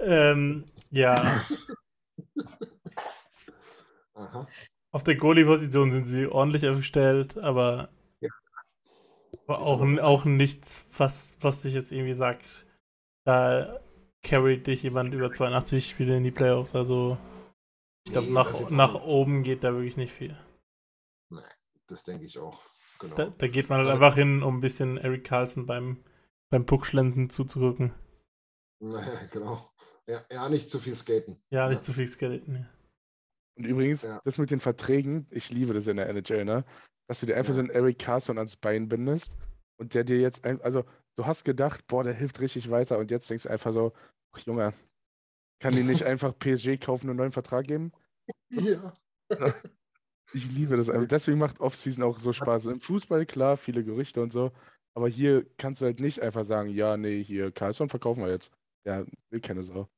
Ähm, 0.00 0.64
ja. 0.90 1.42
Aha. 4.14 4.46
Auf 4.92 5.04
der 5.04 5.16
Goalie-Position 5.16 5.90
sind 5.92 6.06
sie 6.06 6.26
ordentlich 6.26 6.66
aufgestellt, 6.68 7.38
aber, 7.38 7.88
ja. 8.20 8.28
auch, 9.46 9.80
auch 9.98 10.24
nichts, 10.24 10.86
was, 10.96 11.36
was 11.40 11.62
sich 11.62 11.74
jetzt 11.74 11.92
irgendwie 11.92 12.14
sagt, 12.14 12.44
da 13.24 13.80
carryt 14.22 14.66
dich 14.66 14.82
jemand 14.82 15.14
über 15.14 15.32
82 15.32 15.88
Spiele 15.88 16.16
in 16.16 16.24
die 16.24 16.30
Playoffs. 16.30 16.74
Also 16.74 17.18
ich 18.04 18.12
glaube, 18.12 18.28
Nee, 18.28 18.34
nach, 18.34 18.70
nach 18.70 18.94
oben 19.02 19.42
geht 19.42 19.64
da 19.64 19.72
wirklich 19.72 19.96
nicht 19.96 20.12
viel. 20.12 20.36
Nee, 21.30 21.40
das 21.86 22.04
denke 22.04 22.26
ich 22.26 22.38
auch. 22.38 22.60
Genau. 22.98 23.16
Da, 23.16 23.26
da 23.26 23.48
geht 23.48 23.68
man 23.68 23.78
halt 23.78 23.88
Ja. 23.88 23.94
einfach 23.94 24.14
hin, 24.14 24.42
um 24.42 24.58
ein 24.58 24.60
bisschen 24.60 24.98
Eric 24.98 25.24
Carlson 25.24 25.66
beim, 25.66 26.04
beim 26.50 26.66
Puckschlenden 26.66 27.30
zuzurücken. 27.30 27.94
Nee, 28.80 29.00
genau. 29.32 29.68
Ja, 30.06 30.20
ja, 30.30 30.48
nicht 30.48 30.68
zu 30.68 30.78
viel 30.80 30.94
skaten. 30.96 31.40
Ja, 31.50 31.68
nicht 31.68 31.84
zu 31.84 31.92
viel 31.92 32.06
Skeleton. 32.08 32.56
Ja. 32.56 32.66
Und 33.56 33.64
übrigens, 33.66 34.02
Ja. 34.02 34.20
das 34.24 34.38
mit 34.38 34.50
den 34.50 34.60
Verträgen, 34.60 35.26
ich 35.30 35.50
liebe 35.50 35.74
das 35.74 35.86
in 35.86 35.96
der 35.96 36.08
NHL, 36.08 36.44
ne? 36.44 36.64
Dass 37.08 37.20
du 37.20 37.26
dir 37.26 37.36
einfach 37.36 37.50
Ja. 37.50 37.54
so 37.54 37.60
einen 37.60 37.70
Eric 37.70 37.98
Carson 37.98 38.38
ans 38.38 38.56
Bein 38.56 38.88
bindest 38.88 39.36
und 39.78 39.94
der 39.94 40.04
dir 40.04 40.20
jetzt 40.20 40.44
ein, 40.44 40.60
also 40.62 40.84
du 41.16 41.26
hast 41.26 41.44
gedacht, 41.44 41.86
boah, 41.86 42.04
der 42.04 42.14
hilft 42.14 42.40
richtig 42.40 42.70
weiter 42.70 42.98
und 42.98 43.10
jetzt 43.10 43.28
denkst 43.28 43.44
du 43.44 43.50
einfach 43.50 43.72
so, 43.72 43.92
ach 44.32 44.40
Junge, 44.40 44.72
kann 45.60 45.74
die 45.74 45.82
nicht 45.82 46.02
einfach 46.06 46.38
PSG 46.38 46.78
kaufen 46.78 47.06
und 47.06 47.10
einen 47.10 47.18
neuen 47.18 47.32
Vertrag 47.32 47.66
geben? 47.66 47.92
Ja. 48.50 48.94
Ich 50.32 50.50
liebe 50.50 50.76
das 50.76 50.88
einfach. 50.88 51.08
Deswegen 51.08 51.38
macht 51.38 51.60
Offseason 51.60 52.02
auch 52.04 52.18
so 52.18 52.32
Spaß. 52.32 52.66
Im 52.66 52.80
Fußball, 52.80 53.26
klar, 53.26 53.56
viele 53.58 53.84
Gerüchte 53.84 54.22
und 54.22 54.32
so, 54.32 54.52
aber 54.94 55.08
hier 55.08 55.44
kannst 55.58 55.82
du 55.82 55.86
halt 55.86 56.00
nicht 56.00 56.22
einfach 56.22 56.44
sagen, 56.44 56.70
ja, 56.70 56.96
nee, 56.96 57.22
hier 57.22 57.52
Carlson 57.52 57.88
verkaufen 57.90 58.22
wir 58.22 58.30
jetzt. 58.30 58.52
Ja, 58.84 59.04
will 59.30 59.40
keine 59.40 59.62
Sau. 59.62 59.88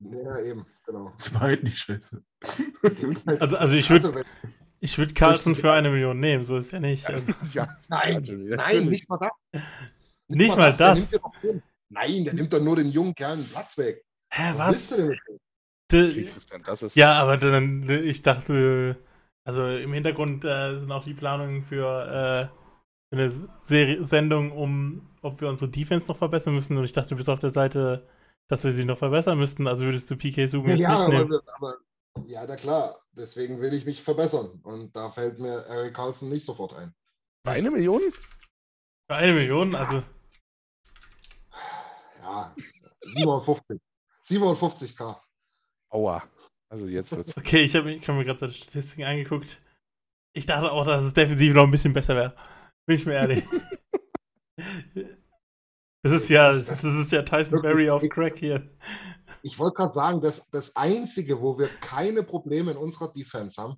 Ja, 0.00 0.40
eben, 0.40 0.66
genau. 0.84 1.12
Das 1.18 1.32
war 1.34 1.40
halt 1.42 1.62
nicht 1.64 1.78
scheiße. 1.78 2.22
Also, 3.40 3.56
also 3.56 3.74
ich 3.74 3.90
würde 3.90 4.08
Also, 4.08 4.20
ich 4.80 4.98
würd 4.98 5.14
Carlson 5.14 5.54
für 5.54 5.72
eine 5.72 5.90
Million 5.90 6.20
nehmen, 6.20 6.44
so 6.44 6.56
ist 6.56 6.70
ja 6.72 6.80
nicht. 6.80 7.06
Also, 7.06 7.32
Ja, 7.52 7.68
Nein, 7.88 8.22
nein, 8.56 8.86
nicht 8.88 9.08
mal 9.08 9.18
das. 9.18 9.62
Nicht 10.28 10.56
mal 10.56 10.70
der 10.72 10.76
das. 10.88 11.10
doch 11.12 11.32
den- 11.42 11.62
Nein, 11.88 12.24
der 12.24 12.34
nimmt 12.34 12.52
doch 12.52 12.60
nur 12.60 12.76
den 12.76 12.88
jungen 12.90 13.14
Kerlen 13.14 13.46
Platz 13.48 13.78
weg. 13.78 14.04
hä, 14.32 14.52
willst 14.56 14.58
was? 14.58 14.88
du 14.90 14.96
denn 14.96 15.08
mit 15.08 15.18
dem? 15.28 15.34
Okay, 15.88 16.12
De, 16.14 16.24
Christian, 16.24 16.62
das 16.64 16.82
ist. 16.82 16.96
ja, 16.96 17.12
aber 17.14 17.36
dann, 17.36 17.88
ich 17.88 18.22
dachte, 18.22 18.96
also 19.44 19.68
im 19.68 19.92
Hintergrund 19.92 20.44
äh, 20.44 20.78
sind 20.78 20.90
auch 20.90 21.04
die 21.04 21.14
Planungen 21.14 21.62
für 21.62 22.50
äh, 22.50 23.14
eine 23.14 23.30
Serie, 23.62 24.04
Sendung, 24.04 24.50
um, 24.50 25.08
ob 25.22 25.40
wir 25.40 25.48
unsere 25.48 25.70
Defense 25.70 26.06
noch 26.08 26.16
verbessern 26.16 26.54
müssen. 26.56 26.76
Und 26.76 26.84
ich 26.84 26.92
dachte, 26.92 27.10
du 27.10 27.16
bist 27.16 27.28
auf 27.28 27.38
der 27.38 27.52
Seite, 27.52 28.04
dass 28.48 28.64
wir 28.64 28.72
sie 28.72 28.84
noch 28.84 28.98
verbessern 28.98 29.38
müssten. 29.38 29.66
Also 29.66 29.84
würdest 29.84 30.10
du 30.10 30.16
PK 30.16 30.42
jetzt 30.42 30.52
Ja, 30.54 30.60
nicht 30.60 30.78
nehmen. 31.08 31.32
aber, 31.32 31.42
aber, 31.56 31.76
ja, 32.26 32.44
na 32.46 32.56
klar. 32.56 33.02
Deswegen 33.12 33.60
will 33.60 33.72
ich 33.74 33.84
mich 33.86 34.02
verbessern. 34.02 34.60
Und 34.62 34.94
da 34.94 35.10
fällt 35.10 35.38
mir 35.38 35.64
Eric 35.68 35.94
Carlson 35.94 36.28
nicht 36.28 36.44
sofort 36.44 36.74
ein. 36.74 36.94
Eine 37.44 37.70
Million? 37.70 38.02
Für 39.08 39.16
eine 39.16 39.32
Million, 39.32 39.74
also 39.74 40.02
Ja, 42.20 42.54
57. 43.02 43.80
57k. 44.26 45.16
Aua. 45.90 46.22
Also 46.68 46.86
jetzt 46.86 47.12
wird's. 47.16 47.32
Okay, 47.36 47.62
ich 47.62 47.76
habe 47.76 47.92
ich 47.92 48.06
hab 48.08 48.16
mir 48.16 48.24
gerade 48.24 48.40
seine 48.40 48.52
Statistiken 48.52 49.04
angeguckt. 49.04 49.60
Ich 50.32 50.46
dachte 50.46 50.70
auch, 50.72 50.84
dass 50.84 51.04
es 51.04 51.14
defensiv 51.14 51.54
noch 51.54 51.62
ein 51.64 51.70
bisschen 51.70 51.92
besser 51.94 52.16
wäre. 52.16 52.36
Bin 52.86 52.96
ich 52.96 53.06
mir 53.06 53.14
ehrlich. 53.14 53.44
Das 56.06 56.22
ist 56.22 56.28
ja, 56.28 56.52
das 56.52 56.84
ist 56.84 57.10
ja 57.10 57.22
Tyson 57.22 57.60
Berry 57.62 57.90
auf 57.90 58.00
Crack 58.08 58.38
hier. 58.38 58.70
Ich 59.42 59.58
wollte 59.58 59.74
gerade 59.74 59.94
sagen, 59.94 60.20
dass 60.20 60.48
das 60.50 60.76
Einzige, 60.76 61.40
wo 61.40 61.58
wir 61.58 61.66
keine 61.80 62.22
Probleme 62.22 62.70
in 62.70 62.76
unserer 62.76 63.12
Defense 63.12 63.60
haben, 63.60 63.74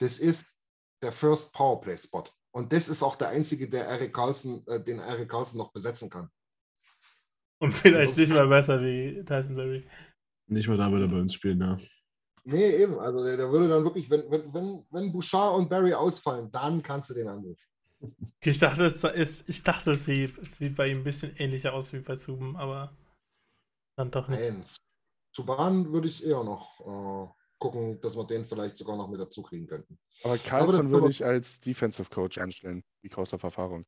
das 0.00 0.18
ist 0.18 0.64
der 1.02 1.12
First 1.12 1.52
Powerplay 1.52 1.96
Spot. 1.96 2.24
Und 2.50 2.72
das 2.72 2.88
ist 2.88 3.00
auch 3.04 3.14
der 3.14 3.28
einzige, 3.28 3.68
der 3.68 3.86
Eric 3.86 4.12
Carlson, 4.12 4.64
äh, 4.66 4.82
den 4.82 4.98
Eric 4.98 5.28
Carlson 5.28 5.58
noch 5.58 5.72
besetzen 5.72 6.10
kann. 6.10 6.28
Und 7.60 7.72
vielleicht 7.72 8.16
nicht 8.16 8.32
mal 8.32 8.48
besser 8.48 8.80
wie 8.80 9.22
Tyson 9.24 9.54
Berry. 9.54 9.88
Nicht 10.48 10.66
mal 10.66 10.78
da 10.78 10.90
wird 10.90 11.02
er 11.02 11.08
bei 11.08 11.20
uns 11.20 11.34
spielen, 11.34 11.60
ja. 11.60 11.76
Nee, 12.42 12.70
eben. 12.70 12.98
Also 12.98 13.22
der, 13.22 13.36
der 13.36 13.52
würde 13.52 13.68
dann 13.68 13.84
wirklich, 13.84 14.10
wenn, 14.10 14.28
wenn, 14.32 14.52
wenn, 14.52 14.84
wenn 14.90 15.12
Bouchard 15.12 15.56
und 15.56 15.68
Barry 15.68 15.94
ausfallen, 15.94 16.50
dann 16.50 16.82
kannst 16.82 17.10
du 17.10 17.14
den 17.14 17.28
anrufen. 17.28 17.67
Ich 18.40 18.58
dachte, 18.58 18.84
es 18.84 19.02
ist, 19.02 19.48
ich 19.48 19.62
dachte, 19.62 19.92
es 19.92 20.04
sieht, 20.04 20.38
es 20.38 20.58
sieht 20.58 20.76
bei 20.76 20.88
ihm 20.88 20.98
ein 20.98 21.04
bisschen 21.04 21.34
ähnlicher 21.36 21.72
aus 21.72 21.92
wie 21.92 22.00
bei 22.00 22.16
Zuben, 22.16 22.56
aber 22.56 22.96
dann 23.96 24.10
doch 24.10 24.28
nicht. 24.28 24.40
Nein, 24.40 24.64
zu 25.32 25.44
Bahn 25.44 25.92
würde 25.92 26.08
ich 26.08 26.24
eher 26.24 26.44
noch 26.44 26.80
äh, 26.80 27.32
gucken, 27.58 28.00
dass 28.00 28.16
wir 28.16 28.26
den 28.26 28.44
vielleicht 28.44 28.76
sogar 28.76 28.96
noch 28.96 29.08
mit 29.08 29.20
dazu 29.20 29.42
kriegen 29.42 29.66
könnten. 29.66 29.98
Aber 30.22 30.38
Carlson 30.38 30.90
würde 30.90 31.10
ich 31.10 31.24
als 31.24 31.60
Defensive 31.60 32.08
Coach 32.10 32.38
einstellen, 32.38 32.84
wie 33.02 33.12
aus 33.14 33.30
der 33.30 33.42
Erfahrung. 33.42 33.84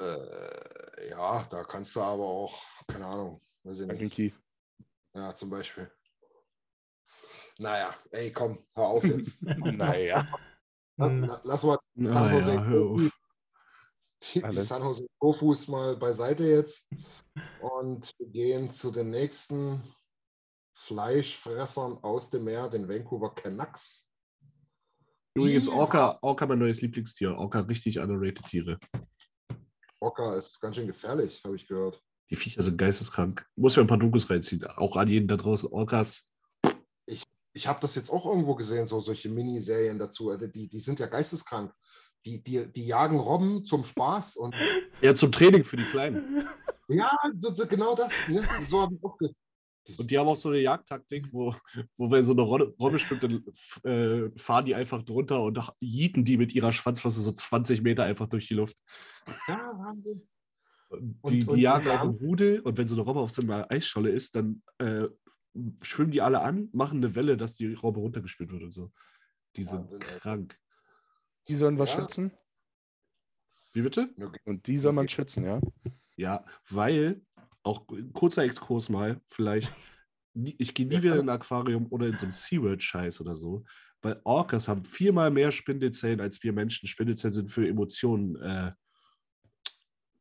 Äh, 0.00 1.08
ja, 1.10 1.44
da 1.50 1.64
kannst 1.64 1.96
du 1.96 2.00
aber 2.00 2.24
auch, 2.24 2.62
keine 2.86 3.06
Ahnung, 3.06 3.40
weiß 3.64 3.80
ich 3.80 3.86
nicht. 3.86 4.14
Keith. 4.14 4.34
Ja, 5.14 5.34
zum 5.34 5.48
Beispiel. 5.48 5.90
Naja, 7.58 7.94
ey, 8.10 8.30
komm, 8.30 8.58
hör 8.74 8.84
auf 8.84 9.04
jetzt. 9.04 9.42
Naja. 9.42 10.26
Hm. 10.98 11.24
la- 11.24 11.40
Lass 11.44 11.62
mal 11.62 11.78
San 11.96 12.06
Ah, 12.16 12.32
Jose 12.32 12.54
ja, 12.54 12.64
die. 12.64 14.62
San 14.62 14.82
Jose 14.82 15.06
Profus 15.18 15.68
mal 15.68 15.96
beiseite 15.96 16.44
jetzt 16.44 16.86
und 17.60 18.10
wir 18.18 18.26
gehen 18.28 18.72
zu 18.72 18.90
den 18.90 19.10
nächsten 19.10 19.82
Fleischfressern 20.74 21.98
aus 22.02 22.30
dem 22.30 22.44
Meer, 22.44 22.68
den 22.68 22.88
Vancouver 22.88 23.34
Canucks. 23.34 24.06
Übrigens, 25.34 25.68
Orca, 25.68 26.18
Orca 26.22 26.46
mein 26.46 26.58
neues 26.58 26.80
Lieblingstier. 26.80 27.36
Orca 27.36 27.60
richtig 27.60 27.98
underrated 27.98 28.42
Tiere. 28.46 28.78
Orca 30.00 30.34
ist 30.36 30.58
ganz 30.60 30.76
schön 30.76 30.86
gefährlich, 30.86 31.42
habe 31.44 31.56
ich 31.56 31.66
gehört. 31.66 32.02
Die 32.30 32.36
Viecher 32.36 32.62
sind 32.62 32.76
geisteskrank. 32.78 33.46
Muss 33.54 33.76
mir 33.76 33.82
ein 33.82 33.86
paar 33.86 33.98
Dokus 33.98 34.28
reinziehen. 34.30 34.64
Auch 34.66 34.96
an 34.96 35.08
jeden 35.08 35.28
da 35.28 35.36
draußen. 35.36 35.70
Orcas. 35.70 36.28
Ich 37.56 37.66
habe 37.66 37.78
das 37.80 37.94
jetzt 37.94 38.10
auch 38.10 38.26
irgendwo 38.26 38.54
gesehen, 38.54 38.86
so 38.86 39.00
solche 39.00 39.30
Miniserien 39.30 39.98
dazu. 39.98 40.28
Also 40.30 40.46
die, 40.46 40.68
die 40.68 40.78
sind 40.80 40.98
ja 41.00 41.06
geisteskrank. 41.06 41.72
Die, 42.26 42.42
die, 42.42 42.70
die 42.72 42.86
jagen 42.86 43.18
Robben 43.18 43.64
zum 43.64 43.84
Spaß 43.84 44.36
und 44.36 44.54
Ja, 45.00 45.14
zum 45.14 45.32
Training 45.32 45.64
für 45.64 45.76
die 45.76 45.84
Kleinen. 45.84 46.46
ja, 46.88 47.10
so, 47.40 47.54
so, 47.54 47.66
genau 47.66 47.94
das. 47.94 48.12
Ne? 48.28 48.44
So 48.68 48.82
habe 48.82 48.94
ich 48.94 49.02
auch 49.04 49.16
ge 49.16 49.30
Und 49.98 50.10
die 50.10 50.18
haben 50.18 50.26
auch 50.26 50.36
so 50.36 50.50
eine 50.50 50.58
Jagdtaktik, 50.58 51.32
wo, 51.32 51.54
wo 51.96 52.10
wenn 52.10 52.24
so 52.24 52.32
eine 52.32 52.42
Robbe, 52.42 52.98
schwimmt, 52.98 53.22
dann 53.22 53.44
äh, 53.90 54.30
fahren 54.38 54.66
die 54.66 54.74
einfach 54.74 55.02
drunter 55.02 55.42
und 55.42 55.58
jieten 55.80 56.24
die 56.26 56.36
mit 56.36 56.52
ihrer 56.54 56.72
Schwanzflosse 56.74 57.20
so 57.22 57.32
20 57.32 57.80
Meter 57.82 58.02
einfach 58.04 58.26
durch 58.28 58.48
die 58.48 58.54
Luft. 58.54 58.76
Ja, 59.48 59.72
Wahnsinn. 59.78 60.28
Die, 60.90 60.96
Und- 61.42 61.48
und 61.48 61.56
die 61.56 61.62
jagen 61.62 61.84
wir 61.86 61.92
auch 61.92 62.02
im 62.04 62.08
haben- 62.10 62.18
Rudel 62.18 62.60
und 62.60 62.76
wenn 62.76 62.86
so 62.86 62.96
eine 62.96 63.02
Robbe 63.04 63.20
auf 63.20 63.30
so 63.30 63.40
einer 63.40 63.70
Eisscholle 63.70 64.10
ist, 64.10 64.34
dann 64.36 64.62
äh, 64.78 65.06
schwimmen 65.82 66.10
die 66.10 66.22
alle 66.22 66.40
an, 66.40 66.68
machen 66.72 66.98
eine 66.98 67.14
Welle, 67.14 67.36
dass 67.36 67.56
die 67.56 67.72
Robbe 67.74 68.00
runtergespült 68.00 68.50
wird 68.50 68.62
und 68.62 68.72
so. 68.72 68.92
Die 69.56 69.64
sind 69.64 69.90
Wahnsinn, 69.90 70.00
krank. 70.00 70.58
Die 71.48 71.54
sollen 71.54 71.78
was 71.78 71.94
Ja. 71.94 72.00
schützen 72.02 72.32
Wie 73.72 73.82
bitte? 73.82 74.10
und 74.44 74.66
die 74.66 74.76
soll 74.76 74.92
man 74.92 75.08
schützen, 75.08 75.44
ja. 75.44 75.60
Ja, 76.16 76.44
weil, 76.70 77.22
auch 77.62 77.86
ein 77.88 78.12
kurzer 78.12 78.44
Exkurs 78.44 78.88
mal, 78.88 79.20
vielleicht, 79.26 79.72
ich 80.34 80.72
gehe 80.74 80.86
nie 80.86 81.02
wieder 81.02 81.14
in 81.20 81.28
ein 81.28 81.40
Aquarium 81.40 81.86
oder 81.90 82.06
in 82.06 82.16
so 82.16 82.24
einen 82.24 82.32
SeaWorld-Scheiß 82.32 83.20
oder 83.20 83.36
so, 83.36 83.64
weil 84.02 84.20
Orcas 84.24 84.68
haben 84.68 84.84
viermal 84.84 85.30
mehr 85.30 85.50
Spindelzellen 85.50 86.20
als 86.20 86.42
wir 86.42 86.52
Menschen. 86.52 86.86
Spindelzellen 86.86 87.32
sind 87.32 87.50
für 87.50 87.66
Emotionen 87.66 88.36
äh, 88.36 88.72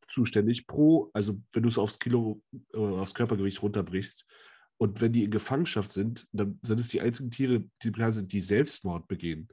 zuständig 0.07 0.67
pro, 0.67 1.09
also 1.13 1.41
wenn 1.51 1.63
du 1.63 1.69
es 1.69 1.77
aufs 1.77 1.99
Kilo, 1.99 2.41
äh, 2.73 2.77
aufs 2.77 3.13
Körpergewicht 3.13 3.61
runterbrichst 3.61 4.25
und 4.77 5.01
wenn 5.01 5.13
die 5.13 5.23
in 5.23 5.31
Gefangenschaft 5.31 5.89
sind, 5.89 6.27
dann 6.31 6.59
sind 6.61 6.79
es 6.79 6.89
die 6.89 7.01
einzigen 7.01 7.31
Tiere, 7.31 7.63
die 7.81 7.91
bekannt 7.91 8.15
sind, 8.15 8.33
die 8.33 8.41
Selbstmord 8.41 9.07
begehen. 9.07 9.47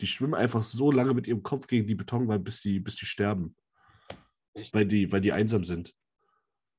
Die 0.00 0.06
schwimmen 0.06 0.34
einfach 0.34 0.62
so 0.62 0.92
lange 0.92 1.14
mit 1.14 1.26
ihrem 1.26 1.42
Kopf 1.42 1.66
gegen 1.66 1.86
die 1.86 1.96
Betonwand, 1.96 2.44
bis 2.44 2.62
die, 2.62 2.78
bis 2.78 2.94
die 2.96 3.06
sterben. 3.06 3.56
Echt? 4.54 4.72
Weil 4.72 4.86
die, 4.86 5.10
weil 5.10 5.20
die 5.20 5.32
einsam 5.32 5.64
sind. 5.64 5.94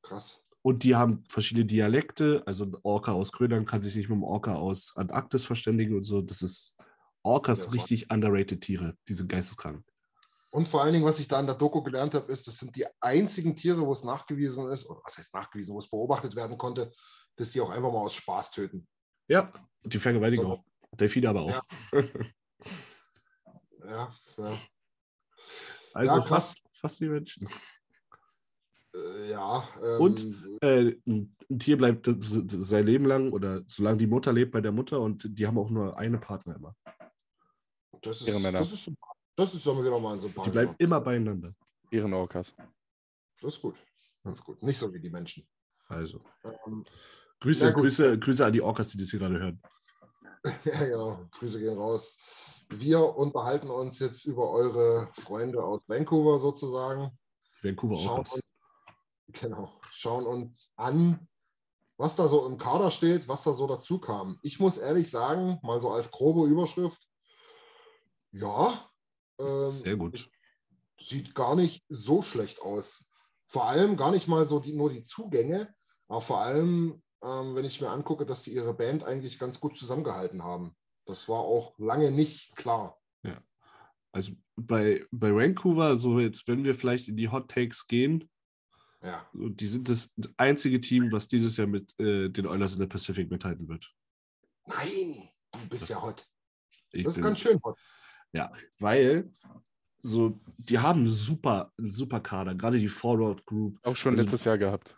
Krass. 0.01 0.41
Und 0.61 0.83
die 0.83 0.95
haben 0.95 1.23
verschiedene 1.29 1.65
Dialekte. 1.65 2.43
Also 2.45 2.65
ein 2.65 2.75
Orca 2.83 3.11
aus 3.11 3.31
Grönland 3.31 3.67
kann 3.67 3.81
sich 3.81 3.95
nicht 3.95 4.09
mit 4.09 4.15
einem 4.15 4.23
Orca 4.23 4.55
aus 4.55 4.93
Antarktis 4.95 5.45
verständigen 5.45 5.95
und 5.95 6.03
so. 6.03 6.21
Das 6.21 6.41
ist 6.41 6.75
Orcas 7.23 7.65
Ja, 7.65 7.71
richtig 7.71 8.11
underrated 8.11 8.61
Tiere. 8.61 8.97
Die 9.07 9.13
sind 9.13 9.29
geisteskrank. 9.29 9.83
Und 10.51 10.67
vor 10.67 10.81
allen 10.81 10.93
Dingen, 10.93 11.05
was 11.05 11.19
ich 11.19 11.27
da 11.27 11.39
in 11.39 11.45
der 11.45 11.55
Doku 11.55 11.83
gelernt 11.83 12.15
habe, 12.15 12.31
ist, 12.31 12.47
das 12.47 12.57
sind 12.57 12.75
die 12.75 12.85
einzigen 12.99 13.55
Tiere, 13.55 13.85
wo 13.85 13.91
es 13.91 14.03
nachgewiesen 14.03 14.67
ist, 14.69 14.89
oder 14.89 15.01
was 15.05 15.17
heißt 15.17 15.33
nachgewiesen, 15.33 15.75
wo 15.75 15.79
es 15.79 15.89
beobachtet 15.89 16.35
werden 16.35 16.57
konnte, 16.57 16.91
dass 17.39 17.51
die 17.51 17.61
auch 17.61 17.69
einfach 17.69 17.91
mal 17.91 17.99
aus 17.99 18.13
Spaß 18.15 18.51
töten. 18.51 18.85
Ja, 19.27 19.51
die 19.83 19.97
vergewaltigen 19.97 20.45
So. 20.45 20.51
auch. 20.53 20.63
Delfine 20.91 21.29
aber 21.29 21.41
auch. 21.41 21.49
Ja. 21.49 21.63
Ja, 23.81 24.13
ja. 24.37 24.57
Also 25.93 26.17
Ja, 26.17 26.21
fast, 26.21 26.61
fast 26.79 27.01
wie 27.01 27.09
Menschen. 27.09 27.47
Äh, 28.93 29.31
ja 29.31 29.67
ähm, 29.81 30.01
Und? 30.01 30.27
Äh, 30.61 30.95
ein, 31.07 31.35
Tier 31.57 31.77
bleibt 31.77 32.07
sein 32.11 32.85
Leben 32.85 33.05
lang 33.05 33.31
oder 33.31 33.63
solange 33.65 33.97
die 33.97 34.05
Mutter 34.05 34.31
lebt 34.31 34.51
bei 34.51 34.61
der 34.61 34.71
Mutter 34.71 34.99
und 34.99 35.25
die 35.39 35.47
haben 35.47 35.57
auch 35.57 35.71
nur 35.71 35.97
eine 35.97 36.19
Partner 36.19 36.57
immer. 36.57 36.75
das, 38.03 38.21
ist, 38.21 38.27
ihre 38.27 38.39
Männer. 38.39 38.59
das 38.59 38.71
ist 38.73 38.91
das 39.35 39.53
ist 39.55 39.65
wieder 39.65 39.99
mal 39.99 40.11
ein 40.13 40.19
Die 40.19 40.25
Sympathie. 40.25 40.51
bleiben 40.51 40.75
immer 40.77 41.01
beieinander. 41.01 41.55
Ihren 41.89 42.13
Orcas. 42.13 42.53
Das 43.41 43.55
ist 43.55 43.61
gut. 43.61 43.75
Ganz 44.23 44.43
gut. 44.43 44.61
Nicht 44.61 44.77
so 44.77 44.93
wie 44.93 44.99
die 44.99 45.09
Menschen. 45.09 45.47
Also. 45.87 46.21
Ähm, 46.43 46.85
Grüße. 47.39 47.73
Grüße, 47.73 48.19
Grüße 48.19 48.45
an 48.45 48.53
die 48.53 48.61
Orcas, 48.61 48.89
die 48.89 48.97
das 48.97 49.09
hier 49.09 49.19
gerade 49.19 49.39
hören. 49.39 49.61
ja, 50.65 50.85
genau. 50.85 51.27
Grüße 51.31 51.59
gehen 51.59 51.77
raus. 51.77 52.17
Wir 52.69 53.15
unterhalten 53.15 53.69
uns 53.69 53.99
jetzt 53.99 54.25
über 54.25 54.51
eure 54.51 55.09
Freunde 55.13 55.63
aus 55.63 55.87
Vancouver 55.87 56.39
sozusagen. 56.39 57.17
Vancouver 57.61 57.97
Schauen 57.97 58.17
Orcas. 58.19 58.33
uns, 58.33 58.43
genau, 59.27 59.79
schauen 59.91 60.25
uns 60.25 60.71
an, 60.75 61.27
was 61.97 62.15
da 62.15 62.27
so 62.27 62.45
im 62.45 62.57
Kader 62.57 62.91
steht, 62.91 63.27
was 63.27 63.43
da 63.43 63.53
so 63.53 63.67
dazu 63.67 63.99
kam. 63.99 64.39
Ich 64.43 64.59
muss 64.59 64.77
ehrlich 64.77 65.09
sagen, 65.09 65.59
mal 65.63 65.79
so 65.79 65.91
als 65.91 66.11
grobe 66.11 66.47
Überschrift, 66.47 67.09
ja, 68.31 68.89
ähm, 69.39 69.71
Sehr 69.71 69.95
gut. 69.97 70.29
sieht 71.01 71.33
gar 71.33 71.55
nicht 71.55 71.83
so 71.89 72.21
schlecht 72.21 72.61
aus. 72.61 73.05
Vor 73.47 73.65
allem 73.65 73.97
gar 73.97 74.11
nicht 74.11 74.27
mal 74.27 74.47
so 74.47 74.59
die, 74.59 74.73
nur 74.73 74.91
die 74.91 75.03
Zugänge, 75.03 75.73
aber 76.07 76.21
vor 76.21 76.41
allem, 76.41 77.01
ähm, 77.23 77.55
wenn 77.55 77.65
ich 77.65 77.81
mir 77.81 77.89
angucke, 77.89 78.25
dass 78.25 78.43
sie 78.43 78.53
ihre 78.53 78.73
Band 78.73 79.03
eigentlich 79.03 79.39
ganz 79.39 79.59
gut 79.59 79.77
zusammengehalten 79.77 80.43
haben. 80.43 80.75
Das 81.05 81.27
war 81.27 81.39
auch 81.39 81.77
lange 81.79 82.11
nicht 82.11 82.55
klar. 82.55 82.95
Also 84.11 84.31
bei, 84.55 85.05
bei 85.11 85.31
Vancouver, 85.35 85.99
so 85.99 86.19
jetzt, 86.19 86.47
wenn 86.47 86.63
wir 86.63 86.73
vielleicht 86.73 87.07
in 87.09 87.15
die 87.15 87.29
Hot 87.29 87.51
Takes 87.51 87.85
gehen, 87.85 88.27
Ja, 89.03 89.29
die 89.33 89.67
sind 89.67 89.87
das 89.87 90.15
einzige 90.35 90.81
Team, 90.81 91.11
was 91.11 91.27
dieses 91.27 91.57
Jahr 91.57 91.67
mit 91.67 91.93
äh, 91.99 92.27
den 92.29 92.47
Oilers 92.47 92.73
in 92.73 92.79
der 92.79 92.87
Pacific 92.87 93.29
mithalten 93.29 93.67
wird. 93.69 93.93
nein, 94.65 95.29
du 95.51 95.69
bist 95.69 95.89
ja 95.89 96.01
hot. 96.01 96.25
Ich 96.91 97.03
Das 97.03 97.17
ist 97.17 97.23
ganz 97.23 97.37
schön 97.39 97.59
hot. 97.63 97.77
Ja, 98.33 98.51
weil 98.79 99.31
so, 99.99 100.39
die 100.57 100.79
haben 100.79 101.01
einen 101.01 101.09
super, 101.09 101.71
einen 101.77 101.89
super 101.89 102.19
Kader, 102.19 102.55
gerade 102.55 102.79
die 102.79 102.87
Forward 102.87 103.45
Group. 103.45 103.77
Auch 103.83 103.95
schon 103.95 104.13
Also- 104.13 104.23
letztes 104.23 104.43
Jahr 104.43 104.57
gehabt. 104.57 104.97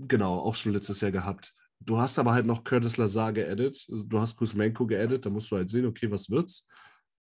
Genau, 0.00 0.38
auch 0.38 0.54
schon 0.54 0.72
letztes 0.74 1.00
Jahr 1.00 1.12
gehabt. 1.12 1.54
Du 1.80 1.98
hast 1.98 2.18
aber 2.18 2.32
halt 2.32 2.46
noch 2.46 2.62
Curtis 2.62 2.96
Lazar 2.98 3.32
also 3.36 4.04
du 4.04 4.20
hast 4.20 4.36
Kuzmenko 4.36 4.86
geaddet, 4.86 5.24
da 5.24 5.30
musst 5.30 5.50
du 5.50 5.56
halt 5.56 5.70
sehen, 5.70 5.86
okay, 5.86 6.10
was 6.10 6.28
wird's? 6.30 6.68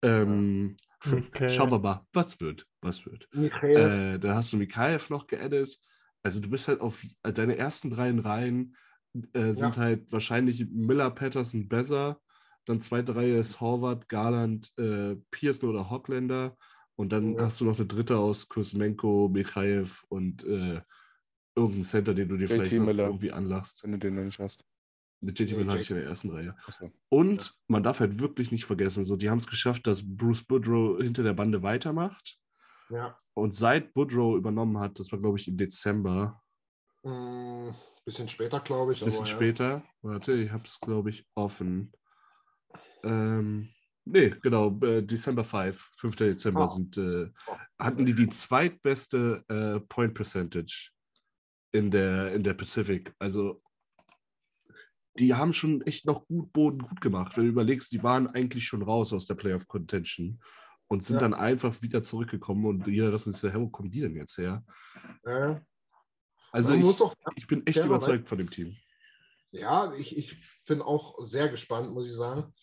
Ähm, 0.01 0.77
Okay. 1.05 1.49
Schauen 1.49 1.71
wir 1.71 1.79
mal, 1.79 2.01
was 2.13 2.39
wird, 2.41 2.65
was 2.81 3.05
wird. 3.05 3.27
Äh, 3.33 4.17
dann 4.19 4.35
hast 4.35 4.53
du 4.53 4.57
Mikhaev 4.57 5.09
noch 5.09 5.27
geaddet. 5.27 5.77
Also 6.23 6.39
du 6.39 6.49
bist 6.49 6.67
halt 6.67 6.81
auf 6.81 7.03
äh, 7.23 7.31
deine 7.33 7.57
ersten 7.57 7.89
drei 7.91 8.11
Reihen 8.11 8.75
äh, 9.33 9.51
sind 9.53 9.77
Ja. 9.77 9.77
halt 9.77 10.11
wahrscheinlich 10.11 10.65
Miller, 10.69 11.11
Patterson, 11.11 11.67
Besser. 11.67 12.19
Dann 12.65 12.81
zweite 12.81 13.15
Reihe 13.15 13.37
ist 13.37 13.61
Horvath, 13.61 14.09
Garland, 14.09 14.71
äh, 14.77 15.15
Pearson 15.31 15.69
oder 15.69 15.89
Hockländer. 15.89 16.57
Und 16.95 17.11
dann 17.11 17.35
Ja. 17.37 17.45
hast 17.45 17.61
du 17.61 17.65
noch 17.65 17.77
eine 17.77 17.85
dritte 17.85 18.17
aus 18.17 18.49
Kuzmenko, 18.49 19.29
Mikhaev 19.31 20.03
und 20.09 20.43
äh, 20.45 20.81
irgendein 21.55 21.83
Center, 21.83 22.13
den 22.13 22.27
du 22.29 22.37
dir 22.37 22.45
JT 22.47 22.51
vielleicht 22.51 22.73
irgendwie 22.73 23.31
anlachst. 23.31 23.83
wenn 23.83 23.91
du 23.93 23.97
den 23.99 24.15
noch 24.15 24.23
nicht 24.23 24.39
hast. 24.39 24.65
Mit 25.21 25.39
JT 25.39 25.57
Miller 25.57 25.71
hatte 25.71 25.81
ich 25.81 25.89
in 25.89 25.95
der 25.97 26.05
ersten 26.05 26.29
Reihe. 26.29 26.55
Achso. 26.67 26.91
Und 27.09 27.55
man 27.67 27.81
darf 27.83 27.99
halt 28.01 28.19
wirklich 28.19 28.51
nicht 28.51 28.65
vergessen, 28.65 29.03
so 29.05 29.15
die 29.15 29.29
haben 29.29 29.37
es 29.37 29.47
geschafft, 29.47 29.87
dass 29.87 30.03
Bruce 30.05 30.43
Boudreau 30.43 30.97
hinter 31.01 31.23
der 31.23 31.33
Bande 31.33 31.63
weitermacht. 31.63 32.37
ja. 32.89 33.17
Und 33.37 33.53
seit 33.53 33.93
Boudreau 33.93 34.37
übernommen 34.37 34.79
hat, 34.79 34.97
das 34.99 35.11
war 35.11 35.19
glaube 35.19 35.37
ich 35.37 35.47
im 35.47 35.57
Dezember, 35.57 36.41
Mm, 37.03 37.69
bisschen 38.03 38.27
später, 38.27 38.59
glaube 38.61 38.93
ich. 38.93 39.01
ein 39.01 39.05
bisschen 39.05 39.21
aber 39.21 39.29
ja. 39.29 39.35
später. 39.35 39.83
Warte, 40.01 40.33
ich 40.33 40.51
habe 40.51 40.63
es 40.65 40.79
glaube 40.79 41.09
ich 41.11 41.27
offen. 41.35 41.91
Ähm, 43.03 43.69
nee, 44.05 44.29
genau, 44.41 44.77
äh, 44.81 45.03
Dezember 45.03 45.43
5, 45.43 45.91
5. 45.97 46.15
Dezember 46.15 46.61
Ah. 46.61 46.67
sind, 46.67 46.97
äh, 46.97 47.29
Oh. 47.47 47.55
hatten 47.79 48.05
die 48.05 48.13
die 48.15 48.29
zweitbeste 48.29 49.43
äh, 49.49 49.79
Point 49.81 50.13
Percentage 50.13 50.89
in 51.75 51.91
der, 51.91 52.33
in 52.33 52.43
der 52.43 52.53
Pacific. 52.53 53.13
Also 53.19 53.61
die 55.19 55.33
haben 55.33 55.53
schon 55.53 55.81
echt 55.83 56.05
noch 56.05 56.27
gut 56.27 56.51
Boden 56.51 56.79
gut 56.79 56.99
gemacht. 57.01 57.37
Wenn 57.37 57.45
du 57.45 57.49
überlegst, 57.49 57.91
die 57.91 58.03
waren 58.03 58.27
eigentlich 58.27 58.65
schon 58.65 58.81
raus 58.81 59.13
aus 59.13 59.25
der 59.25 59.35
Playoff 59.35 59.67
Contention 59.67 60.41
und 60.87 61.03
sind 61.03 61.15
Ja. 61.15 61.21
dann 61.21 61.33
einfach 61.33 61.81
wieder 61.81 62.03
zurückgekommen 62.03 62.65
und 62.65 62.87
jeder 62.87 63.11
dachte 63.11 63.31
sich, 63.31 63.43
hey, 63.43 63.59
wo 63.59 63.69
kommen 63.69 63.91
die 63.91 64.01
denn 64.01 64.15
jetzt 64.15 64.37
her? 64.37 64.63
Ja. 65.25 65.61
Also 66.51 66.73
ich, 66.73 67.01
auch 67.01 67.13
ich 67.35 67.47
bin 67.47 67.65
echt 67.65 67.83
überzeugt 67.83 68.27
von 68.27 68.37
dem 68.37 68.49
Team. 68.49 68.75
Ja, 69.51 69.93
ich, 69.93 70.15
ich 70.17 70.37
bin 70.65 70.81
auch 70.81 71.19
sehr 71.19 71.49
gespannt, 71.49 71.91
muss 71.91 72.07
ich 72.07 72.13
sagen. 72.13 72.53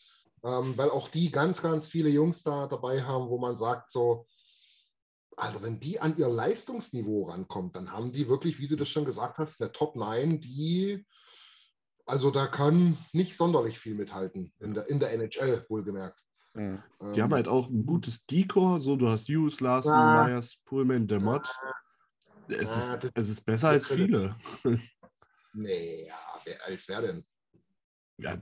Ähm, 0.44 0.76
weil 0.76 0.90
auch 0.90 1.08
die 1.08 1.30
ganz, 1.30 1.62
ganz 1.62 1.86
viele 1.86 2.08
Jungs 2.08 2.42
da 2.42 2.66
dabei 2.66 3.02
haben, 3.02 3.28
wo 3.28 3.38
man 3.38 3.56
sagt, 3.56 3.92
so, 3.92 4.26
also 5.36 5.62
wenn 5.62 5.80
die 5.80 6.00
an 6.00 6.16
ihr 6.16 6.28
Leistungsniveau 6.28 7.24
rankommt, 7.24 7.76
dann 7.76 7.90
haben 7.92 8.12
die 8.12 8.28
wirklich, 8.28 8.58
wie 8.58 8.68
du 8.68 8.76
das 8.76 8.88
schon 8.88 9.04
gesagt 9.04 9.38
hast, 9.38 9.60
eine 9.60 9.72
Top 9.72 9.96
9, 9.96 10.40
die, 10.40 11.06
also 12.06 12.30
da 12.30 12.46
kann 12.46 12.98
nicht 13.12 13.36
sonderlich 13.36 13.78
viel 13.78 13.94
mithalten, 13.94 14.52
in 14.60 14.74
der, 14.74 14.88
in 14.88 15.00
der 15.00 15.12
NHL 15.12 15.64
wohlgemerkt. 15.68 16.22
Mhm. 16.54 16.82
Die 17.14 17.22
haben 17.22 17.30
Ähm, 17.30 17.34
halt 17.36 17.48
auch 17.48 17.68
ein 17.68 17.86
gutes 17.86 18.26
Decor, 18.26 18.78
so 18.80 18.96
du 18.96 19.08
hast 19.08 19.28
Hughes, 19.28 19.60
Larson, 19.60 19.92
Ja. 19.92 20.24
Myers, 20.26 20.56
Pullman, 20.64 21.06
Demott. 21.06 21.48
Es, 22.48 22.76
ist, 22.76 22.88
das- 23.04 23.10
es 23.14 23.28
ist 23.30 23.40
besser 23.44 23.68
als 23.70 23.88
viele. 23.88 24.36
Nee, 25.54 26.06
ja, 26.06 26.18
wer, 26.46 26.64
als 26.66 26.88
wer 26.88 27.02
denn? 27.02 27.26
Ja, 28.16 28.38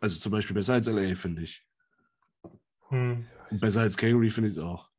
also 0.00 0.18
zum 0.18 0.32
Beispiel 0.32 0.54
besser 0.54 0.74
als 0.74 0.88
LA, 0.88 1.14
finde 1.14 1.42
ich. 1.42 1.64
Hm. 2.88 3.24
Besser 3.52 3.82
als 3.82 3.96
Calgary 3.96 4.28
finde 4.30 4.48
ich 4.48 4.56
es 4.56 4.62
auch. 4.62 4.90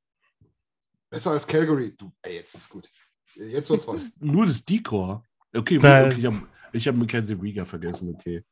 Besser 1.15 1.31
als 1.31 1.47
Calgary. 1.47 1.95
Du, 1.97 2.11
ey, 2.23 2.35
jetzt 2.35 2.55
ist 2.55 2.69
gut. 2.69 2.89
Jetzt 3.35 3.69
wird's 3.69 3.87
was. 3.87 4.15
Nur 4.19 4.45
das 4.45 4.65
Decor. 4.65 5.23
Okay, 5.55 5.79
Nein. 5.81 6.05
okay 6.07 6.19
ich 6.19 6.25
habe 6.25 6.47
ich 6.73 6.87
hab 6.89 6.95
Mackenzie 6.95 7.33
Rieger 7.35 7.65
vergessen, 7.65 8.13
okay. 8.13 8.43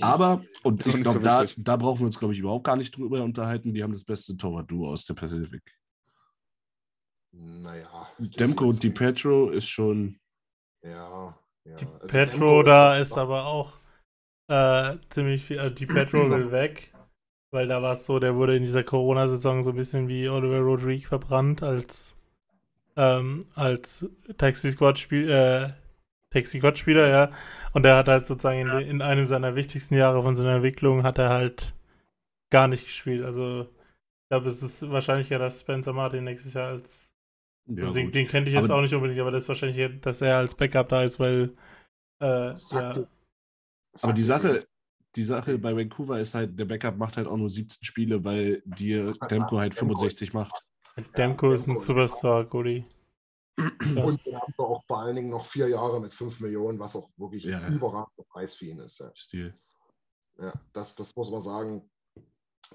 Aber, 0.00 0.42
und 0.62 0.86
ich 0.86 0.94
glaube, 1.02 1.18
so 1.18 1.24
da, 1.24 1.44
da 1.58 1.76
brauchen 1.76 2.00
wir 2.00 2.06
uns, 2.06 2.18
glaube 2.18 2.32
ich, 2.32 2.40
überhaupt 2.40 2.64
gar 2.64 2.76
nicht 2.76 2.96
drüber 2.96 3.22
unterhalten. 3.22 3.74
Die 3.74 3.82
haben 3.82 3.92
das 3.92 4.04
beste 4.04 4.34
Torwart-Duo 4.38 4.88
aus 4.90 5.04
der 5.04 5.12
Pacific. 5.12 5.62
Naja. 7.34 8.08
Demko 8.18 8.66
und 8.68 8.82
DiPetro 8.82 9.50
ist 9.50 9.68
schon. 9.68 10.18
Ja, 10.82 11.36
ja. 11.64 11.76
Die 11.76 11.86
Also 11.86 12.06
Petro 12.08 12.32
Demko 12.38 12.62
da 12.62 12.96
ist- 12.98 13.08
ist 13.10 13.18
aber 13.18 13.44
auch 13.46 13.74
äh, 14.48 14.96
ziemlich 15.10 15.44
viel. 15.44 15.58
Also 15.58 15.74
die 15.74 15.86
Petro 15.86 16.18
will 16.30 16.50
weg, 16.52 16.91
weil 17.52 17.68
da 17.68 17.82
war 17.82 17.94
es 17.94 18.06
so, 18.06 18.18
der 18.18 18.34
wurde 18.34 18.56
in 18.56 18.62
dieser 18.62 18.82
Corona-Saison 18.82 19.62
so 19.62 19.70
ein 19.70 19.76
bisschen 19.76 20.08
wie 20.08 20.28
Oliver 20.28 20.58
Rodrigue 20.60 21.06
verbrannt 21.06 21.62
als 21.62 22.16
ähm, 22.96 23.46
als 23.54 24.04
Taxi 24.36 24.72
Squad 24.72 24.98
Spiel, 24.98 25.30
äh, 25.30 25.70
Taxi 26.30 26.58
Squad 26.58 26.76
Spieler, 26.78 27.08
ja. 27.08 27.30
Und 27.72 27.84
der 27.84 27.96
hat 27.96 28.08
halt 28.08 28.26
sozusagen 28.26 28.58
in, 28.60 28.68
in 28.88 29.02
einem 29.02 29.24
seiner 29.26 29.54
wichtigsten 29.54 29.94
Jahre 29.94 30.22
von 30.22 30.36
seiner 30.36 30.56
Entwicklung 30.56 31.02
hat 31.02 31.16
er 31.18 31.30
halt 31.30 31.74
gar 32.50 32.68
nicht 32.68 32.84
gespielt. 32.84 33.22
Also 33.22 33.62
ich 33.62 34.28
glaube, 34.28 34.48
es 34.50 34.62
ist 34.62 34.90
wahrscheinlicher, 34.90 35.38
dass 35.38 35.60
Spencer 35.60 35.92
Martin 35.94 36.24
nächstes 36.24 36.52
Jahr 36.54 36.68
als 36.68 37.10
Ja, 37.66 37.82
also 37.84 37.94
den, 37.94 38.12
den 38.12 38.28
kannte 38.28 38.50
ich 38.50 38.56
jetzt 38.56 38.64
Aber- 38.70 38.76
auch 38.78 38.82
nicht 38.82 38.94
unbedingt, 38.94 39.20
aber 39.20 39.30
das 39.30 39.42
ist 39.42 39.48
wahrscheinlich, 39.48 40.00
dass 40.00 40.20
er 40.20 40.36
als 40.38 40.54
Backup 40.54 40.88
da 40.90 41.02
ist, 41.02 41.18
weil 41.18 41.54
äh, 42.20 42.52
ja, 42.70 42.94
Aber 44.02 44.12
die 44.12 44.22
Sache, 44.22 44.64
die 45.16 45.24
Sache 45.24 45.58
bei 45.58 45.76
Vancouver 45.76 46.18
ist 46.20 46.34
halt, 46.34 46.58
der 46.58 46.64
Backup 46.64 46.96
macht 46.96 47.16
halt 47.16 47.26
auch 47.26 47.36
nur 47.36 47.50
17 47.50 47.84
Spiele, 47.84 48.24
weil 48.24 48.62
dir 48.64 49.12
Demko 49.30 49.58
halt 49.58 49.74
Demko- 49.74 49.78
65 49.80 50.32
macht. 50.32 50.64
Demko 51.16 51.52
ist 51.52 51.66
ein 51.68 51.76
Superstar. 51.76 52.46
Ja. 53.94 54.02
Und 54.04 54.24
wir 54.24 54.40
haben 54.40 54.54
auch 54.56 54.82
vor 54.86 55.00
allen 55.00 55.14
Dingen 55.14 55.28
noch 55.28 55.44
vier 55.44 55.68
Jahre 55.68 56.00
mit 56.00 56.14
5 56.14 56.40
Millionen, 56.40 56.78
was 56.78 56.96
auch 56.96 57.10
wirklich 57.18 57.44
Ja. 57.44 57.58
ein 57.60 57.74
überragender 57.74 58.24
Preis 58.30 58.54
für 58.54 58.64
ihn 58.64 58.78
ist. 58.78 58.98
Ja, 58.98 59.10
Stil. 59.14 59.54
ja 60.38 60.54
das, 60.72 60.94
das 60.94 61.14
muss 61.14 61.30
man 61.30 61.42
sagen. 61.42 61.90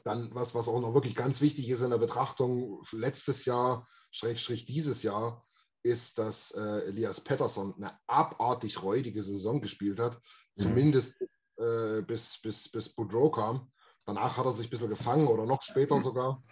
Dann, 0.03 0.29
was, 0.35 0.53
was 0.53 0.67
auch 0.67 0.79
noch 0.79 0.93
wirklich 0.93 1.15
ganz 1.15 1.41
wichtig 1.41 1.67
ist 1.69 1.81
in 1.81 1.89
der 1.89 1.97
Betrachtung, 1.97 2.83
letztes 2.91 3.45
Jahr, 3.45 3.87
Schrägstrich 4.11 4.65
dieses 4.65 5.01
Jahr, 5.01 5.43
ist, 5.81 6.19
dass 6.19 6.51
äh, 6.51 6.85
Elias 6.87 7.21
Pettersson 7.21 7.73
eine 7.77 7.97
abartig 8.05 8.83
räudige 8.83 9.23
Saison 9.23 9.59
gespielt 9.59 9.99
hat. 9.99 10.19
Mhm. 10.57 10.61
Zumindest 10.61 11.15
äh, 11.57 12.01
bis, 12.01 12.39
bis, 12.41 12.69
bis 12.69 12.89
Boudreau 12.89 13.29
kam. 13.29 13.71
Danach 14.05 14.37
hat 14.37 14.45
er 14.45 14.53
sich 14.53 14.67
ein 14.67 14.69
bisschen 14.69 14.89
gefangen 14.89 15.27
oder 15.27 15.45
noch 15.45 15.61
später 15.63 16.01
sogar. 16.01 16.43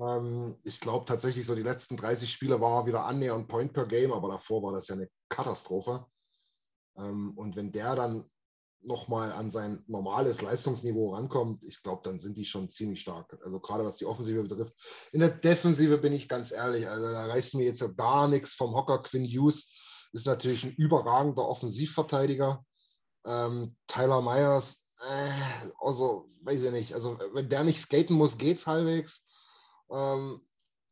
Ähm, 0.00 0.56
ich 0.64 0.80
glaube 0.80 1.04
tatsächlich, 1.04 1.46
so 1.46 1.54
die 1.54 1.62
letzten 1.62 1.96
30 1.96 2.30
Spiele 2.30 2.60
war 2.60 2.80
er 2.80 2.86
wieder 2.86 3.04
annähernd 3.04 3.48
Point 3.48 3.72
per 3.72 3.86
Game, 3.86 4.12
aber 4.12 4.28
davor 4.28 4.62
war 4.62 4.72
das 4.72 4.88
ja 4.88 4.94
eine 4.94 5.08
Katastrophe. 5.28 6.06
Ähm, 6.98 7.32
und 7.36 7.56
wenn 7.56 7.72
der 7.72 7.94
dann 7.94 8.28
nochmal 8.82 9.32
an 9.32 9.50
sein 9.50 9.84
normales 9.86 10.40
Leistungsniveau 10.40 11.14
rankommt, 11.14 11.62
ich 11.62 11.82
glaube, 11.82 12.00
dann 12.04 12.18
sind 12.18 12.38
die 12.38 12.44
schon 12.44 12.70
ziemlich 12.70 13.02
stark. 13.02 13.38
Also 13.44 13.60
gerade 13.60 13.84
was 13.84 13.96
die 13.96 14.06
Offensive 14.06 14.42
betrifft. 14.42 14.74
In 15.12 15.20
der 15.20 15.30
Defensive 15.30 15.98
bin 15.98 16.12
ich 16.12 16.28
ganz 16.28 16.50
ehrlich, 16.50 16.88
also 16.88 17.12
da 17.12 17.26
reißt 17.26 17.54
mir 17.54 17.66
jetzt 17.66 17.82
ja 17.82 17.88
gar 17.88 18.28
nichts 18.28 18.54
vom 18.54 18.74
Hocker. 18.74 19.02
Quinn 19.02 19.26
Hughes 19.26 19.68
ist 20.12 20.26
natürlich 20.26 20.64
ein 20.64 20.72
überragender 20.72 21.46
Offensivverteidiger. 21.46 22.64
Ähm, 23.24 23.76
Tyler 23.86 24.22
Myers, 24.22 24.82
äh, 25.08 25.30
also 25.80 26.28
weiß 26.42 26.62
ich 26.64 26.72
nicht, 26.72 26.94
also 26.94 27.18
wenn 27.32 27.48
der 27.48 27.64
nicht 27.64 27.80
skaten 27.80 28.16
muss, 28.16 28.38
geht's 28.38 28.66
halbwegs. 28.66 29.24
Ähm, 29.90 30.40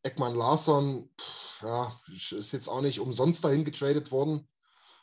Ekman 0.03 0.35
Larsson, 0.35 1.11
pff, 1.21 1.63
ja, 1.63 2.01
ist 2.15 2.53
jetzt 2.53 2.69
auch 2.69 2.83
nicht 2.83 3.01
umsonst 3.01 3.45
dahin 3.45 3.65
getradet 3.65 4.11
worden. 4.13 4.49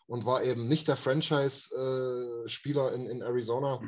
und 0.07 0.25
war 0.25 0.43
eben 0.43 0.67
nicht 0.67 0.87
der 0.87 0.97
Franchise-Spieler 0.97 2.93
in, 2.93 3.07
in 3.07 3.21
Arizona. 3.21 3.81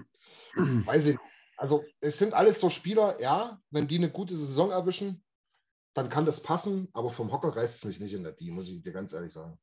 Weiß 0.55 1.05
ich 1.05 1.11
nicht. 1.13 1.21
Also 1.57 1.83
es 2.01 2.19
sind 2.19 2.33
alles 2.33 2.59
so 2.59 2.69
Spieler, 2.69 3.19
ja, 3.19 3.59
wenn 3.71 3.87
die 3.87 3.97
eine 3.97 4.11
gute 4.11 4.37
Saison 4.37 4.69
erwischen, 4.71 5.23
dann 5.93 6.09
kann 6.09 6.25
das 6.25 6.41
passen, 6.43 6.87
aber 6.93 7.09
vom 7.09 7.31
Hocker 7.31 7.55
reißt 7.55 7.77
es 7.77 7.85
mich 7.85 7.99
nicht 7.99 8.13
in 8.13 8.23
der 8.23 8.33
D, 8.33 8.51
muss 8.51 8.69
ich 8.69 8.83
dir 8.83 8.93
ganz 8.93 9.13
ehrlich 9.13 9.33
sagen. 9.33 9.57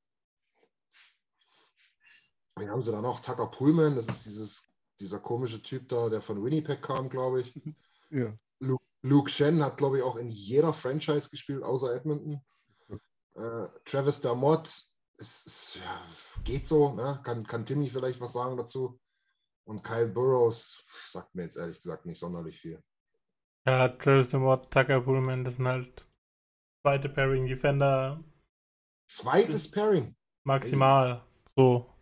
Wen 2.57 2.71
haben 2.71 2.83
sie 2.83 2.93
da 2.93 3.01
noch? 3.01 3.21
Tucker 3.21 3.47
Pullman, 3.49 3.97
das 3.97 4.07
ist 4.07 4.25
dieses, 4.25 4.69
dieser 5.01 5.19
komische 5.19 5.63
Typ 5.63 5.89
da, 5.89 6.09
der 6.09 6.23
von 6.23 6.43
Winnipeg 6.45 6.83
kam, 6.83 7.09
glaube 7.09 7.41
ich. 7.41 7.61
Ja. 8.11 8.33
Luke, 8.61 8.85
Luke 9.03 9.31
Shen 9.31 9.63
hat, 9.65 9.77
glaube 9.77 9.99
ich, 9.99 10.03
auch 10.05 10.17
in 10.17 10.29
jeder 10.29 10.73
Franchise 10.73 11.31
gespielt, 11.31 11.63
außer 11.63 11.95
Edmonton. 11.95 12.41
Äh, 13.35 13.67
Travis 13.85 14.21
Dermott, 14.21 14.69
ist, 15.17 15.47
ist, 15.47 15.77
ja, 15.77 16.03
geht 16.45 16.69
so, 16.69 16.93
ne? 16.93 17.21
kann, 17.25 17.47
kann 17.47 17.67
Timmy 17.67 17.89
vielleicht 17.89 18.21
was 18.21 18.33
sagen 18.33 18.57
dazu. 18.57 19.01
Und 19.65 19.83
Kyle 19.83 20.09
Burrows 20.09 20.85
sagt 21.09 21.35
mir 21.35 21.45
jetzt 21.45 21.57
ehrlich 21.57 21.81
gesagt 21.81 22.07
nicht 22.07 22.19
sonderlich 22.19 22.61
viel. 22.61 22.83
Ja, 23.67 23.89
Travis 23.89 24.29
Demott, 24.29 24.71
Tucker 24.71 25.01
Pullman, 25.01 25.43
das 25.43 25.55
sind 25.55 25.67
halt 25.67 26.07
zweite 26.83 27.09
Pairing 27.09 27.47
Defender. 27.47 28.23
Zweites 29.09 29.71
Pairing? 29.71 30.15
Maximal. 30.45 31.25
So. 31.57 31.94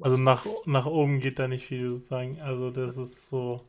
Also 0.00 0.16
nach, 0.16 0.46
nach 0.66 0.86
oben 0.86 1.20
geht 1.20 1.38
da 1.38 1.48
nicht 1.48 1.66
viel 1.66 1.88
sozusagen. 1.90 2.40
Also 2.40 2.70
das 2.70 2.96
ist 2.96 3.28
so. 3.28 3.66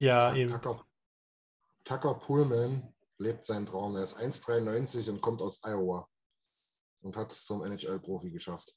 Ja, 0.00 0.34
eben. 0.34 0.50
Tucker, 0.50 0.86
Tucker 1.84 2.14
Pullman 2.14 2.94
lebt 3.18 3.44
seinen 3.44 3.66
Traum. 3.66 3.96
Er 3.96 4.04
ist 4.04 4.16
1,93 4.18 5.10
und 5.10 5.20
kommt 5.20 5.42
aus 5.42 5.60
Iowa. 5.64 6.08
Und 7.00 7.16
hat 7.16 7.32
es 7.32 7.44
zum 7.44 7.62
NHL-Profi 7.62 8.30
geschafft. 8.30 8.74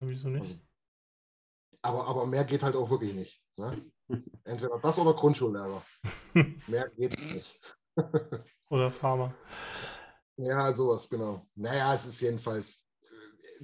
Wieso 0.00 0.28
nicht? 0.28 0.42
Also, 0.42 0.60
aber, 1.82 2.06
aber 2.06 2.26
mehr 2.26 2.44
geht 2.44 2.62
halt 2.62 2.76
auch 2.76 2.88
wirklich 2.90 3.14
nicht. 3.14 3.42
Ne? 3.56 3.90
Entweder 4.44 4.78
das 4.80 4.98
oder 4.98 5.14
Grundschullehrer. 5.14 5.84
mehr 6.66 6.88
geht 6.90 7.18
nicht. 7.18 7.78
oder 8.70 8.90
Farmer. 8.90 9.34
Ja, 10.36 10.72
sowas, 10.74 11.08
genau. 11.08 11.46
Naja, 11.54 11.94
es 11.94 12.06
ist 12.06 12.20
jedenfalls. 12.20 12.83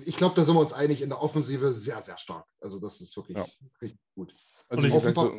Ich 0.06 0.16
glaube, 0.16 0.34
da 0.34 0.44
sind 0.44 0.54
wir 0.54 0.60
uns 0.60 0.72
einig 0.72 1.02
in 1.02 1.10
der 1.10 1.22
Offensive 1.22 1.72
sehr, 1.72 2.00
sehr 2.02 2.16
stark. 2.18 2.46
Also, 2.60 2.80
das 2.80 3.00
ist 3.00 3.16
wirklich 3.16 3.36
Ja. 3.36 3.46
richtig 3.82 4.00
gut. 4.14 4.34
Also 4.68 4.86
ich 4.86 4.94
ich- 4.94 5.02
sag 5.02 5.14
so, 5.14 5.32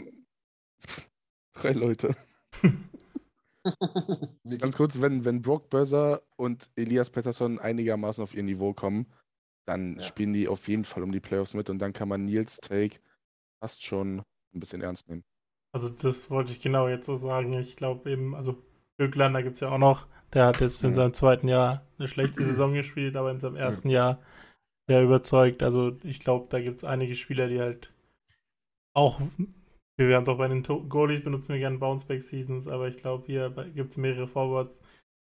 drei 1.53 1.71
Leute. 1.71 2.15
Ganz 4.59 4.75
kurz, 4.75 5.01
wenn, 5.01 5.23
wenn 5.25 5.41
Brock 5.41 5.69
Börser 5.69 6.21
und 6.35 6.69
Elias 6.75 7.09
Pettersson 7.09 7.59
einigermaßen 7.59 8.23
auf 8.23 8.33
ihr 8.33 8.43
Niveau 8.43 8.73
kommen, 8.73 9.05
dann 9.67 9.97
Ja. 9.97 10.01
spielen 10.03 10.33
die 10.33 10.47
auf 10.47 10.67
jeden 10.67 10.83
Fall 10.83 11.03
um 11.03 11.11
die 11.11 11.19
Playoffs 11.19 11.53
mit 11.53 11.69
und 11.69 11.79
dann 11.79 11.93
kann 11.93 12.09
man 12.09 12.25
Nils 12.25 12.57
Take 12.57 12.99
fast 13.61 13.83
schon 13.83 14.19
ein 14.53 14.59
bisschen 14.59 14.81
ernst 14.81 15.07
nehmen. 15.07 15.23
Also 15.73 15.89
das 15.89 16.29
wollte 16.29 16.51
ich 16.51 16.61
genau 16.61 16.87
jetzt 16.89 17.05
so 17.05 17.15
sagen. 17.15 17.53
Ich 17.53 17.75
glaube 17.75 18.09
eben, 18.11 18.35
also 18.35 18.61
Höglander 18.99 19.43
gibt 19.43 19.55
es 19.55 19.59
ja 19.61 19.69
auch 19.69 19.77
noch. 19.77 20.07
Der 20.33 20.47
hat 20.47 20.59
jetzt 20.59 20.83
in 20.83 20.95
seinem 20.95 21.13
zweiten 21.13 21.47
Jahr 21.47 21.85
eine 21.99 22.07
schlechte 22.07 22.43
Saison 22.43 22.73
gespielt, 22.73 23.15
aber 23.15 23.31
in 23.31 23.39
seinem 23.39 23.55
ersten 23.57 23.89
Jahr 23.89 24.19
sehr 24.91 25.03
überzeugt. 25.03 25.63
Also 25.63 25.97
ich 26.03 26.19
glaube, 26.19 26.47
da 26.49 26.59
gibt 26.59 26.79
es 26.79 26.83
einige 26.83 27.15
Spieler, 27.15 27.47
die 27.47 27.61
halt 27.61 27.93
auch, 28.93 29.21
wir 29.97 30.15
haben 30.17 30.25
doch 30.25 30.37
bei 30.37 30.49
den 30.49 30.63
To- 30.63 30.83
Goalies 30.83 31.23
benutzen 31.23 31.53
wir 31.53 31.59
gerne 31.59 31.77
Bounceback-Seasons, 31.77 32.67
aber 32.67 32.89
ich 32.89 32.97
glaube, 32.97 33.25
hier 33.25 33.49
gibt 33.73 33.91
es 33.91 33.97
mehrere 33.97 34.27
Forwards, 34.27 34.81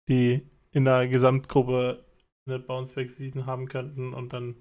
die 0.08 0.46
in 0.70 0.84
der 0.84 1.08
Gesamtgruppe 1.08 2.04
eine 2.46 2.60
Bounceback-Season 2.60 3.46
haben 3.46 3.66
könnten 3.66 4.14
und 4.14 4.32
dann 4.32 4.54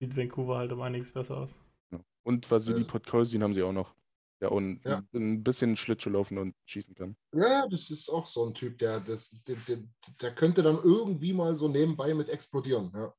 sieht 0.00 0.16
Vancouver 0.16 0.56
halt 0.56 0.72
um 0.72 0.80
einiges 0.80 1.12
besser 1.12 1.36
aus. 1.36 1.54
Ja. 1.92 2.00
Und 2.24 2.50
Vasili 2.50 2.76
Also- 2.78 2.90
Podkolzin 2.90 3.42
haben 3.42 3.52
sie 3.52 3.62
auch 3.62 3.72
noch. 3.72 3.94
Der 4.40 4.52
un 4.52 4.80
Ja. 4.84 5.02
ein 5.14 5.42
bisschen 5.42 5.76
Schlittschuh 5.76 6.10
laufen 6.10 6.38
und 6.38 6.54
schießen 6.66 6.94
kann. 6.94 7.16
Ja, 7.34 7.66
das 7.68 7.90
ist 7.90 8.08
auch 8.10 8.26
so 8.26 8.46
ein 8.46 8.54
Typ, 8.54 8.78
der, 8.78 9.00
das, 9.00 9.42
der, 9.44 9.56
der, 9.68 9.78
der 10.22 10.34
könnte 10.34 10.62
dann 10.62 10.78
irgendwie 10.82 11.32
mal 11.34 11.54
so 11.54 11.68
nebenbei 11.68 12.12
mit 12.14 12.28
explodieren. 12.30 12.90
Ja. 12.94 13.14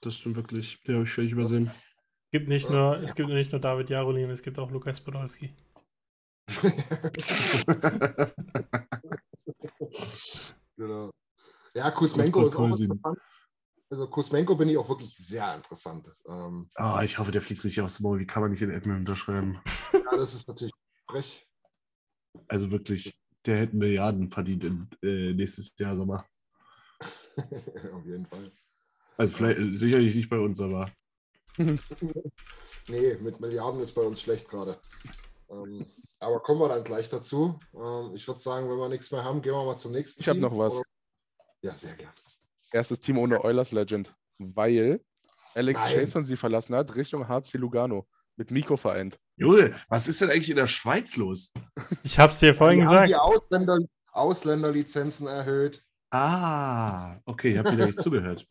Das 0.00 0.14
stimmt 0.16 0.36
wirklich. 0.36 0.80
Den 0.82 0.94
habe 0.96 1.04
ich 1.04 1.10
völlig 1.10 1.32
übersehen. 1.32 1.70
Es 2.32 2.38
gibt 2.38 2.48
nicht 2.48 2.70
nur, 2.70 2.98
es 2.98 3.14
gibt 3.14 3.28
nicht 3.28 3.52
nur 3.52 3.60
David 3.60 3.90
Jarolin, 3.90 4.30
es 4.30 4.42
gibt 4.42 4.58
auch 4.58 4.70
Lukas 4.70 5.00
Podolski. 5.00 5.54
genau. 10.76 11.10
Ja, 11.74 11.90
Kuzmenko 11.90 12.46
ist 12.46 12.56
auch 12.56 12.66
interessant. 12.66 13.18
Also 13.90 14.08
Kuzmenko 14.08 14.54
bin 14.54 14.68
ich 14.68 14.78
auch 14.78 14.88
wirklich 14.88 15.16
sehr 15.16 15.54
interessant. 15.56 16.08
Ähm, 16.28 16.68
Ah, 16.76 17.02
ich 17.02 17.18
hoffe, 17.18 17.32
der 17.32 17.42
fliegt 17.42 17.64
richtig 17.64 17.80
aufs 17.82 17.98
Maul. 18.00 18.20
Wie 18.20 18.26
kann 18.26 18.42
man 18.42 18.52
nicht 18.52 18.62
in 18.62 18.70
Edmund 18.70 19.00
unterschreiben? 19.00 19.60
ja, 19.92 20.16
das 20.16 20.34
ist 20.34 20.46
natürlich 20.46 20.72
frech. 21.08 21.44
Also 22.46 22.70
wirklich, 22.70 23.18
der 23.46 23.58
hätte 23.58 23.76
Milliarden 23.76 24.30
verdient 24.30 24.62
in, 24.64 24.88
äh, 25.02 25.32
nächstes 25.32 25.76
Jahr 25.76 25.96
Sommer. 25.96 26.24
Auf 27.92 28.06
jeden 28.06 28.26
Fall. 28.26 28.52
Also 29.16 29.36
vielleicht 29.36 29.58
äh, 29.60 29.74
sicherlich 29.76 30.14
nicht 30.14 30.30
bei 30.30 30.38
uns, 30.38 30.60
aber 30.60 30.90
Nee, 32.88 33.14
mit 33.20 33.40
Milliarden 33.40 33.80
ist 33.80 33.92
bei 33.94 34.02
uns 34.02 34.20
schlecht 34.20 34.48
gerade. 34.48 34.78
Ähm, 35.50 35.86
aber 36.18 36.40
kommen 36.40 36.60
wir 36.60 36.68
dann 36.68 36.84
gleich 36.84 37.08
dazu. 37.08 37.58
Ähm, 37.74 38.12
ich 38.14 38.26
würde 38.26 38.40
sagen, 38.40 38.68
wenn 38.68 38.78
wir 38.78 38.88
nichts 38.88 39.10
mehr 39.10 39.24
haben, 39.24 39.42
gehen 39.42 39.52
wir 39.52 39.64
mal 39.64 39.76
zum 39.76 39.92
nächsten 39.92 40.20
Ich 40.20 40.28
habe 40.28 40.38
noch 40.38 40.56
was. 40.56 40.74
Oder- 40.74 40.84
Ja, 41.62 41.72
sehr 41.74 41.94
gerne. 41.94 42.14
Erstes 42.72 43.00
Team 43.00 43.18
ohne 43.18 43.42
Oilers 43.44 43.72
Legend, 43.72 44.14
weil 44.38 45.00
Alex 45.54 45.80
Nein. 45.82 45.96
Jason 45.98 46.24
sie 46.24 46.36
verlassen 46.36 46.74
hat, 46.74 46.94
Richtung 46.96 47.28
HC 47.28 47.58
Lugano. 47.58 48.06
Mit 48.36 48.50
Miko 48.52 48.76
vereint. 48.78 49.18
Junge, 49.36 49.74
was 49.88 50.08
ist 50.08 50.20
denn 50.22 50.30
eigentlich 50.30 50.48
in 50.50 50.56
der 50.56 50.68
Schweiz 50.68 51.16
los? 51.16 51.52
Ich 52.04 52.18
hab's 52.18 52.38
dir 52.38 52.54
vorhin 52.54 52.80
Die 52.80 52.86
haben 52.86 52.92
gesagt. 52.92 53.08
die 53.10 53.14
Ausländer, 53.16 53.78
Ausländerlizenzen 54.12 55.26
erhöht 55.26 55.84
Ah, 56.10 57.18
okay, 57.24 57.52
ich 57.52 57.58
habe 57.58 57.72
wieder 57.72 57.86
nicht 57.86 57.98
zugehört. 58.00 58.46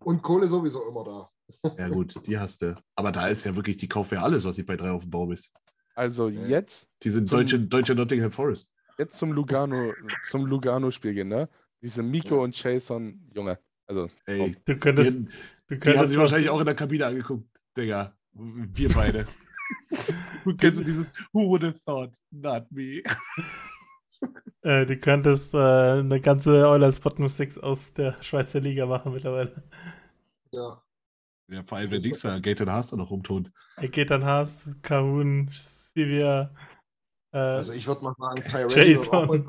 und 0.00 0.22
Kohle 0.22 0.48
sowieso 0.48 0.86
immer 0.88 1.04
da. 1.04 1.30
Ja 1.78 1.88
gut, 1.88 2.14
die 2.26 2.38
hast 2.38 2.60
du. 2.62 2.74
Aber 2.94 3.10
da 3.12 3.28
ist 3.28 3.44
ja 3.44 3.56
wirklich 3.56 3.78
die 3.78 3.88
Kaufwehr 3.88 4.22
alles, 4.22 4.44
was 4.44 4.56
nicht 4.58 4.66
bei 4.66 4.76
drei 4.76 4.90
auf 4.90 5.02
dem 5.02 5.10
Baum 5.10 5.32
ist. 5.32 5.50
Also 5.94 6.28
Ja. 6.28 6.44
jetzt, 6.46 6.88
Die 7.02 7.10
sind 7.10 7.26
Zum- 7.28 7.38
deutsche, 7.38 7.58
deutsche 7.58 7.94
Nottingham 7.94 8.30
Forest. 8.30 8.70
jetzt 8.98 9.16
zum 9.18 9.32
Lugano, 9.32 9.92
zum 10.28 10.44
Lugano-Spiel 10.46 11.14
gehen, 11.14 11.28
ne? 11.28 11.48
Diese 11.82 12.02
Miko 12.02 12.36
Ja. 12.36 12.42
und 12.42 12.62
Jason, 12.62 13.30
Junge. 13.34 13.58
Also, 13.86 14.10
Ey, 14.26 14.54
Du 14.66 14.74
die, 14.74 14.78
könntest, 14.80 15.10
die 15.16 15.24
du 15.24 15.30
haben 15.74 15.80
könntest 15.80 16.08
sich 16.10 16.18
wahrscheinlich 16.18 16.50
auch 16.50 16.60
in 16.60 16.66
der 16.66 16.74
Kabine 16.74 17.06
angeguckt, 17.06 17.48
Digga. 17.76 18.14
Wir 18.32 18.88
beide. 18.90 19.26
Du 20.44 20.56
kennst 20.56 20.80
du 20.80 20.84
dieses 20.84 21.12
Who 21.32 21.46
would 21.48 21.62
have 21.62 21.78
thought? 21.84 22.10
Not 22.30 22.70
me. 22.70 23.02
äh, 24.62 24.86
du 24.86 24.96
könntest 24.96 25.54
äh, 25.54 25.58
eine 25.58 26.20
ganze 26.20 26.68
Oilers 26.68 27.00
Bottom 27.00 27.28
Six 27.28 27.58
aus 27.58 27.92
der 27.94 28.22
Schweizer 28.22 28.60
Liga 28.60 28.86
machen 28.86 29.12
mittlerweile. 29.12 29.62
Ja. 30.52 30.82
Ja, 31.50 31.62
vor 31.62 31.78
allem, 31.78 31.90
wenn 31.90 32.02
Dings 32.02 32.20
da, 32.20 32.38
Gaten 32.38 32.70
Haas 32.70 32.88
da 32.88 32.96
noch 32.96 33.10
rumtont. 33.10 33.50
Geht 33.80 34.10
dann 34.10 34.24
Haas, 34.24 34.68
Kahun, 34.82 35.48
Sivia, 35.50 36.54
äh, 37.32 37.38
Also 37.38 37.72
ich 37.72 37.86
würde 37.86 38.02
mal 38.02 38.14
sagen, 38.18 38.42
Tyrell 38.44 38.88
Jason. 38.88 39.48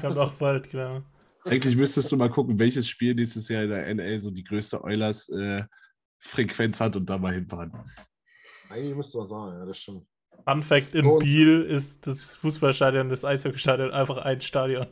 kommt 0.00 0.18
auch 0.18 0.32
bald, 0.34 0.70
genau. 0.70 1.02
Eigentlich 1.44 1.76
müsstest 1.76 2.10
du 2.12 2.16
mal 2.16 2.30
gucken, 2.30 2.58
welches 2.58 2.88
Spiel 2.88 3.14
nächstes 3.14 3.48
Jahr 3.48 3.62
in 3.62 3.70
der 3.70 3.86
NL 3.94 4.18
so 4.18 4.30
die 4.30 4.44
größte 4.44 4.82
Oilers-Frequenz 4.82 6.80
hat 6.80 6.96
und 6.96 7.08
da 7.08 7.16
mal 7.16 7.32
hinfahren. 7.34 7.72
Eigentlich 8.68 8.96
müsste 8.96 9.18
man 9.18 9.28
sagen, 9.28 9.58
ja, 9.58 9.64
das 9.64 9.78
stimmt. 9.78 10.06
Fun 10.46 10.62
Fact: 10.62 10.94
In 10.94 11.06
und- 11.06 11.20
Biel 11.20 11.62
ist 11.62 12.06
das 12.06 12.36
Fußballstadion, 12.36 13.08
das 13.08 13.24
Eishockeystadion 13.24 13.90
einfach 13.90 14.18
ein 14.18 14.40
Stadion. 14.40 14.86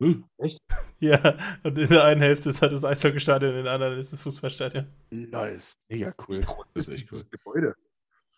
Hm, 0.00 0.24
Ja, 1.00 1.36
und 1.62 1.78
in 1.78 1.88
der 1.88 2.04
einen 2.04 2.20
Hälfte 2.20 2.50
ist 2.50 2.60
halt 2.62 2.72
das 2.72 2.84
Eishockeystadion, 2.84 3.54
in 3.54 3.64
der 3.64 3.72
anderen 3.72 3.98
ist 3.98 4.12
das 4.12 4.22
Fußballstadion. 4.22 4.86
nice. 5.10 5.74
Mega 5.88 6.12
cool. 6.28 6.40
Das 6.74 6.88
ist 6.88 6.94
echt 6.94 7.12
cool. 7.12 7.18
Das 7.18 7.30
Gebäude. 7.30 7.74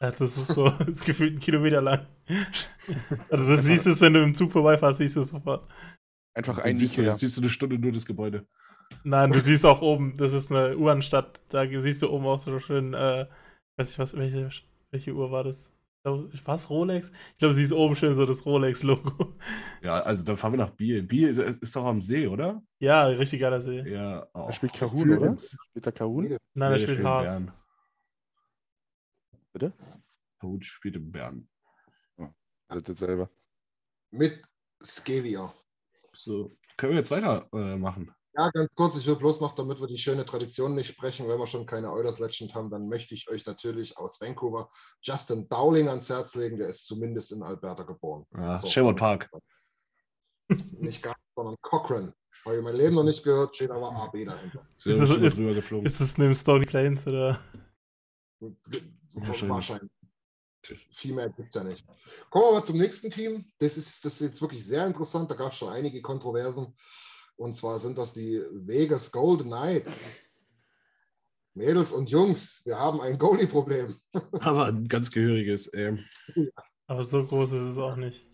Ja, 0.03 0.11
das 0.11 0.37
ist 0.37 0.47
so, 0.49 0.69
das 0.79 0.89
ist 0.89 1.05
gefühlt 1.05 1.35
ein 1.35 1.41
Kilometer 1.41 1.81
lang. 1.83 2.07
Also 3.31 3.45
du 3.45 3.59
siehst 3.59 3.87
es, 3.87 4.01
wenn 4.01 4.15
du 4.15 4.23
im 4.23 4.35
Zug 4.35 4.53
vorbeifährst, 4.53 4.99
siehst 4.99 5.17
du 5.17 5.21
es 5.21 5.29
sofort. 5.31 5.71
Einfach 6.35 6.59
ein 6.59 6.77
siehst, 6.77 6.97
du, 6.97 7.03
Ikea. 7.03 7.15
siehst 7.15 7.37
du 7.37 7.41
eine 7.43 7.51
Stunde 7.51 7.79
nur 7.79 7.93
das 7.93 8.07
Gebäude. 8.07 8.47
Nein, 9.05 9.31
du 9.31 9.39
siehst 9.41 9.65
auch 9.67 9.83
oben, 9.83 10.17
das 10.17 10.33
ist 10.33 10.51
eine 10.51 10.77
Uhrenstadt, 10.77 11.41
da 11.51 11.65
siehst 11.67 12.03
du 12.03 12.09
oben 12.11 12.27
auch 12.27 12.39
so 12.39 12.59
schön, 12.59 12.93
äh, 12.95 13.27
weiß 13.77 13.91
ich 13.91 13.99
was, 13.99 14.17
welche, 14.17 14.51
welche 14.91 15.13
Uhr 15.15 15.31
war 15.31 15.45
das? 15.45 15.71
Was, 16.03 16.71
Rolex? 16.71 17.11
Ich 17.33 17.39
glaube, 17.39 17.53
du 17.53 17.61
siehst 17.61 17.73
oben 17.73 17.95
schön 17.95 18.15
so 18.15 18.25
das 18.25 18.47
Rolex-Logo. 18.47 19.37
Ja, 19.83 20.01
also 20.03 20.25
dann 20.25 20.37
fahren 20.39 20.55
wir 20.55 20.59
nach 20.59 20.71
Biel. 20.71 21.03
Biel 21.03 21.39
ist 21.39 21.77
doch 21.77 21.85
am 21.85 22.01
See, 22.01 22.27
oder? 22.27 22.63
Ja, 22.79 23.07
richtig 23.07 23.41
geiler 23.41 23.61
See. 23.61 23.81
Ja. 23.81 24.27
Da 24.33 24.41
auch. 24.41 24.53
spielt 24.53 24.73
Kahun, 24.73 25.03
oder? 25.11 25.17
Übrigens. 25.17 25.57
Spielt 25.69 25.87
da 25.87 25.91
Kahun? 25.91 26.25
Nein, 26.25 26.39
Nee, 26.73 26.77
er 26.77 26.79
spielt 26.79 27.01
in 27.01 27.07
Haas. 27.07 27.25
Bern. 27.29 27.53
Bitte? 29.53 29.73
Kahun 30.39 30.63
spielt 30.63 30.97
in 30.97 31.11
Bern. 31.13 31.49
Also 32.69 32.81
das 32.83 32.99
selber. 33.01 33.29
Mit 34.13 34.43
Skevia. 34.83 35.53
So, 36.13 36.53
können 36.77 36.93
wir 36.93 36.99
jetzt 36.99 37.11
weitermachen? 37.11 37.49
Äh, 37.53 37.77
machen? 37.77 38.15
Ja, 38.35 38.49
ganz 38.51 38.73
kurz, 38.77 38.97
ich 38.97 39.07
will 39.07 39.17
bloß 39.17 39.41
noch, 39.41 39.55
damit 39.55 39.81
wir 39.81 39.89
die 39.89 39.99
schöne 39.99 40.25
Tradition 40.25 40.75
nicht 40.75 40.87
sprechen, 40.87 41.29
wenn 41.29 41.39
wir 41.39 41.49
schon 41.49 41.67
keine 41.67 41.91
Oilers 41.91 42.21
Legend 42.21 42.55
haben, 42.55 42.71
dann 42.71 42.89
möchte 42.89 43.15
ich 43.15 43.29
euch 43.29 43.45
natürlich 43.45 43.99
aus 43.99 44.21
Vancouver 44.21 44.69
Justin 45.03 45.49
Dowling 45.49 45.89
ans 45.89 46.09
Herz 46.09 46.35
legen, 46.37 46.57
der 46.57 46.69
ist 46.69 46.87
zumindest 46.87 47.33
in 47.33 47.43
Alberta 47.43 47.83
geboren. 47.83 48.25
Ja, 48.37 48.59
so, 48.59 48.69
Sherwood 48.69 48.97
Park. 48.97 49.29
Nicht 50.79 51.03
ganz, 51.03 51.17
sondern 51.35 51.57
Cochrane. 51.61 52.15
Habe 52.45 52.57
ich 52.57 52.63
mein 52.63 52.77
Leben 52.77 52.95
noch 52.95 53.05
nicht 53.05 53.23
gehört, 53.25 53.55
steht 53.57 53.71
aber 53.71 53.93
AB 53.93 54.25
dahinter. 54.25 54.67
Ist 54.85 54.99
das, 54.99 55.11
ist, 55.11 55.39
ist 55.39 56.01
das 56.01 56.19
neben 56.19 56.35
Stony 56.35 56.65
Plains 56.65 57.07
oder? 57.07 57.41
Wahrscheinlich. 59.15 59.51
Wahrscheinlich. 59.51 59.91
Viel 60.63 61.15
mehr 61.15 61.31
gibt 61.31 61.49
es 61.49 61.55
ja 61.55 61.65
nicht. 61.65 61.85
Kommen 62.29 62.47
wir 62.47 62.53
mal 62.53 62.65
zum 62.65 62.79
nächsten 62.79 63.11
Team. 63.11 63.51
Das 63.59 63.77
ist, 63.77 64.05
das 64.05 64.15
ist 64.15 64.21
jetzt 64.21 64.43
wirklich 64.43 64.65
sehr 64.65 64.87
interessant. 64.87 65.31
Da 65.31 65.35
gab 65.35 65.53
es 65.53 65.59
schon 65.59 65.73
einige 65.73 66.03
Kontroversen. 66.03 66.75
Und 67.41 67.57
zwar 67.57 67.79
sind 67.79 67.97
das 67.97 68.13
die 68.13 68.39
Vegas 68.53 69.11
Golden 69.11 69.47
Knights. 69.47 69.93
Mädels 71.55 71.91
und 71.91 72.11
Jungs, 72.11 72.61
wir 72.67 72.79
haben 72.79 73.01
ein 73.01 73.19
Goalie-Problem. 73.19 73.97
Aber 74.41 74.67
ein 74.67 74.87
ganz 74.87 75.11
gehöriges. 75.11 75.73
Ähm. 75.73 76.05
Aber 76.87 77.03
so 77.03 77.25
groß 77.25 77.53
ist 77.53 77.63
es 77.63 77.79
auch 77.79 77.97
nicht. 77.97 78.27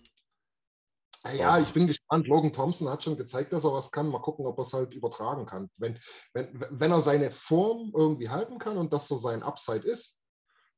Ja, 1.37 1.61
ich 1.61 1.73
bin 1.73 1.87
gespannt. 1.87 2.27
Logan 2.27 2.53
Thompson 2.53 2.89
hat 2.89 3.05
schon 3.05 3.17
gezeigt, 3.17 3.53
dass 3.53 3.65
er 3.65 3.73
was 3.73 3.93
kann. 3.93 4.09
Mal 4.09 4.19
gucken, 4.19 4.45
ob 4.45 4.59
er 4.59 4.63
es 4.63 4.73
halt 4.73 4.93
übertragen 4.93 5.47
kann. 5.47 5.71
Wenn, 5.77 6.01
wenn, 6.35 6.67
wenn 6.71 6.91
er 6.91 7.01
seine 7.01 7.31
Form 7.31 7.93
irgendwie 7.97 8.29
halten 8.29 8.59
kann 8.59 8.77
und 8.77 8.93
das 8.93 9.07
so 9.07 9.17
sein 9.19 9.45
Upside 9.45 9.87
ist, 9.87 10.21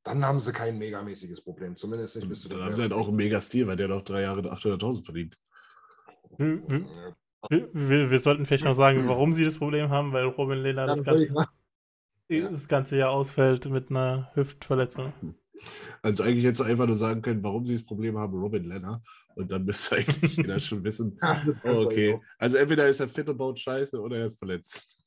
dann 0.05 0.23
haben 0.23 0.41
sie 0.41 0.53
kein 0.53 0.77
megamäßiges 0.77 1.43
Problem. 1.43 1.77
Zumindest 1.77 2.17
nicht 2.17 2.29
bis 2.29 2.43
zu 2.43 2.51
Dann 2.51 2.63
haben 2.63 2.75
sie 2.75 2.83
halt 2.83 2.93
auch 2.93 3.09
einen 3.09 3.17
Mega-Stil, 3.17 3.67
weil 3.67 3.77
der 3.77 3.89
noch 3.89 4.03
drei 4.03 4.21
Jahre 4.23 4.41
800.000 4.43 5.05
verdient. 5.05 5.39
Hm. 7.51 7.69
Wir, 7.73 8.11
wir, 8.11 8.19
sollten 8.19 8.47
vielleicht 8.47 8.65
noch 8.65 8.75
sagen, 8.75 9.07
warum 9.09 9.33
sie 9.33 9.45
das 9.45 9.59
Problem 9.59 9.91
haben, 9.91 10.13
weil 10.13 10.25
Robin 10.25 10.59
Lehner 10.59 10.87
das, 10.87 11.03
ganze, 11.05 11.47
das 12.29 12.69
ganze 12.69 12.97
Jahr 12.97 13.11
ausfällt 13.11 13.67
mit 13.67 13.91
einer 13.91 14.31
Hüftverletzung. 14.35 15.13
Also 16.03 16.23
eigentlich 16.23 16.45
hättest 16.45 16.61
du 16.61 16.65
einfach 16.65 16.87
nur 16.87 16.97
sagen 16.97 17.23
können, 17.23 17.43
warum 17.43 17.67
sie 17.67 17.75
das 17.75 17.85
Problem 17.85 18.17
haben, 18.17 18.39
Robin 18.39 18.65
Lenner. 18.65 19.03
Und 19.35 19.51
dann 19.51 19.65
müsste 19.65 19.97
eigentlich 19.97 20.37
jeder 20.37 20.61
schon 20.61 20.85
wissen, 20.85 21.19
oh, 21.65 21.85
okay. 21.85 22.21
Also 22.39 22.57
entweder 22.57 22.89
ist 22.89 23.01
er 23.01 23.09
fit 23.09 23.29
und 23.29 23.37
baut 23.37 23.59
Scheiße 23.59 24.01
oder 24.01 24.19
er 24.19 24.27
ist 24.27 24.39
verletzt. 24.39 24.99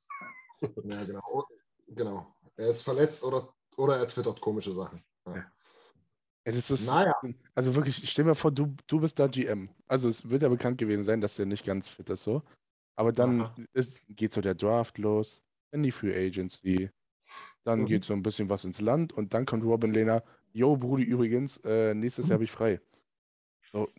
Ja, 0.61 1.03
genau. 1.05 1.21
Oh, 1.31 1.43
genau. 1.87 2.35
Er 2.55 2.69
ist 2.69 2.83
verletzt 2.83 3.23
oder, 3.23 3.53
oder 3.77 3.97
er 3.97 4.07
twittert 4.07 4.39
komische 4.41 4.73
Sachen. 4.73 5.01
Ja. 5.25 5.45
Ja, 6.45 6.51
das 6.51 6.71
ist, 6.71 6.87
naja. 6.87 7.15
Also 7.55 7.75
wirklich, 7.75 8.09
stell 8.09 8.25
mir 8.25 8.35
vor, 8.35 8.51
du, 8.51 8.75
du 8.87 8.99
bist 8.99 9.19
da 9.19 9.27
GM. 9.27 9.69
Also 9.87 10.09
es 10.09 10.29
wird 10.29 10.43
ja 10.43 10.49
bekannt 10.49 10.77
gewesen 10.77 11.03
sein, 11.03 11.21
dass 11.21 11.35
der 11.35 11.45
nicht 11.45 11.65
ganz 11.65 11.87
fit 11.87 12.09
ist 12.09 12.23
so. 12.23 12.41
Aber 12.95 13.11
dann 13.11 13.49
ist, 13.73 14.01
geht 14.09 14.33
so 14.33 14.41
der 14.41 14.55
Draft 14.55 14.97
los, 14.97 15.43
dann 15.71 15.83
die 15.83 15.91
Free 15.91 16.15
Agency, 16.15 16.89
dann 17.63 17.81
mhm. 17.81 17.85
geht 17.85 18.05
so 18.05 18.13
ein 18.13 18.23
bisschen 18.23 18.49
was 18.49 18.65
ins 18.65 18.81
Land 18.81 19.13
und 19.13 19.33
dann 19.33 19.45
kommt 19.45 19.63
Robin 19.63 19.93
Lehner, 19.93 20.23
yo 20.51 20.75
Brudi, 20.77 21.03
übrigens, 21.03 21.57
äh, 21.63 21.93
nächstes 21.93 22.27
Jahr 22.27 22.35
habe 22.35 22.43
ich 22.43 22.51
frei. 22.51 22.81
So, 23.71 23.89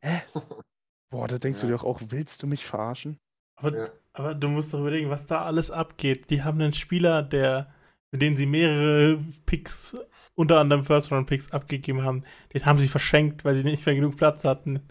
hä? 0.00 0.22
Boah, 1.10 1.26
da 1.26 1.38
denkst 1.38 1.60
ja. 1.62 1.68
du 1.68 1.72
dir 1.72 1.84
auch, 1.84 2.00
willst 2.08 2.42
du 2.42 2.46
mich 2.46 2.66
verarschen? 2.66 3.18
Aber, 3.56 3.76
ja. 3.76 3.92
aber 4.12 4.34
du 4.34 4.48
musst 4.48 4.72
doch 4.72 4.80
überlegen, 4.80 5.10
was 5.10 5.26
da 5.26 5.42
alles 5.42 5.70
abgeht. 5.70 6.30
Die 6.30 6.42
haben 6.42 6.60
einen 6.60 6.74
Spieler, 6.74 7.22
der, 7.22 7.72
für 8.10 8.18
den 8.18 8.36
sie 8.36 8.46
mehrere 8.46 9.18
Picks 9.46 9.96
unter 10.38 10.60
anderem 10.60 10.84
First-Round-Picks 10.84 11.50
abgegeben 11.50 12.04
haben, 12.04 12.24
den 12.54 12.64
haben 12.64 12.78
sie 12.78 12.86
verschenkt, 12.86 13.44
weil 13.44 13.56
sie 13.56 13.64
nicht 13.64 13.84
mehr 13.84 13.96
genug 13.96 14.16
Platz 14.16 14.44
hatten 14.44 14.88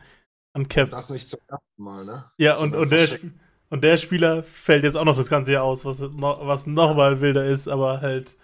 an 0.54 0.68
Cap. 0.68 0.92
Das 0.92 1.10
nicht 1.10 1.30
zum 1.30 1.40
ersten 1.48 1.82
Mal, 1.82 2.06
ne? 2.06 2.32
Ja, 2.38 2.58
und, 2.58 2.76
und, 2.76 2.92
der, 2.92 3.08
und 3.70 3.82
der 3.82 3.98
Spieler 3.98 4.44
fällt 4.44 4.84
jetzt 4.84 4.98
auch 4.98 5.06
noch 5.06 5.16
das 5.16 5.30
ganze 5.30 5.54
Jahr 5.54 5.64
aus, 5.64 5.86
was, 5.86 6.00
noch, 6.00 6.46
was 6.46 6.68
nochmal 6.68 7.22
wilder 7.22 7.46
ist, 7.46 7.70
aber 7.70 8.02
halt 8.02 8.36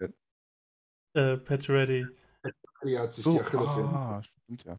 ja. 0.00 0.08
äh, 1.12 1.36
Pat 1.36 1.68
Reddy. 1.68 2.06
hat 2.96 3.12
sich 3.12 3.22
so, 3.22 3.38
die. 3.38 3.56
Ah, 3.56 4.22
stimmt, 4.22 4.64
ja. 4.64 4.78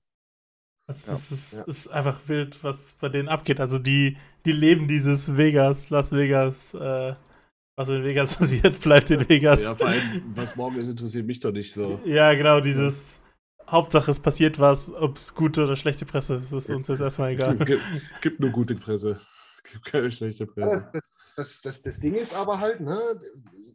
Also 0.88 1.11
ja. 1.11 1.17
ist, 1.17 1.53
ja. 1.53 1.63
ist 1.65 1.88
einfach 1.89 2.21
wild, 2.28 2.63
was 2.63 2.93
bei 2.93 3.09
denen 3.09 3.28
abgeht. 3.28 3.59
Also 3.59 3.78
die, 3.78 4.17
die 4.45 4.53
leben 4.53 4.88
dieses 4.88 5.38
Vegas, 5.38 5.91
Las 5.91 6.11
Vegas 6.11 6.73
äh, 6.73 7.13
was 7.78 7.89
in 7.89 8.03
Vegas 8.03 8.34
passiert, 8.36 8.80
bleibt 8.82 9.09
in 9.11 9.30
Vegas. 9.30 9.63
Ja, 9.63 9.75
vor 9.75 9.88
allem, 9.88 10.23
was 10.36 10.55
morgen 10.55 10.78
ist, 10.78 10.89
interessiert 10.89 11.25
mich 11.25 11.39
doch 11.39 11.51
nicht 11.51 11.73
so. 11.73 12.01
Ja, 12.03 12.34
genau, 12.34 12.59
dieses 12.59 13.19
Hauptsache 13.69 14.11
es 14.11 14.19
passiert 14.19 14.59
was, 14.59 14.91
ob 14.91 15.15
es 15.17 15.34
gute 15.34 15.63
oder 15.63 15.75
schlechte 15.75 16.05
Presse 16.05 16.36
ist, 16.36 16.51
ist 16.51 16.69
uns 16.69 16.88
jetzt 16.88 16.99
erstmal 16.99 17.32
egal. 17.32 17.55
Gibt, 17.65 17.84
gibt 18.21 18.39
nur 18.39 18.49
gute 18.49 18.75
Presse. 18.75 19.21
Gibt 19.71 19.86
keine 19.86 20.11
schlechte 20.11 20.47
Presse. 20.47 20.91
Das, 21.36 21.61
das, 21.61 21.84
das, 21.84 21.99
Ding 21.99 22.15
ist 22.15 22.34
aber 22.34 22.59
halt, 22.59 22.80
ne, 22.80 22.99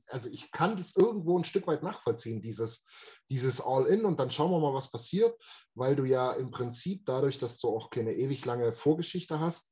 also 0.09 0.29
ich 0.31 0.51
kann 0.51 0.77
das 0.77 0.97
irgendwo 0.97 1.39
ein 1.39 1.45
Stück 1.45 1.69
weit 1.69 1.85
nachvollziehen, 1.85 2.41
dieses, 2.41 2.85
dieses 3.31 3.61
All-In 3.61 4.05
und 4.05 4.19
dann 4.19 4.33
schauen 4.33 4.51
wir 4.51 4.59
mal, 4.59 4.75
was 4.75 4.91
passiert, 4.91 5.33
weil 5.75 5.95
du 5.95 6.05
ja 6.05 6.33
im 6.33 6.51
Prinzip 6.51 7.07
dadurch, 7.07 7.39
dass 7.39 7.61
du 7.61 7.69
auch 7.69 7.91
keine 7.91 8.15
ewig 8.15 8.45
lange 8.47 8.73
Vorgeschichte 8.73 9.39
hast, 9.39 9.72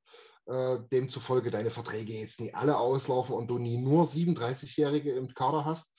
äh, 0.50 0.78
demzufolge 0.90 1.50
deine 1.50 1.70
Verträge 1.70 2.14
jetzt 2.14 2.40
nie 2.40 2.52
alle 2.52 2.76
auslaufen 2.76 3.34
und 3.36 3.48
du 3.48 3.58
nie 3.58 3.78
nur 3.78 4.04
37-Jährige 4.04 5.12
im 5.12 5.32
Kader 5.32 5.64
hast. 5.64 5.92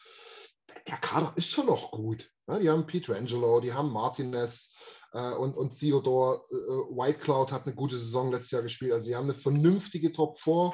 Der 0.88 0.97
Kader 0.97 1.34
ist 1.36 1.49
schon 1.49 1.68
noch 1.68 1.91
gut. 1.91 2.30
Ne? 2.47 2.60
Die 2.60 2.70
haben 2.70 2.86
Pietrangelo, 2.86 3.62
die 3.62 3.74
haben 3.74 3.91
Martinez 3.91 4.74
äh, 5.14 5.32
und, 5.34 5.56
und 5.56 5.78
Theodore. 5.78 6.41
Äh, 6.52 6.56
Whitecloud 6.56 7.52
hat 7.52 7.66
eine 7.66 7.76
gute 7.76 7.97
Saison 7.97 8.32
letztes 8.32 8.52
Jahr 8.52 8.62
gespielt. 8.62 8.91
Also 8.91 9.06
sie 9.06 9.16
haben 9.16 9.26
eine 9.30 9.34
vernünftige 9.34 10.12
Top 10.12 10.39
4. 10.39 10.74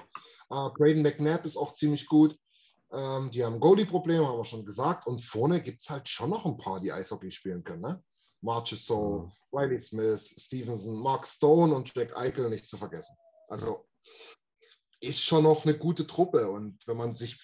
Äh, 0.49 0.69
Braden 0.77 1.03
McNabb 1.03 1.45
ist 1.45 1.57
auch 1.57 1.73
ziemlich 1.73 2.07
gut. 2.07 2.35
Ähm, 2.91 3.31
die 3.31 3.43
haben 3.43 3.59
Goalie-Probleme, 3.59 4.25
haben 4.25 4.37
wir 4.37 4.45
schon 4.45 4.65
gesagt. 4.65 5.05
Und 5.07 5.21
vorne 5.23 5.61
gibt 5.61 5.83
es 5.83 5.89
halt 5.89 6.09
schon 6.09 6.29
noch 6.29 6.45
ein 6.45 6.57
paar, 6.57 6.79
die 6.79 6.91
Eishockey 6.91 7.29
spielen 7.31 7.63
können. 7.63 7.81
Ne? 7.81 8.03
Marchessault, 8.41 9.25
mhm. 9.25 9.31
Riley 9.51 9.81
Smith, 9.81 10.33
Stevenson, 10.37 10.95
Mark 10.95 11.27
Stone 11.27 11.75
und 11.75 11.91
Jack 11.95 12.15
Eichel 12.15 12.49
nicht 12.49 12.67
zu 12.67 12.77
vergessen. 12.77 13.15
Also 13.47 13.87
ist 14.99 15.21
schon 15.21 15.43
noch 15.43 15.65
eine 15.65 15.77
gute 15.77 16.07
Truppe. 16.07 16.49
Und 16.49 16.85
wenn 16.87 16.97
man 16.97 17.15
sich 17.15 17.37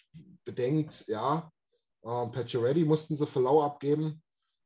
bedenkt, 0.46 1.06
ja, 1.08 1.52
äh, 2.04 2.28
Pacioretty 2.28 2.86
mussten 2.86 3.16
sie 3.16 3.28
für 3.28 3.42
lau 3.42 3.62
abgeben. 3.64 4.22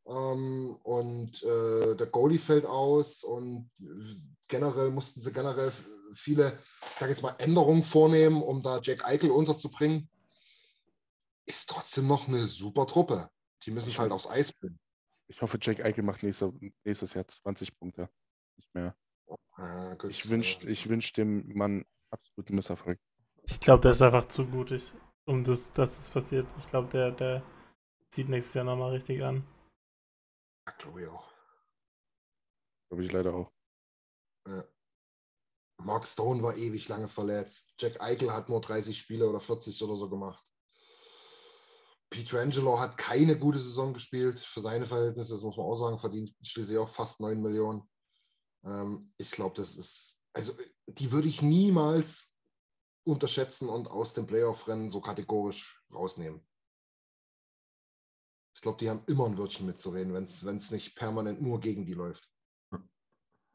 Ähm, 0.07 0.77
und 0.83 1.43
äh, 1.43 1.95
der 1.95 2.07
Goalie 2.07 2.39
fällt 2.39 2.65
aus 2.65 3.23
und 3.23 3.69
generell 4.47 4.89
mussten 4.91 5.21
sie 5.21 5.33
generell 5.33 5.71
viele, 6.13 6.57
ich 6.93 6.99
sage 6.99 7.11
jetzt 7.11 7.21
mal, 7.21 7.35
Änderungen 7.39 7.83
vornehmen, 7.83 8.41
um 8.41 8.63
da 8.63 8.79
Jack 8.81 9.05
Eichel 9.05 9.31
unterzubringen. 9.31 10.09
Ist 11.45 11.69
trotzdem 11.69 12.07
noch 12.07 12.27
eine 12.27 12.45
super 12.47 12.87
Truppe. 12.87 13.29
Die 13.63 13.71
müssen 13.71 13.89
es 13.89 13.99
halt 13.99 14.11
aufs 14.11 14.27
Eis 14.27 14.53
bringen. 14.53 14.79
Ich 15.27 15.41
hoffe, 15.41 15.57
Jack 15.61 15.83
Eichel 15.83 16.03
macht 16.03 16.23
nächstes, 16.23 16.53
nächstes 16.85 17.13
Jahr 17.13 17.27
20 17.27 17.77
Punkte. 17.77 18.09
Nicht 18.55 18.73
mehr. 18.73 18.95
Ah, 19.51 19.95
ich 20.07 20.29
wünsche 20.29 20.69
ich 20.69 20.87
wünsch 20.87 21.13
dem 21.13 21.51
Mann 21.55 21.85
absoluten 22.11 22.55
Misserfolg. 22.55 22.99
Ich 23.43 23.59
glaube, 23.59 23.81
der 23.81 23.91
ist 23.91 24.01
einfach 24.01 24.25
zu 24.25 24.45
gut, 24.45 24.71
ich, 24.71 24.93
um 25.25 25.43
das, 25.43 25.71
dass 25.73 25.95
das 25.95 26.09
passiert. 26.09 26.47
Ich 26.59 26.67
glaube, 26.67 26.89
der, 26.89 27.11
der 27.11 27.43
zieht 28.09 28.29
nächstes 28.29 28.53
Jahr 28.53 28.65
nochmal 28.65 28.91
richtig 28.91 29.23
an. 29.23 29.47
Ja, 30.67 30.73
glaube 30.77 31.01
ich 31.01 31.07
auch. 31.07 31.31
Glaube 32.89 33.03
ich 33.03 33.11
leider 33.11 33.33
auch. 33.33 33.51
Ja. 34.47 34.63
Mark 35.79 36.07
Stone 36.07 36.41
war 36.41 36.55
ewig 36.55 36.87
lange 36.87 37.07
verletzt. 37.07 37.73
Jack 37.79 38.01
Eichel 38.01 38.33
hat 38.33 38.49
nur 38.49 38.61
30 38.61 38.97
Spiele 38.97 39.29
oder 39.29 39.39
40 39.39 39.81
oder 39.83 39.95
so 39.95 40.09
gemacht. 40.09 40.43
Pietrangelo 42.09 42.79
hat 42.79 42.97
keine 42.97 43.37
gute 43.37 43.59
Saison 43.59 43.93
gespielt 43.93 44.39
für 44.39 44.61
seine 44.61 44.85
Verhältnisse, 44.85 45.33
das 45.33 45.41
muss 45.41 45.57
man 45.57 45.65
auch 45.65 45.75
sagen, 45.75 45.99
verdient 45.99 46.33
schließlich 46.41 46.77
auch 46.77 46.87
fast 46.87 47.19
9 47.19 47.41
Millionen. 47.41 47.87
Ähm, 48.67 49.13
ich 49.17 49.31
glaube, 49.31 49.55
das 49.55 49.75
ist, 49.75 50.19
also 50.33 50.53
die 50.87 51.11
würde 51.11 51.27
ich 51.27 51.41
niemals 51.41 52.31
unterschätzen 53.03 53.69
und 53.69 53.87
aus 53.87 54.13
dem 54.13 54.27
Playoff-Rennen 54.27 54.89
so 54.89 55.01
kategorisch 55.01 55.81
rausnehmen. 55.93 56.45
Ich 58.53 58.61
glaube, 58.61 58.79
die 58.79 58.89
haben 58.89 59.03
immer 59.07 59.27
ein 59.27 59.37
Wörtchen 59.37 59.65
mitzureden, 59.65 60.13
wenn 60.13 60.23
es 60.57 60.71
nicht 60.71 60.95
permanent 60.95 61.41
nur 61.41 61.59
gegen 61.59 61.85
die 61.85 61.93
läuft. 61.93 62.29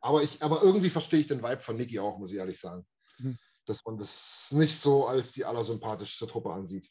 Aber, 0.00 0.22
ich, 0.22 0.42
aber 0.42 0.62
irgendwie 0.62 0.90
verstehe 0.90 1.20
ich 1.20 1.26
den 1.26 1.42
Vibe 1.42 1.60
von 1.60 1.76
Niki 1.76 1.98
auch, 1.98 2.18
muss 2.18 2.32
ich 2.32 2.38
ehrlich 2.38 2.58
sagen. 2.58 2.86
Mhm. 3.18 3.38
Dass 3.66 3.84
man 3.84 3.98
das 3.98 4.50
nicht 4.50 4.80
so 4.80 5.06
als 5.06 5.30
die 5.32 5.44
allersympathischste 5.44 6.26
Truppe 6.26 6.52
ansieht. 6.52 6.90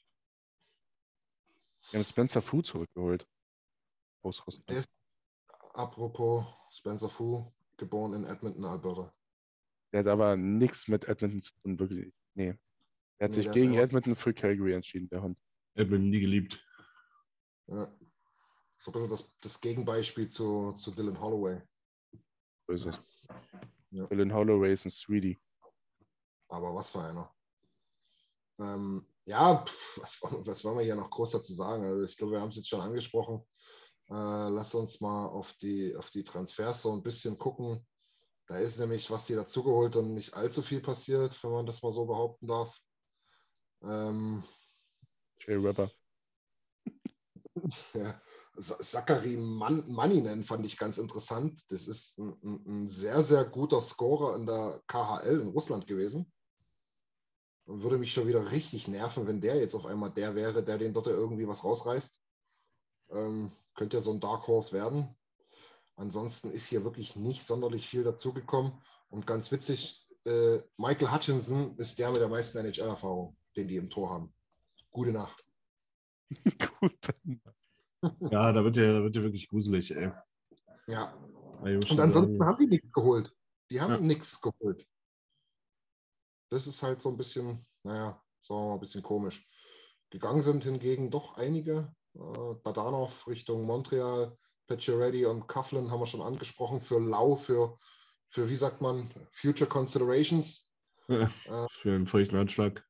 Wir 1.89 1.99
haben 1.99 2.05
Spencer 2.05 2.41
Fu 2.41 2.61
zurückgeholt. 2.61 3.27
Ausrüsten. 4.21 4.85
Apropos 5.73 6.45
Spencer 6.71 7.09
Fu, 7.09 7.51
geboren 7.81 8.13
in 8.13 8.25
Edmonton, 8.25 8.63
Alberta. 8.63 9.13
Der 9.91 10.01
hat 10.01 10.07
aber 10.07 10.37
nichts 10.37 10.87
mit 10.87 11.05
Edmonton 11.05 11.41
zu 11.41 11.51
tun, 11.61 11.79
wirklich. 11.79 12.13
Nee. 12.35 12.55
Er 13.17 13.25
hat 13.25 13.31
nee, 13.35 13.41
sich 13.41 13.51
gegen 13.51 13.73
Edmonton 13.73 14.15
für 14.15 14.33
Calgary 14.33 14.73
entschieden, 14.73 15.09
der 15.09 15.23
Hund. 15.23 15.37
Edmonton 15.73 16.09
nie 16.09 16.21
geliebt. 16.21 16.63
Ja. 17.67 17.91
So 18.77 18.91
ein 18.91 18.93
bisschen 18.93 19.09
das, 19.09 19.33
das 19.41 19.59
Gegenbeispiel 19.59 20.29
zu, 20.29 20.73
zu 20.73 20.91
Dylan 20.91 21.19
Holloway. 21.19 21.61
So 22.67 22.73
ist 22.73 22.85
es. 22.85 23.27
Ja. 23.89 24.05
Dylan 24.07 24.33
Holloway 24.33 24.73
ist 24.73 24.85
ein 24.85 24.91
Sweetie. 24.91 25.39
Aber 26.47 26.73
was 26.73 26.91
für 26.91 27.01
einer. 27.01 27.33
Ähm, 28.59 29.05
ja, 29.25 29.65
pf, 29.65 29.97
was, 29.97 30.19
was 30.21 30.63
wollen 30.63 30.77
wir 30.77 30.85
hier 30.85 30.95
noch 30.95 31.09
groß 31.09 31.31
dazu 31.31 31.53
sagen? 31.53 31.83
Also 31.83 32.05
ich 32.05 32.15
glaube, 32.15 32.33
wir 32.33 32.41
haben 32.41 32.49
es 32.49 32.57
jetzt 32.57 32.69
schon 32.69 32.81
angesprochen. 32.81 33.43
Äh, 34.11 34.49
lass 34.49 34.75
uns 34.75 34.99
mal 34.99 35.27
auf 35.27 35.53
die, 35.53 35.95
auf 35.95 36.09
die 36.09 36.25
Transfers 36.25 36.81
so 36.81 36.91
ein 36.91 37.01
bisschen 37.01 37.37
gucken. 37.37 37.85
Da 38.47 38.57
ist 38.57 38.77
nämlich, 38.77 39.09
was 39.09 39.25
die 39.25 39.35
dazugeholt 39.35 39.95
und 39.95 40.13
nicht 40.13 40.33
allzu 40.33 40.61
viel 40.61 40.81
passiert, 40.81 41.41
wenn 41.41 41.51
man 41.51 41.65
das 41.65 41.81
mal 41.81 41.93
so 41.93 42.05
behaupten 42.05 42.45
darf. 42.45 42.77
Ähm, 43.81 44.43
Jay 45.37 45.55
ja, 47.93 48.21
Zachary 48.59 49.37
Man 49.37 49.89
Manninen 49.89 50.43
fand 50.43 50.65
ich 50.65 50.77
ganz 50.77 50.97
interessant. 50.97 51.63
Das 51.69 51.87
ist 51.87 52.17
ein, 52.17 52.35
ein, 52.43 52.63
ein, 52.67 52.89
sehr, 52.89 53.23
sehr 53.23 53.45
guter 53.45 53.81
Scorer 53.81 54.35
in 54.35 54.45
der 54.45 54.83
KHL 54.87 55.39
in 55.39 55.47
Russland 55.47 55.87
gewesen. 55.87 56.29
Und 57.63 57.81
würde 57.81 57.97
mich 57.97 58.11
schon 58.11 58.27
wieder 58.27 58.51
richtig 58.51 58.89
nerven, 58.89 59.25
wenn 59.25 59.39
der 59.39 59.55
jetzt 59.55 59.75
auf 59.75 59.85
einmal 59.85 60.11
der 60.11 60.35
wäre, 60.35 60.65
der 60.65 60.77
den 60.77 60.93
dort 60.93 61.07
irgendwie 61.07 61.47
was 61.47 61.63
rausreißt. 61.63 62.19
Ähm, 63.11 63.53
könnte 63.75 63.97
ja 63.97 64.03
so 64.03 64.11
ein 64.11 64.19
Dark 64.19 64.47
Horse 64.47 64.73
werden. 64.73 65.15
Ansonsten 65.95 66.51
ist 66.51 66.67
hier 66.67 66.83
wirklich 66.83 67.15
nicht 67.15 67.45
sonderlich 67.45 67.87
viel 67.87 68.03
dazugekommen. 68.03 68.73
Und 69.09 69.27
ganz 69.27 69.51
witzig, 69.51 70.07
äh, 70.25 70.59
Michael 70.77 71.11
Hutchinson 71.11 71.75
ist 71.77 71.99
der 71.99 72.11
mit 72.11 72.21
der 72.21 72.29
meisten 72.29 72.57
NHL-Erfahrung, 72.57 73.35
den 73.55 73.67
die 73.67 73.75
im 73.75 73.89
Tor 73.89 74.09
haben. 74.09 74.33
Gute 74.91 75.11
Nacht. 75.11 75.45
Gute 76.79 77.13
Nacht. 77.23 77.55
Ja, 78.31 78.51
da 78.51 78.63
wird 78.63 78.77
ja, 78.77 78.93
da 78.93 79.03
wird 79.03 79.15
ja 79.15 79.21
wirklich 79.21 79.47
gruselig, 79.47 79.95
ey. 79.95 80.11
Ja. 80.87 81.13
Und 81.61 81.99
ansonsten 81.99 82.37
sagen. 82.37 82.45
haben 82.45 82.57
die 82.57 82.67
nichts 82.67 82.91
geholt. 82.91 83.35
Die 83.69 83.79
haben 83.79 83.93
ja. 83.93 83.99
nichts 83.99 84.41
geholt. 84.41 84.87
Das 86.49 86.67
ist 86.67 86.81
halt 86.81 87.01
so 87.01 87.09
ein 87.09 87.17
bisschen, 87.17 87.65
naja, 87.83 88.21
sagen 88.41 88.61
wir 88.61 88.67
mal, 88.69 88.73
ein 88.73 88.79
bisschen 88.79 89.03
komisch. 89.03 89.47
Gegangen 90.09 90.41
sind 90.41 90.63
hingegen 90.63 91.11
doch 91.11 91.37
einige. 91.37 91.95
Äh, 92.15 92.53
Badanov 92.63 93.27
Richtung 93.27 93.63
Montreal, 93.65 94.35
Pacioretty 94.67 95.25
und 95.25 95.47
Coughlin 95.47 95.91
haben 95.91 95.99
wir 95.99 96.07
schon 96.07 96.21
angesprochen. 96.21 96.81
Für 96.81 96.99
Lau, 96.99 97.35
für, 97.35 97.77
für 98.27 98.49
wie 98.49 98.55
sagt 98.55 98.81
man, 98.81 99.11
Future 99.31 99.69
Considerations. 99.69 100.67
Ja, 101.07 101.23
äh, 101.45 101.67
für 101.69 101.93
einen 101.93 102.07
feuchten 102.07 102.37
Anschlag. 102.37 102.85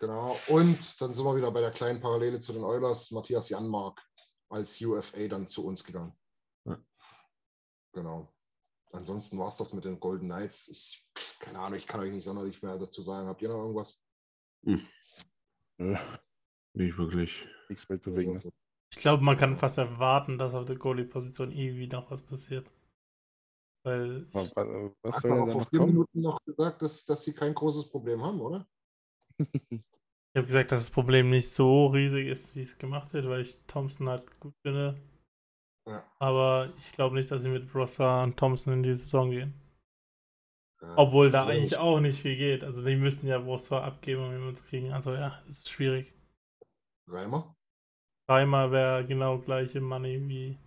Genau. 0.00 0.38
Und 0.46 1.00
dann 1.00 1.14
sind 1.14 1.24
wir 1.24 1.36
wieder 1.36 1.50
bei 1.50 1.60
der 1.60 1.72
kleinen 1.72 2.00
Parallele 2.00 2.40
zu 2.40 2.52
den 2.52 2.64
Oilers. 2.64 3.10
Matthias 3.10 3.48
Janmark 3.48 4.00
als 4.48 4.80
UFA 4.80 5.28
dann 5.28 5.48
zu 5.48 5.66
uns 5.66 5.84
gegangen. 5.84 6.16
Ja. 6.64 6.78
Genau. 7.92 8.32
Ansonsten 8.92 9.38
war 9.38 9.48
es 9.48 9.56
das 9.56 9.72
mit 9.72 9.84
den 9.84 10.00
Golden 10.00 10.28
Knights. 10.28 10.68
Ich, 10.68 11.06
keine 11.40 11.58
Ahnung, 11.58 11.78
ich 11.78 11.86
kann 11.86 12.00
euch 12.00 12.12
nicht 12.12 12.24
sonderlich 12.24 12.62
mehr 12.62 12.78
dazu 12.78 13.02
sagen. 13.02 13.28
Habt 13.28 13.42
ihr 13.42 13.48
noch 13.48 13.58
irgendwas? 13.58 14.00
Hm. 14.64 14.86
Ja, 15.78 16.20
nicht 16.74 16.98
wirklich. 16.98 17.46
Nichts 17.68 17.88
Weltbewegen. 17.88 18.40
Ich 18.90 18.98
glaube, 18.98 19.22
man 19.22 19.36
kann 19.36 19.58
fast 19.58 19.78
erwarten, 19.78 20.38
dass 20.38 20.54
auf 20.54 20.64
der 20.64 20.76
Goalie-Position 20.76 21.52
irgendwie 21.52 21.88
noch 21.88 22.10
was 22.10 22.22
passiert. 22.22 22.70
Weil. 23.84 24.26
Was, 24.32 24.54
was 25.02 25.20
soll 25.20 25.30
denn 25.30 25.46
da 25.46 25.54
noch 25.54 25.70
kommen? 25.70 25.86
Minuten 25.86 26.20
noch 26.20 26.42
gesagt, 26.44 26.82
dass, 26.82 27.06
dass 27.06 27.22
sie 27.22 27.32
kein 27.32 27.54
großes 27.54 27.90
Problem 27.90 28.22
haben, 28.22 28.40
oder? 28.40 28.66
Ich 29.38 30.36
habe 30.36 30.46
gesagt, 30.46 30.72
dass 30.72 30.80
das 30.80 30.90
Problem 30.90 31.30
nicht 31.30 31.50
so 31.50 31.86
riesig 31.86 32.26
ist, 32.26 32.54
wie 32.54 32.60
es 32.60 32.78
gemacht 32.78 33.12
wird, 33.12 33.28
weil 33.28 33.40
ich 33.40 33.58
Thompson 33.66 34.08
halt 34.08 34.38
gut 34.40 34.54
finde. 34.62 34.96
Ja. 35.86 36.04
Aber 36.18 36.72
ich 36.76 36.92
glaube 36.92 37.14
nicht, 37.14 37.30
dass 37.30 37.42
sie 37.42 37.48
mit 37.48 37.72
Brosser 37.72 38.22
und 38.22 38.36
Thompson 38.36 38.74
in 38.74 38.82
die 38.82 38.94
Saison 38.94 39.30
gehen. 39.30 39.54
Ja, 40.82 40.94
Obwohl 40.96 41.30
da 41.30 41.46
eigentlich 41.46 41.78
auch 41.78 42.00
nicht 42.00 42.20
viel 42.20 42.36
geht. 42.36 42.62
Also 42.62 42.84
die 42.84 42.96
müssten 42.96 43.26
ja 43.26 43.38
Brosser 43.38 43.82
abgeben, 43.82 44.22
um 44.22 44.48
ihn 44.48 44.54
zu 44.54 44.64
kriegen. 44.64 44.92
Also 44.92 45.14
ja, 45.14 45.42
das 45.46 45.58
ist 45.58 45.70
schwierig. 45.70 46.12
Reimer? 47.08 47.56
Reimer 48.28 48.70
wäre 48.70 49.06
genau 49.06 49.38
gleiche 49.38 49.80
Money 49.80 50.28
wie 50.28 50.58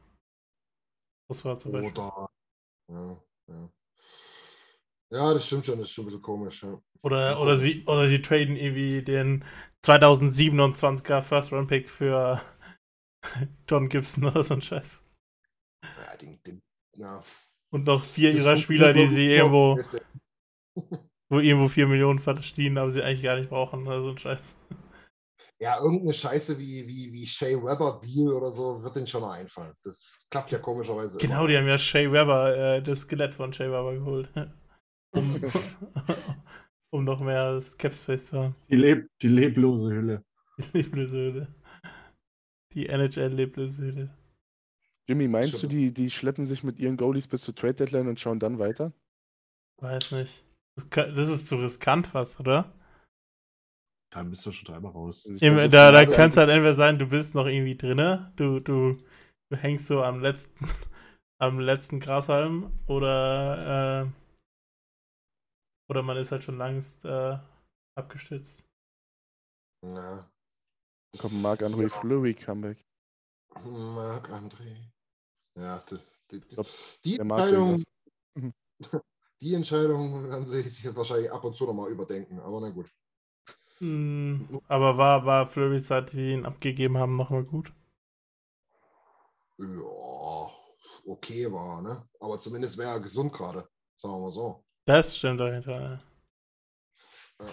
Brosser 1.27 1.57
zum 1.59 1.71
Beispiel. 1.71 1.91
Oder, 1.91 2.29
ja, 2.89 3.23
ja. 3.47 3.69
Ja, 5.11 5.33
das 5.33 5.45
stimmt 5.45 5.65
schon, 5.65 5.77
das 5.77 5.87
ist 5.87 5.93
schon 5.93 6.05
ein 6.05 6.07
bisschen 6.07 6.21
komisch. 6.21 6.63
Ja. 6.63 6.81
Oder, 7.03 7.39
oder, 7.41 7.55
sie, 7.55 7.83
oder 7.85 8.07
sie 8.07 8.21
traden 8.21 8.55
irgendwie 8.55 9.01
den 9.03 9.43
2027er 9.83 11.21
First 11.21 11.51
Round 11.51 11.67
Pick 11.67 11.89
für 11.89 12.41
John 13.69 13.89
Gibson 13.89 14.25
oder 14.25 14.43
so 14.43 14.53
ein 14.53 14.61
Scheiß. 14.61 15.03
Ja, 15.83 16.17
den, 16.17 16.41
den, 16.43 16.61
ja. 16.95 17.23
Und 17.73 17.85
noch 17.85 18.03
vier 18.03 18.31
ihrer 18.31 18.57
Spieler, 18.57 18.93
die 18.93 19.07
sie 19.07 19.31
irgendwo, 19.31 19.79
wo 21.29 21.39
irgendwo 21.39 21.67
vier 21.67 21.87
Millionen 21.87 22.19
verdienen, 22.19 22.77
aber 22.77 22.91
sie 22.91 23.01
eigentlich 23.01 23.23
gar 23.23 23.37
nicht 23.37 23.49
brauchen 23.49 23.87
oder 23.87 24.01
so 24.01 24.09
ein 24.09 24.17
Scheiß. 24.17 24.55
Ja, 25.61 25.79
irgendeine 25.79 26.13
Scheiße 26.13 26.57
wie, 26.57 26.87
wie, 26.87 27.13
wie 27.13 27.27
Shea 27.27 27.55
Weber 27.55 28.01
Deal 28.03 28.33
oder 28.33 28.51
so 28.51 28.81
wird 28.81 28.95
denen 28.95 29.05
schon 29.05 29.21
noch 29.21 29.29
einfallen. 29.29 29.73
Das 29.83 30.25
klappt 30.31 30.49
ja 30.49 30.57
komischerweise. 30.57 31.19
Genau, 31.19 31.41
immer. 31.41 31.47
die 31.49 31.57
haben 31.57 31.67
ja 31.67 31.77
Shea 31.77 32.11
Weber, 32.11 32.57
äh, 32.57 32.81
das 32.81 33.01
Skelett 33.01 33.35
von 33.35 33.53
Shea 33.53 33.67
Weber 33.67 33.93
geholt. 33.93 34.29
Um, 35.13 35.41
um 36.89 37.03
noch 37.03 37.19
mehr 37.19 37.61
Capspace 37.77 38.27
zu 38.27 38.39
haben. 38.39 38.55
Die, 38.69 38.77
Leb 38.77 39.09
die 39.21 39.27
leblose 39.27 39.89
Hülle. 39.89 40.23
Die 40.57 40.77
leblose 40.77 41.17
Hülle. 41.17 41.55
Die 42.71 42.87
NHL-leblose 42.87 43.81
Hülle. 43.81 44.17
Jimmy, 45.09 45.27
meinst 45.27 45.61
du, 45.61 45.67
die, 45.67 45.93
die 45.93 46.09
schleppen 46.09 46.45
sich 46.45 46.63
mit 46.63 46.79
ihren 46.79 46.95
Goalies 46.95 47.27
bis 47.27 47.41
zur 47.41 47.53
Trade 47.53 47.73
Deadline 47.73 48.07
und 48.07 48.21
schauen 48.21 48.39
dann 48.39 48.57
weiter? 48.57 48.93
Weiß 49.81 50.13
nicht. 50.13 50.45
Das, 50.77 50.89
kann, 50.89 51.13
das 51.13 51.27
ist 51.27 51.49
zu 51.49 51.57
riskant 51.57 52.07
fast, 52.07 52.39
oder? 52.39 52.73
Da 54.13 54.23
bist 54.23 54.45
du 54.45 54.51
schon 54.51 54.65
dreimal 54.65 54.91
raus. 54.91 55.25
Also 55.25 55.45
Im, 55.45 55.71
da 55.71 55.91
da 55.91 56.05
kann 56.05 56.29
es 56.29 56.37
halt 56.37 56.49
entweder 56.49 56.73
sein, 56.73 56.99
du 56.99 57.07
bist 57.07 57.33
noch 57.33 57.45
irgendwie 57.45 57.77
drinne, 57.77 58.33
du, 58.35 58.59
du, 58.59 58.97
du 59.49 59.57
hängst 59.57 59.87
so 59.87 60.03
am 60.03 60.19
letzten, 60.19 60.67
am 61.41 61.59
letzten 61.59 61.99
Grashalm 62.01 62.77
oder 62.87 64.03
äh, 64.03 64.11
oder 65.89 66.03
man 66.03 66.17
ist 66.17 66.31
halt 66.31 66.43
schon 66.43 66.57
längst 66.57 67.03
äh, 67.05 67.37
abgestützt. 67.97 68.63
Na. 69.83 70.29
Dann 71.13 71.21
kommt 71.21 71.41
Marc-André 71.41 71.89
Fleury 71.89 72.33
Comeback. 72.33 72.77
Marc-André. 73.63 74.75
Ja, 75.57 75.83
die, 75.89 75.99
die, 76.31 76.39
glaub, 76.55 76.67
die 77.03 77.19
Entscheidung, 77.19 77.83
die 79.41 79.53
Entscheidung 79.53 80.29
werden 80.29 80.47
sie 80.47 80.61
jetzt 80.61 80.95
wahrscheinlich 80.95 81.31
ab 81.31 81.43
und 81.43 81.55
zu 81.55 81.65
nochmal 81.65 81.91
überdenken, 81.91 82.39
aber 82.39 82.61
na 82.61 82.69
gut. 82.69 82.89
Mm, 83.81 84.59
aber 84.67 84.95
war, 84.99 85.25
war 85.25 85.47
Fleury, 85.47 85.79
seit 85.79 86.13
die 86.13 86.33
ihn 86.33 86.45
abgegeben 86.45 86.99
haben, 86.99 87.17
nochmal 87.17 87.43
gut? 87.43 87.73
Ja, 89.57 90.51
okay 91.07 91.51
war, 91.51 91.81
ne? 91.81 92.07
Aber 92.19 92.39
zumindest 92.39 92.77
wäre 92.77 92.91
er 92.91 92.99
gesund 92.99 93.33
gerade, 93.33 93.67
sagen 93.97 94.13
wir 94.13 94.19
mal 94.19 94.31
so. 94.31 94.63
Das 94.85 95.17
stimmt 95.17 95.39
dahinter. 95.39 95.99
Ja. 97.39 97.47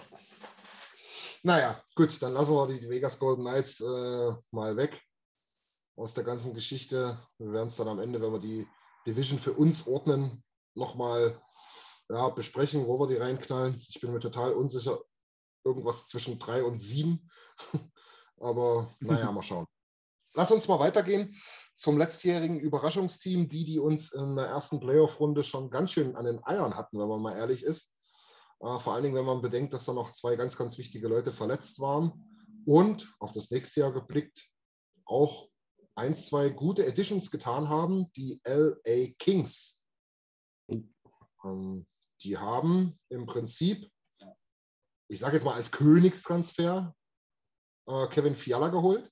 Naja, 1.41 1.83
gut, 1.95 2.21
dann 2.21 2.33
lassen 2.33 2.53
wir 2.53 2.67
die 2.67 2.87
Vegas 2.87 3.17
Golden 3.17 3.45
Knights 3.45 3.79
äh, 3.79 4.33
mal 4.51 4.77
weg 4.77 5.01
aus 5.95 6.13
der 6.13 6.25
ganzen 6.25 6.53
Geschichte. 6.53 7.17
Wir 7.39 7.53
werden 7.53 7.69
es 7.69 7.77
dann 7.77 7.87
am 7.87 7.99
Ende, 7.99 8.21
wenn 8.21 8.33
wir 8.33 8.39
die 8.39 8.67
Division 9.07 9.39
für 9.39 9.53
uns 9.53 9.87
ordnen, 9.87 10.43
nochmal 10.75 11.41
ja, 12.07 12.29
besprechen, 12.29 12.85
wo 12.85 12.99
wir 12.99 13.07
die 13.07 13.15
reinknallen. 13.15 13.81
Ich 13.89 13.99
bin 13.99 14.13
mir 14.13 14.19
total 14.19 14.53
unsicher. 14.53 14.99
Irgendwas 15.63 16.07
zwischen 16.07 16.39
drei 16.39 16.63
und 16.63 16.81
sieben. 16.81 17.29
Aber 18.39 18.93
naja, 18.99 19.31
mal 19.31 19.43
schauen. 19.43 19.65
Lass 20.33 20.51
uns 20.51 20.67
mal 20.67 20.79
weitergehen 20.79 21.35
zum 21.75 21.97
letztjährigen 21.97 22.59
Überraschungsteam, 22.59 23.47
die, 23.47 23.63
die 23.63 23.79
uns 23.79 24.11
in 24.11 24.35
der 24.35 24.47
ersten 24.47 24.79
Playoff-Runde 24.79 25.43
schon 25.43 25.69
ganz 25.69 25.91
schön 25.91 26.15
an 26.15 26.25
den 26.25 26.43
Eiern 26.43 26.75
hatten, 26.75 26.99
wenn 26.99 27.07
man 27.07 27.21
mal 27.21 27.37
ehrlich 27.37 27.63
ist. 27.63 27.93
Äh, 28.59 28.77
vor 28.79 28.93
allen 28.93 29.03
Dingen, 29.03 29.15
wenn 29.15 29.25
man 29.25 29.41
bedenkt, 29.41 29.73
dass 29.73 29.85
da 29.85 29.93
noch 29.93 30.11
zwei 30.11 30.35
ganz, 30.35 30.57
ganz 30.57 30.77
wichtige 30.77 31.07
Leute 31.07 31.31
verletzt 31.31 31.79
waren. 31.79 32.25
Und 32.65 33.11
auf 33.19 33.31
das 33.31 33.49
nächste 33.49 33.79
Jahr 33.79 33.93
geblickt, 33.93 34.45
auch 35.05 35.49
ein, 35.95 36.15
zwei 36.15 36.49
gute 36.49 36.85
Editions 36.85 37.31
getan 37.31 37.69
haben, 37.69 38.11
die 38.13 38.41
LA 38.45 39.13
Kings. 39.17 39.81
Ähm, 40.69 41.85
die 42.21 42.37
haben 42.37 42.99
im 43.09 43.25
Prinzip, 43.25 43.89
ich 45.09 45.19
sage 45.19 45.35
jetzt 45.35 45.43
mal 45.43 45.55
als 45.55 45.71
Königstransfer, 45.71 46.95
äh, 47.87 48.07
Kevin 48.07 48.35
Fiala 48.35 48.69
geholt. 48.69 49.11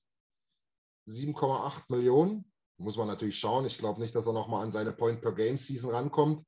7,8 1.06 1.82
Millionen 1.88 2.50
muss 2.76 2.96
man 2.96 3.08
natürlich 3.08 3.38
schauen. 3.38 3.66
Ich 3.66 3.78
glaube 3.78 4.00
nicht, 4.00 4.14
dass 4.14 4.26
er 4.26 4.32
nochmal 4.32 4.62
an 4.62 4.72
seine 4.72 4.92
Point-per-Game-Season 4.92 5.90
rankommt, 5.90 6.44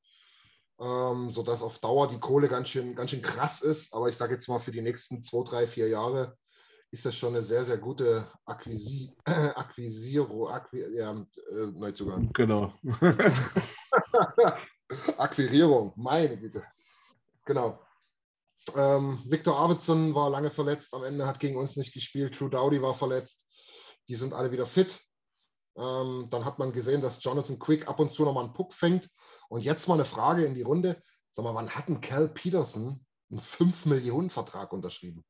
ähm, 0.78 1.32
sodass 1.32 1.62
auf 1.62 1.80
Dauer 1.80 2.09
die 2.09 2.20
Kohle 2.20 2.48
ganz 2.48 2.68
schön, 2.68 2.94
ganz 2.94 3.11
schön 3.11 3.22
krass 3.22 3.61
ist. 3.61 3.92
Aber 3.92 4.09
ich 4.09 4.16
sage 4.16 4.34
jetzt 4.34 4.48
mal, 4.48 4.61
für 4.61 4.70
die 4.70 4.82
nächsten 4.82 5.24
zwei, 5.24 5.42
drei, 5.44 5.66
vier 5.66 5.88
Jahre 5.88 6.36
ist 6.92 7.05
das 7.05 7.16
schon 7.16 7.34
eine 7.34 7.42
sehr, 7.42 7.64
sehr 7.64 7.78
gute 7.78 8.30
Akquisi 8.44 9.12
Akquisierung, 9.24 10.48
Acqui 10.48 10.84
ja, 10.94 11.12
äh, 11.12 11.66
Neuzugang. 11.72 12.32
Genau. 12.32 12.72
Akquirierung, 15.18 15.92
meine 15.96 16.38
Güte. 16.38 16.62
Genau. 17.44 17.80
Ähm, 18.76 19.22
Victor 19.26 19.56
Arvidsson 19.58 20.14
war 20.14 20.30
lange 20.30 20.50
verletzt, 20.50 20.94
am 20.94 21.04
Ende 21.04 21.26
hat 21.26 21.40
gegen 21.40 21.56
uns 21.56 21.76
nicht 21.76 21.92
gespielt. 21.92 22.34
True 22.34 22.50
Dowdy 22.50 22.82
war 22.82 22.94
verletzt. 22.94 23.46
Die 24.08 24.14
sind 24.14 24.34
alle 24.34 24.52
wieder 24.52 24.66
fit. 24.66 25.00
Ähm, 25.76 26.28
dann 26.30 26.44
hat 26.44 26.58
man 26.58 26.72
gesehen, 26.72 27.00
dass 27.00 27.22
Jonathan 27.22 27.58
Quick 27.58 27.88
ab 27.88 28.00
und 28.00 28.12
zu 28.12 28.24
nochmal 28.24 28.44
einen 28.44 28.52
Puck 28.52 28.74
fängt. 28.74 29.08
Und 29.48 29.62
jetzt 29.62 29.88
mal 29.88 29.94
eine 29.94 30.04
Frage 30.04 30.44
in 30.44 30.54
die 30.54 30.62
Runde. 30.62 31.00
Sag 31.32 31.44
mal, 31.44 31.54
wann 31.54 31.70
hat 31.70 31.88
ein 31.88 32.00
Cal 32.00 32.28
Peterson 32.28 33.04
einen 33.30 33.40
5-Millionen-Vertrag 33.40 34.72
unterschrieben? 34.72 35.24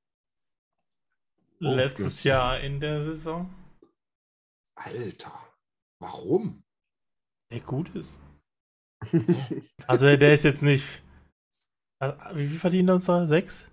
Oh, 1.60 1.74
Letztes 1.74 2.24
Jahr 2.24 2.58
in 2.60 2.80
der 2.80 3.02
Saison. 3.02 3.54
Alter, 4.74 5.38
warum? 5.98 6.64
Der 7.50 7.60
gut 7.60 7.94
ist. 7.94 8.18
also 9.86 10.16
der 10.16 10.34
ist 10.34 10.44
jetzt 10.44 10.62
nicht. 10.62 11.02
Also, 12.00 12.16
wie 12.34 12.48
viel 12.48 12.58
verdient 12.58 12.88
er 12.88 12.94
uns 12.96 13.04
da? 13.04 13.26
Sechs? 13.26 13.64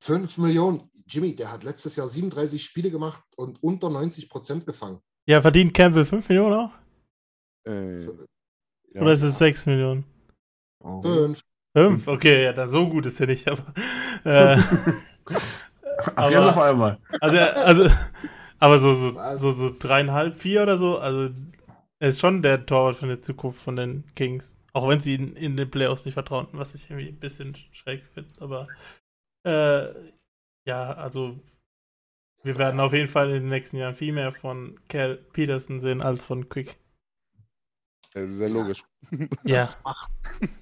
5 0.00 0.38
Millionen. 0.38 0.90
Jimmy, 1.06 1.34
der 1.34 1.50
hat 1.50 1.64
letztes 1.64 1.96
Jahr 1.96 2.08
37 2.08 2.62
Spiele 2.62 2.90
gemacht 2.90 3.22
und 3.36 3.62
unter 3.62 3.90
90 3.90 4.28
Prozent 4.28 4.66
gefangen. 4.66 5.00
Ja, 5.26 5.40
verdient 5.40 5.74
Campbell 5.74 6.04
5 6.04 6.28
Millionen 6.28 6.54
auch? 6.54 6.70
Äh, 7.66 8.04
ja. 8.04 9.00
Oder 9.00 9.12
ist 9.14 9.22
es 9.22 9.38
6 9.38 9.66
Millionen? 9.66 10.04
5. 10.80 11.40
5? 11.74 12.08
Okay, 12.08 12.44
ja, 12.44 12.52
dann 12.52 12.68
so 12.68 12.88
gut 12.88 13.06
ist 13.06 13.20
er 13.20 13.26
nicht, 13.26 13.48
aber. 13.48 13.74
Äh, 14.24 14.56
Ach, 15.98 16.12
aber, 16.16 16.50
auf 16.50 16.58
einmal. 16.58 16.98
Also, 17.20 17.38
also, 17.38 17.90
aber 18.58 18.78
so, 18.78 18.94
so, 18.94 19.36
so, 19.36 19.50
so 19.52 19.74
dreieinhalb, 19.78 20.36
vier 20.36 20.62
oder 20.62 20.76
so, 20.76 20.98
also 20.98 21.30
er 21.98 22.08
ist 22.08 22.20
schon 22.20 22.42
der 22.42 22.66
Torwart 22.66 22.96
von 22.96 23.08
der 23.08 23.20
Zukunft 23.20 23.60
von 23.62 23.76
den 23.76 24.04
Kings. 24.14 24.56
Auch 24.72 24.88
wenn 24.88 25.00
sie 25.00 25.14
ihn 25.14 25.36
in 25.36 25.56
den 25.56 25.70
Playoffs 25.70 26.04
nicht 26.04 26.14
vertrauen, 26.14 26.48
was 26.52 26.74
ich 26.74 26.88
irgendwie 26.88 27.08
ein 27.08 27.20
bisschen 27.20 27.56
schräg 27.72 28.04
finde. 28.14 28.30
Aber 28.40 28.68
äh, 29.44 30.12
ja, 30.64 30.92
also 30.94 31.38
wir 32.42 32.56
werden 32.58 32.80
auf 32.80 32.92
jeden 32.92 33.08
Fall 33.08 33.28
in 33.28 33.42
den 33.42 33.48
nächsten 33.48 33.76
Jahren 33.76 33.94
viel 33.94 34.12
mehr 34.12 34.32
von 34.32 34.78
Cal 34.88 35.16
Peterson 35.16 35.78
sehen 35.78 36.00
als 36.00 36.24
von 36.24 36.48
Quick. 36.48 36.78
Sehr 38.14 38.48
logisch. 38.48 38.84
Ja. 39.44 39.60
Das 39.60 39.78
macht, 39.82 40.10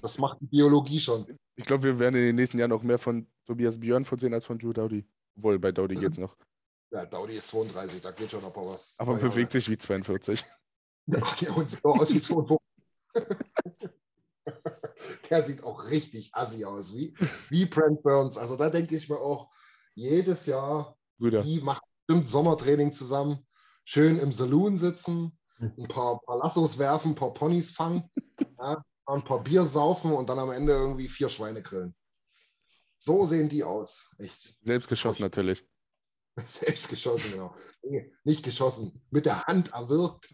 das 0.01 0.17
macht 0.17 0.41
die 0.41 0.47
Biologie 0.47 0.99
schon. 0.99 1.37
Ich 1.55 1.65
glaube, 1.65 1.83
wir 1.83 1.99
werden 1.99 2.15
in 2.15 2.21
den 2.21 2.35
nächsten 2.35 2.57
Jahren 2.57 2.71
auch 2.71 2.81
mehr 2.81 2.97
von 2.97 3.27
Tobias 3.45 3.79
Björn 3.79 4.05
sehen 4.05 4.33
als 4.33 4.45
von 4.45 4.57
Drew 4.57 4.73
Dowdy. 4.73 5.05
Obwohl, 5.37 5.59
bei 5.59 5.71
Dowdy 5.71 5.95
geht's 5.95 6.17
noch. 6.17 6.35
Ja, 6.91 7.05
Dowdy 7.05 7.37
ist 7.37 7.49
32, 7.49 8.01
da 8.01 8.11
geht 8.11 8.31
schon 8.31 8.41
noch 8.41 8.55
was. 8.55 8.95
Aber 8.97 9.13
man 9.13 9.21
bewegt 9.21 9.51
sich 9.51 9.69
wie 9.69 9.77
42. 9.77 10.43
Ach, 11.21 11.37
der 11.37 11.53
sieht 11.53 11.81
so 11.81 11.93
aus 11.93 12.13
wie 12.13 12.21
52. 12.21 12.57
der 15.31 15.43
sieht 15.43 15.63
auch 15.63 15.85
richtig 15.85 16.35
assi 16.35 16.65
aus, 16.65 16.93
wie, 16.93 17.15
wie 17.49 17.65
Brent 17.65 18.03
Burns. 18.03 18.37
Also 18.37 18.57
da 18.57 18.69
denke 18.69 18.95
ich 18.95 19.09
mir 19.09 19.19
auch, 19.19 19.49
jedes 19.95 20.45
Jahr, 20.45 20.97
Brüder. 21.17 21.41
die 21.41 21.61
machen 21.61 21.81
bestimmt 22.05 22.29
Sommertraining 22.29 22.93
zusammen, 22.93 23.45
schön 23.83 24.19
im 24.19 24.33
Saloon 24.33 24.77
sitzen, 24.77 25.37
ein 25.59 25.87
paar, 25.87 26.19
paar 26.21 26.37
Lassos 26.37 26.77
werfen, 26.77 27.11
ein 27.11 27.15
paar 27.15 27.33
Ponys 27.33 27.71
fangen, 27.71 28.09
ja, 28.59 28.83
ein 29.05 29.23
paar 29.23 29.43
Bier 29.43 29.65
saufen 29.65 30.11
und 30.11 30.29
dann 30.29 30.39
am 30.39 30.51
Ende 30.51 30.73
irgendwie 30.73 31.07
vier 31.07 31.29
Schweine 31.29 31.61
grillen. 31.61 31.95
So 32.97 33.25
sehen 33.25 33.49
die 33.49 33.63
aus, 33.63 34.07
echt. 34.17 34.53
Selbst 34.63 34.87
geschossen 34.87 35.23
natürlich. 35.23 35.65
Selbst 36.37 36.89
geschossen, 36.89 37.31
genau. 37.31 37.55
Nee, 37.83 38.11
nicht 38.23 38.43
geschossen, 38.43 39.01
mit 39.09 39.25
der 39.25 39.43
Hand 39.43 39.73
erwürgt. 39.73 40.29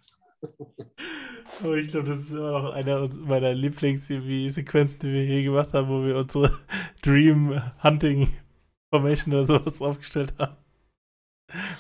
Aber 1.59 1.75
ich 1.75 1.89
glaube, 1.89 2.09
das 2.09 2.19
ist 2.19 2.31
immer 2.31 2.51
noch 2.51 2.73
eine 2.73 3.09
meiner 3.25 3.53
Lieblings-Sequenzen, 3.53 4.99
die 4.99 5.11
wir 5.11 5.23
hier 5.23 5.43
gemacht 5.43 5.73
haben, 5.73 5.87
wo 5.89 6.03
wir 6.03 6.17
unsere 6.17 6.51
Dream 7.01 7.61
Hunting 7.83 8.33
Formation 8.93 9.33
oder 9.33 9.45
sowas 9.45 9.81
aufgestellt 9.81 10.33
haben. 10.37 10.57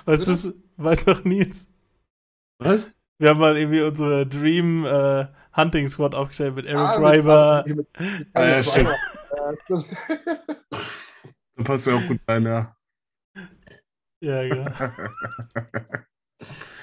Weißt 0.05 0.45
du, 0.45 0.53
weiß 0.77 1.05
noch 1.07 1.23
Nils? 1.23 1.67
Was? 2.59 2.91
Wir 3.19 3.29
haben 3.29 3.39
mal 3.39 3.57
irgendwie 3.57 3.81
unsere 3.81 4.25
Dream 4.27 4.85
äh, 4.85 5.27
Hunting 5.55 5.89
Squad 5.89 6.15
aufgestellt 6.15 6.55
mit 6.55 6.65
Eric 6.65 6.87
ah, 6.87 6.99
Reiber. 6.99 7.65
Ah, 8.33 8.47
ja, 8.47 8.63
stimmt. 8.63 8.89
da 11.55 11.63
passt 11.63 11.87
ja 11.87 11.95
auch 11.95 12.07
gut 12.07 12.19
rein, 12.27 12.43
ja. 12.43 12.77
Ja, 14.19 14.47
genau. 14.47 14.71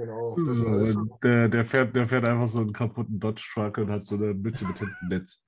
genau. 0.00 0.36
So, 0.36 1.18
der, 1.22 1.48
der, 1.48 1.64
fährt, 1.64 1.94
der 1.94 2.08
fährt 2.08 2.24
einfach 2.24 2.48
so 2.48 2.60
einen 2.60 2.72
kaputten 2.72 3.18
Dodge 3.18 3.46
Truck 3.52 3.78
und 3.78 3.90
hat 3.90 4.04
so 4.04 4.16
eine 4.16 4.34
Mütze 4.34 4.66
mit 4.66 4.78
hinten 4.78 5.08
Netz. 5.08 5.44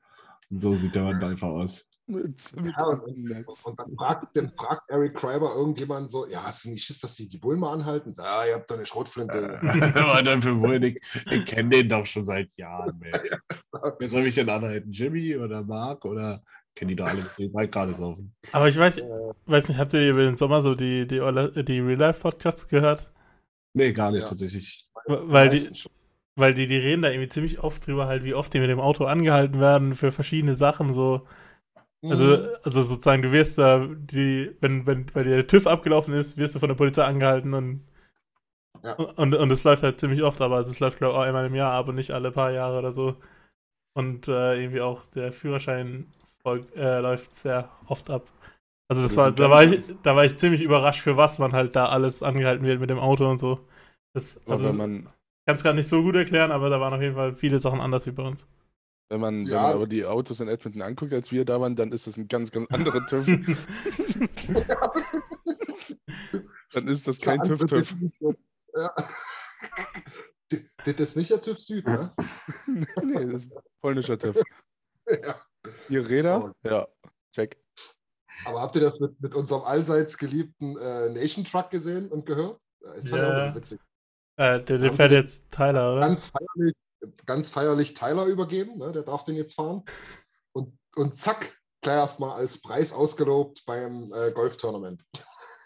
So 0.51 0.75
sieht 0.75 0.95
der 0.95 1.05
Mann 1.05 1.23
einfach 1.23 1.49
aus. 1.49 1.87
Mit, 2.07 2.57
mit 2.57 2.75
ja, 2.77 2.85
und, 2.85 3.01
und, 3.01 3.79
dann, 3.79 3.97
fragt, 3.97 4.37
dann 4.37 4.53
fragt 4.57 4.91
Eric 4.91 5.15
Kreiber 5.15 5.55
irgendjemand 5.55 6.11
so: 6.11 6.27
Ja, 6.27 6.43
hast 6.45 6.65
du 6.65 6.71
nicht 6.71 6.85
Schiss, 6.85 7.01
dass 7.01 7.15
die 7.15 7.29
die 7.29 7.39
Bullen 7.39 7.61
mal 7.61 7.73
anhalten? 7.73 8.13
Ja, 8.17 8.41
ah, 8.41 8.47
ihr 8.47 8.55
habt 8.55 8.71
doch 8.71 8.77
eine 8.77 8.87
Schrotflinte. 8.87 9.61
Aber 9.95 10.23
dann 10.23 10.43
für 10.43 10.59
wohl, 10.59 10.83
ich, 10.85 11.01
ich 11.31 11.47
kenne 11.47 11.71
den 11.71 11.89
doch 11.89 12.05
schon 12.05 12.25
seit 12.25 12.51
Jahren. 12.57 13.01
Wer 13.99 14.09
soll 14.09 14.23
mich 14.23 14.35
denn 14.35 14.51
anhalten? 14.51 14.91
Jimmy 14.91 15.37
oder 15.37 15.63
Mark 15.63 16.05
oder 16.05 16.43
kennen 16.75 16.89
die 16.89 16.97
da 16.97 17.05
alle, 17.05 17.31
die 17.39 17.51
gerade 17.51 17.95
saufen? 17.95 18.35
Aber 18.51 18.69
ich 18.69 18.77
weiß, 18.77 19.03
weiß 19.47 19.69
nicht, 19.69 19.79
habt 19.79 19.93
ihr 19.95 20.11
über 20.11 20.23
den 20.23 20.37
Sommer 20.37 20.61
so 20.61 20.75
die, 20.75 21.07
die, 21.07 21.19
die 21.19 21.81
Real 21.81 21.99
Life 21.99 22.21
Podcasts 22.21 22.67
gehört? 22.67 23.12
Nee, 23.75 23.93
gar 23.93 24.11
nicht 24.11 24.23
ja. 24.23 24.29
tatsächlich. 24.29 24.89
Weil 25.07 25.51
die, 25.51 25.68
weil 26.37 26.55
die, 26.55 26.66
die 26.66 26.77
reden 26.77 27.03
da 27.03 27.11
irgendwie 27.11 27.29
ziemlich 27.29 27.61
oft 27.61 27.87
drüber, 27.87 28.07
halt, 28.07 28.25
wie 28.25 28.35
oft 28.35 28.53
die 28.53 28.61
mit 28.61 28.70
dem 28.70 28.81
Auto 28.81 29.05
angehalten 29.05 29.61
werden 29.61 29.95
für 29.95 30.12
verschiedene 30.12 30.55
Sachen, 30.55 30.95
so. 30.95 31.27
Also, 32.05 32.25
mhm. 32.25 32.49
also 32.64 32.83
sozusagen, 32.83 33.23
du 33.23 33.31
wirst 33.31 33.59
da, 33.59 33.87
die, 33.89 34.51
wenn, 34.61 34.87
wenn 34.87 35.07
dir 35.07 35.25
der 35.25 35.47
TÜV 35.47 35.68
abgelaufen 35.68 36.14
ist, 36.14 36.37
wirst 36.37 36.55
du 36.55 36.59
von 36.59 36.68
der 36.68 36.75
Polizei 36.75 37.05
angehalten 37.05 37.55
und 37.55 37.85
ja. 38.83 38.95
und, 38.95 39.35
und 39.35 39.51
es 39.51 39.64
läuft 39.64 39.83
halt 39.83 40.01
ziemlich 40.01 40.23
oft, 40.23 40.41
aber 40.41 40.61
es 40.61 40.81
läuft, 40.81 40.99
glaube 40.99 41.12
ich, 41.14 41.18
auch 41.18 41.23
einmal 41.23 41.47
im 41.47 41.55
Jahr, 41.55 41.73
aber 41.73 41.93
nicht 41.93 42.11
alle 42.11 42.33
paar 42.33 42.51
Jahre 42.51 42.79
oder 42.79 42.93
so. 42.93 43.16
Und 43.95 44.29
äh, 44.29 44.57
irgendwie 44.61 44.81
auch 44.81 45.05
der 45.07 45.33
Führerschein 45.33 46.09
äh, 46.45 47.01
läuft 47.01 47.37
sehr 47.37 47.70
oft 47.87 48.11
ab. 48.11 48.29
Also 48.93 49.09
das 49.09 49.16
war, 49.16 49.32
da 49.32 49.49
war 49.49 49.64
ich, 49.64 49.82
da 50.03 50.14
war 50.14 50.26
ich 50.26 50.36
ziemlich 50.36 50.61
überrascht, 50.61 51.01
für 51.01 51.16
was 51.16 51.38
man 51.38 51.53
halt 51.53 51.74
da 51.74 51.86
alles 51.86 52.22
angehalten 52.22 52.66
wird 52.66 52.78
mit 52.78 52.90
dem 52.90 52.99
Auto 52.99 53.26
und 53.26 53.38
so. 53.38 53.66
Das, 54.12 54.38
also, 54.47 54.70
man 54.74 55.05
kann 55.47 55.57
es 55.57 55.62
gerade 55.62 55.76
nicht 55.76 55.88
so 55.88 56.03
gut 56.03 56.14
erklären, 56.14 56.53
aber 56.53 56.68
da 56.68 56.78
waren 56.78 56.93
auf 56.93 57.01
jeden 57.01 57.14
Fall 57.14 57.34
viele 57.34 57.59
Sachen 57.59 57.80
anders 57.80 58.05
wie 58.05 58.11
bei 58.11 58.22
uns. 58.22 58.47
Wenn 59.09 59.20
man, 59.20 59.47
ja. 59.47 59.55
wenn 59.55 59.62
man 59.62 59.72
aber 59.72 59.86
die 59.86 60.05
Autos 60.05 60.40
in 60.40 60.49
Edmonton 60.49 60.82
anguckt, 60.82 61.14
als 61.14 61.32
wir 61.32 61.47
da 61.47 61.59
waren, 61.59 61.74
dann 61.74 61.90
ist 61.90 62.07
das 62.07 62.18
ein 62.18 62.28
ganz, 62.28 62.51
ganz 62.51 62.70
anderer 62.70 63.07
TÜV. 63.07 63.24
dann 66.74 66.88
ist 66.88 67.09
das 67.09 67.18
kein 67.18 67.43
TÜV-TÜV. 67.43 67.95
Ja. 68.76 68.95
Das 70.84 71.01
ist 71.01 71.16
nicht 71.16 71.30
der 71.30 71.40
TÜV 71.40 71.59
Süd, 71.61 71.86
ne? 71.86 72.12
nee, 72.66 73.24
das 73.24 73.47
ist 73.47 73.53
polnischer 73.80 74.18
TÜV. 74.18 74.36
Ja. 75.09 75.34
Vier 75.86 76.07
Räder? 76.07 76.53
Oh. 76.62 76.68
Ja, 76.68 76.88
check. 77.34 77.62
Aber 78.45 78.61
habt 78.61 78.74
ihr 78.76 78.83
das 78.83 78.99
mit, 79.01 79.20
mit 79.20 79.35
unserem 79.35 79.62
allseits 79.62 80.18
geliebten 80.18 80.76
äh, 80.76 81.11
Nation 81.11 81.45
Truck 81.45 81.70
gesehen 81.70 82.11
und 82.11 82.26
gehört? 82.26 82.59
Das 82.80 83.09
ja. 83.09 83.47
ja 83.47 83.55
witzig. 83.55 83.80
Äh, 84.37 84.61
der, 84.62 84.78
der 84.78 84.93
fährt 84.93 85.12
jetzt 85.12 85.51
Tyler, 85.51 85.93
oder? 85.93 86.01
Ganz 86.01 86.28
feierlich, 86.28 86.74
ganz 87.26 87.51
feierlich 87.51 87.95
Tyler 87.95 88.26
übergeben, 88.26 88.78
ne? 88.78 88.93
der 88.93 89.03
darf 89.03 89.24
den 89.24 89.37
jetzt 89.37 89.55
fahren. 89.55 89.85
Und, 90.53 90.76
und 90.97 91.20
zack, 91.20 91.53
gleich 91.83 91.97
erstmal 91.97 92.41
als 92.41 92.61
Preis 92.61 92.93
ausgelobt 92.93 93.64
beim 93.66 94.12
äh, 94.14 94.33
Golf-Tournament. 94.33 95.05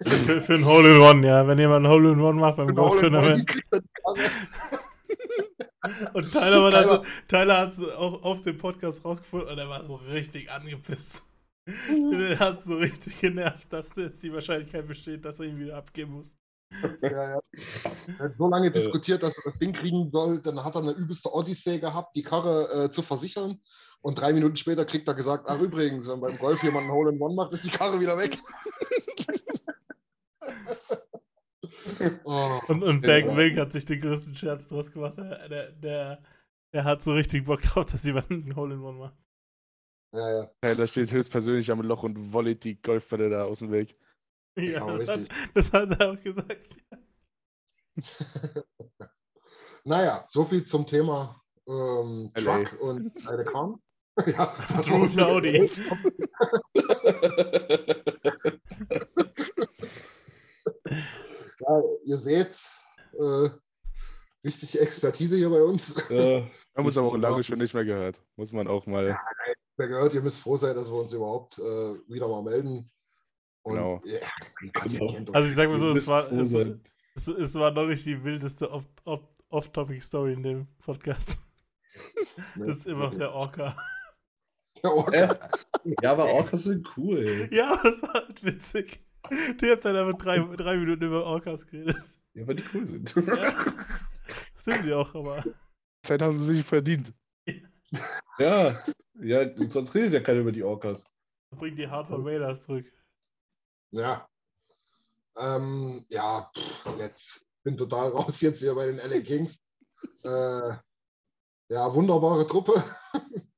für, 0.04 0.42
für 0.42 0.54
ein 0.54 0.66
Hole-in-One, 0.66 1.26
ja. 1.26 1.46
Wenn 1.46 1.58
jemand 1.58 1.86
ein 1.86 1.90
Hole-in-One 1.90 2.40
macht 2.40 2.56
beim 2.56 2.74
Golf-Tournament. 2.74 3.50
Und 6.14 6.32
Tyler, 6.32 6.62
war 6.62 6.70
dann 6.70 6.88
so, 6.88 7.04
Tyler 7.28 7.58
hat 7.58 7.70
es 7.70 7.80
auch 7.80 8.22
auf 8.24 8.42
dem 8.42 8.58
Podcast 8.58 9.04
rausgefunden 9.04 9.50
und 9.50 9.58
er 9.58 9.68
war 9.68 9.86
so 9.86 9.94
richtig 9.94 10.50
angepisst. 10.50 11.22
Er 11.66 12.38
hat 12.38 12.62
so 12.62 12.76
richtig 12.76 13.20
genervt, 13.20 13.72
dass 13.72 13.94
jetzt 13.96 14.22
die 14.22 14.32
Wahrscheinlichkeit 14.32 14.86
besteht, 14.86 15.24
dass 15.24 15.40
er 15.40 15.46
ihn 15.46 15.58
wieder 15.58 15.76
abgeben 15.76 16.12
muss. 16.12 16.36
Ja, 17.02 17.10
ja. 17.10 17.40
Er 18.18 18.24
hat 18.24 18.36
so 18.36 18.48
lange 18.48 18.72
diskutiert, 18.72 19.22
dass 19.22 19.36
er 19.36 19.42
das 19.44 19.58
Ding 19.58 19.72
kriegen 19.72 20.10
soll. 20.10 20.40
Dann 20.42 20.62
hat 20.64 20.74
er 20.74 20.82
eine 20.82 20.92
übelste 20.92 21.32
Odyssee 21.32 21.78
gehabt, 21.78 22.16
die 22.16 22.24
Karre 22.24 22.86
äh, 22.86 22.90
zu 22.90 23.02
versichern. 23.02 23.60
Und 24.00 24.20
drei 24.20 24.32
Minuten 24.32 24.56
später 24.56 24.84
kriegt 24.84 25.06
er 25.08 25.14
gesagt: 25.14 25.44
Ach, 25.48 25.60
übrigens, 25.60 26.08
wenn 26.08 26.20
beim 26.20 26.36
Golf 26.38 26.62
jemand 26.62 26.84
einen 26.84 26.92
Hole 26.92 27.12
in 27.12 27.20
One 27.20 27.34
macht, 27.34 27.52
ist 27.52 27.64
die 27.64 27.70
Karre 27.70 28.00
wieder 28.00 28.18
weg. 28.18 28.36
oh, 32.24 32.60
und 32.68 32.82
und 32.82 33.02
Wilk 33.02 33.58
hat 33.58 33.72
sich 33.72 33.84
den 33.84 34.00
größten 34.00 34.34
Scherz 34.34 34.66
draus 34.68 34.90
gemacht. 34.90 35.16
Der, 35.18 35.70
der, 35.72 36.22
der 36.72 36.84
hat 36.84 37.02
so 37.02 37.12
richtig 37.14 37.44
Bock 37.46 37.62
drauf, 37.62 37.86
dass 37.86 38.04
jemand 38.04 38.30
einen 38.30 38.56
Hole 38.56 38.74
in 38.74 38.80
One 38.80 38.98
macht. 38.98 39.25
Ja, 40.16 40.32
ja. 40.32 40.50
Taylor 40.62 40.86
steht 40.86 41.12
höchstpersönlich 41.12 41.70
am 41.70 41.82
Loch 41.82 42.02
und 42.02 42.32
vollet 42.32 42.64
die 42.64 42.80
Golfbälle 42.80 43.28
da 43.28 43.44
aus 43.44 43.58
dem 43.58 43.70
Weg. 43.70 43.96
Ja, 44.58 44.86
das 44.86 45.06
hat, 45.06 45.20
das 45.52 45.70
hat, 45.70 46.00
er 46.00 46.12
auch 46.12 46.22
gesagt. 46.22 46.78
naja, 49.84 50.24
soviel 50.28 50.64
zum 50.64 50.86
Thema 50.86 51.42
ähm, 51.68 52.30
Truck 52.34 52.80
und 52.80 53.28
eine 53.28 53.44
Kram. 53.44 53.82
ja, 54.26 54.46
True 54.82 55.26
Audi. 55.26 55.70
ja, 61.58 61.82
ihr 62.04 62.16
seht, 62.16 62.58
äh, 63.12 63.50
richtige 64.42 64.80
Expertise 64.80 65.36
hier 65.36 65.50
bei 65.50 65.62
uns. 65.62 66.02
Ja, 66.08 66.16
wir 66.16 66.50
haben 66.74 66.86
uns 66.86 66.96
aber 66.96 67.08
auch 67.08 67.16
lange 67.18 67.42
schon 67.42 67.58
nicht 67.58 67.74
mehr 67.74 67.84
gehört. 67.84 68.22
Muss 68.36 68.52
man 68.52 68.68
auch 68.68 68.86
mal. 68.86 69.08
Ja, 69.08 69.20
mehr 69.78 69.88
gehört. 69.88 70.14
Ihr 70.14 70.22
müsst 70.22 70.40
froh 70.40 70.56
sein, 70.56 70.76
dass 70.76 70.90
wir 70.90 71.00
uns 71.00 71.12
überhaupt 71.12 71.58
äh, 71.58 71.62
wieder 72.08 72.28
mal 72.28 72.42
melden. 72.42 72.90
Und, 73.62 73.74
genau. 73.74 74.02
Ja, 74.04 74.20
genau. 74.84 75.32
Also 75.32 75.48
ich 75.48 75.56
sage 75.56 75.68
mal 75.70 75.78
so, 75.78 75.90
es 75.96 76.06
war, 76.06 76.30
es, 76.32 76.54
es, 77.14 77.28
es, 77.28 77.54
war 77.54 77.72
noch 77.72 77.86
nicht 77.86 78.06
die 78.06 78.22
wildeste 78.22 78.70
Off-Topic-Story 79.48 80.34
in 80.34 80.42
dem 80.42 80.66
Podcast. 80.78 81.38
das 82.56 82.76
ist 82.76 82.86
immer 82.86 83.06
noch 83.06 83.14
der 83.14 83.32
Orca. 83.32 83.76
Der 84.82 84.92
Orca. 84.92 85.50
Ja, 86.02 86.12
aber 86.12 86.26
Orcas 86.26 86.64
sind 86.64 86.86
cool. 86.96 87.48
Ja, 87.50 87.80
das 87.82 88.02
war 88.02 88.14
halt 88.14 88.44
witzig. 88.44 89.00
Du 89.58 89.68
hast 89.68 89.84
dann 89.84 89.96
einfach 89.96 90.18
drei, 90.18 90.38
drei 90.56 90.76
Minuten 90.76 91.04
über 91.04 91.24
Orcas 91.24 91.66
geredet. 91.66 91.96
Ja, 92.34 92.46
weil 92.46 92.56
die 92.56 92.64
cool 92.74 92.86
sind. 92.86 93.14
Ja, 93.16 93.54
sind 94.56 94.82
sie 94.82 94.92
auch, 94.92 95.14
aber. 95.14 95.42
Zeit 96.02 96.22
haben 96.22 96.38
sie 96.38 96.56
sich 96.56 96.66
verdient. 96.66 97.12
Ja, 98.38 98.82
ja, 99.20 99.68
sonst 99.68 99.94
redet 99.94 100.12
ja 100.12 100.20
keiner 100.20 100.40
über 100.40 100.52
die 100.52 100.62
Orcas. 100.62 101.04
Bring 101.50 101.76
die 101.76 101.88
Hardcore 101.88 102.24
Raiders 102.24 102.62
zurück. 102.62 102.86
Ja. 103.90 104.28
Ähm, 105.36 106.04
ja, 106.08 106.50
pff, 106.54 106.98
jetzt 106.98 107.46
bin 107.62 107.76
total 107.76 108.08
raus 108.12 108.40
jetzt 108.40 108.60
hier 108.60 108.74
bei 108.74 108.86
den 108.86 108.98
LA 108.98 109.20
Kings. 109.20 109.58
Äh, 110.22 110.72
ja, 111.68 111.94
wunderbare 111.94 112.46
Truppe. 112.46 112.82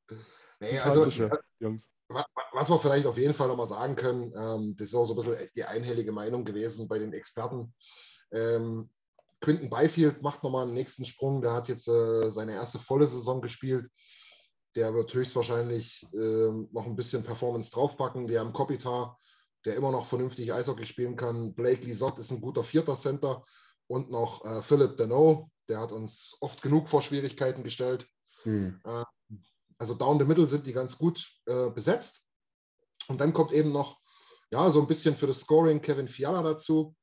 nee, 0.61 0.79
also, 0.79 1.07
Jungs. 1.61 1.91
Was 2.53 2.71
wir 2.71 2.79
vielleicht 2.79 3.07
auf 3.07 3.19
jeden 3.19 3.35
Fall 3.35 3.49
nochmal 3.49 3.67
sagen 3.67 3.95
können, 3.95 4.33
ähm, 4.37 4.75
das 4.79 4.89
ist 4.89 4.95
auch 4.95 5.05
so 5.05 5.15
ein 5.15 5.25
bisschen 5.25 5.49
die 5.55 5.65
einhellige 5.65 6.13
Meinung 6.13 6.45
gewesen 6.45 6.89
bei 6.89 6.99
den 6.99 7.13
Experten. 7.13 7.75
Ähm, 8.33 8.91
Quinton 9.41 9.71
Byfield 9.71 10.23
macht 10.23 10.43
nochmal 10.43 10.65
einen 10.65 10.75
nächsten 10.75 11.05
Sprung. 11.05 11.43
Der 11.43 11.53
hat 11.53 11.69
jetzt 11.69 11.87
äh, 11.87 12.31
seine 12.31 12.53
erste 12.55 12.79
volle 12.79 13.07
Saison 13.07 13.41
gespielt. 13.41 13.91
Der 14.77 14.95
wird 14.95 15.13
höchstwahrscheinlich 15.13 16.07
äh, 16.13 16.51
noch 16.73 16.87
ein 16.87 16.97
bisschen 16.97 17.25
Performance 17.25 17.71
draufpacken. 17.71 18.29
Die 18.29 18.39
haben 18.39 18.53
Kopitar, 18.53 19.19
der 19.65 19.77
immer 19.77 19.91
noch 19.91 20.07
vernünftig 20.07 20.53
Eishockey 20.53 20.85
spielen 20.85 21.17
kann. 21.17 21.55
Blake 21.55 21.85
Lisott 21.85 22.19
ist 22.19 22.31
ein 22.31 22.41
guter 22.41 22.63
vierter 22.63 22.97
Center. 22.97 23.45
Und 23.87 24.11
noch 24.11 24.45
äh, 24.45 24.63
Philip 24.63 24.97
Deneau, 24.97 25.51
der 25.69 25.81
hat 25.81 25.93
uns 25.93 26.37
oft 26.41 26.63
genug 26.63 26.89
vor 26.89 27.03
Schwierigkeiten 27.03 27.65
gestellt. 27.65 28.07
Hm. 28.43 28.81
Äh, 28.85 29.05
also 29.79 29.95
down 29.95 30.19
the 30.19 30.25
middle 30.25 30.47
sind 30.47 30.67
die 30.67 30.73
ganz 30.73 30.99
gut 30.99 31.27
äh, 31.47 31.71
besetzt. 31.71 32.23
Und 33.09 33.21
dann 33.21 33.33
kommt 33.33 33.53
eben 33.53 33.73
noch, 33.73 33.99
ja, 34.51 34.69
so 34.71 34.81
ein 34.81 34.87
bisschen 34.87 35.17
für 35.17 35.27
das 35.27 35.41
Scoring 35.41 35.81
Kevin 35.81 36.09
Fiala 36.09 36.43
dazu. 36.43 36.95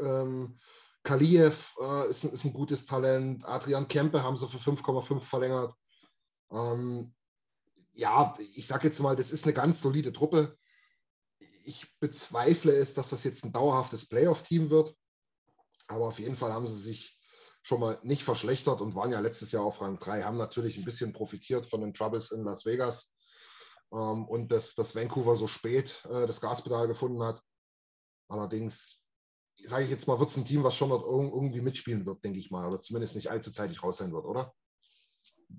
Ähm, 0.00 0.58
Kaliev 1.02 1.74
äh, 1.80 2.10
ist, 2.10 2.24
ist, 2.24 2.44
ein 2.44 2.52
gutes 2.52 2.84
Talent. 2.84 3.44
Adrian 3.46 3.88
Kempe 3.88 4.22
haben 4.22 4.36
sie 4.36 4.46
für 4.46 4.58
5,5 4.58 5.20
verlängert. 5.20 5.72
Ähm, 6.50 7.14
ja, 7.94 8.36
ich 8.54 8.66
sage 8.66 8.88
jetzt 8.88 9.00
mal, 9.00 9.16
das 9.16 9.32
ist 9.32 9.44
eine 9.44 9.54
ganz 9.54 9.82
solide 9.82 10.12
Truppe. 10.12 10.56
Ich 11.64 11.86
bezweifle 11.98 12.72
es, 12.72 12.94
dass 12.94 13.10
das 13.10 13.24
jetzt 13.24 13.44
ein 13.44 13.52
dauerhaftes 13.52 14.08
Playoff-Team 14.08 14.70
wird. 14.70 14.94
Aber 15.88 16.06
auf 16.06 16.18
jeden 16.18 16.36
Fall 16.36 16.52
haben 16.52 16.66
sie 16.66 16.78
sich 16.78 17.18
schon 17.62 17.80
mal 17.80 17.98
nicht 18.02 18.24
verschlechtert 18.24 18.80
und 18.80 18.94
waren 18.94 19.10
ja 19.10 19.20
letztes 19.20 19.52
Jahr 19.52 19.64
auf 19.64 19.80
Rang 19.80 19.98
3, 19.98 20.22
haben 20.22 20.38
natürlich 20.38 20.78
ein 20.78 20.84
bisschen 20.84 21.12
profitiert 21.12 21.66
von 21.66 21.80
den 21.80 21.92
Troubles 21.92 22.30
in 22.30 22.44
Las 22.44 22.64
Vegas 22.64 23.12
ähm, 23.92 24.26
und 24.26 24.52
dass, 24.52 24.74
dass 24.74 24.94
Vancouver 24.94 25.34
so 25.36 25.46
spät 25.46 26.02
äh, 26.06 26.26
das 26.26 26.40
Gaspedal 26.40 26.86
gefunden 26.86 27.22
hat. 27.22 27.42
Allerdings, 28.28 29.02
sage 29.56 29.84
ich 29.84 29.90
jetzt 29.90 30.06
mal, 30.06 30.18
wird 30.18 30.30
es 30.30 30.36
ein 30.36 30.44
Team, 30.44 30.62
was 30.62 30.76
schon 30.76 30.90
dort 30.90 31.04
irgendwie 31.04 31.60
mitspielen 31.60 32.06
wird, 32.06 32.24
denke 32.24 32.38
ich 32.38 32.50
mal, 32.50 32.66
oder 32.66 32.80
zumindest 32.80 33.16
nicht 33.16 33.30
allzu 33.30 33.50
zeitig 33.50 33.82
raus 33.82 33.98
sein 33.98 34.12
wird, 34.12 34.24
oder? 34.24 34.54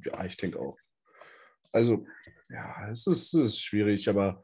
Ja, 0.06 0.26
ich 0.26 0.38
denke 0.38 0.60
auch. 0.60 0.78
Also, 1.72 2.06
ja, 2.50 2.90
es 2.90 3.06
ist, 3.08 3.34
es 3.34 3.48
ist 3.54 3.62
schwierig, 3.62 4.10
aber 4.10 4.44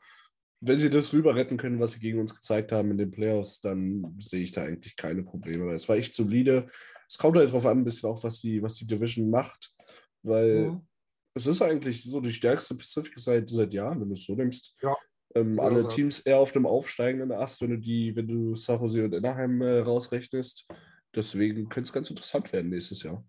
wenn 0.62 0.80
sie 0.80 0.90
das 0.90 1.14
rüber 1.14 1.36
retten 1.36 1.58
können, 1.58 1.80
was 1.80 1.94
sie 1.94 2.00
gegen 2.00 2.20
uns 2.20 2.36
gezeigt 2.36 2.72
haben 2.72 2.92
in 2.92 2.98
den 2.98 3.12
Playoffs, 3.12 3.62
dann 3.62 4.16
sehe 4.20 4.42
ich 4.42 4.52
da 4.52 4.64
eigentlich 4.64 4.96
keine 4.96 5.24
Probleme. 5.24 5.74
Es 5.74 5.88
war 5.90 5.96
echt 5.96 6.16
solide. 6.16 6.68
Es 7.08 7.18
kommt 7.18 7.38
halt 7.38 7.50
darauf 7.50 7.66
an, 7.66 7.80
ein 7.80 7.84
bisschen 7.84 8.10
auch, 8.10 8.24
was 8.24 8.42
die, 8.42 8.62
was 8.62 8.76
die 8.76 8.88
Division 8.88 9.30
macht, 9.30 9.76
weil 10.24 10.72
mhm. 10.72 10.88
es 11.36 11.46
ist 11.46 11.62
eigentlich 11.62 12.04
so 12.04 12.20
die 12.20 12.34
stärkste 12.34 12.76
Pacific 12.76 13.14
seit, 13.18 13.50
seit 13.50 13.74
Jahren, 13.74 14.02
wenn 14.02 14.10
du 14.10 14.14
es 14.14 14.26
so 14.26 14.36
nimmst. 14.36 14.76
Ja. 14.82 14.96
Ähm, 15.36 15.60
alle 15.60 15.82
ja, 15.82 15.88
Teams 15.90 16.22
eher 16.22 16.40
auf 16.40 16.54
dem 16.54 16.66
aufsteigenden 16.66 17.32
Ast, 17.34 17.62
wenn 17.62 17.72
du 17.72 17.78
die, 17.78 18.16
wenn 18.16 18.28
du 18.28 18.56
San 18.56 18.80
Jose 18.80 19.04
und 19.04 19.14
Anaheim 19.14 19.62
äh, 19.62 19.80
rausrechnest. 19.80 20.68
Deswegen 21.14 21.70
könnte 21.70 21.90
es 21.90 21.94
ganz 21.94 22.10
interessant 22.10 22.52
werden 22.54 22.70
nächstes 22.70 23.04
Jahr. 23.04 23.24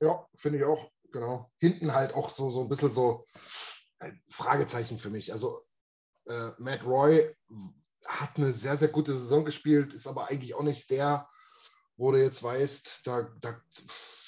Ja, 0.00 0.26
finde 0.34 0.58
ich 0.58 0.64
auch, 0.64 0.90
genau. 1.16 1.50
Hinten 1.58 1.92
halt 1.92 2.14
auch 2.14 2.30
so, 2.30 2.50
so 2.50 2.62
ein 2.62 2.68
bisschen 2.68 2.92
so 2.92 3.26
ein 3.98 4.20
Fragezeichen 4.28 4.98
für 4.98 5.10
mich. 5.10 5.32
Also 5.32 5.62
äh, 6.26 6.50
Matt 6.58 6.84
Roy 6.84 7.34
hat 8.06 8.36
eine 8.36 8.52
sehr, 8.52 8.76
sehr 8.76 8.88
gute 8.88 9.18
Saison 9.18 9.44
gespielt, 9.44 9.92
ist 9.94 10.06
aber 10.06 10.28
eigentlich 10.28 10.54
auch 10.54 10.62
nicht 10.62 10.90
der, 10.90 11.28
wo 11.96 12.12
du 12.12 12.22
jetzt 12.22 12.42
weißt, 12.42 13.00
da, 13.04 13.30
da 13.40 13.60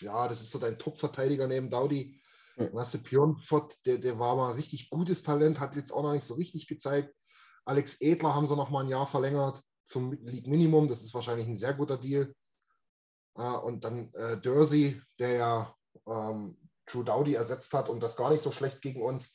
ja, 0.00 0.26
das 0.28 0.40
ist 0.40 0.50
so 0.50 0.58
dein 0.58 0.78
Top-Verteidiger 0.78 1.46
neben 1.46 1.70
Daudi. 1.70 2.20
Dann 2.56 2.76
hast 2.76 2.94
du 2.94 2.98
Pionfort, 2.98 3.76
der, 3.86 3.98
der 3.98 4.18
war 4.18 4.34
mal 4.34 4.52
richtig 4.52 4.90
gutes 4.90 5.22
Talent, 5.22 5.60
hat 5.60 5.76
jetzt 5.76 5.92
auch 5.92 6.02
noch 6.02 6.12
nicht 6.12 6.26
so 6.26 6.34
richtig 6.34 6.66
gezeigt. 6.66 7.14
Alex 7.64 8.00
Edler 8.00 8.34
haben 8.34 8.48
sie 8.48 8.56
noch 8.56 8.70
mal 8.70 8.82
ein 8.82 8.88
Jahr 8.88 9.06
verlängert 9.06 9.62
zum 9.84 10.12
League 10.12 10.48
Minimum. 10.48 10.88
Das 10.88 11.02
ist 11.02 11.14
wahrscheinlich 11.14 11.46
ein 11.46 11.56
sehr 11.56 11.74
guter 11.74 11.98
Deal. 11.98 12.34
Äh, 13.36 13.42
und 13.42 13.84
dann 13.84 14.12
äh, 14.14 14.40
Dersey, 14.40 15.00
der 15.18 15.30
ja 15.30 15.74
ähm, 16.06 16.56
True 16.88 17.04
Dowdy 17.04 17.34
ersetzt 17.34 17.72
hat 17.72 17.88
und 17.88 18.02
das 18.02 18.16
gar 18.16 18.30
nicht 18.30 18.42
so 18.42 18.50
schlecht 18.50 18.82
gegen 18.82 19.02
uns 19.02 19.32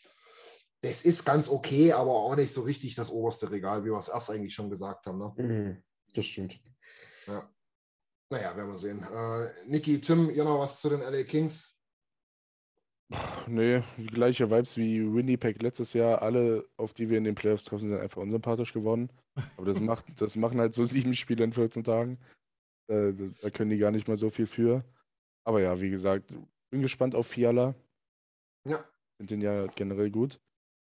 das 0.84 1.02
ist 1.04 1.24
ganz 1.24 1.50
okay, 1.50 1.94
aber 1.94 2.12
auch 2.12 2.36
nicht 2.36 2.54
so 2.54 2.62
richtig 2.62 2.96
das 2.96 3.10
oberste 3.10 3.50
Regal, 3.50 3.84
wie 3.84 3.90
wir 3.90 3.98
es 3.98 4.10
erst 4.10 4.30
eigentlich 4.30 4.54
schon 4.54 4.70
gesagt 4.70 5.08
haben. 5.08 5.18
Ne? 5.18 5.34
Mhm, 5.38 5.84
das 6.14 6.26
stimmt. 6.26 6.60
Ja. 7.26 7.50
Naja, 8.30 8.56
werden 8.58 8.70
wir 8.70 8.78
sehen. 8.78 9.02
Äh, 9.02 9.70
Niki, 9.72 10.02
Tim, 10.02 10.30
ihr 10.30 10.44
noch 10.44 10.60
was 10.60 10.82
zu 10.82 10.90
den 10.90 11.00
LA 11.00 11.24
Kings? 11.24 11.74
Nee, 13.48 13.84
gleiche 14.08 14.50
Vibes 14.50 14.76
wie 14.76 15.14
Winnipeg 15.14 15.62
letztes 15.62 15.94
Jahr. 15.94 16.22
Alle, 16.22 16.68
auf 16.76 16.94
die 16.94 17.10
wir 17.10 17.18
in 17.18 17.24
den 17.24 17.36
Playoffs 17.36 17.64
treffen, 17.64 17.88
sind 17.88 18.00
einfach 18.00 18.22
unsympathisch 18.22 18.74
geworden. 18.74 19.10
Aber 19.56 19.66
das, 19.66 19.80
macht, 19.80 20.06
das 20.20 20.36
machen 20.36 20.60
halt 20.60 20.74
so 20.74 20.84
sieben 20.84 21.14
Spiele 21.14 21.46
in 21.46 21.54
14 21.54 21.86
Tagen. 21.86 22.20
Äh, 22.88 23.14
da 23.42 23.50
können 23.52 23.70
die 23.70 23.78
gar 23.78 23.92
nicht 23.92 24.10
mal 24.10 24.18
so 24.18 24.30
viel 24.30 24.48
für. 24.48 24.84
Aber 25.46 25.62
ja, 25.62 25.80
wie 25.80 25.92
gesagt, 25.92 26.36
bin 26.74 26.82
gespannt 26.82 27.14
auf 27.14 27.28
Fiala. 27.28 27.76
Ja. 28.66 28.84
Sind 29.20 29.30
den 29.30 29.42
ja 29.42 29.68
generell 29.68 30.10
gut. 30.10 30.42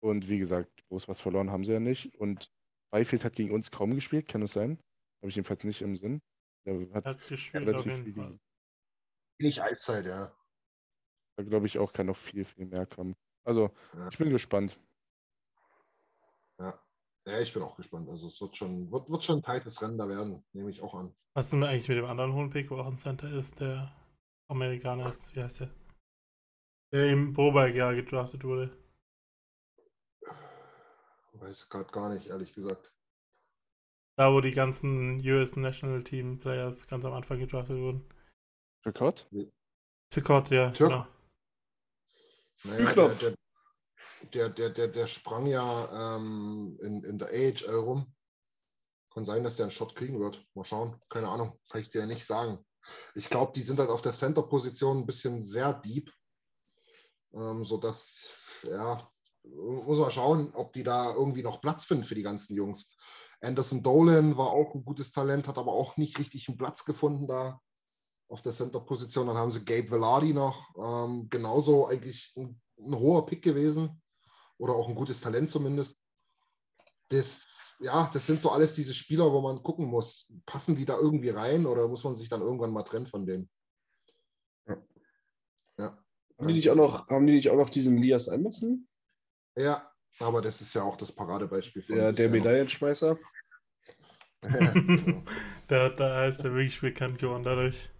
Und 0.01 0.29
wie 0.29 0.39
gesagt, 0.39 0.71
groß 0.89 1.09
was 1.09 1.21
verloren 1.21 1.51
haben 1.51 1.65
sie 1.65 1.73
ja 1.73 1.81
nicht. 1.81 2.15
Und 2.21 2.53
Byfield 2.93 3.25
hat 3.25 3.35
gegen 3.35 3.53
uns 3.53 3.73
kaum 3.73 3.93
gespielt, 3.95 4.29
kann 4.29 4.43
es 4.43 4.53
sein? 4.53 4.79
Habe 5.21 5.31
ich 5.31 5.35
jedenfalls 5.35 5.65
nicht 5.65 5.83
im 5.83 5.97
Sinn. 5.97 6.23
Er 6.65 6.79
hat, 6.95 7.07
hat 7.07 7.27
gespielt 7.27 7.75
auf 7.75 7.85
jeden 7.85 8.15
Fall. 8.15 8.39
Wenig 9.39 9.61
Eiszeit, 9.61 10.07
ja. 10.07 10.33
Da 11.37 11.43
glaube 11.43 11.67
ich 11.67 11.79
auch, 11.79 11.93
kann 11.93 12.07
noch 12.07 12.17
viel, 12.17 12.45
viel 12.45 12.67
mehr 12.67 12.87
kommen. 12.87 13.17
Also, 13.43 13.73
ja. 13.95 14.09
ich 14.09 14.19
bin 14.19 14.31
gespannt. 14.31 14.79
Ja. 16.61 16.81
Ja, 17.27 17.41
ich 17.41 17.53
bin 17.53 17.63
auch 17.63 17.75
gespannt. 17.75 18.09
Also 18.09 18.29
es 18.29 18.41
wird 18.41 18.57
schon, 18.57 18.93
wird, 18.93 19.11
wird 19.11 19.25
schon 19.25 19.39
ein 19.39 19.43
tightes 19.43 19.83
Rennen 19.83 19.99
da 19.99 20.09
werden, 20.09 20.45
nehme 20.53 20.71
ich 20.71 20.81
auch 20.83 20.95
an. 20.95 21.13
Was 21.35 21.47
ist 21.47 21.53
denn 21.53 21.65
eigentlich 21.65 21.89
mit 21.89 21.99
dem 21.99 22.05
anderen 22.05 22.33
hohen 22.33 22.51
Pick, 22.51 22.71
wo 22.71 22.77
auch 22.77 22.87
ein 22.87 22.99
Center 22.99 23.33
ist, 23.33 23.59
der 23.59 23.93
Amerikaner 24.49 25.11
ist, 25.11 25.35
wie 25.35 25.43
heißt 25.43 25.61
der? 25.61 25.71
Der 26.93 27.11
im 27.11 27.33
Proberg-Jahr 27.33 27.95
gedraftet 27.95 28.45
wurde. 28.45 28.77
Weiß 31.33 31.69
gerade 31.69 31.91
gar 31.91 32.12
nicht, 32.15 32.29
ehrlich 32.29 32.53
gesagt. 32.53 32.93
Da, 34.16 34.33
wo 34.33 34.41
die 34.41 34.53
ganzen 34.53 35.19
US 35.29 35.57
National 35.57 36.05
Team 36.05 36.39
Players 36.39 36.87
ganz 36.87 37.05
am 37.05 37.12
Anfang 37.12 37.41
gedraftet 37.41 37.77
wurden. 37.77 38.09
Türkot? 38.83 39.29
Türkot, 40.11 40.51
ja. 40.51 40.71
Türk 40.71 40.91
genau. 40.91 41.07
Naja, 42.65 42.95
der, 42.95 43.35
der, 44.33 44.49
der, 44.51 44.71
der, 44.71 44.89
der 44.89 45.07
sprang 45.07 45.47
ja 45.47 46.16
ähm, 46.16 46.79
in, 46.83 47.03
in 47.05 47.19
der 47.19 47.29
AHL 47.29 47.75
rum. 47.75 48.15
Kann 49.12 49.25
sein, 49.25 49.45
dass 49.45 49.57
der 49.57 49.65
einen 49.65 49.71
Shot 49.71 49.95
kriegen 49.95 50.21
wird. 50.21 50.47
Mal 50.55 50.65
schauen. 50.65 51.01
Keine 51.09 51.29
Ahnung. 51.29 51.59
Kann 51.69 51.81
ich 51.81 51.91
dir 51.91 52.07
nicht 52.07 52.27
sagen. 52.27 52.65
Ich 53.15 53.31
glaube, 53.31 53.52
die 53.55 53.62
sind 53.62 53.78
halt 53.78 53.90
auf 53.90 54.02
der 54.02 54.12
Center-Position 54.12 54.98
ein 54.98 55.06
bisschen 55.06 55.44
sehr 55.44 55.73
deep. 55.73 56.12
Ähm, 57.32 57.65
sodass, 57.65 58.32
ja, 58.62 59.11
muss 59.43 59.98
man 59.98 60.11
schauen, 60.11 60.52
ob 60.55 60.73
die 60.73 60.82
da 60.82 61.12
irgendwie 61.12 61.43
noch 61.43 61.61
Platz 61.61 61.85
finden 61.85 62.05
für 62.05 62.15
die 62.15 62.23
ganzen 62.23 62.55
Jungs. 62.55 62.97
Anderson 63.40 63.82
Dolan 63.82 64.36
war 64.36 64.48
auch 64.48 64.74
ein 64.74 64.85
gutes 64.85 65.12
Talent, 65.12 65.48
hat 65.48 65.59
aber 65.59 65.73
auch 65.73 65.97
nicht 65.97 66.19
richtig 66.19 66.48
einen 66.48 66.56
Platz 66.56 66.85
gefunden 66.85 67.27
da 67.28 67.61
auf 68.28 68.43
der 68.43 68.52
Center-Position. 68.52 69.27
Dann 69.27 69.36
haben 69.36 69.52
sie 69.52 69.65
Gabe 69.65 69.90
Velardi 69.90 70.32
noch, 70.32 70.74
ähm, 70.77 71.28
genauso 71.28 71.86
eigentlich 71.86 72.32
ein, 72.36 72.61
ein, 72.78 72.98
hoher 72.98 73.27
Pick 73.27 73.43
gewesen 73.43 74.02
oder 74.56 74.74
auch 74.74 74.89
ein 74.89 74.94
gutes 74.94 75.20
Talent 75.20 75.51
zumindest. 75.51 75.98
das, 77.09 77.39
ja, 77.81 78.11
das 78.13 78.27
sind 78.27 78.41
so 78.41 78.51
alles 78.51 78.73
diese 78.75 78.95
Spieler, 78.95 79.33
wo 79.33 79.41
man 79.41 79.63
gucken 79.63 79.87
muss, 79.87 80.33
passen 80.47 80.75
die 80.75 80.85
da 80.85 80.97
irgendwie 80.99 81.31
rein 81.31 81.67
oder 81.67 81.89
muss 81.89 82.05
man 82.05 82.17
sich 82.17 82.29
dann 82.29 82.41
irgendwann 82.41 82.73
mal 82.73 82.83
trennen 82.83 83.07
von 83.07 83.27
denen? 83.27 83.49
Ja. 84.67 84.77
ja. 85.79 85.99
Haben 86.39 86.49
die 86.49 86.55
nicht 86.55 86.71
auch 86.71 86.77
noch, 86.77 87.09
haben 87.09 87.27
die 87.27 87.35
nicht 87.35 87.51
auch 87.51 87.57
noch 87.57 87.71
diesen 87.71 87.97
Lias 87.97 88.29
Anderson? 88.29 88.89
Ja, 89.57 89.91
aber 90.19 90.43
das 90.43 90.61
ist 90.61 90.75
ja 90.75 90.83
auch 90.83 90.97
das 90.97 91.13
Paradebeispiel 91.13 91.83
von. 91.83 91.97
Ja, 91.97 92.13
der 92.13 92.29
Medaillenschmeißer. 92.29 93.19
genau. 94.43 95.23
da, 95.69 95.89
da 95.91 96.27
ist 96.27 96.41
er 96.41 96.55
wirklich 96.55 96.81
bekannt 96.81 97.19
geworden 97.19 97.45
dadurch. 97.45 97.91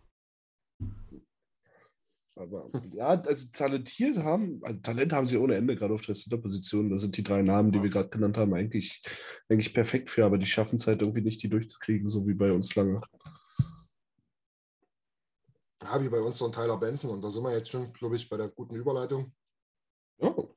Aber 2.37 2.67
ja, 2.93 3.09
also 3.09 3.49
talentiert 3.53 4.19
haben, 4.19 4.61
also 4.65 4.81
Talent 4.81 5.13
haben 5.13 5.27
sie 5.27 5.37
ohne 5.37 5.55
Ende, 5.55 5.77
gerade 5.77 5.95
auf 5.95 6.03
der 6.03 6.17
Center-Position. 6.17 6.91
Das 6.91 7.03
sind 7.03 7.17
die 7.17 7.23
drei 7.23 7.43
Namen, 7.43 7.71
die 7.71 7.83
wir 7.83 7.91
gerade 7.91 8.09
genannt 8.09 8.37
haben, 8.37 8.55
eigentlich, 8.55 9.03
eigentlich 9.49 9.73
perfekt 9.73 10.11
für, 10.11 10.25
aber 10.25 10.37
die 10.37 10.47
schaffen 10.47 10.77
es 10.77 10.87
halt 10.87 11.03
irgendwie 11.03 11.21
nicht, 11.21 11.43
die 11.43 11.49
durchzukriegen, 11.49 12.09
so 12.09 12.27
wie 12.27 12.35
bei 12.35 12.51
uns 12.51 12.75
lange. 12.75 13.01
Ja, 15.83 16.03
wie 16.03 16.09
bei 16.09 16.21
uns 16.21 16.39
so 16.39 16.47
ein 16.47 16.53
Tyler 16.53 16.79
Benson. 16.79 17.11
Und 17.11 17.23
da 17.23 17.31
sind 17.31 17.45
wir 17.45 17.53
jetzt 17.53 17.71
schon, 17.71 17.93
glaube 17.93 18.17
ich, 18.17 18.29
bei 18.29 18.37
der 18.37 18.49
guten 18.49 18.75
Überleitung. 18.75 19.33
Oh. 20.19 20.49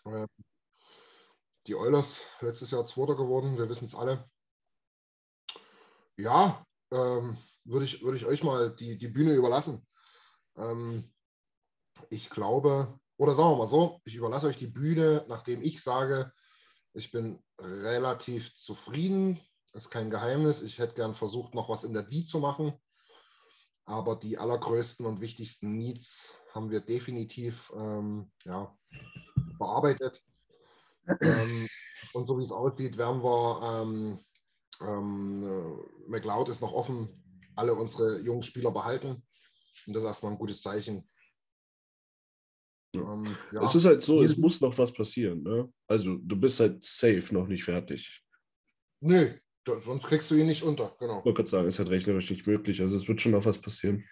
Die 1.67 1.75
Oilers 1.75 2.21
letztes 2.39 2.71
Jahr 2.71 2.85
Zweiter 2.85 3.15
geworden, 3.15 3.57
wir 3.57 3.69
wissen 3.69 3.85
es 3.85 3.93
alle. 3.93 4.27
Ja, 6.15 6.65
ähm, 6.91 7.37
würde 7.65 7.85
ich, 7.85 8.01
würd 8.01 8.15
ich 8.15 8.25
euch 8.25 8.43
mal 8.43 8.75
die, 8.75 8.97
die 8.97 9.09
Bühne 9.09 9.33
überlassen. 9.33 9.85
Ähm, 10.55 11.13
ich 12.09 12.29
glaube, 12.29 12.99
oder 13.17 13.35
sagen 13.35 13.51
wir 13.51 13.57
mal 13.57 13.67
so, 13.67 14.01
ich 14.05 14.15
überlasse 14.15 14.47
euch 14.47 14.57
die 14.57 14.67
Bühne, 14.67 15.25
nachdem 15.27 15.61
ich 15.61 15.81
sage, 15.81 16.31
ich 16.93 17.11
bin 17.11 17.43
relativ 17.59 18.55
zufrieden. 18.55 19.39
Das 19.73 19.83
ist 19.85 19.89
kein 19.91 20.09
Geheimnis. 20.09 20.61
Ich 20.61 20.79
hätte 20.79 20.95
gern 20.95 21.13
versucht, 21.13 21.53
noch 21.53 21.69
was 21.69 21.83
in 21.83 21.93
der 21.93 22.03
D 22.03 22.25
zu 22.25 22.39
machen. 22.39 22.73
Aber 23.85 24.15
die 24.15 24.37
allergrößten 24.37 25.05
und 25.05 25.21
wichtigsten 25.21 25.77
Needs 25.77 26.33
haben 26.53 26.71
wir 26.71 26.81
definitiv 26.81 27.71
ähm, 27.77 28.31
ja, 28.43 28.75
bearbeitet. 29.57 30.21
ähm, 31.21 31.67
und 32.13 32.25
so 32.25 32.37
wie 32.39 32.43
es 32.43 32.51
aussieht, 32.51 32.97
werden 32.97 33.23
wir, 33.23 33.81
ähm, 33.81 34.19
ähm, 34.81 35.79
McLeod 36.07 36.49
ist 36.49 36.61
noch 36.61 36.73
offen, 36.73 37.23
alle 37.55 37.73
unsere 37.75 38.19
jungen 38.19 38.43
Spieler 38.43 38.71
behalten. 38.71 39.23
Und 39.85 39.93
das 39.93 40.03
ist 40.03 40.07
erstmal 40.07 40.33
ein 40.33 40.37
gutes 40.37 40.61
Zeichen. 40.61 41.07
Ähm, 42.99 43.37
ja. 43.51 43.63
Es 43.63 43.75
ist 43.75 43.85
halt 43.85 44.03
so, 44.03 44.21
es 44.21 44.37
muss 44.37 44.61
noch 44.61 44.77
was 44.77 44.93
passieren. 44.93 45.43
Ne? 45.43 45.71
Also 45.87 46.17
du 46.17 46.35
bist 46.35 46.59
halt 46.59 46.83
safe 46.83 47.33
noch 47.33 47.47
nicht 47.47 47.63
fertig. 47.63 48.23
Nö, 48.99 49.31
sonst 49.65 50.05
kriegst 50.05 50.31
du 50.31 50.35
ihn 50.35 50.47
nicht 50.47 50.63
unter, 50.63 50.95
genau. 50.99 51.19
Ich 51.19 51.25
wollte 51.25 51.37
gerade 51.37 51.49
sagen, 51.49 51.67
es 51.67 51.75
ist 51.75 51.79
halt 51.79 51.89
rechnerisch 51.89 52.29
nicht 52.29 52.47
möglich. 52.47 52.81
Also 52.81 52.97
es 52.97 53.07
wird 53.07 53.21
schon 53.21 53.33
noch 53.33 53.45
was 53.45 53.59
passieren. 53.59 54.03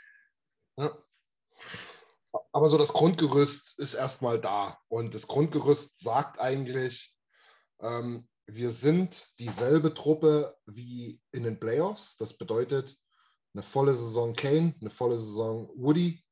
Ja. 0.78 0.98
Aber 2.52 2.70
so 2.70 2.78
das 2.78 2.94
Grundgerüst 2.94 3.80
ist 3.80 3.94
erstmal 3.94 4.40
da. 4.40 4.80
Und 4.88 5.16
das 5.16 5.28
Grundgerüst 5.28 5.99
sagt 5.99 6.40
eigentlich, 6.40 7.16
ähm, 7.82 8.28
wir 8.48 8.70
sind 8.70 9.26
dieselbe 9.40 9.94
Truppe 9.94 10.56
wie 10.66 11.22
in 11.32 11.44
den 11.44 11.60
Playoffs. 11.60 12.16
Das 12.18 12.38
bedeutet 12.38 12.95
eine 13.53 13.64
volle 13.64 13.95
Saison 13.95 14.34
Kane, 14.34 14.76
eine 14.80 14.90
volle 14.90 15.18
Saison 15.18 15.70
Woody. 15.76 16.24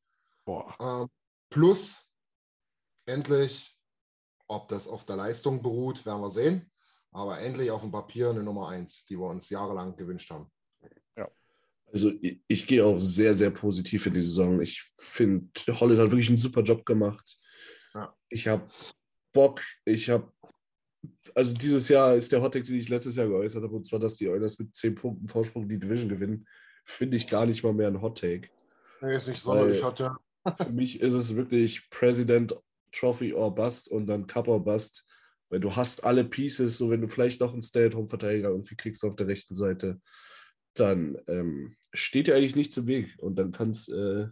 Ähm, 0.79 1.07
plus 1.49 2.02
endlich, 3.05 3.77
ob 4.47 4.67
das 4.67 4.87
auf 4.87 5.05
der 5.05 5.15
Leistung 5.15 5.61
beruht, 5.61 6.05
werden 6.05 6.21
wir 6.21 6.31
sehen. 6.31 6.69
Aber 7.11 7.39
endlich 7.39 7.69
auf 7.69 7.81
dem 7.81 7.91
Papier 7.91 8.29
eine 8.29 8.43
Nummer 8.43 8.69
eins, 8.69 9.05
die 9.05 9.17
wir 9.17 9.27
uns 9.27 9.49
jahrelang 9.49 9.95
gewünscht 9.95 10.31
haben. 10.31 10.51
Ja. 11.15 11.29
Also 11.91 12.11
ich, 12.21 12.41
ich 12.47 12.65
gehe 12.65 12.83
auch 12.83 12.99
sehr, 12.99 13.33
sehr 13.35 13.51
positiv 13.51 14.05
in 14.07 14.15
die 14.15 14.23
Saison. 14.23 14.61
Ich 14.61 14.81
finde, 14.97 15.47
Holland 15.67 15.99
hat 15.99 16.11
wirklich 16.11 16.29
einen 16.29 16.37
super 16.37 16.61
Job 16.61 16.85
gemacht. 16.85 17.37
Ja. 17.93 18.15
Ich 18.29 18.47
habe 18.47 18.67
Bock, 19.31 19.61
ich 19.85 20.09
habe 20.09 20.31
also 21.35 21.53
dieses 21.53 21.89
Jahr 21.89 22.15
ist 22.15 22.31
der 22.31 22.41
Hottag, 22.41 22.65
den 22.65 22.75
ich 22.75 22.89
letztes 22.89 23.15
Jahr 23.15 23.27
geäußert 23.27 23.63
habe, 23.63 23.75
und 23.75 23.85
zwar, 23.85 23.99
dass 23.99 24.17
die 24.17 24.29
Oilers 24.29 24.59
mit 24.59 24.75
10 24.75 24.95
Punkten 24.95 25.27
Vorsprung 25.27 25.67
die 25.67 25.79
Division 25.79 26.09
gewinnen, 26.09 26.47
finde 26.85 27.17
ich 27.17 27.27
gar 27.27 27.45
nicht 27.45 27.63
mal 27.63 27.73
mehr 27.73 27.87
ein 27.87 28.01
Hottake. 28.01 28.49
Nee, 29.01 29.15
ist 29.15 29.27
nicht 29.27 29.41
sonderlich 29.41 29.83
hot, 29.83 29.99
ja. 29.99 30.17
für 30.57 30.71
mich 30.71 31.01
ist 31.01 31.13
es 31.13 31.35
wirklich 31.35 31.89
President 31.89 32.55
Trophy 32.93 33.33
or 33.33 33.53
Bust 33.53 33.89
und 33.89 34.07
dann 34.07 34.27
Cup 34.27 34.47
or 34.47 34.63
Bust. 34.63 35.05
Weil 35.49 35.59
du 35.59 35.75
hast 35.75 36.03
alle 36.03 36.23
Pieces, 36.23 36.77
so 36.77 36.89
wenn 36.89 37.01
du 37.01 37.07
vielleicht 37.07 37.41
noch 37.41 37.53
einen 37.53 37.61
Stay-at-Home-Verteidiger 37.61 38.49
irgendwie 38.49 38.75
kriegst 38.75 39.03
auf 39.03 39.15
der 39.15 39.27
rechten 39.27 39.55
Seite, 39.55 40.01
dann 40.73 41.17
ähm, 41.27 41.75
steht 41.93 42.27
dir 42.27 42.35
eigentlich 42.35 42.55
nichts 42.55 42.77
im 42.77 42.87
Weg 42.87 43.15
und 43.19 43.35
dann 43.35 43.51
kann 43.51 43.69
es 43.71 43.87
äh, 43.87 44.27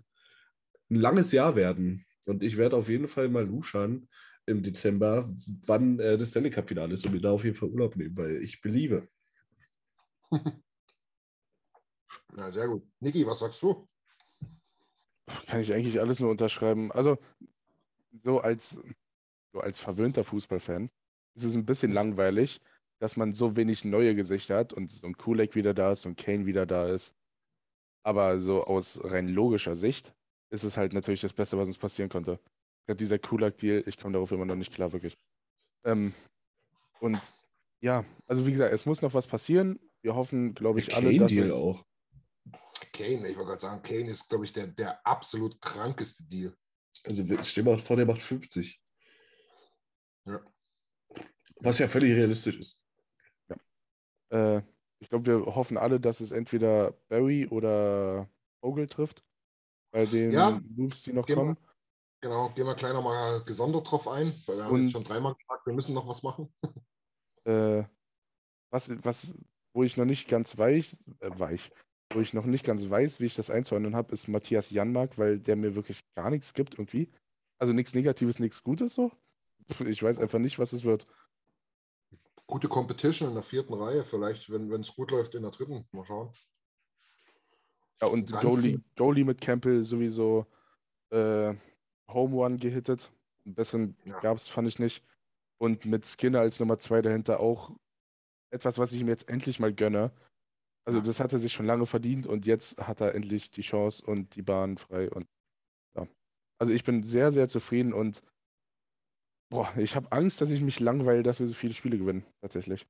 ein 0.90 0.96
langes 0.96 1.32
Jahr 1.32 1.56
werden. 1.56 2.06
Und 2.26 2.44
ich 2.44 2.58
werde 2.58 2.76
auf 2.76 2.90
jeden 2.90 3.08
Fall 3.08 3.30
mal 3.30 3.46
luschern 3.46 4.08
im 4.46 4.64
Dezember, 4.64 5.32
wann 5.66 6.00
äh, 6.00 6.18
das 6.18 6.30
Stanley 6.30 6.50
Cup-Finale 6.50 6.94
ist 6.94 7.06
und 7.06 7.14
mir 7.14 7.22
da 7.22 7.32
auf 7.32 7.44
jeden 7.44 7.56
Fall 7.56 7.70
Urlaub 7.70 7.96
nehmen, 7.96 8.18
weil 8.18 8.42
ich 8.42 8.62
beliebe. 8.62 9.08
Ja, 12.38 12.50
sehr 12.50 12.68
gut. 12.68 12.84
Niki, 13.00 13.26
was 13.26 13.40
sagst 13.40 13.62
du? 13.62 13.88
Kann 15.48 15.62
ich 15.62 15.74
eigentlich 15.74 16.00
alles 16.00 16.20
nur 16.20 16.32
unterschreiben. 16.32 16.92
Also, 16.92 17.18
so 18.24 18.40
als, 18.40 18.82
so 19.54 19.60
als 19.60 19.80
verwöhnter 19.80 20.24
Fußballfan 20.24 20.90
ist 21.36 21.44
es 21.44 21.56
ein 21.56 21.66
bisschen 21.66 21.92
langweilig, 21.92 22.62
dass 23.00 23.18
man 23.18 23.34
so 23.34 23.56
wenig 23.56 23.86
neue 23.86 24.16
Gesichter 24.16 24.58
hat 24.58 24.74
und 24.74 24.92
so 24.92 25.08
ein 25.08 25.18
Kulek 25.18 25.56
wieder 25.56 25.74
da 25.74 25.92
ist 25.92 26.06
und 26.06 26.18
Kane 26.18 26.46
wieder 26.46 26.66
da 26.66 26.88
ist. 26.88 27.16
Aber 28.04 28.40
so 28.40 28.64
aus 28.66 29.00
rein 29.04 29.28
logischer 29.28 29.76
Sicht 29.76 30.14
ist 30.50 30.64
es 30.64 30.78
halt 30.78 30.94
natürlich 30.94 31.22
das 31.22 31.34
Beste, 31.34 31.58
was 31.58 31.68
uns 31.68 31.78
passieren 31.78 32.10
konnte. 32.10 32.40
Gerade 32.86 32.98
dieser 32.98 33.20
Kulak-Deal, 33.20 33.84
ich 33.86 33.98
komme 33.98 34.14
darauf 34.14 34.32
immer 34.32 34.46
noch 34.46 34.56
nicht 34.56 34.74
klar, 34.74 34.92
wirklich. 34.92 35.18
Ähm, 35.86 36.14
und 37.00 37.20
ja, 37.80 38.06
also 38.28 38.46
wie 38.46 38.52
gesagt, 38.52 38.74
es 38.74 38.86
muss 38.86 39.02
noch 39.02 39.14
was 39.14 39.28
passieren. 39.28 39.80
Wir 40.02 40.16
hoffen, 40.16 40.54
glaube 40.54 40.80
ich, 40.80 40.96
alle, 40.96 41.16
dass 41.18 41.32
es... 41.32 41.52
auch. 41.52 41.86
Kane, 42.94 43.28
ich 43.30 43.38
wollte 43.38 43.50
gerade 43.50 43.62
sagen, 43.62 43.84
Kane 43.84 44.10
ist, 44.10 44.30
glaube 44.30 44.46
ich, 44.46 44.54
der, 44.54 44.68
der 44.68 45.06
absolut 45.06 45.60
krankeste 45.62 46.24
Deal. 46.24 46.56
Also 47.06 47.24
stell 47.44 47.64
mal 47.64 47.78
vor, 47.78 47.96
der 47.96 48.06
macht 48.06 48.22
50. 48.22 48.82
Ja. 50.26 50.40
Was 51.56 51.80
ja 51.80 51.88
völlig 51.88 52.14
realistisch 52.14 52.58
ist. 52.58 52.84
Ja. 53.50 54.58
Äh, 54.58 54.64
ich 55.00 55.10
glaube, 55.10 55.26
wir 55.26 55.56
hoffen 55.56 55.78
alle, 55.78 56.00
dass 56.00 56.20
es 56.20 56.32
entweder 56.32 56.92
Barry 57.10 57.48
oder 57.48 58.30
Vogel 58.60 58.88
trifft, 58.88 59.24
bei 59.92 60.06
den 60.06 60.32
ja, 60.32 60.62
Moves, 60.76 61.04
die 61.04 61.14
noch 61.14 61.28
kommen. 61.28 61.58
Wir, 61.58 62.30
genau, 62.30 62.50
gehen 62.50 62.66
wir 62.66 62.76
gleich 62.76 62.94
nochmal 62.94 63.44
gesondert 63.44 63.90
drauf 63.90 64.08
ein, 64.08 64.32
weil 64.46 64.58
wir 64.58 64.64
Und, 64.66 64.70
haben 64.70 64.82
jetzt 64.84 64.92
schon 64.92 65.04
dreimal 65.04 65.36
gesagt, 65.36 65.66
wir 65.66 65.74
müssen 65.74 65.94
noch 65.94 66.08
was 66.08 66.24
machen. 66.24 66.54
Äh, 67.44 67.84
was, 68.72 68.92
was, 69.04 69.36
wo 69.74 69.82
ich 69.82 69.98
noch 69.98 70.06
nicht 70.06 70.28
ganz 70.28 70.60
weich, 70.60 70.96
äh, 71.22 71.32
weich, 71.40 71.72
wo 72.14 72.20
ich 72.22 72.34
noch 72.34 72.46
nicht 72.46 72.66
ganz 72.66 72.90
weiß, 72.90 73.20
wie 73.20 73.26
ich 73.26 73.36
das 73.36 73.50
einzuordnen 73.50 73.96
habe, 73.96 74.14
ist 74.14 74.28
Matthias 74.28 74.70
Janmark, 74.70 75.18
weil 75.18 75.40
der 75.40 75.56
mir 75.56 75.76
wirklich 75.76 76.02
gar 76.16 76.30
nichts 76.30 76.54
gibt 76.54 76.74
irgendwie. 76.74 77.10
Also 77.60 77.74
nichts 77.74 77.94
Negatives, 77.94 78.40
nichts 78.40 78.64
Gutes 78.64 78.94
so. 78.94 79.12
Ich 79.86 80.02
weiß 80.02 80.20
einfach 80.20 80.40
nicht, 80.40 80.60
was 80.60 80.74
es 80.74 80.84
wird. 80.84 81.08
Gute 82.48 82.68
Competition 82.68 83.30
in 83.30 83.36
der 83.36 83.44
vierten 83.44 83.74
Reihe, 83.74 84.04
vielleicht, 84.04 84.52
wenn 84.52 84.72
es 84.82 84.96
gut 84.96 85.12
läuft, 85.12 85.36
in 85.36 85.44
der 85.44 85.52
dritten. 85.52 85.86
Mal 85.92 86.06
schauen. 86.06 86.34
Ja, 88.02 88.08
und 88.08 88.32
Goalie, 88.32 88.82
Goalie 88.98 89.24
mit 89.24 89.40
Campbell 89.40 89.84
sowieso 89.84 90.48
äh, 91.12 91.54
Home 92.08 92.36
One 92.36 92.58
gehittet. 92.58 93.12
Einen 93.46 93.56
besseren 93.56 93.96
ja. 94.06 94.20
gab 94.20 94.38
es, 94.38 94.48
fand 94.48 94.68
ich 94.68 94.80
nicht. 94.80 95.04
Und 95.60 95.86
mit 95.86 96.06
Skinner 96.06 96.40
als 96.40 96.60
Nummer 96.60 96.80
zwei 96.80 97.02
dahinter 97.02 97.40
auch 97.40 97.72
etwas, 98.50 98.80
was 98.80 98.92
ich 98.92 99.02
ihm 99.02 99.08
jetzt 99.08 99.30
endlich 99.30 99.60
mal 99.60 99.74
gönne. 99.74 100.12
Also 100.86 101.00
das 101.00 101.20
hat 101.20 101.34
er 101.34 101.40
sich 101.40 101.54
schon 101.54 101.66
lange 101.66 101.86
verdient 101.86 102.26
und 102.26 102.46
jetzt 102.46 102.78
hat 102.80 103.02
er 103.02 103.14
endlich 103.14 103.52
die 103.52 103.62
Chance 103.62 104.04
und 104.06 104.36
die 104.36 104.42
Bahn 104.42 104.78
frei 104.78 105.12
und 105.12 105.28
ja. 105.96 106.08
Also 106.60 106.74
ich 106.74 106.84
bin 106.84 107.04
sehr, 107.04 107.32
sehr 107.32 107.50
zufrieden 107.50 107.94
und 107.94 108.24
boah, 109.50 109.72
ich 109.78 109.96
habe 109.96 110.12
Angst, 110.12 110.42
dass 110.42 110.50
ich 110.50 110.62
mich 110.62 110.80
langweile, 110.80 111.22
dass 111.22 111.40
wir 111.40 111.48
so 111.48 111.54
viele 111.54 111.74
Spiele 111.74 111.98
gewinnen, 111.98 112.26
tatsächlich. 112.42 112.88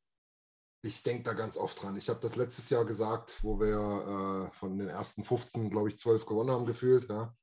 Ich 0.84 1.03
denke 1.03 1.23
da 1.23 1.34
ganz 1.34 1.57
oft 1.57 1.81
dran. 1.81 1.95
Ich 1.97 2.09
habe 2.09 2.19
das 2.22 2.35
letztes 2.35 2.69
Jahr 2.69 2.85
gesagt, 2.85 3.43
wo 3.43 3.59
wir 3.59 4.49
äh, 4.49 4.55
von 4.57 4.77
den 4.77 4.88
ersten 4.88 5.23
15, 5.23 5.69
glaube 5.69 5.89
ich, 5.89 5.99
12 5.99 6.26
gewonnen 6.26 6.49
haben, 6.49 6.65
gefühlt, 6.65 7.07
ja. 7.09 7.35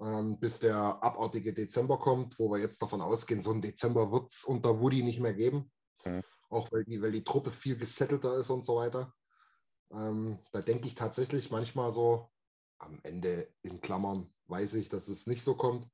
ähm, 0.00 0.38
bis 0.38 0.58
der 0.58 0.76
abartige 0.76 1.54
Dezember 1.54 1.98
kommt, 1.98 2.38
wo 2.38 2.50
wir 2.50 2.58
jetzt 2.58 2.82
davon 2.82 3.00
ausgehen, 3.00 3.40
so 3.40 3.52
ein 3.52 3.62
Dezember 3.62 4.12
wird 4.12 4.30
es 4.30 4.44
unter 4.44 4.80
Woody 4.80 5.02
nicht 5.02 5.20
mehr 5.20 5.32
geben. 5.32 5.70
Mhm. 6.04 6.22
Auch 6.50 6.70
weil 6.70 6.84
die, 6.84 7.00
weil 7.00 7.12
die 7.12 7.24
Truppe 7.24 7.50
viel 7.50 7.76
gesettelter 7.76 8.36
ist 8.36 8.50
und 8.50 8.64
so 8.64 8.76
weiter. 8.76 9.14
Ähm, 9.90 10.38
da 10.52 10.62
denke 10.62 10.86
ich 10.86 10.94
tatsächlich 10.94 11.50
manchmal 11.50 11.92
so, 11.92 12.28
am 12.78 13.00
Ende 13.02 13.52
in 13.62 13.80
Klammern 13.80 14.32
weiß 14.46 14.74
ich, 14.74 14.88
dass 14.88 15.08
es 15.08 15.26
nicht 15.26 15.42
so 15.42 15.54
kommt. 15.54 15.88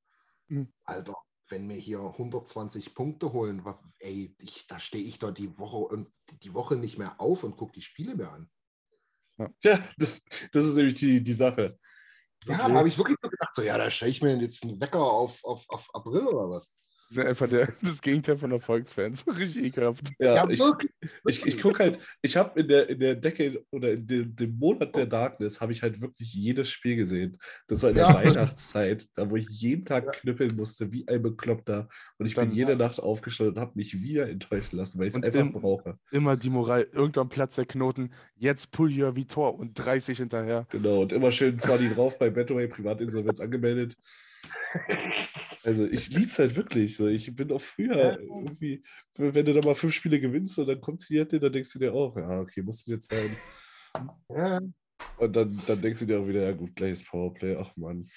Mhm. 0.48 0.72
Alter, 0.84 1.14
wenn 1.48 1.68
wir 1.68 1.76
hier 1.76 2.00
120 2.00 2.94
Punkte 2.94 3.32
holen, 3.32 3.64
was, 3.64 3.76
ey, 4.00 4.34
ich, 4.40 4.66
da 4.66 4.80
stehe 4.80 5.04
ich 5.04 5.18
doch 5.18 5.32
die 5.32 5.56
Woche 5.58 5.76
und 5.76 6.12
die 6.42 6.54
Woche 6.54 6.76
nicht 6.76 6.98
mehr 6.98 7.20
auf 7.20 7.44
und 7.44 7.56
gucke 7.56 7.72
die 7.72 7.82
Spiele 7.82 8.14
mehr 8.16 8.32
an. 8.32 8.50
Ja, 9.64 9.78
das, 9.96 10.22
das 10.52 10.64
ist 10.64 10.76
nämlich 10.76 10.94
die, 10.94 11.22
die 11.22 11.32
Sache. 11.32 11.76
Ja, 12.46 12.68
da 12.68 12.74
habe 12.74 12.86
ich 12.86 12.98
wirklich 12.98 13.18
so 13.20 13.28
gedacht, 13.28 13.50
so, 13.54 13.62
ja, 13.62 13.78
da 13.78 13.90
stelle 13.90 14.10
ich 14.10 14.22
mir 14.22 14.36
jetzt 14.36 14.62
einen 14.62 14.80
Wecker 14.80 15.00
auf, 15.02 15.42
auf, 15.44 15.64
auf 15.68 15.88
April 15.94 16.26
oder 16.26 16.50
was. 16.50 16.70
Das 17.14 17.24
ist 17.24 17.28
einfach 17.28 17.48
der, 17.48 17.68
das 17.82 18.00
Gegenteil 18.00 18.38
von 18.38 18.50
Erfolgsfans. 18.52 19.26
Richtig 19.38 19.64
ekelhaft. 19.64 20.10
Ja, 20.18 20.34
Ja, 20.36 20.48
ich, 20.48 20.58
wirklich, 20.60 20.90
ich, 21.26 21.46
ich 21.46 21.60
gucke 21.60 21.80
halt, 21.82 21.98
ich 22.22 22.36
habe 22.38 22.58
in 22.60 22.68
der, 22.68 22.88
in 22.88 22.98
der 23.00 23.14
Decke 23.16 23.62
oder 23.70 23.92
in 23.92 24.06
dem, 24.06 24.34
dem 24.34 24.58
Monat 24.58 24.96
der 24.96 25.04
Darkness 25.06 25.60
habe 25.60 25.72
ich 25.72 25.82
halt 25.82 26.00
wirklich 26.00 26.32
jedes 26.32 26.70
Spiel 26.70 26.96
gesehen. 26.96 27.36
Das 27.68 27.82
war 27.82 27.90
in 27.90 27.96
der 27.96 28.06
Ja. 28.06 28.14
Weihnachtszeit, 28.14 29.06
da 29.14 29.28
wo 29.30 29.36
ich 29.36 29.46
jeden 29.50 29.84
Tag 29.84 30.04
Ja. 30.06 30.10
knüppeln 30.12 30.56
musste, 30.56 30.90
wie 30.90 31.06
ein 31.06 31.20
Bekloppter. 31.22 31.88
Und 32.18 32.26
ich 32.26 32.34
bin 32.34 32.46
Dann- 32.48 32.54
jede 32.56 32.76
Nacht 32.76 32.98
aufgestanden 32.98 33.56
und 33.56 33.60
habe 33.60 33.72
mich 33.74 34.00
wieder 34.00 34.28
enttäuschen 34.28 34.76
lassen, 34.78 34.98
weil 34.98 35.08
ich 35.08 35.14
es 35.14 35.22
einfach 35.22 35.40
im- 35.40 35.52
brauche. 35.52 35.98
Immer 36.12 36.36
die 36.38 36.50
Moral, 36.50 36.88
irgendwann 36.92 37.28
Platz 37.28 37.56
der 37.56 37.66
Knoten, 37.66 38.10
jetzt 38.36 38.70
pull 38.70 38.90
your 38.98 39.14
Vitor 39.16 39.58
und 39.58 39.74
30 39.74 40.16
hinterher. 40.18 40.66
Genau, 40.70 41.02
und 41.02 41.12
immer 41.12 41.30
schön 41.30 41.58
zwar 41.58 41.76
die 41.78 41.90
drauf 41.90 42.18
bei 42.18 42.30
Betaway 42.30 42.68
Privatinsolvenz 42.68 43.38
angemeldet. 43.40 43.96
Also 45.64 45.86
ich 45.86 46.10
lieb's 46.10 46.38
halt 46.38 46.56
wirklich. 46.56 46.96
So. 46.96 47.06
Ich 47.08 47.34
bin 47.34 47.52
auch 47.52 47.60
früher 47.60 48.18
irgendwie, 48.20 48.82
wenn 49.14 49.46
du 49.46 49.52
da 49.54 49.60
mal 49.66 49.74
fünf 49.74 49.94
Spiele 49.94 50.20
gewinnst 50.20 50.58
und 50.58 50.66
dann 50.66 50.80
kommt 50.80 51.02
sie 51.02 51.14
hier, 51.14 51.24
dann 51.24 51.52
denkst 51.52 51.72
du 51.72 51.78
dir 51.78 51.92
auch, 51.94 52.16
ja, 52.16 52.40
okay, 52.40 52.62
muss 52.62 52.78
das 52.78 52.86
jetzt 52.86 53.08
sein. 53.08 53.36
Ja, 54.28 54.60
Und 55.18 55.36
dann, 55.36 55.62
dann 55.66 55.80
denkst 55.80 56.00
du 56.00 56.06
dir 56.06 56.18
auch 56.20 56.26
wieder, 56.26 56.42
ja 56.42 56.52
gut, 56.52 56.74
gleiches 56.74 57.04
Powerplay, 57.04 57.56
ach 57.56 57.76
Mann. 57.76 58.08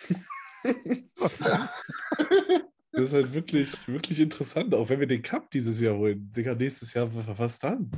Das 2.91 3.07
ist 3.07 3.14
halt 3.14 3.34
wirklich, 3.34 3.88
wirklich 3.88 4.19
interessant, 4.22 4.73
auch 4.73 4.88
wenn 4.89 4.99
wir 5.02 5.07
den 5.07 5.22
Cup 5.22 5.52
dieses 5.52 5.80
Jahr 5.81 5.97
holen. 5.97 6.31
Digga, 6.31 6.56
nächstes 6.56 6.93
Jahr, 6.93 7.10
was 7.38 7.60
dann? 7.60 7.91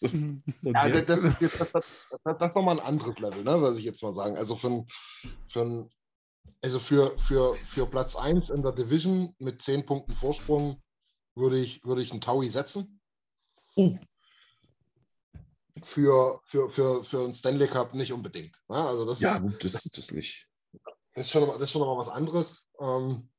Und 0.00 0.42
Ja, 0.64 0.88
das, 0.88 1.06
jetzt? 1.08 1.08
das, 1.10 1.20
das, 1.20 1.58
das, 1.58 1.70
das, 2.24 2.38
das 2.38 2.48
ist 2.48 2.56
nochmal 2.56 2.80
ein 2.80 2.86
anderes 2.86 3.18
Level, 3.18 3.44
ne, 3.44 3.60
was 3.60 3.76
ich 3.76 3.84
jetzt 3.84 4.02
mal 4.02 4.14
sagen. 4.14 4.36
Also, 4.38 4.56
für, 4.56 4.84
für, 5.48 5.60
ein- 5.60 5.90
also 6.62 6.78
für, 6.78 7.18
für, 7.18 7.54
für 7.54 7.86
Platz 7.86 8.16
1 8.16 8.50
in 8.50 8.62
der 8.62 8.72
Division 8.72 9.34
mit 9.38 9.62
10 9.62 9.86
Punkten 9.86 10.12
Vorsprung 10.12 10.82
würde 11.34 11.58
ich, 11.58 11.82
würde 11.84 12.02
ich 12.02 12.10
einen 12.10 12.20
Taui 12.20 12.48
setzen. 12.48 13.00
Oh. 13.76 13.96
Für, 15.82 16.40
für, 16.44 16.68
für, 16.70 17.04
für 17.04 17.24
einen 17.24 17.34
Stanley 17.34 17.66
Cup 17.66 17.94
nicht 17.94 18.12
unbedingt. 18.12 18.60
Ne? 18.68 18.76
Also 18.76 19.06
das 19.06 19.20
Ja, 19.20 19.38
gut, 19.38 19.64
das, 19.64 19.84
das 19.84 20.10
nicht. 20.10 20.46
ist 21.14 21.30
schon, 21.30 21.46
das 21.46 21.60
ist 21.60 21.70
schon 21.70 21.80
noch 21.80 21.94
mal 21.94 22.00
was 22.00 22.10
anderes. 22.10 22.64
Ähm, 22.78 23.30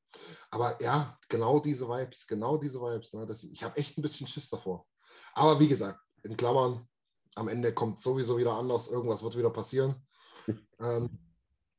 aber 0.49 0.81
ja, 0.81 1.17
genau 1.29 1.59
diese 1.59 1.87
Vibes, 1.87 2.25
genau 2.25 2.57
diese 2.57 2.81
Vibes. 2.81 3.13
Ne? 3.13 3.27
Das, 3.27 3.43
ich 3.43 3.63
habe 3.63 3.77
echt 3.77 3.97
ein 3.97 4.01
bisschen 4.01 4.27
Schiss 4.27 4.49
davor. 4.49 4.87
Aber 5.33 5.59
wie 5.59 5.67
gesagt, 5.67 5.99
in 6.23 6.35
Klammern, 6.35 6.87
am 7.35 7.47
Ende 7.47 7.73
kommt 7.73 8.01
sowieso 8.01 8.37
wieder 8.37 8.53
anders, 8.53 8.87
irgendwas 8.87 9.23
wird 9.23 9.37
wieder 9.37 9.51
passieren. 9.51 10.07
Ähm, 10.79 11.30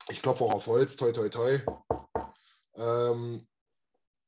ich 0.08 0.22
klopfe 0.22 0.44
auch 0.44 0.54
auf 0.54 0.66
Holz, 0.66 0.96
toi, 0.96 1.12
toi, 1.12 1.28
toi. 1.28 1.60
Ähm, 2.74 3.46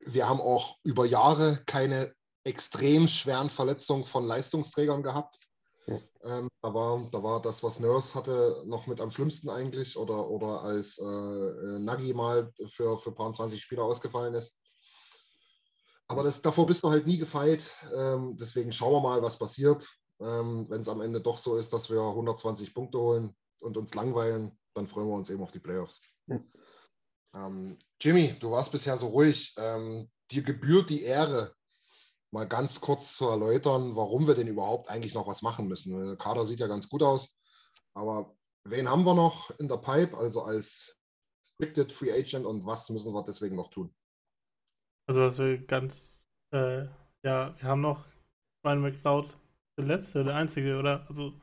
wir 0.00 0.28
haben 0.28 0.40
auch 0.40 0.76
über 0.82 1.06
Jahre 1.06 1.62
keine 1.66 2.14
extrem 2.44 3.08
schweren 3.08 3.50
Verletzungen 3.50 4.04
von 4.04 4.26
Leistungsträgern 4.26 5.02
gehabt. 5.02 5.38
Ja. 5.86 5.98
Ähm, 6.22 6.48
da, 6.62 6.72
war, 6.74 7.08
da 7.10 7.22
war 7.22 7.42
das, 7.42 7.62
was 7.62 7.80
Nurse 7.80 8.14
hatte, 8.14 8.62
noch 8.66 8.86
mit 8.86 9.00
am 9.00 9.10
schlimmsten 9.10 9.50
eigentlich 9.50 9.96
oder, 9.96 10.28
oder 10.30 10.62
als 10.62 10.98
äh, 10.98 11.04
äh, 11.04 11.78
Nagy 11.78 12.14
mal 12.14 12.52
für, 12.68 12.98
für 12.98 13.10
ein 13.10 13.14
paar 13.14 13.32
20 13.32 13.60
Spieler 13.60 13.84
ausgefallen 13.84 14.34
ist. 14.34 14.56
Aber 16.06 16.22
das, 16.22 16.42
davor 16.42 16.66
bist 16.66 16.82
du 16.84 16.90
halt 16.90 17.06
nie 17.06 17.18
gefeit. 17.18 17.70
Ähm, 17.94 18.36
deswegen 18.38 18.72
schauen 18.72 18.92
wir 18.92 19.00
mal, 19.00 19.22
was 19.22 19.38
passiert. 19.38 19.86
Ähm, 20.20 20.66
Wenn 20.68 20.82
es 20.82 20.88
am 20.88 21.00
Ende 21.00 21.20
doch 21.20 21.38
so 21.38 21.56
ist, 21.56 21.72
dass 21.72 21.90
wir 21.90 22.00
120 22.00 22.74
Punkte 22.74 22.98
holen 22.98 23.34
und 23.60 23.76
uns 23.76 23.94
langweilen, 23.94 24.58
dann 24.74 24.88
freuen 24.88 25.08
wir 25.08 25.14
uns 25.14 25.30
eben 25.30 25.42
auf 25.42 25.52
die 25.52 25.60
Playoffs. 25.60 26.00
Hm. 26.28 26.50
Ähm, 27.34 27.78
Jimmy, 28.00 28.38
du 28.38 28.50
warst 28.50 28.72
bisher 28.72 28.96
so 28.96 29.08
ruhig. 29.08 29.54
Ähm, 29.56 30.10
dir 30.30 30.42
gebührt 30.42 30.90
die 30.90 31.02
Ehre, 31.02 31.54
mal 32.30 32.48
ganz 32.48 32.80
kurz 32.80 33.16
zu 33.16 33.28
erläutern, 33.28 33.94
warum 33.96 34.26
wir 34.26 34.34
denn 34.34 34.48
überhaupt 34.48 34.88
eigentlich 34.88 35.14
noch 35.14 35.26
was 35.26 35.42
machen 35.42 35.68
müssen. 35.68 36.04
Der 36.04 36.16
Kader 36.16 36.46
sieht 36.46 36.60
ja 36.60 36.66
ganz 36.66 36.88
gut 36.88 37.02
aus, 37.02 37.38
aber 37.94 38.36
wen 38.64 38.88
haben 38.88 39.04
wir 39.04 39.14
noch 39.14 39.50
in 39.58 39.68
der 39.68 39.76
Pipe, 39.76 40.16
also 40.16 40.42
als 40.42 40.98
Restricted 41.60 41.92
Free 41.92 42.12
Agent 42.12 42.46
und 42.46 42.66
was 42.66 42.90
müssen 42.90 43.14
wir 43.14 43.22
deswegen 43.22 43.56
noch 43.56 43.70
tun? 43.70 43.94
Also, 45.06 45.20
was 45.20 45.38
wir 45.38 45.64
ganz, 45.64 46.26
äh, 46.52 46.86
ja, 47.22 47.54
wir 47.56 47.62
haben 47.62 47.82
noch 47.82 48.06
Ryan 48.64 48.80
McLeod, 48.80 49.28
der 49.78 49.84
letzte, 49.84 50.24
der 50.24 50.34
einzige, 50.34 50.78
oder? 50.78 51.06
Also, 51.08 51.38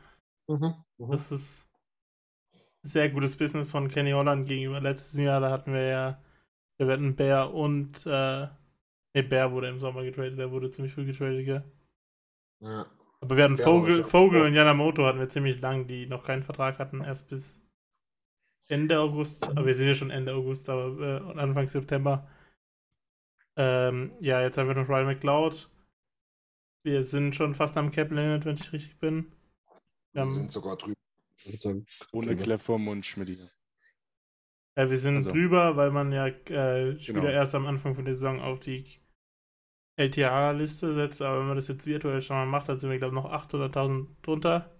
Mhm. 0.50 0.84
das 0.98 1.32
ist 1.32 1.71
sehr 2.84 3.10
gutes 3.10 3.38
Business 3.38 3.72
von 3.72 3.90
Kenny 3.90 4.12
Holland 4.12 4.48
gegenüber 4.48 4.82
letztes 4.82 5.20
Jahr. 5.20 5.40
Da 5.42 5.52
hatten 5.52 5.74
wir 5.74 5.84
ja, 5.88 6.22
wir 6.78 6.88
hatten 6.88 7.16
Bear 7.16 7.54
und, 7.54 8.06
äh, 8.06 8.48
ne, 9.14 9.24
Bear 9.24 9.52
wurde 9.52 9.70
im 9.70 9.80
Sommer 9.80 10.04
getradet, 10.04 10.40
der 10.40 10.52
wurde 10.52 10.70
ziemlich 10.72 10.94
früh 10.94 11.06
getradet, 11.06 11.46
gell? 11.46 11.64
Ja. 12.62 12.86
Aber 13.22 13.38
wir 13.38 13.44
hatten 13.44 13.58
war 13.60 13.66
Vogel. 13.66 14.04
Vogel 14.04 14.42
und 14.42 14.56
Yanamoto 14.56 15.06
hatten 15.06 15.20
wir 15.20 15.30
ziemlich 15.30 15.62
lang, 15.62 15.88
die 15.88 16.08
noch 16.08 16.24
keinen 16.24 16.44
Vertrag 16.44 16.80
hatten, 16.80 17.02
erst 17.02 17.30
bis 17.30 17.62
Ende 18.68 19.00
August. 19.00 19.44
Aber 19.44 19.66
wir 19.66 19.76
sind 19.76 19.88
ja 19.88 19.96
schon 19.96 20.10
Ende 20.12 20.34
August, 20.34 20.70
aber 20.70 21.00
äh, 21.36 21.40
Anfang 21.40 21.68
September. 21.68 22.28
Ähm, 23.58 24.12
ja, 24.20 24.42
jetzt 24.42 24.58
haben 24.58 24.68
wir 24.68 24.76
noch 24.76 24.90
Ryan 24.90 25.06
McLeod. 25.08 25.70
Wir 26.84 27.04
sind 27.04 27.36
schon 27.36 27.54
fast 27.54 27.78
am 27.78 27.92
Cap 27.92 28.12
Limit, 28.12 28.46
wenn 28.46 28.56
ich 28.56 28.74
richtig 28.74 28.98
bin. 28.98 29.32
Wir 30.14 30.22
Wir, 30.22 30.22
haben, 30.22 30.34
sind 30.34 30.52
sogar 30.52 30.78
drüber. 30.78 30.96
Sagen, 31.60 31.86
Ohne 32.12 32.28
drüber. 32.28 32.44
Kleffum 32.44 32.88
und 32.88 33.06
Schmidt. 33.06 33.40
äh, 34.76 34.90
wir 34.90 34.98
sind 34.98 35.16
also- 35.16 35.32
drüber, 35.32 35.76
weil 35.76 35.92
man 35.92 36.12
ja 36.12 36.28
äh, 36.28 37.00
Spieler 37.00 37.22
Genau. 37.22 37.32
erst 37.34 37.56
am 37.56 37.66
Anfang 37.66 37.96
von 37.96 38.06
der 38.06 38.14
Saison 38.16 38.40
auf 38.42 38.60
die 38.60 39.00
LTA-Liste 39.98 40.94
setzt. 40.94 41.22
Aber 41.22 41.40
wenn 41.40 41.48
man 41.48 41.56
das 41.58 41.68
jetzt 41.68 41.86
virtuell 41.86 42.22
schon 42.22 42.38
mal 42.38 42.46
macht, 42.46 42.70
dann 42.70 42.80
sind 42.80 42.90
wir, 42.90 42.98
glaube 42.98 43.16
ich, 43.16 43.22
noch 43.24 43.32
800.000 43.32 44.08
drunter. 44.22 44.72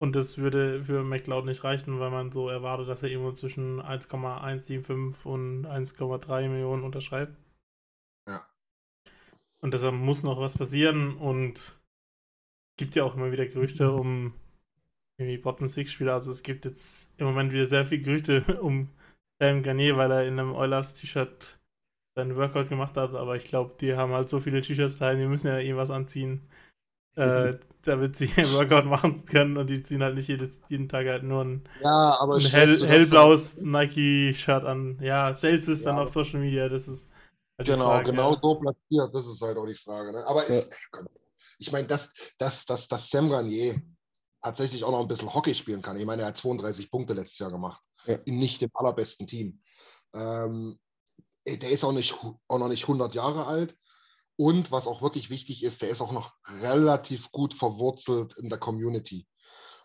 Und 0.00 0.14
das 0.14 0.38
würde 0.38 0.84
für 0.84 1.02
McLeod 1.02 1.44
nicht 1.44 1.64
reichen, 1.64 1.98
weil 1.98 2.10
man 2.10 2.30
so 2.30 2.48
erwartet, 2.48 2.88
dass 2.88 3.02
er 3.02 3.08
irgendwo 3.10 3.32
zwischen 3.32 3.80
1,175 3.80 5.26
und 5.26 5.66
1,3 5.66 6.48
Millionen 6.48 6.84
unterschreibt. 6.84 7.36
Ja. 8.28 8.46
Und 9.60 9.74
deshalb 9.74 9.94
muss 9.96 10.22
noch 10.22 10.38
was 10.38 10.56
passieren 10.56 11.16
und 11.16 11.77
gibt 12.78 12.96
ja 12.96 13.04
auch 13.04 13.16
immer 13.16 13.32
wieder 13.32 13.46
Gerüchte 13.46 13.92
um 13.92 14.34
irgendwie 15.18 15.38
Bottom 15.38 15.68
Six 15.68 15.92
Spieler. 15.92 16.14
Also 16.14 16.32
es 16.32 16.42
gibt 16.42 16.64
jetzt 16.64 17.08
im 17.18 17.26
Moment 17.26 17.52
wieder 17.52 17.66
sehr 17.66 17.86
viele 17.86 18.02
Gerüchte 18.02 18.44
um 18.62 18.88
Sam 19.40 19.62
Garnier, 19.62 19.96
weil 19.96 20.10
er 20.10 20.24
in 20.26 20.38
einem 20.38 20.54
Oilers 20.54 20.94
T-Shirt 20.94 21.58
seinen 22.16 22.36
Workout 22.36 22.68
gemacht 22.68 22.96
hat. 22.96 23.14
Aber 23.14 23.36
ich 23.36 23.44
glaube, 23.44 23.74
die 23.80 23.96
haben 23.96 24.12
halt 24.12 24.28
so 24.28 24.40
viele 24.40 24.62
T-Shirts 24.62 24.98
daheim, 24.98 25.18
die 25.18 25.26
müssen 25.26 25.48
ja 25.48 25.58
irgendwas 25.58 25.90
anziehen, 25.90 26.42
äh, 27.16 27.54
damit 27.82 28.16
sie 28.16 28.30
ein 28.36 28.52
Workout 28.52 28.86
machen 28.86 29.24
können. 29.26 29.56
Und 29.56 29.68
die 29.68 29.82
ziehen 29.82 30.02
halt 30.02 30.14
nicht 30.16 30.28
jedes, 30.28 30.60
jeden 30.68 30.88
Tag 30.88 31.06
halt 31.06 31.24
nur 31.24 31.44
ein, 31.44 31.64
Ja, 31.82 32.18
aber 32.20 32.36
ein 32.36 32.40
hell, 32.42 32.86
hellblaues 32.86 33.56
Nike-Shirt 33.56 34.64
an. 34.64 34.98
Ja, 35.00 35.34
stellst 35.34 35.68
es 35.68 35.82
dann 35.82 35.96
Ja. 35.96 36.02
auf 36.02 36.10
Social 36.10 36.40
Media. 36.40 36.68
Das 36.68 36.88
ist 36.88 37.08
halt 37.58 37.68
Genau, 37.68 37.84
Frage. 37.86 38.12
genau 38.12 38.36
so 38.40 38.54
platziert, 38.54 39.14
das 39.14 39.26
ist 39.26 39.42
halt 39.42 39.56
auch 39.56 39.66
die 39.66 39.74
Frage. 39.74 40.12
Ne? 40.12 40.24
Aber 40.26 40.48
es, 40.48 40.70
ich 41.58 41.72
meine, 41.72 41.86
dass, 41.86 42.10
dass, 42.38 42.64
dass, 42.64 42.88
dass 42.88 43.10
Sam 43.10 43.30
Garnier 43.30 43.80
tatsächlich 44.42 44.84
auch 44.84 44.92
noch 44.92 45.00
ein 45.00 45.08
bisschen 45.08 45.32
Hockey 45.32 45.54
spielen 45.54 45.82
kann. 45.82 45.98
Ich 45.98 46.06
meine, 46.06 46.22
er 46.22 46.28
hat 46.28 46.36
32 46.36 46.90
Punkte 46.90 47.12
letztes 47.12 47.38
Jahr 47.38 47.50
gemacht, 47.50 47.82
Ja. 48.06 48.14
in 48.24 48.38
nicht 48.38 48.60
dem 48.60 48.70
allerbesten 48.72 49.26
Team. 49.26 49.60
Ähm, 50.14 50.78
der 51.46 51.70
ist 51.70 51.84
auch, 51.84 51.92
nicht, 51.92 52.14
auch 52.48 52.58
noch 52.58 52.68
nicht 52.68 52.84
100 52.84 53.14
Jahre 53.14 53.46
alt. 53.46 53.76
Und 54.36 54.70
was 54.70 54.86
auch 54.86 55.02
wirklich 55.02 55.30
wichtig 55.30 55.64
ist, 55.64 55.82
der 55.82 55.88
ist 55.88 56.00
auch 56.00 56.12
noch 56.12 56.32
relativ 56.62 57.32
gut 57.32 57.54
verwurzelt 57.54 58.38
in 58.38 58.48
der 58.48 58.58
Community. 58.58 59.26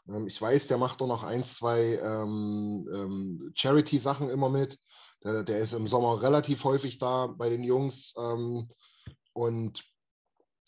Ähm, 0.07 0.27
ich 0.27 0.39
weiß, 0.39 0.67
der 0.67 0.77
macht 0.77 1.01
auch 1.01 1.07
noch 1.07 1.23
ein, 1.23 1.43
zwei 1.43 1.97
ähm, 2.03 2.87
ähm, 2.93 3.51
Charity-Sachen 3.55 4.29
immer 4.29 4.49
mit. 4.49 4.77
Der, 5.23 5.43
der 5.43 5.59
ist 5.59 5.73
im 5.73 5.87
Sommer 5.87 6.21
relativ 6.21 6.63
häufig 6.65 6.99
da 6.99 7.27
bei 7.27 7.49
den 7.49 7.63
Jungs. 7.63 8.13
Ähm, 8.17 8.69
und 9.33 9.83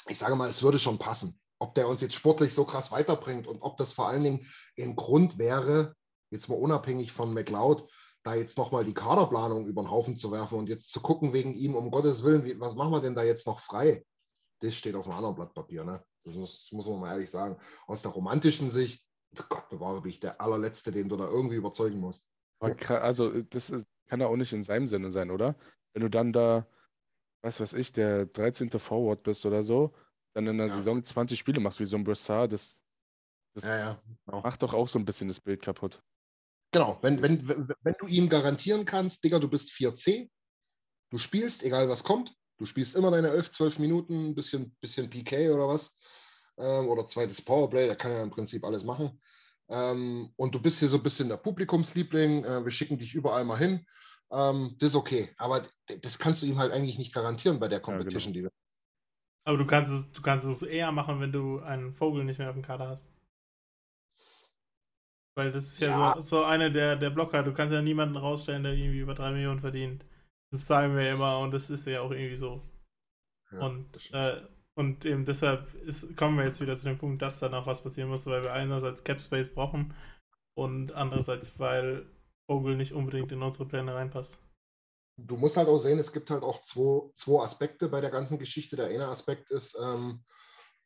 ich 0.07 0.17
sage 0.17 0.35
mal, 0.35 0.49
es 0.49 0.63
würde 0.63 0.79
schon 0.79 0.97
passen. 0.97 1.39
Ob 1.59 1.75
der 1.75 1.87
uns 1.87 2.01
jetzt 2.01 2.15
sportlich 2.15 2.53
so 2.53 2.65
krass 2.65 2.91
weiterbringt 2.91 3.47
und 3.47 3.61
ob 3.61 3.77
das 3.77 3.93
vor 3.93 4.07
allen 4.07 4.23
Dingen 4.23 4.45
ein 4.77 4.95
Grund 4.95 5.37
wäre, 5.37 5.95
jetzt 6.31 6.49
mal 6.49 6.59
unabhängig 6.59 7.11
von 7.11 7.33
McLeod, 7.33 7.89
da 8.23 8.35
jetzt 8.35 8.57
nochmal 8.57 8.83
die 8.83 8.93
Kaderplanung 8.93 9.67
über 9.67 9.83
den 9.83 9.91
Haufen 9.91 10.17
zu 10.17 10.31
werfen 10.31 10.57
und 10.57 10.67
jetzt 10.67 10.91
zu 10.91 10.99
gucken 10.99 11.33
wegen 11.33 11.53
ihm, 11.53 11.75
um 11.75 11.91
Gottes 11.91 12.23
Willen, 12.23 12.43
wie, 12.43 12.59
was 12.59 12.75
machen 12.75 12.91
wir 12.91 13.01
denn 13.01 13.15
da 13.15 13.23
jetzt 13.23 13.47
noch 13.47 13.59
frei? 13.59 14.05
Das 14.61 14.75
steht 14.75 14.95
auf 14.95 15.05
einem 15.05 15.17
anderen 15.17 15.35
Blatt 15.35 15.53
Papier. 15.53 15.83
Ne? 15.83 16.03
Das, 16.23 16.33
muss, 16.33 16.69
muss 16.71 16.87
man 16.87 16.99
mal 16.99 17.11
ehrlich 17.11 17.29
sagen. 17.29 17.57
Aus 17.87 18.01
der 18.01 18.11
romantischen 18.11 18.71
Sicht, 18.71 19.05
Gott 19.49 19.69
bewahre, 19.69 20.01
bin 20.01 20.11
ich 20.11 20.19
der 20.19 20.41
allerletzte, 20.41 20.91
den 20.91 21.07
du 21.07 21.17
da 21.17 21.27
irgendwie 21.27 21.55
überzeugen 21.55 21.99
musst. 21.99 22.25
Also, 22.59 23.29
das 23.43 23.69
ist, 23.69 23.85
kann 24.07 24.21
ja 24.21 24.27
auch 24.27 24.37
nicht 24.37 24.53
in 24.53 24.63
seinem 24.63 24.87
Sinne 24.87 25.11
sein, 25.11 25.29
oder? 25.29 25.55
wenn 25.95 26.03
du 26.03 26.09
dann 26.09 26.33
da, 26.33 26.67
was 27.45 27.59
weiß 27.59 27.73
ich, 27.73 27.91
der 27.91 28.25
13. 28.25 28.71
Forward 28.71 29.21
bist 29.23 29.45
oder 29.45 29.63
so, 29.63 29.93
dann 30.33 30.47
in 30.47 30.57
der 30.57 30.67
Ja. 30.67 30.77
Saison 30.77 31.03
20 31.03 31.37
Spiele 31.37 31.59
machst 31.61 31.79
wie 31.79 31.85
so 31.85 31.95
ein 31.95 32.03
Brassard, 32.03 32.51
das, 32.51 32.81
das 33.53 33.63
Ja, 33.63 33.77
ja. 33.77 34.03
Genau. 34.25 34.41
macht 34.41 34.63
doch 34.63 34.73
auch 34.73 34.87
so 34.87 34.97
ein 34.97 35.05
bisschen 35.05 35.27
das 35.27 35.39
Bild 35.39 35.61
kaputt. 35.61 36.01
Genau, 36.71 36.97
wenn, 37.03 37.21
wenn, 37.21 37.47
wenn 37.47 37.95
du 37.99 38.07
ihm 38.07 38.27
garantieren 38.27 38.83
kannst, 38.83 39.23
Digga, 39.23 39.39
du 39.39 39.47
bist 39.47 39.69
4C, 39.69 40.29
du 41.11 41.17
spielst, 41.19 41.63
egal 41.63 41.87
was 41.87 42.03
kommt, 42.03 42.33
du 42.57 42.65
spielst 42.65 42.95
immer 42.95 43.11
deine 43.11 43.29
11, 43.29 43.51
12 43.51 43.79
Minuten, 43.79 44.29
ein 44.29 44.35
bisschen, 44.35 44.75
bisschen 44.81 45.09
PK 45.09 45.51
oder 45.51 45.67
was, 45.67 45.93
ähm, 46.57 46.87
oder 46.87 47.05
zweites 47.07 47.43
Powerplay, 47.43 47.85
der 47.85 47.95
kann 47.95 48.11
ja 48.11 48.23
im 48.23 48.31
Prinzip 48.31 48.65
alles 48.65 48.83
machen. 48.83 49.21
Ähm, 49.69 50.33
und 50.35 50.55
du 50.55 50.59
bist 50.61 50.79
hier 50.79 50.89
so 50.89 50.97
ein 50.97 51.03
bisschen 51.03 51.29
der 51.29 51.37
Publikumsliebling, 51.37 52.43
äh, 52.43 52.65
wir 52.65 52.71
schicken 52.71 52.97
dich 52.97 53.13
überall 53.13 53.45
mal 53.45 53.57
hin. 53.59 53.85
Ähm, 54.31 54.75
das 54.79 54.91
ist 54.91 54.95
okay, 54.95 55.29
aber 55.37 55.61
das 56.01 56.19
kannst 56.19 56.41
du 56.41 56.47
ihm 56.47 56.57
halt 56.57 56.71
eigentlich 56.71 56.97
nicht 56.97 57.13
garantieren 57.13 57.59
bei 57.59 57.67
der 57.67 57.79
genau. 57.79 57.97
Competition, 57.97 58.33
die 58.33 58.43
wir 58.43 58.51
Aber 59.45 59.57
du 59.57 59.65
kannst 59.65 59.93
es, 59.93 60.11
du 60.11 60.21
kannst 60.21 60.45
es 60.47 60.61
eher 60.63 60.91
machen, 60.91 61.19
wenn 61.19 61.31
du 61.31 61.59
einen 61.59 61.93
Vogel 61.93 62.25
nicht 62.25 62.39
mehr 62.39 62.49
auf 62.49 62.55
dem 62.55 62.63
Kader 62.63 62.89
hast. 62.89 63.09
Weil 65.37 65.51
das 65.51 65.65
ist 65.67 65.79
ja, 65.79 65.89
Ja. 65.89 66.15
So, 66.15 66.21
so 66.21 66.43
eine 66.43 66.71
der, 66.71 66.95
der 66.95 67.09
Blocker. 67.09 67.43
Du 67.43 67.53
kannst 67.53 67.73
ja 67.73 67.81
niemanden 67.81 68.17
rausstellen, 68.17 68.63
der 68.63 68.73
irgendwie 68.73 68.99
über 68.99 69.13
3 69.15 69.31
Millionen 69.31 69.59
verdient. 69.59 70.05
Das 70.51 70.65
sagen 70.65 70.95
wir 70.95 71.11
immer 71.11 71.39
und 71.39 71.51
das 71.51 71.69
ist 71.69 71.85
ja 71.85 72.01
auch 72.01 72.11
irgendwie 72.11 72.37
so. 72.37 72.61
Ja, 73.51 73.59
und, 73.59 74.11
äh, 74.13 74.41
und 74.75 75.05
eben 75.05 75.25
deshalb 75.25 75.73
ist, 75.85 76.15
kommen 76.17 76.37
wir 76.37 76.45
jetzt 76.45 76.61
wieder 76.61 76.77
zu 76.77 76.85
dem 76.85 76.97
Punkt, 76.97 77.21
dass 77.21 77.39
da 77.39 77.49
noch 77.49 77.67
was 77.67 77.83
passieren 77.83 78.09
muss, 78.09 78.25
weil 78.25 78.43
wir 78.43 78.53
einerseits 78.53 79.03
Cap 79.03 79.21
Space 79.21 79.53
brauchen 79.53 79.93
und 80.55 80.93
andererseits, 80.93 81.57
weil 81.59 82.05
Vogel 82.47 82.75
nicht 82.75 82.93
unbedingt 82.93 83.31
in 83.31 83.41
unsere 83.41 83.65
Pläne 83.65 83.95
reinpasst. 83.95 84.39
du 85.17 85.37
musst 85.37 85.57
halt 85.57 85.67
auch 85.67 85.77
sehen, 85.77 85.99
es 85.99 86.11
gibt 86.11 86.29
halt 86.29 86.43
auch 86.43 86.61
zwei, 86.63 87.09
zwei 87.15 87.43
Aspekte 87.43 87.87
bei 87.89 88.01
der 88.01 88.11
ganzen 88.11 88.37
Geschichte. 88.37 88.75
Der 88.75 88.87
eine 88.87 89.07
Aspekt 89.07 89.49
ist, 89.51 89.77
ähm, 89.81 90.23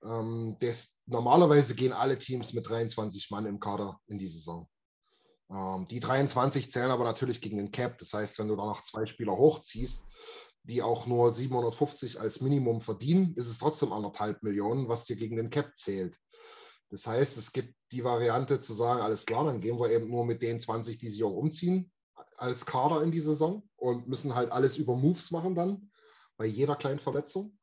ähm, 0.03 0.57
des, 0.61 0.95
normalerweise 1.05 1.75
gehen 1.75 1.93
alle 1.93 2.17
Teams 2.17 2.53
mit 2.53 2.69
23 2.69 3.31
Mann 3.31 3.45
im 3.45 3.59
Kader 3.59 3.99
in 4.07 4.19
die 4.19 4.27
Saison. 4.27 4.69
Ähm, 5.51 5.87
die 5.89 5.99
23 5.99 6.71
zählen 6.71 6.91
aber 6.91 7.03
natürlich 7.03 7.41
gegen 7.41 7.57
den 7.57 7.71
Cap. 7.71 7.97
Das 7.97 8.13
heißt, 8.13 8.39
wenn 8.39 8.47
du 8.47 8.55
da 8.55 8.65
noch 8.65 8.83
zwei 8.83 9.05
Spieler 9.07 9.35
hochziehst, 9.35 10.03
die 10.63 10.81
auch 10.81 11.07
nur 11.07 11.33
750 11.33 12.19
als 12.19 12.41
Minimum 12.41 12.81
verdienen, 12.81 13.33
ist 13.35 13.47
es 13.47 13.57
trotzdem 13.57 13.91
anderthalb 13.91 14.43
Millionen, 14.43 14.87
was 14.87 15.05
dir 15.05 15.15
gegen 15.15 15.37
den 15.37 15.49
Cap 15.49 15.77
zählt. 15.77 16.15
Das 16.89 17.05
heißt, 17.05 17.37
es 17.37 17.51
gibt 17.51 17.75
die 17.91 18.03
Variante 18.03 18.59
zu 18.59 18.73
sagen, 18.73 19.01
alles 19.01 19.25
klar, 19.25 19.45
dann 19.45 19.61
gehen 19.61 19.79
wir 19.79 19.91
eben 19.91 20.09
nur 20.09 20.25
mit 20.25 20.41
den 20.41 20.59
20, 20.59 20.97
die 20.97 21.09
sich 21.09 21.23
auch 21.23 21.35
umziehen, 21.35 21.91
als 22.37 22.65
Kader 22.65 23.03
in 23.03 23.11
die 23.11 23.19
Saison 23.19 23.67
und 23.75 24.07
müssen 24.07 24.35
halt 24.35 24.51
alles 24.51 24.77
über 24.77 24.95
Moves 24.95 25.31
machen 25.31 25.55
dann, 25.55 25.91
bei 26.37 26.45
jeder 26.45 26.75
kleinen 26.75 26.99
Verletzung. 26.99 27.57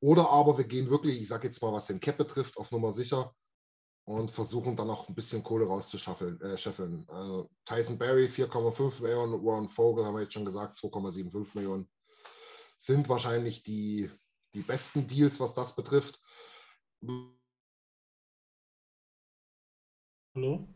Oder 0.00 0.30
aber 0.30 0.58
wir 0.58 0.64
gehen 0.64 0.90
wirklich, 0.90 1.20
ich 1.20 1.28
sage 1.28 1.48
jetzt 1.48 1.62
mal, 1.62 1.72
was 1.72 1.86
den 1.86 2.00
Cap 2.00 2.18
betrifft, 2.18 2.56
auf 2.56 2.70
Nummer 2.70 2.92
sicher 2.92 3.34
und 4.04 4.30
versuchen 4.30 4.76
dann 4.76 4.90
auch 4.90 5.08
ein 5.08 5.14
bisschen 5.14 5.42
Kohle 5.42 5.66
rauszuscheffeln. 5.66 6.40
Äh, 6.40 6.56
scheffeln. 6.56 7.04
also 7.08 7.50
Tyson 7.64 7.98
Berry 7.98 8.26
4,5 8.26 9.02
Millionen, 9.02 9.44
Warren 9.44 9.68
Vogel, 9.68 10.04
haben 10.04 10.14
wir 10.14 10.22
jetzt 10.22 10.34
schon 10.34 10.44
gesagt, 10.44 10.76
2,75 10.76 11.48
Millionen. 11.54 11.90
Sind 12.78 13.08
wahrscheinlich 13.08 13.62
die, 13.64 14.10
die 14.54 14.62
besten 14.62 15.08
Deals, 15.08 15.40
was 15.40 15.52
das 15.52 15.74
betrifft. 15.74 16.20
Hallo? 20.38 20.68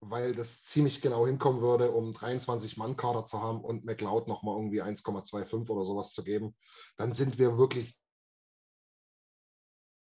weil 0.00 0.34
das 0.34 0.64
ziemlich 0.64 1.00
genau 1.00 1.24
hinkommen 1.24 1.62
würde, 1.62 1.92
um 1.92 2.12
23 2.12 2.76
Mann 2.76 2.96
Kader 2.96 3.26
zu 3.26 3.40
haben 3.40 3.60
und 3.60 3.84
McLeod 3.84 4.26
nochmal 4.26 4.56
irgendwie 4.56 4.82
1,25 4.82 5.70
oder 5.70 5.84
sowas 5.84 6.12
zu 6.12 6.24
geben, 6.24 6.56
dann 6.96 7.12
sind 7.12 7.38
wir 7.38 7.56
wirklich 7.56 7.96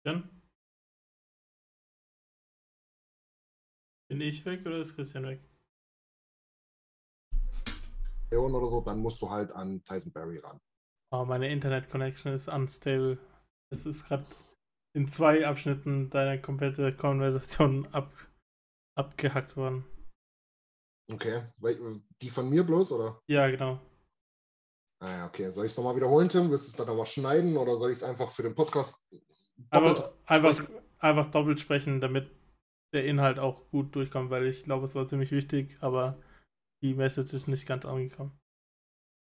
Christian? 0.04 0.42
Bin 4.08 4.22
ich 4.22 4.44
weg 4.44 4.66
oder 4.66 4.80
ist 4.80 4.96
Christian 4.96 5.28
weg? 5.28 5.40
Oder 8.32 8.68
so, 8.68 8.82
dann 8.82 9.02
musst 9.02 9.22
du 9.22 9.30
halt 9.30 9.52
an 9.52 9.84
Tyson 9.86 10.12
Berry 10.12 10.40
ran. 10.40 10.60
Oh, 11.12 11.26
meine 11.26 11.52
Internet-Connection 11.52 12.34
ist 12.34 12.48
unstable. 12.48 13.20
Es 13.74 13.88
ist 13.88 14.08
gerade 14.08 14.26
in 14.96 15.10
zwei 15.10 15.48
Abschnitten 15.48 16.12
deine 16.12 16.40
komplette 16.40 16.96
Konversation 16.96 17.88
ab, 17.92 18.14
abgehackt 18.96 19.58
worden. 19.58 19.84
Okay, 21.12 21.44
die 22.22 22.30
von 22.30 22.50
mir 22.50 22.64
bloß 22.64 22.92
oder? 22.92 23.20
Ja, 23.28 23.50
genau. 23.50 23.80
Ah 25.02 25.18
ja, 25.18 25.26
okay. 25.26 25.50
Soll 25.50 25.66
ich 25.66 25.72
es 25.72 25.78
nochmal 25.78 25.96
wiederholen, 25.96 26.30
Tim? 26.30 26.52
Willst 26.52 26.68
du 26.68 26.70
es 26.70 26.76
dann 26.76 26.88
nochmal 26.88 27.08
schneiden 27.08 27.58
oder 27.58 27.76
soll 27.78 27.90
ich 27.90 27.98
es 27.98 28.04
einfach 28.04 28.32
für 28.32 28.44
den 28.44 28.56
Podcast 28.56 28.96
doppelt 29.72 30.04
einfach, 30.26 30.56
sprechen? 30.56 30.82
einfach 31.00 31.32
doppelt 31.32 31.60
sprechen, 31.60 32.00
damit 32.00 32.30
der 32.94 33.06
Inhalt 33.06 33.40
auch 33.40 33.70
gut 33.72 33.96
durchkommt, 33.96 34.30
weil 34.30 34.46
ich 34.46 34.64
glaube, 34.64 34.86
es 34.86 34.94
war 34.94 35.08
ziemlich 35.08 35.32
wichtig, 35.32 35.78
aber 35.82 36.22
die 36.84 36.94
Message 36.94 37.34
ist 37.34 37.48
nicht 37.48 37.66
ganz 37.66 37.86
angekommen. 37.86 38.40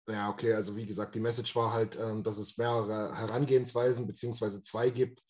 Ja, 0.08 0.30
okay, 0.30 0.54
also 0.54 0.76
wie 0.76 0.86
gesagt, 0.86 1.16
die 1.16 1.20
Message 1.20 1.56
war 1.56 1.72
halt, 1.74 1.98
ähm, 2.00 2.24
dass 2.24 2.38
es 2.38 2.58
mehrere 2.58 3.16
Herangehensweisen 3.16 4.08
beziehungsweise 4.08 4.64
zwei 4.64 4.90
gibt. 4.90 5.22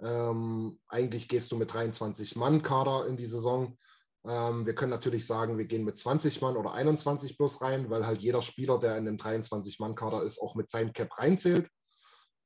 Ähm, 0.00 0.78
eigentlich 0.88 1.28
gehst 1.28 1.52
du 1.52 1.56
mit 1.56 1.72
23 1.72 2.36
Mann 2.36 2.62
Kader 2.62 3.06
in 3.06 3.16
die 3.16 3.26
Saison. 3.26 3.78
Ähm, 4.26 4.66
wir 4.66 4.74
können 4.74 4.90
natürlich 4.90 5.26
sagen, 5.26 5.56
wir 5.56 5.66
gehen 5.66 5.84
mit 5.84 5.98
20 5.98 6.40
Mann 6.40 6.56
oder 6.56 6.72
21 6.72 7.38
plus 7.38 7.62
rein, 7.62 7.88
weil 7.88 8.06
halt 8.06 8.20
jeder 8.20 8.42
Spieler, 8.42 8.78
der 8.78 8.98
in 8.98 9.04
dem 9.04 9.16
23 9.16 9.78
Mann 9.78 9.94
Kader 9.94 10.22
ist, 10.22 10.40
auch 10.40 10.56
mit 10.56 10.70
seinem 10.70 10.92
Cap 10.92 11.16
reinzählt. 11.18 11.70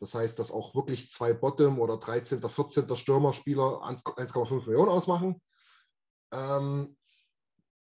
Das 0.01 0.15
heißt, 0.15 0.39
dass 0.39 0.53
auch 0.53 0.75
wirklich 0.75 1.11
zwei 1.11 1.33
Bottom- 1.33 1.81
oder 1.81 1.97
13., 1.97 2.43
14. 2.43 2.95
Stürmerspieler 2.97 3.83
1,5 3.83 4.67
Millionen 4.67 4.91
ausmachen. 4.91 5.41
Ähm, 6.33 6.97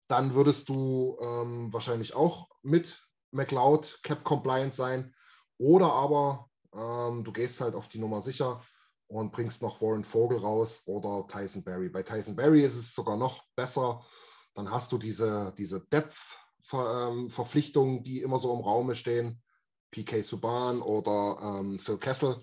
dann 0.09 0.35
würdest 0.35 0.69
du 0.69 1.17
ähm, 1.21 1.73
wahrscheinlich 1.73 2.15
auch 2.15 2.49
mit 2.63 3.05
McLeod 3.33 4.01
Cap 4.03 4.25
Compliant 4.25 4.75
sein. 4.75 5.15
Oder 5.59 5.93
aber 5.93 6.49
ähm, 6.75 7.23
du 7.25 7.33
gehst 7.33 7.61
halt 7.61 7.75
auf 7.75 7.89
die 7.89 7.99
Nummer 7.99 8.23
sicher 8.23 8.63
und 9.09 9.33
bringst 9.33 9.61
noch 9.63 9.83
Warren 9.83 10.05
Vogel 10.05 10.39
raus 10.39 10.83
oder 10.87 11.27
Tyson 11.27 11.65
Berry. 11.65 11.89
Bei 11.89 12.03
Tyson 12.03 12.37
Berry 12.37 12.63
ist 12.63 12.77
es 12.77 12.95
sogar 12.95 13.17
noch 13.17 13.43
besser. 13.57 14.05
Dann 14.55 14.71
hast 14.71 14.93
du 14.93 14.99
diese, 14.99 15.53
diese 15.59 15.81
Depth-Verpflichtungen, 15.81 18.05
die 18.05 18.23
immer 18.23 18.39
so 18.39 18.55
im 18.55 18.61
Raume 18.61 18.95
stehen. 18.97 19.43
PK 19.91 20.23
Subban 20.23 20.81
oder 20.81 21.59
ähm, 21.61 21.79
Phil 21.79 21.99
Kessel 21.99 22.37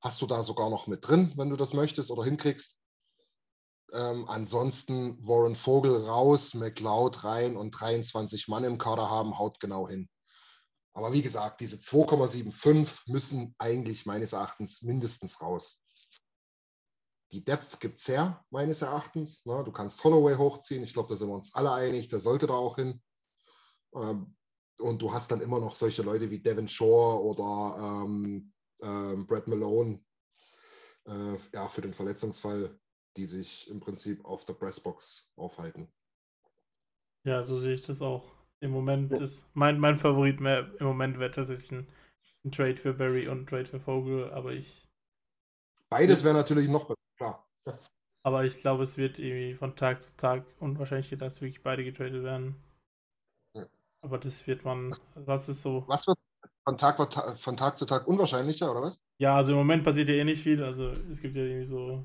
hast 0.00 0.22
du 0.22 0.26
da 0.26 0.42
sogar 0.42 0.70
noch 0.70 0.86
mit 0.86 1.06
drin, 1.06 1.32
wenn 1.36 1.50
du 1.50 1.56
das 1.56 1.72
möchtest 1.72 2.10
oder 2.10 2.24
hinkriegst. 2.24 2.76
Ähm, 3.92 4.26
ansonsten 4.28 5.18
Warren 5.26 5.56
Vogel 5.56 6.06
raus, 6.06 6.54
McLeod 6.54 7.24
rein 7.24 7.56
und 7.56 7.72
23 7.72 8.48
Mann 8.48 8.64
im 8.64 8.78
Kader 8.78 9.10
haben, 9.10 9.38
haut 9.38 9.60
genau 9.60 9.88
hin. 9.88 10.08
Aber 10.94 11.12
wie 11.12 11.22
gesagt, 11.22 11.60
diese 11.60 11.76
2,75 11.76 13.10
müssen 13.10 13.54
eigentlich 13.58 14.04
meines 14.06 14.32
Erachtens 14.32 14.82
mindestens 14.82 15.40
raus. 15.40 15.80
Die 17.32 17.44
Depth 17.44 17.80
gibt 17.80 17.98
es 17.98 18.08
her, 18.08 18.44
meines 18.50 18.82
Erachtens. 18.82 19.44
Ne? 19.46 19.62
Du 19.64 19.72
kannst 19.72 20.04
Holloway 20.04 20.36
hochziehen. 20.36 20.82
Ich 20.82 20.92
glaube, 20.92 21.08
da 21.08 21.16
sind 21.16 21.28
wir 21.28 21.34
uns 21.34 21.54
alle 21.54 21.72
einig. 21.72 22.08
Der 22.08 22.20
sollte 22.20 22.46
da 22.46 22.54
auch 22.54 22.76
hin. 22.76 23.02
Ähm, 23.94 24.36
und 24.78 25.00
du 25.00 25.12
hast 25.12 25.30
dann 25.30 25.40
immer 25.40 25.58
noch 25.58 25.74
solche 25.74 26.02
Leute 26.02 26.30
wie 26.30 26.40
Devin 26.40 26.68
Shore 26.68 27.22
oder 27.22 28.04
ähm, 28.04 28.52
ähm, 28.82 29.26
Brad 29.26 29.48
Malone 29.48 30.04
äh, 31.06 31.38
ja, 31.54 31.68
für 31.68 31.80
den 31.80 31.94
Verletzungsfall, 31.94 32.78
die 33.16 33.26
sich 33.26 33.68
im 33.70 33.80
Prinzip 33.80 34.24
auf 34.24 34.44
der 34.44 34.54
Pressbox 34.54 35.30
aufhalten. 35.36 35.90
Ja, 37.24 37.42
so 37.44 37.60
sehe 37.60 37.74
ich 37.74 37.86
das 37.86 38.02
auch. 38.02 38.41
Im 38.62 38.70
Moment 38.70 39.12
ist 39.12 39.46
mein, 39.54 39.78
mein 39.78 39.98
Favorit 39.98 40.40
mehr, 40.40 40.70
im 40.78 40.86
Moment 40.86 41.18
wäre 41.18 41.30
tatsächlich 41.30 41.70
ein, 41.72 41.88
ein 42.44 42.52
Trade 42.52 42.76
für 42.76 42.94
Barry 42.94 43.28
und 43.28 43.42
ein 43.42 43.46
Trade 43.46 43.66
für 43.66 43.80
Vogel, 43.80 44.30
aber 44.32 44.52
ich, 44.52 44.88
Beides 45.90 46.24
wäre 46.24 46.34
natürlich 46.34 46.68
noch 46.68 46.86
besser, 46.86 46.96
klar. 47.16 47.46
aber 48.24 48.44
ich 48.44 48.56
glaube, 48.56 48.82
es 48.82 48.96
wird 48.96 49.18
irgendwie 49.20 49.54
von 49.54 49.76
Tag 49.76 50.02
zu 50.02 50.16
Tag 50.16 50.44
unwahrscheinlich, 50.58 51.10
dass 51.18 51.40
wirklich 51.40 51.62
beide 51.62 51.84
getradet 51.84 52.24
werden. 52.24 52.56
Ja. 53.54 53.66
Aber 54.00 54.18
das 54.18 54.46
wird 54.46 54.64
man, 54.64 54.94
was 55.14 55.48
ist 55.48 55.62
so? 55.62 55.86
Was 55.88 56.06
wird 56.06 56.18
von 56.64 56.78
Tag, 56.78 56.96
von 57.38 57.56
Tag 57.56 57.78
zu 57.78 57.86
Tag 57.86 58.06
unwahrscheinlicher, 58.06 58.70
oder 58.70 58.82
was? 58.82 58.98
Ja, 59.18 59.36
also 59.36 59.52
im 59.52 59.58
Moment 59.58 59.84
passiert 59.84 60.08
ja 60.08 60.14
eh 60.16 60.24
nicht 60.24 60.42
viel. 60.42 60.62
Also 60.62 60.88
es 60.90 61.20
gibt 61.20 61.36
ja 61.36 61.42
irgendwie 61.44 61.64
so, 61.66 62.04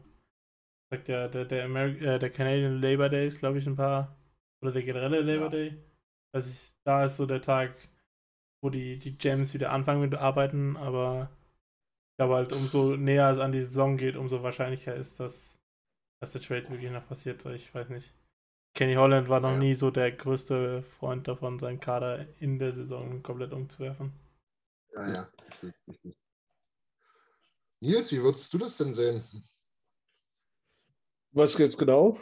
sagt 0.91 1.07
ja, 1.09 1.27
der, 1.29 1.45
der, 1.45 1.65
Ameri 1.65 1.97
äh, 2.05 2.19
der 2.19 2.29
Canadian 2.31 2.81
Labor 2.81 3.09
Day 3.09 3.27
ist, 3.27 3.39
glaube 3.39 3.59
ich, 3.59 3.67
ein 3.67 3.75
paar, 3.77 4.17
oder 4.61 4.71
der 4.73 4.84
generelle 4.84 5.21
Labor 5.21 5.45
Ja. 5.45 5.49
Day. 5.49 5.77
Also 6.34 6.52
ich, 6.52 6.74
da 6.84 7.04
ist 7.06 7.18
so 7.18 7.26
der 7.26 7.41
Tag, 7.41 7.74
wo 8.62 8.70
die, 8.70 8.99
die 8.99 9.18
Gems 9.18 9.54
wieder 9.54 9.72
anfangen 9.72 10.02
mit 10.02 10.16
arbeiten, 10.16 10.78
aber 10.78 11.30
ich 12.12 12.18
glaube 12.18 12.36
halt, 12.36 12.54
umso 12.54 12.95
näher 12.95 13.30
es 13.30 13.40
an 13.40 13.52
die 13.52 13.62
Saison 13.62 13.98
geht, 13.98 14.16
umso 14.16 14.44
wahrscheinlicher 14.44 14.95
ist, 14.95 15.20
dass, 15.20 15.58
dass 16.20 16.34
der 16.34 16.41
Trade 16.41 16.70
wirklich 16.70 16.91
noch 16.91 17.08
passiert, 17.08 17.45
weil 17.45 17.56
ich 17.56 17.74
weiß 17.74 17.90
nicht. 17.90 18.14
Kenny 18.74 18.95
Holland 18.95 19.28
war 19.30 19.40
noch 19.40 19.52
ja. 19.52 19.58
nie 19.58 19.74
so 19.74 19.90
der 19.90 20.12
größte 20.12 20.84
Freund 20.84 21.28
davon, 21.28 21.58
seinen 21.60 21.80
Kader 21.80 22.28
in 22.40 22.60
der 22.60 22.74
Saison 22.74 23.24
komplett 23.24 23.52
umzuwerfen. 23.52 24.14
Ja, 24.94 25.14
ja. 25.14 25.28
Nils, 27.80 28.12
wie 28.12 28.22
würdest 28.22 28.54
du 28.54 28.58
das 28.58 28.78
denn 28.78 28.94
sehen? 28.94 29.24
Was 31.32 31.58
jetzt 31.58 31.78
genau? 31.78 32.20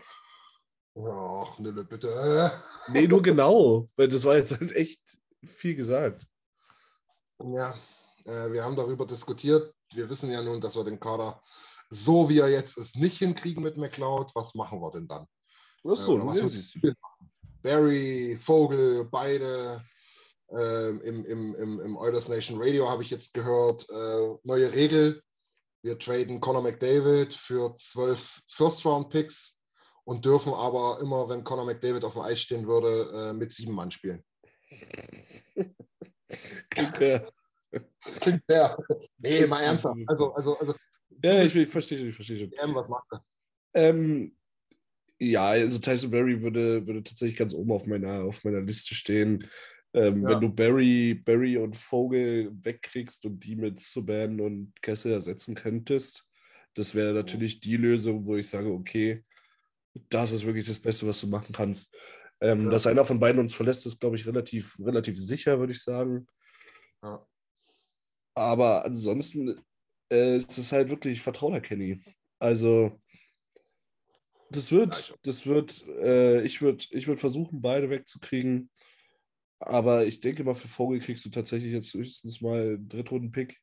Ach, 0.98 1.60
Nille, 1.60 1.84
bitte. 1.84 2.52
Nee, 2.88 3.08
nur 3.08 3.22
genau, 3.22 3.90
weil 3.96 4.08
das 4.08 4.24
war 4.24 4.38
jetzt 4.38 4.52
halt 4.52 4.72
echt 4.72 5.02
viel 5.46 5.76
gesagt. 5.76 6.26
Ja, 7.40 7.74
äh, 8.26 8.52
wir 8.52 8.64
haben 8.64 8.76
darüber 8.76 9.06
diskutiert. 9.06 9.74
Wir 9.94 10.10
wissen 10.10 10.32
ja 10.32 10.42
nun, 10.42 10.62
dass 10.62 10.76
wir 10.76 10.84
den 10.84 11.00
Kader 11.00 11.42
so 11.90 12.30
wie 12.30 12.40
er 12.40 12.50
jetzt 12.50 12.78
ist 12.78 12.96
nicht 12.96 13.18
hinkriegen 13.18 13.64
mit 13.64 13.78
McLeod. 13.78 14.32
Was 14.36 14.56
machen 14.56 14.82
wir 14.82 14.92
denn 14.92 15.08
dann? 15.08 15.28
Was 15.84 16.06
so, 16.06 16.18
äh, 16.18 16.26
was 16.26 16.96
Barry, 17.62 18.38
Vogel, 18.42 19.06
beide. 19.06 19.84
Äh, 20.52 20.90
im, 20.90 21.26
im, 21.26 21.56
im, 21.56 21.80
Im 21.82 21.98
Oilers 21.98 22.28
Nation 22.28 22.62
Radio 22.62 22.88
habe 22.88 23.02
ich 23.02 23.10
jetzt 23.10 23.34
gehört, 23.34 23.88
äh, 23.90 24.36
neue 24.44 24.72
Regel. 24.74 25.24
Wir 25.82 25.98
traden 25.98 26.40
Conor 26.40 26.62
McDavid 26.62 27.34
für 27.34 27.76
zwölf 27.78 28.42
First-Round-Picks 28.50 29.55
und 30.06 30.24
dürfen 30.24 30.54
aber 30.54 31.00
immer, 31.02 31.28
wenn 31.28 31.44
Conor 31.44 31.66
McDavid 31.66 32.04
auf 32.04 32.14
dem 32.14 32.22
Eis 32.22 32.40
stehen 32.40 32.68
würde, 32.68 33.30
äh, 33.30 33.34
mit 33.34 33.52
sieben 33.52 33.74
Mann 33.74 33.92
spielen. 33.92 34.24
Klingt 36.70 36.98
fair. 36.98 37.28
Klingt 38.22 38.44
fair. 38.46 38.78
Nee, 39.18 39.46
mal 39.48 39.62
ernsthaft. 39.62 40.00
Also, 40.08 40.34
also, 40.34 40.58
also. 40.58 40.76
Ja, 41.24 41.42
ich, 41.42 41.56
ich 41.56 41.68
verstehe, 41.68 42.08
ich 42.08 42.16
verstehe 42.16 42.40
schon. 42.40 42.76
Was 42.76 42.88
macht 42.88 43.08
er? 43.12 43.26
Ähm, 43.74 44.36
ja, 45.18 45.48
also 45.50 45.80
Tyson 45.80 46.12
Berry 46.12 46.42
würde, 46.42 46.86
würde 46.86 47.04
tatsächlich 47.04 47.38
ganz 47.38 47.54
oben 47.54 47.72
auf 47.72 47.86
meiner, 47.86 48.24
auf 48.24 48.44
meiner 48.44 48.62
Liste 48.62 48.96
stehen. 48.96 49.48
Ähm, 49.94 50.24
ja. 50.24 50.30
Wenn 50.30 50.42
du 50.42 50.50
Barry, 50.50 51.14
Barry 51.14 51.58
und 51.58 51.76
Vogel 51.76 52.52
wegkriegst 52.62 53.26
und 53.26 53.40
die 53.40 53.56
mit 53.56 53.80
Subban 53.80 54.40
und 54.42 54.74
Kessel 54.82 55.14
ersetzen 55.14 55.56
könntest, 55.56 56.28
das 56.74 56.94
wäre 56.94 57.14
natürlich 57.14 57.62
die 57.62 57.78
Lösung, 57.78 58.26
wo 58.26 58.36
ich 58.36 58.50
sage, 58.50 58.70
okay, 58.70 59.24
das 60.10 60.32
ist 60.32 60.46
wirklich 60.46 60.68
das 60.68 60.80
Beste, 60.80 61.08
was 61.08 61.22
du 61.22 61.28
machen 61.28 61.54
kannst. 61.54 61.96
Ähm, 62.42 62.66
ja. 62.66 62.72
Dass 62.72 62.88
einer 62.88 63.06
von 63.06 63.20
beiden 63.20 63.40
uns 63.40 63.54
verlässt, 63.54 63.86
ist, 63.86 64.00
glaube 64.00 64.18
ich, 64.18 64.28
relativ, 64.28 64.78
relativ 64.80 65.18
sicher, 65.18 65.60
würde 65.60 65.74
ich 65.74 65.82
sagen. 65.82 66.28
Ja. 67.02 67.26
Aber 68.34 68.84
ansonsten 68.84 69.62
äh, 70.12 70.38
ist 70.38 70.58
es 70.58 70.72
halt 70.72 70.90
wirklich, 70.90 71.18
ich 71.18 71.24
vertraue 71.24 71.62
Kenny. 71.62 72.04
Also, 72.40 73.00
das 74.50 74.72
wird, 74.72 75.18
das 75.24 75.48
wird, 75.48 75.88
äh, 75.88 76.42
ich 76.44 76.62
würde 76.62 76.86
ich 76.92 77.08
würd 77.08 77.20
versuchen, 77.20 77.62
beide 77.62 77.90
wegzukriegen. 77.90 78.70
Aber 79.60 80.06
ich 80.06 80.20
denke 80.20 80.44
mal, 80.44 80.54
für 80.54 80.68
Vogel 80.68 81.00
kriegst 81.00 81.24
du 81.26 81.30
tatsächlich 81.30 81.72
jetzt 81.72 81.94
höchstens 81.94 82.42
mal 82.42 82.62
einen 82.62 82.90
Drittrunden-Pick. 82.90 83.60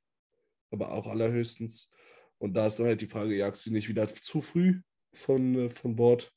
Aber 0.71 0.93
auch 0.93 1.07
allerhöchstens. 1.07 1.91
Und 2.39 2.55
da 2.55 2.67
ist 2.67 2.79
dann 2.79 2.87
halt 2.87 3.03
die 3.03 3.07
Frage, 3.07 3.37
jagst 3.37 3.67
du 3.67 3.71
nicht 3.71 3.89
wieder 3.89 4.09
zu 4.09 4.41
früh 4.41 4.81
von, 5.13 5.55
äh, 5.55 5.71
von 5.71 5.97
Bord? 5.97 6.33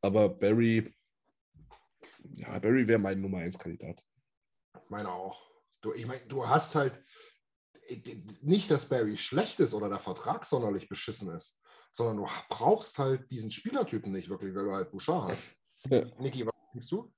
Aber 0.00 0.28
Barry, 0.28 0.94
ja, 2.34 2.58
Barry 2.58 2.86
wäre 2.86 2.98
mein 2.98 3.20
Nummer 3.20 3.38
1 3.38 3.58
Kandidat. 3.58 4.02
Meine 4.88 5.10
auch. 5.10 5.50
Du, 5.80 5.92
ich 5.92 6.06
meine, 6.06 6.20
du 6.26 6.46
hast 6.46 6.74
halt 6.74 7.02
nicht, 8.42 8.70
dass 8.70 8.88
Barry 8.88 9.16
schlecht 9.16 9.60
ist 9.60 9.74
oder 9.74 9.88
der 9.88 9.98
Vertrag 9.98 10.44
sonderlich 10.44 10.88
beschissen 10.88 11.30
ist, 11.30 11.58
sondern 11.92 12.18
du 12.18 12.26
brauchst 12.48 12.98
halt 12.98 13.30
diesen 13.30 13.50
Spielertypen 13.50 14.12
nicht 14.12 14.28
wirklich, 14.28 14.54
weil 14.54 14.64
du 14.64 14.72
halt 14.72 14.90
Bouchard 14.90 15.32
hast. 15.32 15.44
Ja. 15.90 16.04
Niki, 16.18 16.44
was 16.44 16.52
denkst 16.72 16.88
du? 16.88 17.12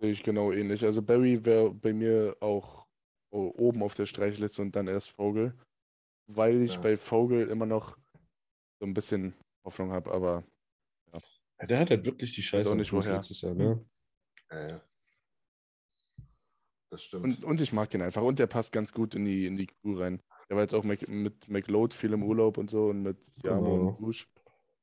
Sehe 0.00 0.10
ich 0.10 0.24
genau 0.24 0.50
ähnlich. 0.50 0.84
Also 0.84 1.00
Barry 1.00 1.44
wäre 1.44 1.72
bei 1.72 1.92
mir 1.92 2.36
auch 2.40 2.88
oben 3.30 3.84
auf 3.84 3.94
der 3.94 4.06
Streichliste 4.06 4.62
und 4.62 4.74
dann 4.74 4.88
erst 4.88 5.10
Vogel, 5.10 5.56
weil 6.26 6.60
ich 6.62 6.74
ja. 6.74 6.80
bei 6.80 6.96
Vogel 6.96 7.48
immer 7.48 7.66
noch 7.66 7.96
so 8.80 8.86
ein 8.86 8.94
bisschen 8.94 9.32
Hoffnung 9.64 9.92
habe, 9.92 10.12
aber 10.12 10.44
ja. 11.12 11.66
Der 11.66 11.78
hat 11.78 11.90
halt 11.90 12.04
wirklich 12.04 12.34
die 12.34 12.42
Scheiße 12.42 12.70
auch 12.70 12.74
nicht 12.74 12.92
woher. 12.92 13.14
letztes 13.14 13.40
Jahr, 13.40 13.54
ne? 13.54 13.84
Ja, 14.50 14.68
ja. 14.68 14.82
Das 16.90 17.04
stimmt. 17.04 17.24
Und, 17.24 17.44
und 17.44 17.60
ich 17.60 17.72
mag 17.72 17.94
ihn 17.94 18.02
einfach. 18.02 18.22
Und 18.22 18.38
der 18.38 18.46
passt 18.46 18.72
ganz 18.72 18.92
gut 18.92 19.14
in 19.14 19.24
die, 19.24 19.46
in 19.46 19.56
die 19.56 19.66
Crew 19.66 19.98
rein. 19.98 20.22
Der 20.48 20.56
war 20.56 20.62
jetzt 20.62 20.74
auch 20.74 20.84
mit, 20.84 21.08
mit 21.08 21.48
McLeod 21.48 21.94
viel 21.94 22.12
im 22.12 22.22
Urlaub 22.22 22.58
und 22.58 22.68
so 22.68 22.88
und 22.88 23.02
mit 23.02 23.32
Jamo 23.42 23.70
genau. 23.70 23.88
und 23.88 23.98
Bush. 23.98 24.28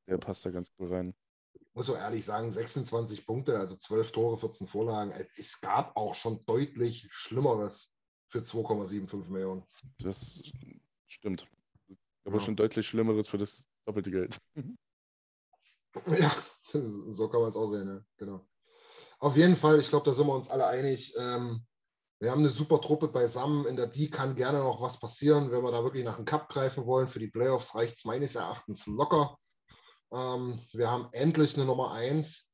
Der 0.07 0.17
passt 0.17 0.43
da 0.43 0.49
ganz 0.49 0.73
gut 0.73 0.89
rein. 0.89 1.13
Ich 1.53 1.75
muss 1.75 1.85
so 1.85 1.95
ehrlich 1.95 2.25
sagen, 2.25 2.51
26 2.51 3.27
Punkte, 3.27 3.59
also 3.59 3.75
12 3.75 4.11
Tore, 4.11 4.39
14 4.39 4.67
Vorlagen. 4.67 5.11
Es 5.37 5.61
gab 5.61 5.95
auch 5.95 6.15
schon 6.15 6.43
deutlich 6.47 7.07
Schlimmeres 7.11 7.93
für 8.27 8.39
2,75 8.39 9.29
Millionen. 9.29 9.63
Das 9.99 10.41
stimmt. 11.05 11.47
Aber 12.23 12.37
ja. 12.37 12.41
schon 12.41 12.55
deutlich 12.55 12.87
Schlimmeres 12.87 13.27
für 13.27 13.37
das 13.37 13.68
doppelte 13.89 14.11
Geld. 14.11 14.39
Ja, 16.05 16.31
so 16.71 17.27
kann 17.29 17.41
man 17.41 17.49
es 17.49 17.55
auch 17.55 17.67
sehen, 17.71 17.87
ja. 17.87 17.99
genau. 18.15 18.47
Auf 19.17 19.35
jeden 19.35 19.55
Fall, 19.55 19.79
ich 19.79 19.89
glaube, 19.89 20.05
da 20.05 20.13
sind 20.13 20.27
wir 20.27 20.35
uns 20.35 20.47
alle 20.47 20.67
einig. 20.67 21.15
Ähm, 21.17 21.65
wir 22.19 22.29
haben 22.29 22.41
eine 22.41 22.51
super 22.51 22.79
Truppe 22.79 23.07
beisammen. 23.07 23.65
In 23.65 23.75
der 23.75 23.87
D 23.87 24.07
kann 24.07 24.35
gerne 24.35 24.59
noch 24.59 24.81
was 24.81 24.99
passieren, 24.99 25.51
wenn 25.51 25.63
wir 25.63 25.71
da 25.71 25.83
wirklich 25.83 26.03
nach 26.03 26.17
dem 26.17 26.25
Cup 26.25 26.47
greifen 26.49 26.85
wollen. 26.85 27.07
Für 27.07 27.17
die 27.17 27.31
Playoffs 27.31 27.73
reicht 27.73 27.97
es 27.97 28.05
meines 28.05 28.35
Erachtens 28.35 28.85
locker. 28.85 29.35
Ähm, 30.13 30.61
wir 30.73 30.91
haben 30.91 31.09
endlich 31.11 31.55
eine 31.55 31.65
Nummer 31.65 31.91
1. 31.91 32.45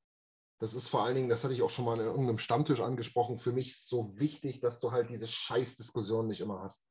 Das 0.60 0.74
ist 0.74 0.88
vor 0.88 1.03
allen 1.03 1.16
Dingen, 1.16 1.30
das 1.30 1.44
hatte 1.44 1.53
ich 1.53 1.62
auch 1.62 1.70
schon 1.70 1.84
mal 1.84 1.99
in 1.99 2.06
irgendeinem 2.06 2.40
Stammtisch 2.40 2.80
angesprochen, 2.80 3.38
für 3.38 3.52
mich 3.52 3.78
so 3.84 4.18
wichtig, 4.18 4.62
dass 4.62 4.80
du 4.80 4.94
halt 4.94 5.10
diese 5.10 5.28
Scheißdiskussion 5.28 6.30
nicht 6.30 6.40
immer 6.40 6.62
hast. 6.62 6.82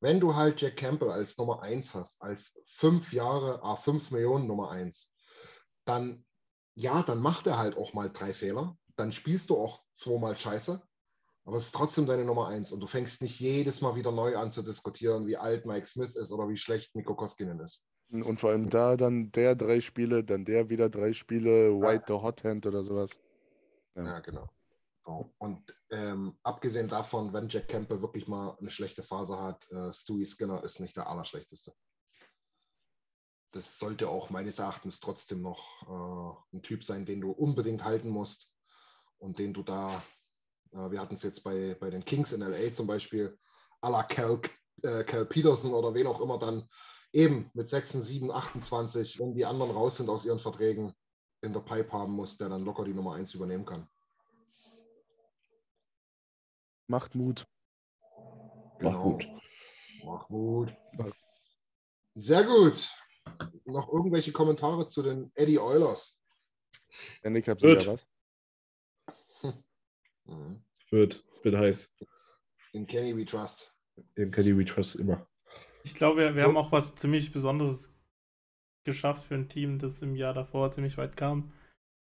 Wenn 0.00 0.18
du 0.18 0.34
halt 0.34 0.60
Jack 0.60 0.76
Campbell 0.76 1.10
als 1.10 1.36
Nummer 1.36 1.62
1 1.62 1.94
hast, 1.94 2.20
als 2.22 2.54
fünf 2.66 3.12
Jahre, 3.12 3.62
a 3.62 3.76
5 3.76 4.10
Millionen 4.10 4.46
Nummer 4.46 4.70
1, 4.70 5.12
dann 5.84 6.24
ja, 6.74 7.02
dann 7.02 7.20
macht 7.20 7.46
er 7.46 7.58
halt 7.58 7.76
auch 7.76 7.92
mal 7.92 8.10
drei 8.10 8.32
Fehler. 8.32 8.76
Dann 8.96 9.12
spielst 9.12 9.50
du 9.50 9.56
auch 9.56 9.82
zweimal 9.96 10.36
Scheiße. 10.36 10.80
Aber 11.44 11.56
es 11.56 11.66
ist 11.66 11.74
trotzdem 11.74 12.06
deine 12.06 12.24
Nummer 12.24 12.48
eins 12.48 12.70
und 12.70 12.80
du 12.80 12.86
fängst 12.86 13.22
nicht 13.22 13.40
jedes 13.40 13.80
Mal 13.80 13.96
wieder 13.96 14.12
neu 14.12 14.36
an 14.36 14.52
zu 14.52 14.62
diskutieren, 14.62 15.26
wie 15.26 15.36
alt 15.36 15.66
Mike 15.66 15.86
Smith 15.86 16.14
ist 16.14 16.30
oder 16.30 16.48
wie 16.48 16.56
schlecht 16.56 16.94
Mikko 16.94 17.14
Koskinen 17.14 17.58
ist. 17.60 17.82
Und 18.12 18.38
vor 18.38 18.50
allem 18.50 18.68
da 18.68 18.96
dann 18.96 19.32
der 19.32 19.54
drei 19.54 19.80
Spiele, 19.80 20.22
dann 20.22 20.44
der 20.44 20.68
wieder 20.68 20.90
drei 20.90 21.12
Spiele, 21.12 21.72
White 21.80 22.04
the 22.08 22.14
Hot 22.14 22.44
Hand 22.44 22.66
oder 22.66 22.82
sowas. 22.82 23.18
Ja, 23.94 24.04
ja 24.04 24.18
genau. 24.20 24.48
So. 25.10 25.34
Und 25.38 25.74
ähm, 25.90 26.38
abgesehen 26.44 26.88
davon, 26.88 27.32
wenn 27.32 27.48
Jack 27.48 27.66
Campbell 27.66 28.00
wirklich 28.00 28.28
mal 28.28 28.56
eine 28.60 28.70
schlechte 28.70 29.02
Phase 29.02 29.40
hat, 29.40 29.68
äh, 29.72 29.92
Stewie 29.92 30.24
Skinner 30.24 30.62
ist 30.62 30.78
nicht 30.78 30.96
der 30.96 31.08
Allerschlechteste. 31.08 31.72
Das 33.52 33.76
sollte 33.80 34.08
auch 34.08 34.30
meines 34.30 34.60
Erachtens 34.60 35.00
trotzdem 35.00 35.42
noch 35.42 35.82
äh, 36.52 36.56
ein 36.56 36.62
Typ 36.62 36.84
sein, 36.84 37.06
den 37.06 37.20
du 37.20 37.32
unbedingt 37.32 37.82
halten 37.82 38.08
musst 38.08 38.52
und 39.18 39.40
den 39.40 39.52
du 39.52 39.64
da 39.64 40.00
äh, 40.72 40.90
wir 40.92 41.00
hatten 41.00 41.16
es 41.16 41.24
jetzt 41.24 41.42
bei, 41.42 41.76
bei 41.80 41.90
den 41.90 42.04
Kings 42.04 42.32
in 42.32 42.42
LA 42.42 42.72
zum 42.72 42.86
Beispiel, 42.86 43.36
à 43.82 43.90
la 43.90 44.04
Cal, 44.04 44.40
äh, 44.82 45.02
Cal 45.02 45.26
Peterson 45.26 45.74
oder 45.74 45.92
wen 45.92 46.06
auch 46.06 46.20
immer 46.20 46.38
dann 46.38 46.68
eben 47.12 47.50
mit 47.54 47.68
6, 47.68 47.94
7, 47.94 48.30
28, 48.30 49.18
wenn 49.18 49.34
die 49.34 49.44
anderen 49.44 49.72
raus 49.72 49.96
sind 49.96 50.08
aus 50.08 50.24
ihren 50.24 50.38
Verträgen, 50.38 50.94
in 51.42 51.52
der 51.52 51.60
Pipe 51.60 51.90
haben 51.92 52.12
muss, 52.12 52.36
der 52.36 52.50
dann 52.50 52.64
locker 52.64 52.84
die 52.84 52.94
Nummer 52.94 53.14
1 53.14 53.34
übernehmen 53.34 53.64
kann. 53.64 53.88
Macht 56.90 57.14
Mut. 57.14 57.46
Genau. 58.80 58.90
Macht 58.90 59.04
Mut. 59.04 59.28
Macht 60.02 60.30
Mut. 60.30 60.76
Sehr 62.16 62.42
gut. 62.42 62.90
Noch 63.64 63.92
irgendwelche 63.92 64.32
Kommentare 64.32 64.88
zu 64.88 65.04
den 65.04 65.30
Eddie 65.36 65.60
Oilers? 65.60 66.20
Ja, 67.22 67.30
Nick, 67.30 67.46
habt 67.46 67.62
ihr 67.62 67.86
was? 67.86 68.08
Mhm. 70.24 70.62
Wird, 70.90 71.24
wird 71.42 71.56
heiß. 71.56 71.92
In 72.72 72.86
Kenny 72.86 73.16
We 73.16 73.24
Trust. 73.24 73.74
In 74.16 74.30
Kenny 74.30 74.56
We 74.56 74.64
Trust 74.64 74.96
immer. 74.96 75.26
Ich 75.82 75.94
glaube, 75.94 76.20
wir, 76.20 76.34
wir 76.34 76.42
so. 76.42 76.48
haben 76.48 76.56
auch 76.56 76.70
was 76.70 76.94
ziemlich 76.94 77.32
Besonderes 77.32 77.92
geschafft 78.84 79.26
für 79.26 79.34
ein 79.34 79.48
Team, 79.48 79.78
das 79.78 80.02
im 80.02 80.14
Jahr 80.14 80.34
davor 80.34 80.70
ziemlich 80.72 80.98
weit 80.98 81.16
kam. 81.16 81.52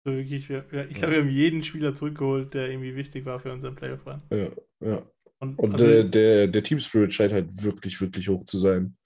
So 0.06 0.12
wirklich, 0.12 0.50
wir, 0.50 0.70
wir, 0.72 0.90
ich 0.90 0.98
glaube, 0.98 1.14
wir 1.14 1.22
haben 1.22 1.30
jeden 1.30 1.64
Spieler 1.64 1.94
zurückgeholt, 1.94 2.54
der 2.54 2.70
irgendwie 2.70 2.96
wichtig 2.96 3.26
war 3.26 3.40
für 3.40 3.54
unseren 3.54 3.76
Playoff-Run. 3.76 4.22
Ja, 4.32 4.50
ja. 4.84 5.04
Und, 5.40 5.60
Und 5.60 5.74
also, 5.74 5.86
der, 5.86 6.04
der, 6.06 6.48
der 6.48 6.64
Team 6.64 6.80
Spirit 6.80 7.14
scheint 7.14 7.34
halt 7.34 7.64
wirklich, 7.64 8.00
wirklich 8.00 8.30
hoch 8.30 8.46
zu 8.46 8.58
sein. 8.58 8.98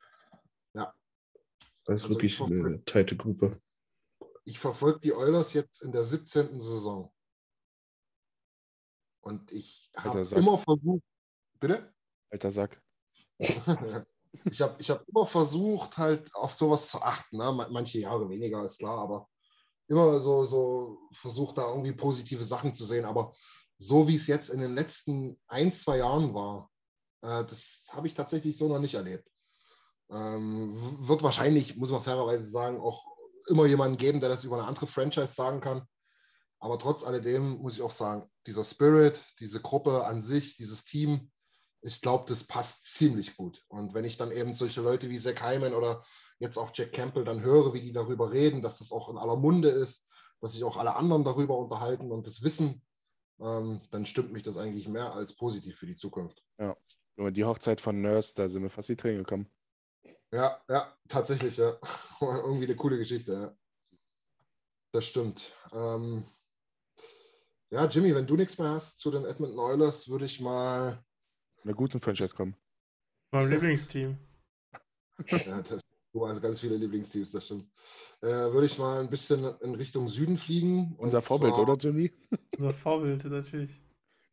Ja. 0.74 0.94
Das 1.86 1.96
ist 1.96 2.04
also 2.04 2.10
wirklich 2.10 2.40
eine 2.42 2.84
teite 2.86 3.16
Gruppe. 3.16 3.60
Ich 4.46 4.60
verfolge 4.60 5.00
die 5.00 5.14
Oilers 5.14 5.54
jetzt 5.54 5.82
in 5.82 5.92
der 5.92 6.04
17. 6.04 6.62
Saison. 6.62 7.12
Und 9.22 9.52
ich 9.52 9.92
habe 9.98 10.22
immer 10.36 10.58
versucht, 10.58 11.04
bitte? 11.60 11.94
Alter 12.30 12.52
Sack. 12.52 12.82
ich 13.40 14.62
habe 14.62 14.76
ich 14.80 14.90
hab 14.90 15.08
immer 15.10 15.28
versucht, 15.28 15.98
halt 15.98 16.34
auf 16.36 16.54
sowas 16.54 16.90
zu 16.90 17.02
achten. 17.02 17.38
Ne? 17.38 17.68
Manche 17.72 18.00
Jahre 18.00 18.30
weniger, 18.30 18.64
ist 18.64 18.80
klar, 18.80 19.00
aber 19.00 19.28
immer 19.88 20.20
so, 20.20 20.46
so 20.46 21.10
versucht, 21.12 21.58
da 21.58 21.68
irgendwie 21.68 21.94
positive 21.94 22.44
Sachen 22.44 22.74
zu 22.74 22.86
sehen. 22.86 23.06
Aber 23.06 23.34
so 23.78 24.08
wie 24.08 24.16
es 24.16 24.28
jetzt 24.28 24.50
in 24.50 24.60
den 24.60 24.74
letzten 24.74 25.40
ein, 25.48 25.72
zwei 25.72 25.98
Jahren 25.98 26.34
war, 26.34 26.70
äh, 27.22 27.46
das 27.46 27.88
habe 27.92 28.08
ich 28.08 28.14
tatsächlich 28.14 28.58
so 28.58 28.68
noch 28.68 28.80
nicht 28.80 28.96
erlebt. 28.96 29.30
Ähm, 30.10 31.08
wird 31.08 31.24
wahrscheinlich, 31.24 31.76
muss 31.76 31.92
man 31.92 32.02
fairerweise 32.02 32.50
sagen, 32.50 32.80
auch 32.80 33.06
immer 33.48 33.66
jemanden 33.66 33.98
geben, 33.98 34.20
der 34.20 34.30
das 34.30 34.44
über 34.44 34.58
eine 34.58 34.68
andere 34.68 34.88
Franchise 34.88 35.34
sagen 35.34 35.62
kann. 35.62 35.86
Aber 36.60 36.80
trotz 36.80 37.04
alledem 37.04 37.58
muss 37.60 37.76
ich 37.76 37.82
auch 37.82 37.92
sagen, 37.92 38.30
dieser 38.46 38.64
Spirit, 38.64 39.24
diese 39.40 39.62
Gruppe 39.62 40.06
an 40.06 40.22
sich, 40.22 40.56
dieses 40.56 40.86
Team, 40.86 41.32
ich 41.82 42.02
glaube, 42.02 42.26
das 42.28 42.44
passt 42.44 42.86
ziemlich 42.86 43.38
gut. 43.38 43.64
Und 43.68 43.94
wenn 43.94 44.06
ich 44.06 44.18
dann 44.18 44.32
eben 44.32 44.56
solche 44.56 44.82
Leute 44.82 45.10
wie 45.10 45.20
Zach 45.20 45.42
Hyman 45.42 45.74
oder 45.74 46.04
jetzt 46.40 46.58
auch 46.58 46.72
Jack 46.74 46.94
Campbell 46.94 47.24
dann 47.24 47.42
höre, 47.42 47.74
wie 47.74 47.82
die 47.82 47.94
darüber 47.94 48.32
reden, 48.32 48.62
dass 48.62 48.80
das 48.80 48.92
auch 48.92 49.10
in 49.10 49.18
aller 49.18 49.36
Munde 49.36 49.70
ist, 49.70 50.08
dass 50.42 50.54
sich 50.54 50.64
auch 50.64 50.78
alle 50.78 50.96
anderen 50.96 51.24
darüber 51.24 51.58
unterhalten 51.58 52.12
und 52.12 52.28
das 52.28 52.42
wissen, 52.42 52.82
ähm, 53.40 53.82
dann 53.92 54.06
stimmt 54.06 54.32
mich 54.32 54.44
das 54.44 54.58
eigentlich 54.58 54.88
mehr 54.88 55.14
als 55.14 55.34
positiv 55.34 55.78
für 55.78 55.86
die 55.86 55.96
Zukunft. 55.96 56.44
Ja, 56.60 56.76
die 57.18 57.46
Hochzeit 57.46 57.82
von 57.82 58.02
Nurse, 58.02 58.34
da 58.36 58.50
sind 58.50 58.64
wir 58.64 58.70
fast 58.70 58.90
die 58.90 58.96
Tränen 58.96 59.24
gekommen. 59.24 59.50
Ja, 60.32 60.62
ja, 60.68 60.94
tatsächlich, 61.08 61.58
ja. 61.58 61.78
Irgendwie 62.22 62.66
eine 62.66 62.76
coole 62.76 62.98
Geschichte, 62.98 63.34
ja. 63.34 63.58
Das 64.92 65.06
stimmt. 65.06 65.54
Ähm, 65.74 66.26
ja, 67.70 67.86
Jimmy, 67.86 68.16
wenn 68.16 68.28
du 68.28 68.36
nichts 68.36 68.58
mehr 68.58 68.70
hast 68.70 69.00
zu 69.00 69.12
den 69.12 69.26
Edmonton 69.26 69.60
Oilers, 69.60 70.08
würde 70.10 70.26
ich 70.26 70.40
mal. 70.40 71.04
Einer 71.64 71.74
guten 71.74 72.00
Franchise 72.00 72.34
kommen. 72.34 72.56
Mein 73.32 73.50
Lieblingsteam. 73.50 74.18
ja, 75.28 75.62
das, 75.62 75.82
du 76.20 76.28
hast 76.28 76.42
ganz 76.42 76.60
viele 76.60 76.76
Lieblingsteams, 76.76 77.32
das 77.32 77.46
stimmt. 77.46 77.70
Äh, 78.22 78.28
würde 78.28 78.66
ich 78.66 78.78
mal 78.78 79.00
ein 79.00 79.10
bisschen 79.10 79.44
in 79.62 79.76
Richtung 79.76 80.10
Süden 80.10 80.38
fliegen. 80.38 80.96
Unser 80.98 81.22
Vorbild, 81.22 81.54
zwar... 81.54 81.64
oder 81.64 81.78
Jimmy? 81.78 82.12
Unser 82.58 82.74
Vorbild, 82.74 83.24
natürlich. 83.26 83.82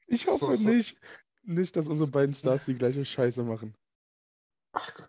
Ich 0.06 0.26
hoffe 0.26 0.58
nicht, 0.58 0.98
nicht, 1.42 1.76
dass 1.76 1.88
unsere 1.88 2.08
beiden 2.08 2.34
Stars 2.34 2.66
die 2.66 2.74
gleiche 2.74 3.04
Scheiße 3.04 3.42
machen. 3.42 3.74
Ach 4.72 4.94
Gott. 4.94 5.06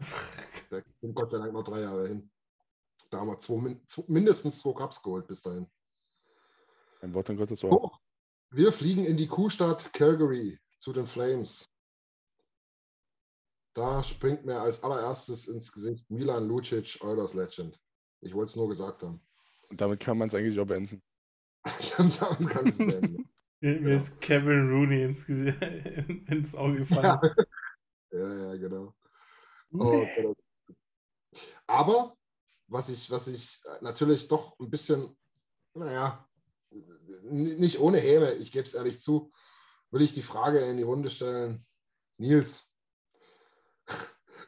Da 0.70 0.82
sind 1.02 1.16
Gott 1.16 1.32
sei 1.32 1.40
Dank 1.40 1.54
noch 1.54 1.64
drei 1.64 1.82
Jahre 1.82 2.08
hin. 2.08 2.30
Da 3.10 3.20
haben 3.20 3.28
wir 3.28 3.40
zwei, 3.40 3.78
mindestens 4.08 4.60
zwei 4.60 4.74
Cups 4.74 5.02
geholt 5.02 5.28
bis 5.28 5.42
dahin. 5.42 5.68
Ein 7.02 7.14
Wort 7.14 7.30
an 7.30 7.38
Gottes 7.38 7.64
Ohr. 7.64 7.84
Oh, 7.84 7.92
wir 8.52 8.72
fliegen 8.72 9.06
in 9.06 9.18
die 9.18 9.28
Kuhstadt 9.28 9.94
Calgary 9.94 10.60
zu 10.80 10.92
den 10.92 11.08
Flames. 11.08 11.70
Da 13.76 14.02
springt 14.06 14.46
mir 14.46 14.60
als 14.62 14.82
allererstes 14.84 15.48
ins 15.48 15.72
Gesicht 15.72 16.10
Milan 16.10 16.48
Lucic, 16.48 16.98
Eulers 17.02 17.34
Legend. 17.34 17.78
Ich 18.22 18.34
wollte 18.34 18.52
es 18.52 18.56
nur 18.56 18.70
gesagt 18.70 19.04
haben. 19.04 19.22
Und 19.70 19.82
damit 19.82 20.00
kann 20.00 20.18
man 20.18 20.30
es 20.30 20.34
eigentlich 20.34 20.58
auch 20.60 20.66
beenden. 20.66 21.04
damit 21.98 22.50
kann 22.50 22.68
es 22.68 22.78
beenden. 22.78 23.30
Mir, 23.62 23.80
mir 23.80 23.96
ist 23.96 24.20
Kevin 24.20 24.70
Rooney 24.70 25.04
ins, 25.04 25.28
ins 25.30 26.54
Auge 26.54 26.80
gefallen. 26.80 27.20
Ja, 28.12 28.36
ja, 28.36 28.58
genau. 28.58 28.94
Oh, 29.72 30.36
aber 31.66 32.16
was 32.68 32.90
ich, 32.90 33.10
was 33.10 33.28
ich 33.28 33.62
natürlich 33.82 34.28
doch 34.28 34.60
ein 34.60 34.70
bisschen, 34.70 35.18
naja, 35.74 36.28
nicht 37.24 37.80
ohne 37.80 38.00
Häme, 38.00 38.34
ich 38.34 38.52
gebe 38.52 38.68
es 38.68 38.74
ehrlich 38.74 39.02
zu, 39.02 39.32
will 39.90 40.02
ich 40.02 40.14
die 40.14 40.22
Frage 40.22 40.60
in 40.60 40.78
die 40.78 40.84
Runde 40.84 41.10
stellen. 41.10 41.66
Nils, 42.18 42.70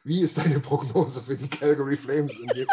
wie 0.04 0.20
ist 0.22 0.38
deine 0.38 0.60
Prognose 0.60 1.22
für 1.22 1.36
die 1.36 1.48
Calgary 1.48 1.96
Flames 1.96 2.38
in 2.38 2.48
dem 2.48 2.66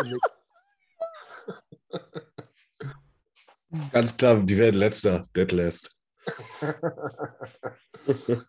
Ganz 3.91 4.15
klar, 4.15 4.37
die 4.41 4.57
werden 4.57 4.77
letzter, 4.77 5.27
dead 5.35 5.51
last. 5.51 5.89
ja, 8.27 8.44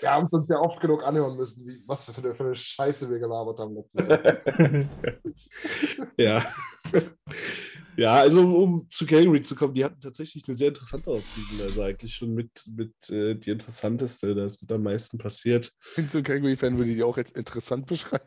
wir 0.00 0.10
haben 0.10 0.28
uns 0.28 0.48
ja 0.48 0.58
oft 0.58 0.80
genug 0.80 1.04
anhören 1.04 1.36
müssen, 1.36 1.66
wie, 1.66 1.82
was 1.86 2.04
für 2.04 2.16
eine, 2.22 2.34
für 2.34 2.44
eine 2.44 2.54
Scheiße 2.54 3.10
wir 3.10 3.18
gelabert 3.18 3.58
haben 3.58 3.74
letztes 3.74 4.06
Jahr. 4.08 4.38
ja. 6.18 6.44
Ja, 7.96 8.16
also 8.16 8.40
um 8.56 8.86
zu 8.90 9.06
Calgary 9.06 9.42
zu 9.42 9.54
kommen, 9.54 9.74
die 9.74 9.84
hatten 9.84 10.00
tatsächlich 10.00 10.46
eine 10.46 10.56
sehr 10.56 10.68
interessante 10.68 11.10
Offseason. 11.10 11.60
Also 11.62 11.82
eigentlich 11.82 12.14
schon 12.14 12.34
mit, 12.34 12.50
mit 12.74 12.92
äh, 13.10 13.34
die 13.34 13.50
interessanteste, 13.50 14.34
da 14.34 14.44
ist 14.44 14.60
mit 14.62 14.72
am 14.72 14.82
meisten 14.82 15.18
passiert. 15.18 15.72
Zu 16.08 16.22
Calgary-Fan 16.22 16.76
würde 16.76 16.90
ich 16.90 16.96
die 16.96 17.02
auch 17.02 17.16
jetzt 17.16 17.36
interessant 17.36 17.86
beschreiben. 17.86 18.24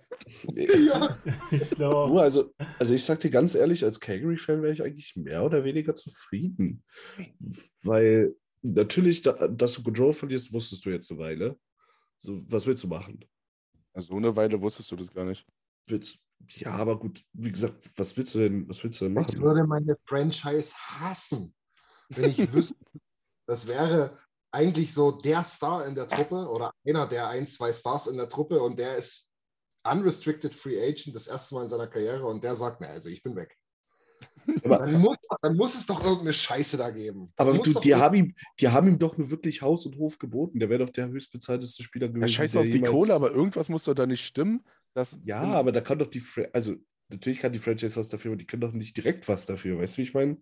ja. 0.54 1.18
Nur 1.78 2.22
also, 2.22 2.54
also 2.80 2.94
ich 2.94 3.04
sag 3.04 3.20
dir 3.20 3.30
ganz 3.30 3.56
ehrlich, 3.56 3.84
als 3.84 4.00
Calgary-Fan 4.00 4.62
wäre 4.62 4.74
ich 4.74 4.84
eigentlich 4.84 5.16
mehr 5.16 5.44
oder 5.44 5.64
weniger 5.64 5.96
zufrieden. 5.96 6.84
Weil 7.84 8.36
natürlich, 8.62 9.22
da, 9.22 9.48
dass 9.48 9.74
du 9.74 9.84
Control 9.84 10.14
verlierst, 10.14 10.54
wusstest 10.54 10.86
du 10.86 10.90
jetzt 10.90 11.12
eine 11.12 11.20
Weile. 11.20 11.60
So, 12.18 12.40
was 12.52 12.66
willst 12.66 12.84
du 12.84 12.88
machen? 12.88 13.24
So 13.96 14.16
eine 14.16 14.36
Weile 14.36 14.62
wusstest 14.62 14.92
du 14.92 14.96
das 14.96 15.14
gar 15.14 15.26
nicht. 15.26 15.46
Willst, 15.88 16.20
ja, 16.50 16.72
aber 16.72 17.00
gut, 17.00 17.24
wie 17.34 17.52
gesagt, 17.52 17.90
was 17.96 18.16
willst 18.18 18.36
du 18.36 18.40
denn, 18.40 18.68
was 18.70 18.84
willst 18.84 19.02
du 19.02 19.06
denn 19.06 19.14
machen? 19.14 19.34
Ich 19.34 19.42
würde 19.42 19.66
meine 19.66 19.98
Franchise 20.06 20.74
hassen, 20.76 21.54
wenn 22.10 22.30
ich 22.30 22.38
wüsste, 22.54 22.76
das 23.48 23.68
wäre 23.68 24.18
eigentlich 24.52 24.94
so 24.94 25.12
der 25.12 25.44
Star 25.44 25.86
in 25.86 25.96
der 25.96 26.08
Truppe 26.08 26.48
oder 26.50 26.74
einer 26.86 27.08
der 27.08 27.30
ein, 27.30 27.48
zwei 27.48 27.74
Stars 27.74 28.08
in 28.08 28.18
der 28.18 28.30
Truppe 28.30 28.62
und 28.62 28.78
der 28.80 28.98
ist 28.98 29.30
unrestricted 29.84 30.54
Free 30.54 30.80
Agent 30.82 31.16
das 31.16 31.28
erste 31.28 31.56
Mal 31.56 31.64
in 31.64 31.70
seiner 31.70 31.88
Karriere 31.88 32.26
und 32.26 32.44
der 32.44 32.56
sagt, 32.56 32.82
na, 32.82 32.88
also 32.88 33.10
ich 33.10 33.24
bin 33.24 33.36
weg. 33.36 33.58
Dann, 34.64 35.02
muss, 35.02 35.18
dann, 35.42 35.58
muss, 35.58 35.76
es 35.76 35.86
doch 35.86 36.02
irgendeine 36.02 36.34
Scheiße 36.34 36.78
da 36.78 36.90
geben. 36.90 37.32
Aber 37.36 37.54
du, 37.58 37.80
die, 37.80 37.96
haben 37.96 38.16
ihm, 38.16 38.36
die 38.60 38.70
haben 38.70 38.88
ihm 38.88 39.00
doch 39.00 39.18
nur 39.18 39.30
wirklich 39.30 39.62
Haus 39.62 39.86
und 39.86 39.98
Hof 39.98 40.18
geboten. 40.20 40.60
Der 40.60 40.70
wäre 40.70 40.86
doch 40.86 40.92
der 40.92 41.10
höchstbezahlteste 41.10 41.84
Spieler 41.84 42.08
gewesen. 42.08 42.22
Ja, 42.22 42.28
scheiß 42.28 42.56
auf 42.56 42.70
die 42.70 42.82
Kohle, 42.82 43.14
aber 43.14 43.32
irgendwas 43.32 43.70
muss 43.70 43.84
doch 43.84 43.94
da 43.94 44.06
nicht 44.06 44.26
stimmen. 44.26 44.66
Dass, 44.94 45.20
ja, 45.24 45.42
aber 45.42 45.72
da 45.72 45.82
kann 45.82 46.00
doch 46.00 46.08
die, 46.08 46.24
also 46.54 46.76
natürlich 47.10 47.40
kann 47.40 47.52
die 47.52 47.60
Franchise 47.60 47.96
was 47.98 48.10
dafür, 48.10 48.32
aber 48.32 48.38
die 48.38 48.48
können 48.48 48.62
doch 48.62 48.72
nicht 48.72 48.96
direkt 48.98 49.28
was 49.28 49.46
dafür. 49.46 49.80
Weißt 49.80 49.96
du, 49.96 49.98
wie 50.00 50.04
ich 50.04 50.14
meine? 50.14 50.38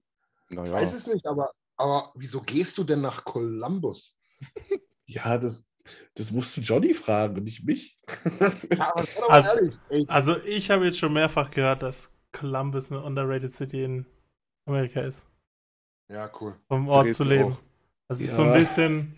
Naja. 0.49 0.67
Ich 0.67 0.85
weiß 0.85 0.93
es 0.93 1.07
nicht, 1.07 1.25
aber, 1.25 1.51
aber 1.75 2.11
wieso 2.15 2.41
gehst 2.41 2.77
du 2.77 2.83
denn 2.83 3.01
nach 3.01 3.25
Columbus? 3.25 4.15
ja, 5.05 5.37
das, 5.37 5.67
das 6.13 6.31
musst 6.31 6.55
du 6.55 6.61
Johnny 6.61 6.93
fragen 6.93 7.37
und 7.37 7.43
nicht 7.43 7.65
mich. 7.65 7.99
ja, 8.71 8.91
also, 9.27 9.57
ehrlich, 9.89 10.09
also 10.09 10.37
ich 10.37 10.69
habe 10.69 10.85
jetzt 10.85 10.99
schon 10.99 11.13
mehrfach 11.13 11.51
gehört, 11.51 11.83
dass 11.83 12.11
Columbus 12.35 12.91
eine 12.91 13.01
underrated 13.01 13.53
City 13.53 13.83
in 13.83 14.05
Amerika 14.67 15.01
ist. 15.01 15.27
Ja, 16.11 16.31
cool. 16.39 16.55
Um 16.67 16.87
Ort 16.87 17.07
Dresden 17.07 17.15
zu 17.15 17.23
leben. 17.23 17.53
Auch. 17.53 17.61
Das 18.07 18.19
ist 18.19 18.29
ja. 18.29 18.35
so 18.35 18.43
ein 18.43 18.53
bisschen. 18.53 19.15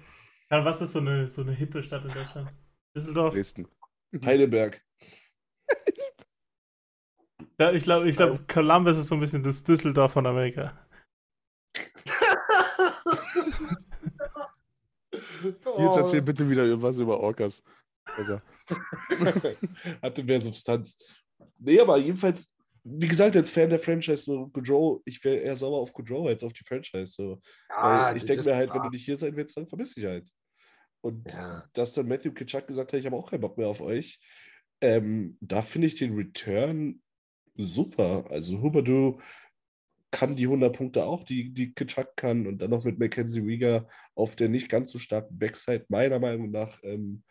Ja, 0.50 0.64
was 0.64 0.82
ist 0.82 0.94
so 0.94 1.00
eine, 1.00 1.28
so 1.28 1.42
eine 1.42 1.52
hippe 1.52 1.84
Stadt 1.84 2.06
in 2.06 2.14
Deutschland? 2.14 2.50
Düsseldorf? 2.96 3.34
Dresden. 3.34 3.68
Heidelberg. 4.24 4.82
ja, 7.60 7.72
ich 7.72 7.84
glaube, 7.84 8.10
ich 8.10 8.16
glaub, 8.16 8.48
Columbus 8.48 8.98
ist 8.98 9.10
so 9.10 9.16
ein 9.16 9.20
bisschen 9.20 9.44
das 9.44 9.64
Düsseldorf 9.64 10.14
von 10.14 10.26
Amerika. 10.26 10.72
Jetzt 15.78 15.98
erzähl 15.98 16.22
bitte 16.22 16.50
wieder 16.50 16.82
was 16.82 16.98
über 16.98 17.20
Orcas. 17.20 17.62
Also. 18.18 18.40
Hatte 20.02 20.24
mehr 20.24 20.40
Substanz. 20.40 20.98
Nee, 21.58 21.80
aber 21.80 21.98
jedenfalls, 21.98 22.54
wie 22.90 23.08
gesagt, 23.08 23.36
als 23.36 23.50
Fan 23.50 23.70
der 23.70 23.80
Franchise, 23.80 24.24
so 24.24 24.48
Goudreau, 24.48 25.02
ich 25.06 25.24
wäre 25.24 25.38
eher 25.38 25.56
sauer 25.56 25.80
auf 25.80 25.94
Goudreau 25.94 26.28
als 26.28 26.44
auf 26.44 26.54
die 26.54 26.64
Franchise. 26.64 27.14
So. 27.14 27.42
Ja, 27.70 28.16
ich 28.16 28.26
denke 28.26 28.44
mir 28.44 28.56
halt, 28.56 28.74
wenn 28.74 28.82
du 28.82 28.90
nicht 28.90 29.06
hier 29.06 29.18
sein 29.18 29.36
willst, 29.36 29.58
dann 29.58 29.68
vermisse 29.68 30.00
ich 30.00 30.06
halt. 30.06 30.30
Und 31.02 31.32
ja. 31.32 31.64
dass 31.74 31.94
dann 31.94 32.08
Matthew 32.08 32.32
Kitschak 32.32 32.68
gesagt 32.68 32.94
hat, 32.94 33.00
ich 33.00 33.06
habe 33.06 33.16
auch 33.16 33.30
keinen 33.30 33.42
Bock 33.42 33.58
mehr 33.58 33.68
auf 33.68 33.82
euch, 33.82 34.20
ähm, 34.82 35.38
da 35.42 35.62
finde 35.62 35.88
ich 35.88 35.96
den 35.96 36.16
Return 36.16 37.02
super. 37.56 38.26
Also 38.30 38.62
Huberdeau 38.62 39.20
kann 40.12 40.36
die 40.36 40.46
100 40.46 40.76
Punkte 40.76 41.06
auch, 41.06 41.24
die, 41.24 41.54
die 41.54 41.74
Kitschak 41.74 42.16
kann. 42.16 42.48
Und 42.48 42.60
dann 42.60 42.70
noch 42.70 42.86
mit 42.86 43.00
Mackenzie 43.00 43.42
Rieger 43.42 43.88
auf 44.16 44.36
der 44.36 44.50
nicht 44.50 44.70
ganz 44.70 44.92
so 44.92 45.00
starken 45.00 45.38
Backside, 45.38 45.86
meiner 45.90 46.20
Meinung 46.20 46.52
nach, 46.52 46.80
ähm, 46.84 47.24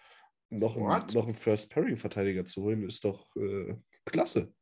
noch, 0.50 0.76
ein, 0.76 1.06
noch 1.12 1.24
einen 1.24 1.34
First-Pairing-Verteidiger 1.34 2.44
zu 2.44 2.62
holen, 2.62 2.86
ist 2.86 3.04
doch 3.04 3.34
äh, 3.36 3.74
klasse. 4.04 4.52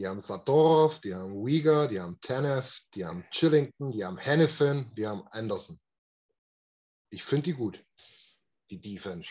Die 0.00 0.06
haben 0.06 0.22
Sadorov, 0.22 0.98
die 1.00 1.14
haben 1.14 1.34
Uyghur, 1.34 1.86
die 1.86 2.00
haben 2.00 2.18
Tanev, 2.22 2.80
die 2.94 3.04
haben 3.04 3.22
Chillington, 3.30 3.92
die 3.92 4.02
haben 4.02 4.16
Hennefin, 4.16 4.90
die 4.96 5.06
haben 5.06 5.24
Anderson. 5.30 5.78
Ich 7.10 7.22
finde 7.22 7.42
die 7.42 7.52
gut, 7.52 7.84
die 8.70 8.80
Defense. 8.80 9.28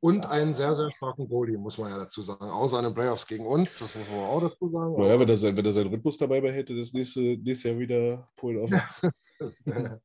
Und 0.00 0.26
einen 0.26 0.56
sehr, 0.56 0.74
sehr 0.74 0.90
starken 0.90 1.28
Goalie, 1.28 1.56
muss 1.56 1.78
man 1.78 1.92
ja 1.92 1.98
dazu 1.98 2.20
sagen. 2.20 2.50
Außer 2.50 2.80
einem 2.80 2.94
Playoffs 2.94 3.24
gegen 3.24 3.46
uns, 3.46 3.78
das 3.78 3.94
muss 3.94 4.08
man 4.08 4.18
auch 4.18 4.40
dazu 4.40 4.68
sagen. 4.68 4.96
Naja, 4.96 5.20
wenn 5.20 5.28
er, 5.28 5.36
sein, 5.36 5.56
wenn 5.56 5.66
er 5.66 5.72
seinen 5.72 5.90
Rhythmus 5.90 6.18
dabei 6.18 6.40
behält, 6.40 6.70
das 6.70 6.92
nächste, 6.92 7.20
nächstes 7.20 7.62
Jahr 7.62 7.78
wieder 7.78 8.28
Polen 8.34 8.64
auf. 8.64 8.70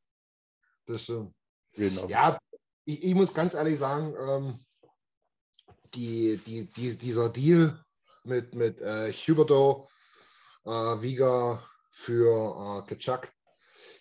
das 0.86 1.02
stimmt. 1.02 1.34
Genau. 1.74 2.08
Ja, 2.08 2.38
ich, 2.86 3.04
ich, 3.04 3.16
muss 3.16 3.34
ganz 3.34 3.56
ehrlich 3.56 3.80
sagen, 3.80 4.14
ähm, 4.20 4.60
die, 5.96 6.40
die, 6.46 6.66
die, 6.66 6.96
dieser 6.96 7.30
Deal 7.30 7.84
mit, 8.28 8.54
mit 8.54 8.82
äh, 8.82 9.12
Huberto, 9.12 9.88
äh, 10.66 10.70
Viga, 10.70 11.64
für 11.98 12.84
äh, 12.84 12.88
Kitschak. 12.88 13.34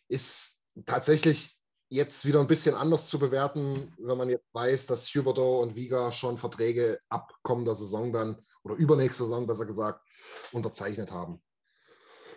Ist 0.09 0.59
tatsächlich 0.85 1.57
jetzt 1.89 2.27
wieder 2.27 2.41
ein 2.41 2.47
bisschen 2.47 2.75
anders 2.75 3.09
zu 3.09 3.19
bewerten, 3.19 3.95
wenn 3.99 4.19
man 4.19 4.29
jetzt 4.29 4.53
weiß, 4.53 4.87
dass 4.87 5.09
Huberto 5.15 5.63
und 5.63 5.77
Viga 5.77 6.13
schon 6.13 6.37
Verträge 6.37 7.01
ab 7.09 7.33
kommender 7.43 7.75
Saison 7.75 8.13
dann 8.13 8.45
oder 8.63 8.75
übernächste 8.75 9.25
Saison 9.25 9.47
besser 9.47 9.67
gesagt 9.67 10.05
unterzeichnet 10.53 11.11
haben. 11.11 11.43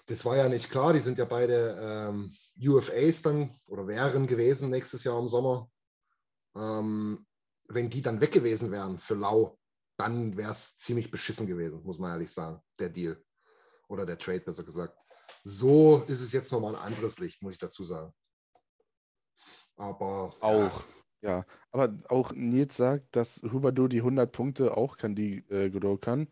Das 0.05 0.25
war 0.25 0.37
ja 0.37 0.47
nicht 0.47 0.71
klar, 0.71 0.93
die 0.93 1.01
sind 1.01 1.17
ja 1.17 1.25
beide 1.25 1.77
ähm, 1.81 2.35
UFAs 2.57 3.21
dann 3.21 3.51
oder 3.67 3.87
wären 3.87 4.27
gewesen 4.27 4.69
nächstes 4.69 5.03
Jahr 5.03 5.19
im 5.19 5.29
Sommer. 5.29 5.69
Ähm, 6.55 7.27
wenn 7.67 7.89
die 7.89 8.01
dann 8.01 8.21
weg 8.21 8.31
gewesen 8.31 8.71
wären 8.71 8.99
für 8.99 9.15
Lau, 9.15 9.58
dann 9.99 10.37
wäre 10.37 10.53
es 10.53 10.77
ziemlich 10.77 11.11
beschissen 11.11 11.45
gewesen, 11.45 11.83
muss 11.83 11.99
man 11.99 12.11
ehrlich 12.11 12.31
sagen, 12.31 12.61
der 12.79 12.89
Deal. 12.89 13.21
Oder 13.89 14.05
der 14.05 14.17
Trade, 14.17 14.39
besser 14.39 14.63
gesagt. 14.63 14.97
So 15.43 16.03
ist 16.07 16.21
es 16.21 16.31
jetzt 16.31 16.51
nochmal 16.51 16.75
ein 16.75 16.81
anderes 16.81 17.19
Licht, 17.19 17.41
muss 17.41 17.53
ich 17.53 17.57
dazu 17.57 17.83
sagen. 17.83 18.13
Aber. 19.75 20.33
Auch, 20.39 20.83
ja. 21.21 21.29
ja. 21.29 21.45
Aber 21.71 21.99
auch 22.07 22.31
Nils 22.31 22.77
sagt, 22.77 23.13
dass 23.15 23.41
Huberdo 23.43 23.87
die 23.89 23.99
100 23.99 24.31
Punkte 24.31 24.77
auch 24.77 24.95
kann, 24.95 25.15
die 25.15 25.39
äh, 25.49 25.69
Godot 25.69 26.01
kann. 26.01 26.27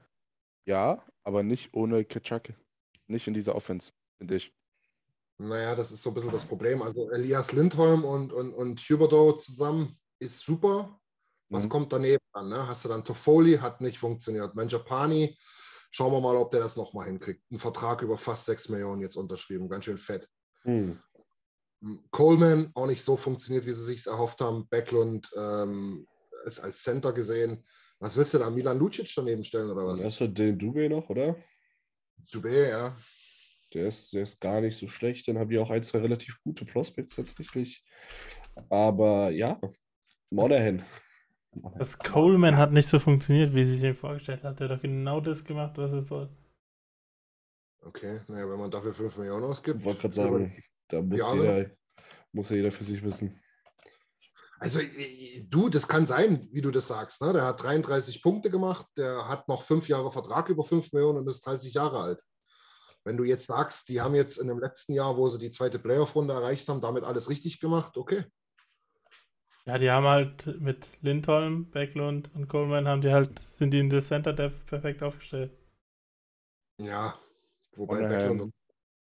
Ja, 0.65 1.03
aber 1.23 1.43
nicht 1.43 1.73
ohne 1.73 2.05
Kitschak. 2.05 2.53
Nicht 3.07 3.27
in 3.27 3.33
dieser 3.33 3.55
Offense, 3.55 3.91
finde 4.17 4.35
ich. 4.35 4.53
Naja, 5.39 5.75
das 5.75 5.91
ist 5.91 6.03
so 6.03 6.11
ein 6.11 6.13
bisschen 6.13 6.31
das 6.31 6.45
Problem. 6.45 6.81
Also 6.81 7.09
Elias 7.11 7.51
Lindholm 7.51 8.05
und, 8.05 8.31
und, 8.31 8.53
und 8.53 8.79
Huberdo 8.79 9.33
zusammen 9.33 9.99
ist 10.19 10.39
super. 10.39 10.99
Was 11.49 11.65
mhm. 11.65 11.69
kommt 11.69 11.93
daneben 11.93 12.23
an? 12.33 12.49
Ne? 12.49 12.67
Hast 12.67 12.85
du 12.85 12.89
dann 12.89 13.05
Toffoli, 13.05 13.57
hat 13.57 13.81
nicht 13.81 13.97
funktioniert. 13.97 14.55
Manjapani, 14.55 15.37
schauen 15.91 16.11
wir 16.11 16.21
mal, 16.21 16.35
ob 16.35 16.51
der 16.51 16.59
das 16.59 16.75
nochmal 16.75 17.07
hinkriegt. 17.07 17.43
Ein 17.51 17.59
Vertrag 17.59 18.01
über 18.01 18.17
fast 18.17 18.45
6 18.45 18.69
Millionen 18.69 19.01
jetzt 19.01 19.15
unterschrieben, 19.15 19.69
ganz 19.69 19.85
schön 19.85 19.97
fett. 19.97 20.27
Mhm. 20.63 20.99
Coleman 22.11 22.71
auch 22.73 22.87
nicht 22.87 23.03
so 23.03 23.17
funktioniert, 23.17 23.65
wie 23.65 23.73
sie 23.73 23.85
sich 23.85 24.07
erhofft 24.07 24.41
haben. 24.41 24.67
Backlund 24.67 25.29
ähm, 25.37 26.07
ist 26.45 26.59
als 26.59 26.81
Center 26.81 27.13
gesehen. 27.13 27.63
Was 27.99 28.15
willst 28.15 28.33
du 28.33 28.39
da? 28.39 28.49
Milan 28.49 28.79
Lucic 28.79 29.11
daneben 29.15 29.43
stellen 29.43 29.69
oder 29.69 29.85
was? 29.85 30.03
Hast 30.03 30.19
du 30.19 30.27
den 30.27 30.57
Dubé 30.57 30.89
noch, 30.89 31.09
oder? 31.09 31.35
Dubé, 32.31 32.69
ja. 32.69 32.97
Der 33.73 33.87
ist, 33.87 34.13
der 34.13 34.23
ist 34.23 34.39
gar 34.39 34.61
nicht 34.61 34.77
so 34.77 34.87
schlecht. 34.87 35.27
Dann 35.27 35.37
haben 35.37 35.49
die 35.49 35.59
auch 35.59 35.69
ein, 35.69 35.83
zwei 35.83 35.99
relativ 35.99 36.39
gute 36.43 36.65
Prospects 36.65 37.15
tatsächlich. 37.15 37.83
Aber 38.69 39.29
ja, 39.29 39.59
Monahan. 40.29 40.83
Das 41.77 41.97
Coleman 41.97 42.57
hat 42.57 42.71
nicht 42.71 42.87
so 42.87 42.99
funktioniert, 42.99 43.53
wie 43.53 43.65
sie 43.65 43.77
sich 43.77 43.83
ihn 43.83 43.95
vorgestellt 43.95 44.43
hat. 44.43 44.59
Der 44.59 44.69
hat 44.69 44.77
doch 44.77 44.81
genau 44.81 45.21
das 45.21 45.43
gemacht, 45.43 45.77
was 45.77 45.91
er 45.91 46.01
soll. 46.01 46.29
Okay, 47.81 48.21
naja, 48.27 48.49
wenn 48.49 48.59
man 48.59 48.71
dafür 48.71 48.93
5 48.93 49.17
Millionen 49.17 49.45
ausgibt. 49.45 49.79
Ich 49.79 49.85
wollte 49.85 50.01
gerade 50.01 50.15
sagen, 50.15 50.63
da 50.87 51.01
muss 51.01 51.33
jeder, 51.33 51.71
muss 52.31 52.49
ja 52.49 52.55
jeder 52.57 52.71
für 52.71 52.83
sich 52.83 53.03
wissen. 53.03 53.39
Also 54.59 54.79
du, 55.49 55.69
das 55.69 55.87
kann 55.87 56.07
sein, 56.07 56.47
wie 56.51 56.61
du 56.61 56.71
das 56.71 56.87
sagst. 56.87 57.21
Ne? 57.21 57.33
Der 57.33 57.45
hat 57.45 57.61
33 57.61 58.23
Punkte 58.23 58.49
gemacht, 58.49 58.87
der 58.97 59.27
hat 59.27 59.47
noch 59.47 59.63
fünf 59.63 59.87
Jahre 59.87 60.11
Vertrag 60.11 60.49
über 60.49 60.63
5 60.63 60.91
Millionen 60.93 61.19
und 61.19 61.27
ist 61.27 61.45
30 61.45 61.73
Jahre 61.73 61.99
alt. 61.99 62.19
Wenn 63.03 63.17
du 63.17 63.23
jetzt 63.23 63.47
sagst, 63.47 63.87
die 63.87 64.01
haben 64.01 64.15
jetzt 64.15 64.37
in 64.37 64.47
dem 64.47 64.59
letzten 64.59 64.93
Jahr, 64.93 65.15
wo 65.15 65.29
sie 65.29 65.39
die 65.39 65.51
zweite 65.51 65.79
Playoff-Runde 65.79 66.33
erreicht 66.33 66.67
haben, 66.67 66.81
damit 66.81 67.03
alles 67.03 67.29
richtig 67.29 67.59
gemacht, 67.59 67.95
okay. 67.95 68.25
Ja, 69.67 69.77
die 69.77 69.91
haben 69.91 70.05
halt 70.05 70.61
mit 70.61 70.87
Lindholm, 71.01 71.69
Backlund 71.69 72.29
und 72.33 72.47
Coleman 72.47 72.87
haben 72.87 73.01
die 73.01 73.11
halt, 73.11 73.29
sind 73.51 73.71
die 73.71 73.79
in 73.79 73.89
der 73.89 74.01
Center 74.01 74.31
Depth 74.31 74.65
perfekt 74.65 75.03
aufgestellt. 75.03 75.51
Ja, 76.79 77.13
wobei 77.75 78.01
Backlund, 78.07 78.53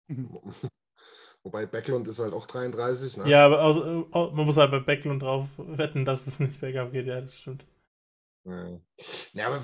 Wobei 1.42 1.66
Backlund 1.66 2.08
ist 2.08 2.18
halt 2.18 2.32
auch 2.32 2.46
33. 2.46 3.18
Ne? 3.18 3.28
Ja, 3.28 3.44
aber 3.44 3.60
also, 3.60 4.08
man 4.10 4.46
muss 4.46 4.56
halt 4.56 4.70
bei 4.70 4.78
Backlund 4.80 5.22
drauf 5.22 5.48
wetten, 5.58 6.06
dass 6.06 6.26
es 6.26 6.40
nicht 6.40 6.58
bergab 6.58 6.92
geht. 6.92 7.06
Ja, 7.06 7.20
das 7.20 7.38
stimmt. 7.38 7.66
Ja, 8.46 8.80
ja 9.34 9.46
aber 9.48 9.62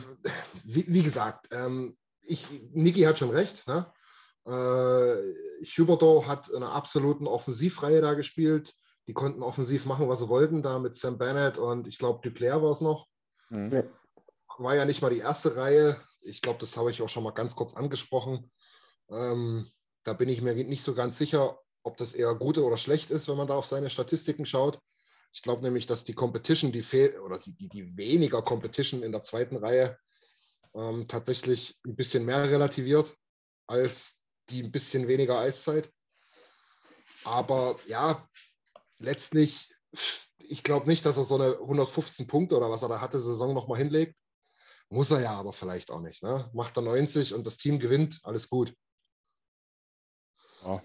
wie, 0.65 0.85
wie 0.87 1.03
gesagt, 1.03 1.49
ähm, 1.53 1.97
ich, 2.21 2.47
Niki 2.75 3.01
hat 3.01 3.19
schon 3.19 3.31
recht. 3.31 3.67
Ne? 3.67 3.91
Äh, 4.45 5.65
Huberto 5.65 6.27
hat 6.27 6.51
in 6.51 6.57
einer 6.57 6.73
absoluten 6.73 7.27
Offensivreihe 7.27 8.03
da 8.03 8.13
gespielt. 8.13 8.75
Die 9.07 9.15
konnten 9.15 9.43
offensiv 9.43 9.87
machen, 9.87 10.09
was 10.09 10.21
sie 10.21 10.29
wollten, 10.29 10.63
da 10.63 10.79
mit 10.79 10.97
Sam 10.97 11.19
Bennett 11.19 11.59
und 11.59 11.87
ich 11.87 11.99
glaube, 11.99 12.21
Duclair 12.23 12.63
war 12.63 12.73
es 12.73 12.81
noch. 12.81 13.07
Mhm. 13.49 13.85
War 14.59 14.77
ja 14.77 14.85
nicht 14.85 15.03
mal 15.03 15.11
die 15.11 15.21
erste 15.21 15.57
Reihe. 15.57 16.01
Ich 16.21 16.43
glaube, 16.43 16.59
das 16.59 16.77
habe 16.77 16.91
ich 16.91 17.01
auch 17.03 17.09
schon 17.09 17.25
mal 17.25 17.31
ganz 17.31 17.57
kurz 17.57 17.75
angesprochen. 17.75 18.51
Ähm, 19.11 19.67
da 20.05 20.13
bin 20.13 20.29
ich 20.29 20.43
mir 20.43 20.55
nicht 20.55 20.85
so 20.85 20.95
ganz 20.95 21.19
sicher, 21.19 21.59
ob 21.83 21.97
das 21.97 22.13
eher 22.13 22.35
gut 22.35 22.59
oder 22.59 22.77
schlecht 22.77 23.11
ist, 23.11 23.29
wenn 23.29 23.37
man 23.37 23.49
da 23.49 23.55
auf 23.55 23.67
seine 23.67 23.91
Statistiken 23.91 24.47
schaut. 24.47 24.79
Ich 25.33 25.43
glaube 25.43 25.63
nämlich, 25.63 25.87
dass 25.87 26.05
die 26.05 26.15
Competition, 26.15 26.73
die 26.73 26.83
fehlt, 26.83 27.19
oder 27.21 27.39
die, 27.39 27.55
die, 27.55 27.69
die, 27.69 27.97
weniger 27.97 28.43
Competition 28.43 29.03
in 29.03 29.13
der 29.13 29.23
zweiten 29.23 29.57
Reihe 29.57 29.97
ähm, 30.75 31.07
tatsächlich 31.09 31.79
ein 31.87 31.97
bisschen 31.97 32.25
mehr 32.25 32.51
relativiert 32.51 33.15
als 33.67 34.17
die 34.51 34.63
ein 34.63 34.73
bisschen 34.73 35.07
weniger 35.07 35.39
Eiszeit. 35.39 35.91
Aber 37.25 37.79
ja, 37.87 38.29
letztlich, 39.01 39.75
ich 40.39 40.63
glaube 40.63 40.87
nicht, 40.89 41.05
dass 41.05 41.17
er 41.17 41.25
so 41.25 41.35
eine 41.35 41.59
115 41.59 42.27
Punkte 42.27 42.57
oder 42.57 42.71
was 42.71 42.83
er 42.83 42.89
da 42.89 43.01
hatte, 43.01 43.21
Saison 43.21 43.55
nochmal 43.55 43.79
hinlegt. 43.79 44.17
Muss 44.89 45.11
er 45.11 45.21
ja 45.21 45.33
aber 45.33 45.53
vielleicht 45.53 45.91
auch 45.91 46.01
nicht. 46.01 46.23
Ne? 46.23 46.49
Macht 46.53 46.77
er 46.77 46.83
90 46.83 47.35
und 47.35 47.47
das 47.47 47.57
Team 47.57 47.79
gewinnt, 47.79 48.21
alles 48.23 48.49
gut. 48.49 48.75
Ja, 50.63 50.83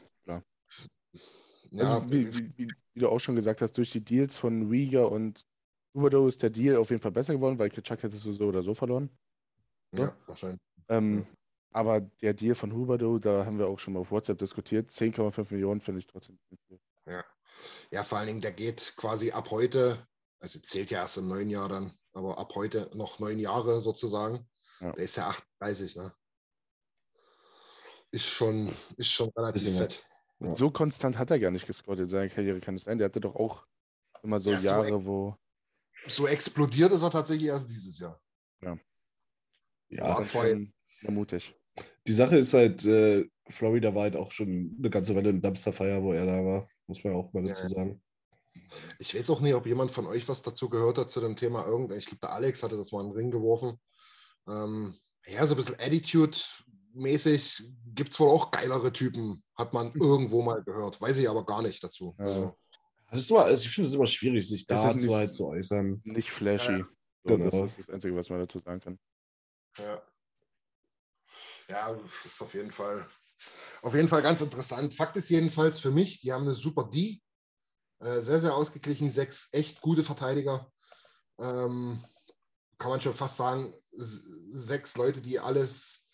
ja, 1.76 1.98
also, 1.98 2.12
wie, 2.12 2.34
wie, 2.34 2.68
wie, 2.94 3.00
du 3.00 3.10
auch 3.10 3.20
schon 3.20 3.36
gesagt 3.36 3.62
hast, 3.62 3.74
durch 3.74 3.90
die 3.90 4.04
Deals 4.04 4.38
von 4.38 4.70
Rieger 4.70 5.12
und 5.12 5.46
Huberdo 5.94 6.28
ist 6.28 6.42
der 6.42 6.50
Deal 6.50 6.78
auf 6.78 6.90
jeden 6.90 7.02
Fall 7.02 7.12
besser 7.12 7.34
geworden, 7.34 7.60
weil 7.60 7.70
Kitschak 7.70 8.04
hättest 8.04 8.26
du 8.26 8.34
so 8.34 8.46
oder 8.46 8.62
so 8.62 8.74
verloren. 8.74 9.10
Ja, 9.92 10.06
ja 10.06 10.18
wahrscheinlich. 10.28 10.62
Ähm, 10.90 11.20
ja. 11.20 11.26
Aber 11.72 12.00
der 12.00 12.34
Deal 12.34 12.56
von 12.56 12.72
Huberdo, 12.72 13.20
da 13.20 13.46
haben 13.46 13.60
wir 13.60 13.68
auch 13.68 13.80
schon 13.80 13.94
mal 13.94 14.00
auf 14.00 14.12
WhatsApp 14.12 14.38
diskutiert, 14.38 14.90
10,5 14.90 15.52
Millionen 15.52 15.82
finde 15.82 16.00
ich 16.00 16.08
trotzdem. 16.08 16.40
Ja. 17.06 17.24
Ja, 17.92 18.04
vor 18.04 18.18
allen 18.18 18.28
Dingen, 18.28 18.42
der 18.42 18.52
geht 18.52 18.94
quasi 18.98 19.32
ab 19.32 19.52
heute, 19.52 20.08
also 20.40 20.60
zählt 20.60 20.92
ja 20.92 21.00
erst 21.00 21.18
im 21.18 21.28
neuen 21.28 21.50
Jahr 21.50 21.70
dann, 21.70 21.98
aber 22.14 22.38
ab 22.38 22.54
heute 22.56 22.90
noch 22.94 23.20
neun 23.20 23.40
Jahre 23.40 23.82
sozusagen. 23.82 24.48
Ja. 24.80 24.92
Der 24.94 25.04
ist 25.04 25.18
ja 25.18 25.28
38, 25.28 25.96
ne? 25.96 26.14
Ist 28.12 28.26
schon, 28.26 28.74
ist 28.98 29.12
schon 29.12 29.30
relativ 29.36 29.78
fett. 29.78 30.06
Ja. 30.40 30.56
So 30.56 30.70
konstant 30.70 31.18
hat 31.18 31.32
er 31.32 31.40
gar 31.40 31.52
nicht 31.52 31.66
gescored 31.66 32.00
in 32.00 32.10
seiner 32.10 32.30
Karriere, 32.30 32.60
kann 32.60 32.76
es 32.76 32.84
sein. 32.84 32.98
Der 32.98 33.06
hatte 33.06 33.22
doch 33.22 33.36
auch 33.36 33.66
immer 34.24 34.40
so 34.40 34.52
ja, 34.52 34.60
Jahre, 34.60 34.90
so 34.90 35.06
wo. 35.06 35.38
So 36.08 36.28
explodiert 36.28 36.92
ist 36.92 37.02
er 37.02 37.12
tatsächlich 37.12 37.48
erst 37.48 37.70
dieses 37.70 37.98
Jahr. 38.00 38.22
Ja. 38.62 38.78
Ja, 39.90 40.18
war 40.18 41.12
mutig. 41.12 41.56
Die 42.08 42.14
Sache 42.14 42.38
ist 42.38 42.54
halt, 42.54 42.86
äh, 42.86 43.28
Florida 43.50 43.94
war 43.94 44.04
halt 44.04 44.16
auch 44.16 44.32
schon 44.32 44.76
eine 44.78 44.90
ganze 44.90 45.16
Weile 45.16 45.30
ein 45.30 45.42
Dumpster-Fire, 45.42 46.02
wo 46.02 46.14
er 46.14 46.26
da 46.26 46.44
war. 46.44 46.68
Muss 46.88 47.04
man 47.04 47.16
auch 47.16 47.34
mal 47.34 47.44
dazu 47.44 47.64
ja. 47.64 47.70
sagen. 47.70 48.02
Ich 49.00 49.14
weiß 49.14 49.30
auch 49.32 49.42
nicht, 49.42 49.54
ob 49.54 49.66
jemand 49.66 49.92
von 49.92 50.08
euch 50.08 50.28
was 50.30 50.42
dazu 50.42 50.70
gehört 50.70 50.98
hat 50.98 51.12
zu 51.12 51.20
dem 51.20 51.36
Thema. 51.36 51.66
Irgendein, 51.66 52.00
ich 52.00 52.06
glaube, 52.06 52.22
der 52.22 52.32
Alex 52.32 52.64
hatte 52.64 52.78
das 52.78 52.92
mal 52.92 53.02
in 53.02 53.08
den 53.08 53.16
Ring 53.16 53.32
geworfen. 53.32 53.80
Ähm, 54.48 54.96
ja, 55.28 55.46
so 55.46 55.56
ein 55.56 55.58
bisschen 55.58 55.80
Attitude 55.80 56.38
mäßig 56.96 57.64
gibt 57.94 58.14
es 58.14 58.20
wohl 58.20 58.30
auch 58.30 58.52
geilere 58.52 58.92
Typen, 58.92 59.44
hat 59.56 59.74
man 59.74 59.94
hm. 59.94 60.02
irgendwo 60.02 60.42
mal 60.42 60.64
gehört. 60.64 61.00
Weiß 61.00 61.18
ich 61.18 61.30
aber 61.30 61.46
gar 61.46 61.62
nicht 61.62 61.84
dazu. 61.84 62.16
Ja. 62.20 62.26
Also, 62.26 62.58
das 63.12 63.20
ist 63.20 63.32
immer, 63.32 63.46
also 63.46 63.62
ich 63.64 63.70
finde 63.70 63.88
es 63.88 63.94
immer 63.94 64.08
schwierig, 64.08 64.48
sich 64.48 64.66
dazu 64.66 65.16
halt 65.16 65.34
zu 65.34 65.48
äußern. 65.48 66.02
Nicht 66.04 66.32
flashy. 66.32 66.80
Ja. 66.80 66.88
So, 67.24 67.38
genau. 67.38 67.50
Das 67.50 67.72
ist 67.72 67.80
das 67.80 67.90
Einzige, 67.90 68.16
was 68.16 68.30
man 68.30 68.40
dazu 68.40 68.60
sagen 68.60 68.80
kann. 68.80 69.00
Ja. 69.78 70.02
Ja, 71.68 72.00
ist 72.26 72.42
auf 72.42 72.54
jeden 72.54 72.72
Fall, 72.72 73.08
auf 73.86 73.94
jeden 73.94 74.08
Fall 74.08 74.24
ganz 74.24 74.42
interessant. 74.42 74.96
Fakt 74.96 75.16
ist 75.16 75.30
jedenfalls 75.30 75.80
für 75.80 75.92
mich, 75.92 76.20
die 76.20 76.34
haben 76.34 76.46
eine 76.46 76.56
super 76.56 76.90
D. 76.92 77.22
Äh, 78.00 78.22
sehr, 78.22 78.40
sehr 78.40 78.56
ausgeglichen, 78.56 79.12
sechs 79.12 79.48
echt 79.52 79.80
gute 79.80 80.04
Verteidiger. 80.04 80.72
Ähm, 81.40 82.04
kann 82.80 82.90
man 82.90 83.00
schon 83.00 83.14
fast 83.14 83.38
sagen, 83.38 83.76
sechs 83.92 84.98
Leute, 84.98 85.22
die 85.22 85.40
alles 85.40 86.08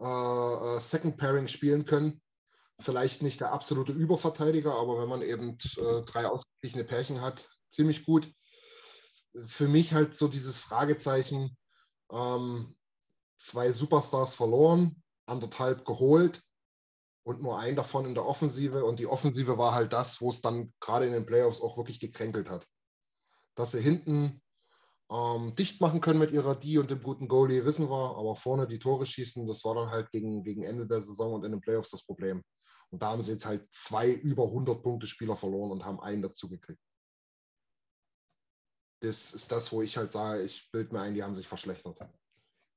äh, 0.00 0.04
äh, 0.04 0.78
Second 0.78 1.16
Pairing 1.16 1.48
spielen 1.48 1.84
können. 1.84 2.22
Vielleicht 2.78 3.22
nicht 3.22 3.40
der 3.40 3.52
absolute 3.52 3.90
Überverteidiger, 3.90 4.76
aber 4.76 5.02
wenn 5.02 5.08
man 5.08 5.22
eben 5.22 5.58
äh, 5.78 6.02
drei 6.02 6.28
ausgeglichene 6.28 6.84
Pärchen 6.84 7.22
hat, 7.22 7.48
ziemlich 7.70 8.04
gut. 8.04 8.32
Für 9.46 9.66
mich 9.66 9.92
halt 9.92 10.16
so 10.16 10.28
dieses 10.28 10.60
Fragezeichen, 10.60 11.56
ähm, 12.12 12.76
zwei 13.36 13.72
Superstars 13.72 14.36
verloren, 14.36 15.02
anderthalb 15.26 15.84
geholt 15.84 16.45
und 17.26 17.42
nur 17.42 17.58
ein 17.58 17.74
davon 17.74 18.06
in 18.06 18.14
der 18.14 18.24
Offensive. 18.24 18.84
Und 18.84 19.00
die 19.00 19.08
Offensive 19.08 19.58
war 19.58 19.74
halt 19.74 19.92
das, 19.92 20.20
wo 20.20 20.30
es 20.30 20.40
dann 20.40 20.72
gerade 20.78 21.06
in 21.06 21.12
den 21.12 21.26
Playoffs 21.26 21.60
auch 21.60 21.76
wirklich 21.76 21.98
gekränkelt 21.98 22.48
hat. 22.48 22.68
Dass 23.56 23.72
sie 23.72 23.80
hinten 23.80 24.40
ähm, 25.10 25.56
dicht 25.56 25.80
machen 25.80 26.00
können 26.00 26.20
mit 26.20 26.30
ihrer 26.30 26.54
D 26.54 26.78
und 26.78 26.88
dem 26.88 27.02
guten 27.02 27.26
Goalie, 27.26 27.64
wissen 27.64 27.90
wir, 27.90 28.16
aber 28.16 28.36
vorne 28.36 28.68
die 28.68 28.78
Tore 28.78 29.06
schießen, 29.06 29.44
das 29.48 29.64
war 29.64 29.74
dann 29.74 29.90
halt 29.90 30.12
gegen, 30.12 30.44
gegen 30.44 30.62
Ende 30.62 30.86
der 30.86 31.02
Saison 31.02 31.34
und 31.34 31.44
in 31.44 31.50
den 31.50 31.60
Playoffs 31.60 31.90
das 31.90 32.06
Problem. 32.06 32.44
Und 32.90 33.02
da 33.02 33.10
haben 33.10 33.22
sie 33.22 33.32
jetzt 33.32 33.46
halt 33.46 33.66
zwei 33.72 34.08
über 34.08 34.44
100 34.44 34.80
Punkte 34.80 35.08
Spieler 35.08 35.36
verloren 35.36 35.72
und 35.72 35.84
haben 35.84 35.98
einen 35.98 36.22
dazu 36.22 36.48
gekriegt. 36.48 36.80
Das 39.00 39.34
ist 39.34 39.50
das, 39.50 39.72
wo 39.72 39.82
ich 39.82 39.96
halt 39.96 40.12
sage, 40.12 40.42
ich 40.42 40.70
bilde 40.70 40.94
mir 40.94 41.00
ein, 41.00 41.14
die 41.14 41.24
haben 41.24 41.34
sich 41.34 41.48
verschlechtert. 41.48 41.98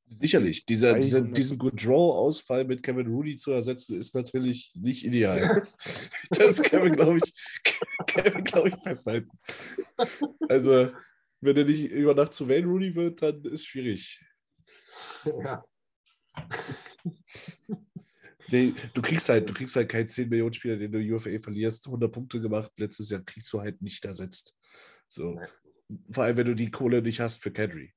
Sicherlich. 0.09 0.65
Dieser, 0.65 0.95
dieser, 0.95 1.21
diesen 1.21 1.59
Goodrow-Ausfall 1.59 2.65
mit 2.65 2.81
Kevin 2.81 3.07
Rooney 3.07 3.37
zu 3.37 3.51
ersetzen, 3.51 3.95
ist 3.95 4.15
natürlich 4.15 4.71
nicht 4.75 5.05
ideal. 5.05 5.67
das 6.31 6.61
kann 6.63 6.79
man, 6.79 6.93
glaube 6.93 7.19
ich, 7.23 7.33
kann 8.07 8.43
glaub 8.43 8.65
ich, 8.65 8.75
festhalten. 8.83 9.29
Also, 10.49 10.91
wenn 11.41 11.55
er 11.55 11.65
nicht 11.65 11.85
über 11.91 12.15
Nacht 12.15 12.33
zu 12.33 12.49
Wayne 12.49 12.65
Rooney 12.65 12.95
wird, 12.95 13.21
dann 13.21 13.43
ist 13.45 13.61
es 13.61 13.65
schwierig. 13.65 14.19
Ja. 15.25 15.63
Nee, 18.51 18.73
du 18.95 19.01
kriegst 19.03 19.29
halt, 19.29 19.47
du 19.47 19.53
kriegst 19.53 19.75
halt 19.75 19.89
keinen 19.89 20.07
10 20.07 20.27
Millionen 20.27 20.53
Spieler, 20.53 20.77
den 20.77 20.91
du 20.91 20.99
UFA 20.99 21.39
verlierst, 21.39 21.85
100 21.85 22.11
Punkte 22.11 22.41
gemacht, 22.41 22.71
letztes 22.77 23.11
Jahr 23.11 23.21
kriegst 23.21 23.53
du 23.53 23.61
halt 23.61 23.79
nicht 23.81 24.03
ersetzt. 24.05 24.55
So. 25.07 25.39
Vor 26.09 26.23
allem, 26.23 26.37
wenn 26.37 26.47
du 26.47 26.55
die 26.55 26.71
Kohle 26.71 27.03
nicht 27.03 27.19
hast 27.19 27.43
für 27.43 27.51
Kadri. 27.51 27.93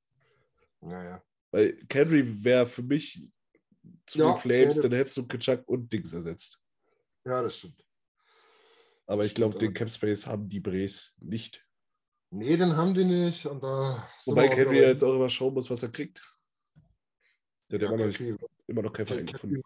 Naja. 0.81 1.23
Weil 1.53 1.77
Kadri 1.89 2.45
wäre 2.45 2.67
für 2.67 2.83
mich 2.83 3.23
zu 4.07 4.19
ja, 4.19 4.33
den 4.33 4.41
Flames, 4.41 4.77
ja, 4.77 4.83
dann 4.83 4.93
hättest 4.93 5.17
du 5.17 5.27
Kachuk 5.27 5.69
und 5.69 5.93
Dings 5.93 6.13
ersetzt. 6.13 6.59
Ja, 7.25 7.43
das 7.43 7.59
stimmt. 7.59 7.85
Aber 9.07 9.25
ich 9.25 9.35
glaube, 9.35 9.59
den 9.59 9.75
Capspace 9.75 10.27
haben 10.27 10.49
die 10.49 10.61
Brees 10.61 11.13
nicht. 11.19 11.67
Nee, 12.31 12.57
den 12.57 12.77
haben 12.77 12.95
die 12.95 13.05
nicht. 13.05 13.45
Und 13.45 13.63
da 13.63 14.09
Wobei 14.25 14.49
Kadri 14.49 14.81
ja 14.81 14.89
jetzt 14.89 15.03
auch 15.03 15.15
immer 15.15 15.29
schauen 15.29 15.53
muss, 15.53 15.69
was 15.69 15.83
er 15.83 15.91
kriegt. 15.91 16.21
Der 17.71 17.79
hat 17.79 17.83
ja, 17.83 17.89
immer, 17.89 17.99
noch 17.99 18.07
nicht, 18.07 18.41
immer 18.67 18.83
noch 18.83 18.93
kein 18.93 19.07
Verein 19.07 19.27
gefunden. 19.27 19.63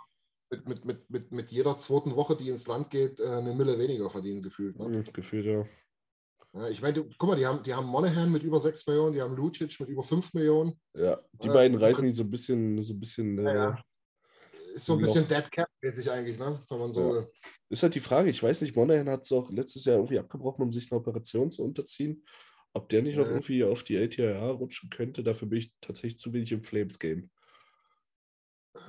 Mit, 0.51 0.67
mit, 0.69 0.85
mit, 0.85 1.11
mit, 1.11 1.33
mit 1.33 1.51
jeder 1.51 1.79
zweiten 1.79 2.17
Woche, 2.17 2.37
die 2.37 2.49
ins 2.49 2.67
Land 2.67 2.91
geht, 2.91 3.21
äh, 3.21 3.27
eine 3.27 3.55
Mille 3.55 3.79
weniger 3.79 4.11
verdienen, 4.11 4.43
gefühlt. 4.43 4.79
Ne? 4.79 5.05
Gefühlt, 5.13 5.47
ja. 5.47 5.65
Ja, 6.57 6.69
ich 6.69 6.81
meine, 6.81 7.05
guck 7.19 7.29
mal, 7.29 7.37
die 7.37 7.45
haben, 7.45 7.63
die 7.63 7.75
haben 7.75 7.87
Monahan 7.87 8.33
mit 8.33 8.43
über 8.43 8.59
6 8.59 8.87
Millionen, 8.87 9.13
die 9.13 9.21
haben 9.21 9.37
Lucic 9.37 9.79
mit 9.79 9.91
über 9.91 10.03
5 10.03 10.33
Millionen. 10.33 10.81
Ja, 10.95 11.21
die 11.33 11.49
äh, 11.49 11.53
beiden 11.53 11.77
reißen 11.77 12.07
ihn 12.07 12.15
so 12.15 12.23
ein 12.23 12.31
bisschen, 12.31 12.83
so 12.83 12.95
ein 12.95 13.01
bisschen. 13.01 13.45
Ja, 13.45 13.55
ja. 13.55 13.71
Äh, 13.73 14.75
ist 14.77 14.87
so 14.87 14.95
ein 14.95 15.01
bisschen 15.01 15.29
Dead 15.29 15.51
Cap-mäßig 15.51 16.11
eigentlich, 16.11 16.39
ne? 16.39 16.59
Wenn 16.71 16.79
man 16.79 16.93
so. 16.95 17.21
Ja. 17.21 17.27
Ist 17.69 17.83
halt 17.83 17.95
die 17.95 18.01
Frage, 18.01 18.31
ich 18.31 18.43
weiß 18.43 18.63
nicht, 18.63 18.75
Monahan 18.75 19.09
hat 19.11 19.25
es 19.25 19.33
auch 19.33 19.51
letztes 19.51 19.85
Jahr 19.85 19.97
irgendwie 19.97 20.19
abgebrochen, 20.19 20.63
um 20.63 20.73
sich 20.73 20.91
eine 20.91 21.01
Operation 21.01 21.51
zu 21.51 21.63
unterziehen. 21.63 22.25
Ob 22.73 22.89
der 22.89 23.03
nicht 23.03 23.17
noch 23.17 23.27
irgendwie 23.27 23.65
auf 23.65 23.83
die 23.83 23.97
LTIA 23.97 24.51
rutschen 24.51 24.89
könnte, 24.89 25.23
dafür 25.23 25.49
bin 25.49 25.59
ich 25.59 25.73
tatsächlich 25.81 26.19
zu 26.19 26.33
wenig 26.33 26.53
im 26.53 26.63
Flames-Game. 26.63 27.31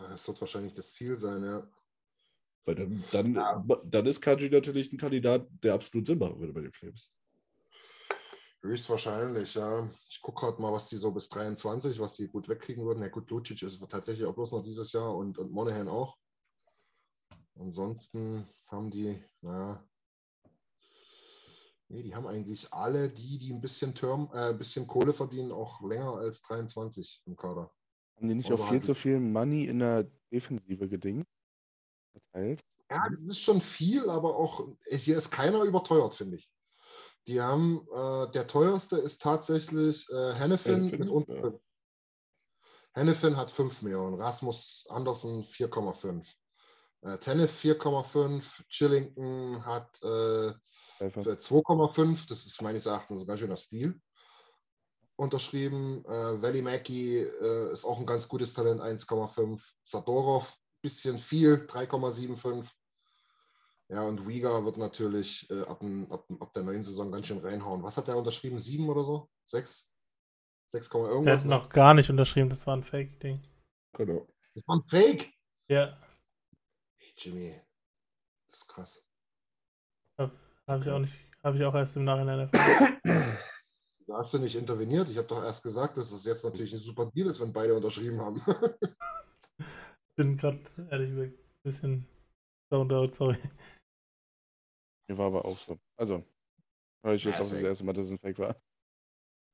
Das 0.10 0.28
wird 0.28 0.40
wahrscheinlich 0.40 0.74
das 0.74 0.94
Ziel 0.94 1.18
sein, 1.18 1.44
ja. 1.44 1.68
Weil 2.66 2.76
dann, 2.76 3.04
dann, 3.12 3.34
ja. 3.36 3.66
dann 3.86 4.06
ist 4.06 4.22
Kanji 4.22 4.50
natürlich 4.50 4.92
ein 4.92 4.98
Kandidat, 4.98 5.48
der 5.64 5.74
absolut 5.74 6.06
Sinn 6.06 6.20
machen 6.20 6.40
würde 6.40 6.54
bei 6.54 6.62
den 6.62 6.74
Flames. 6.74 7.10
Höchstwahrscheinlich, 8.64 9.54
ja. 9.54 9.90
Ich 10.10 10.22
gucke 10.22 10.46
gerade 10.46 10.62
mal, 10.62 10.72
was 10.72 10.90
die 10.90 10.98
so 10.98 11.12
bis 11.12 11.30
23, 11.30 12.00
was 12.00 12.16
die 12.16 12.28
gut 12.28 12.50
wegkriegen 12.50 12.86
würden. 12.86 13.04
Ja 13.04 13.10
gut, 13.10 13.30
Lucic 13.30 13.62
ist 13.62 13.80
tatsächlich 13.90 14.26
auch 14.26 14.34
bloß 14.34 14.52
noch 14.52 14.64
dieses 14.64 14.92
Jahr 14.92 15.16
und, 15.16 15.38
und 15.38 15.52
Monahan 15.52 15.88
auch. 15.88 16.18
Ansonsten 17.56 18.48
haben 18.68 18.92
die, 18.92 19.24
naja, 19.42 19.84
nee, 21.90 22.04
die 22.04 22.16
haben 22.16 22.28
eigentlich 22.28 22.72
alle 22.74 23.10
die, 23.10 23.38
die 23.38 23.54
ein 23.54 23.62
bisschen 23.62 23.96
Term, 23.96 24.30
äh, 24.34 24.50
ein 24.50 24.58
bisschen 24.58 24.88
Kohle 24.88 25.14
verdienen, 25.14 25.52
auch 25.52 25.82
länger 25.82 26.16
als 26.16 26.42
23 26.42 27.24
im 27.26 27.36
Kader. 27.36 27.72
Haben 28.16 28.30
die 28.30 28.36
nicht 28.36 28.52
auch 28.52 28.70
viel 28.70 28.82
zu 28.82 28.96
viel 28.96 29.20
Money 29.20 29.66
in 29.66 29.80
der 29.80 30.10
Defensive 30.32 30.90
gedingt? 30.90 31.28
Verteilt? 32.12 32.64
Ja, 32.90 33.08
das 33.10 33.28
ist 33.28 33.40
schon 33.40 33.62
viel, 33.62 34.10
aber 34.10 34.36
auch 34.36 34.68
hier 34.90 35.18
ist 35.18 35.30
keiner 35.30 35.62
überteuert, 35.64 36.16
finde 36.16 36.38
ich. 36.38 36.50
Die 37.28 37.42
haben, 37.42 37.86
äh, 37.94 38.32
der 38.32 38.48
teuerste 38.48 38.98
ist 38.98 39.22
tatsächlich 39.22 40.10
äh, 40.10 40.34
Hennefin, 40.34 40.76
Hennefin 40.76 41.00
mit 41.00 41.10
unten. 41.10 41.36
Ja. 41.36 41.52
Hennefin 42.94 43.38
hat 43.38 43.52
5 43.52 43.82
Millionen, 43.82 44.20
Rasmus 44.20 44.86
Andersen 44.90 45.44
4,5. 45.44 46.26
Äh, 47.02 47.18
Tennis 47.20 47.52
4,5, 47.60 48.44
Chillington 48.70 49.66
hat 49.66 50.02
äh, 50.04 50.54
2,5, 51.00 52.28
das 52.28 52.46
ist 52.46 52.62
meines 52.62 52.86
Erachtens 52.86 53.22
ein 53.22 53.28
ganz 53.28 53.40
schöner 53.40 53.58
Stil. 53.58 54.02
Unterschrieben. 55.16 56.06
Äh, 56.06 56.42
Valley 56.42 56.62
Mackey 56.62 57.18
äh, 57.18 57.72
ist 57.72 57.86
auch 57.86 58.00
ein 58.00 58.06
ganz 58.06 58.28
gutes 58.28 58.54
Talent, 58.54 58.82
1,5. 58.82 59.62
Sadorov, 59.84 60.54
bisschen 60.82 61.20
viel, 61.20 61.68
3,75. 61.68 62.68
Ja, 63.90 64.02
und 64.02 64.28
Wiga 64.28 64.66
wird 64.66 64.78
natürlich 64.78 65.50
äh, 65.50 65.62
ab, 65.62 65.82
ab, 66.10 66.26
ab, 66.40 66.54
der 66.54 66.64
neuen 66.64 66.84
Saison 66.84 67.12
ganz 67.12 67.28
schön 67.28 67.40
reinhauen. 67.40 67.84
Was 67.84 67.98
hat 67.98 68.08
er 68.10 68.18
unterschrieben? 68.18 68.60
Sieben 68.60 68.90
oder 68.90 69.04
so? 69.04 69.30
Sechs? 69.46 69.90
Sechs 70.70 70.94
irgendwas? 70.94 71.24
Der 71.24 71.40
hat 71.40 71.46
noch 71.46 71.70
gar 71.70 71.94
nicht 71.94 72.10
unterschrieben, 72.10 72.50
das 72.50 72.68
war 72.68 72.76
ein 72.76 72.84
Fake-Ding. 72.84 73.40
Genau. 73.94 74.28
Das 74.54 74.68
war 74.68 74.78
ein 74.78 74.84
Fake? 74.90 75.32
Ja. 75.70 75.98
Hey, 76.98 77.14
Jimmy. 77.18 77.62
Das 78.50 78.60
ist 78.60 78.68
krass. 78.68 79.08
Habe 80.68 80.84
ich 80.84 80.92
auch 80.92 81.00
nicht, 81.00 81.16
habe 81.44 81.58
ich 81.58 81.64
auch 81.64 81.76
erst 81.76 81.96
im 81.96 82.04
Nachhinein 82.04 82.40
erfahren. 82.40 83.38
Da 84.08 84.18
hast 84.20 84.34
du 84.34 84.40
nicht 84.40 84.56
interveniert. 84.56 85.10
Ich 85.10 85.18
habe 85.18 85.28
doch 85.28 85.44
erst 85.44 85.64
gesagt, 85.64 85.98
dass 85.98 86.12
es 86.12 86.24
jetzt 86.26 86.44
natürlich 86.44 86.74
ein 86.74 86.80
super 86.80 87.12
Deal 87.14 87.28
ist, 87.28 87.40
wenn 87.42 87.54
beide 87.54 87.76
unterschrieben 87.76 88.22
haben. 88.22 88.42
Bin 90.16 90.38
gerade, 90.38 90.62
ehrlich 90.90 91.10
gesagt, 91.10 91.34
ein 91.34 91.64
bisschen 91.64 92.08
zoned 92.70 92.94
out, 92.94 93.16
sorry. 93.16 93.38
Mir 95.08 95.18
war 95.18 95.28
aber 95.28 95.46
auch 95.46 95.58
so. 95.58 95.80
Also, 95.96 96.24
höre 97.04 97.14
ich 97.14 97.24
jetzt 97.24 97.40
ja, 97.40 97.46
auch 97.46 97.50
das 97.50 97.64
erste 97.64 97.84
Mal, 97.86 97.94
dass 97.94 98.06
es 98.06 98.12
ein 98.12 98.20
Fake 98.20 98.40
war. 98.40 98.62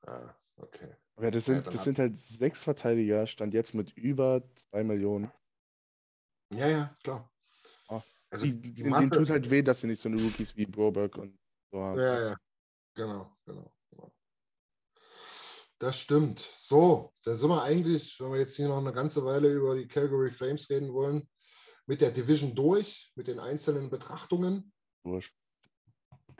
Ah, 0.02 0.34
okay. 0.58 0.96
Aber 1.16 1.32
das 1.32 1.46
sind, 1.46 1.66
ja, 1.66 1.72
das 1.72 1.84
sind 1.84 2.00
halt 2.00 2.18
sechs 2.18 2.64
Verteidiger, 2.64 3.28
stand 3.28 3.54
jetzt 3.54 3.74
mit 3.74 3.92
über 3.96 4.44
zwei 4.56 4.84
Millionen. 4.84 5.32
Ja, 6.50 6.68
ja, 6.68 6.98
klar. 7.04 7.32
Oh, 7.88 8.02
also, 8.32 8.46
die, 8.46 8.60
die 8.60 8.84
denen 8.84 9.12
tut 9.12 9.30
halt 9.30 9.50
weh, 9.50 9.62
dass 9.62 9.82
sie 9.82 9.88
nicht 9.88 10.02
so 10.02 10.10
eine 10.10 10.22
Rookies 10.22 10.56
wie 10.56 10.66
Broberg 10.66 11.18
und 11.18 11.38
so 11.72 11.80
haben. 11.80 12.00
Ja, 12.00 12.30
ja, 12.30 12.38
genau, 12.96 13.32
genau. 13.46 13.72
Das 15.84 16.00
stimmt. 16.00 16.40
So, 16.58 17.14
dann 17.26 17.36
sind 17.36 17.50
wir 17.50 17.62
eigentlich, 17.62 18.18
wenn 18.22 18.32
wir 18.32 18.40
jetzt 18.40 18.56
hier 18.56 18.70
noch 18.70 18.78
eine 18.78 18.94
ganze 18.94 19.26
Weile 19.26 19.52
über 19.52 19.76
die 19.76 19.86
Calgary 19.86 20.32
Flames 20.32 20.70
reden 20.70 20.94
wollen, 20.94 21.28
mit 21.86 22.00
der 22.00 22.12
Division 22.12 22.56
durch, 22.56 23.12
mit 23.16 23.28
den 23.28 23.38
einzelnen 23.38 23.90
Betrachtungen. 23.90 24.72
Wurscht. 25.04 25.36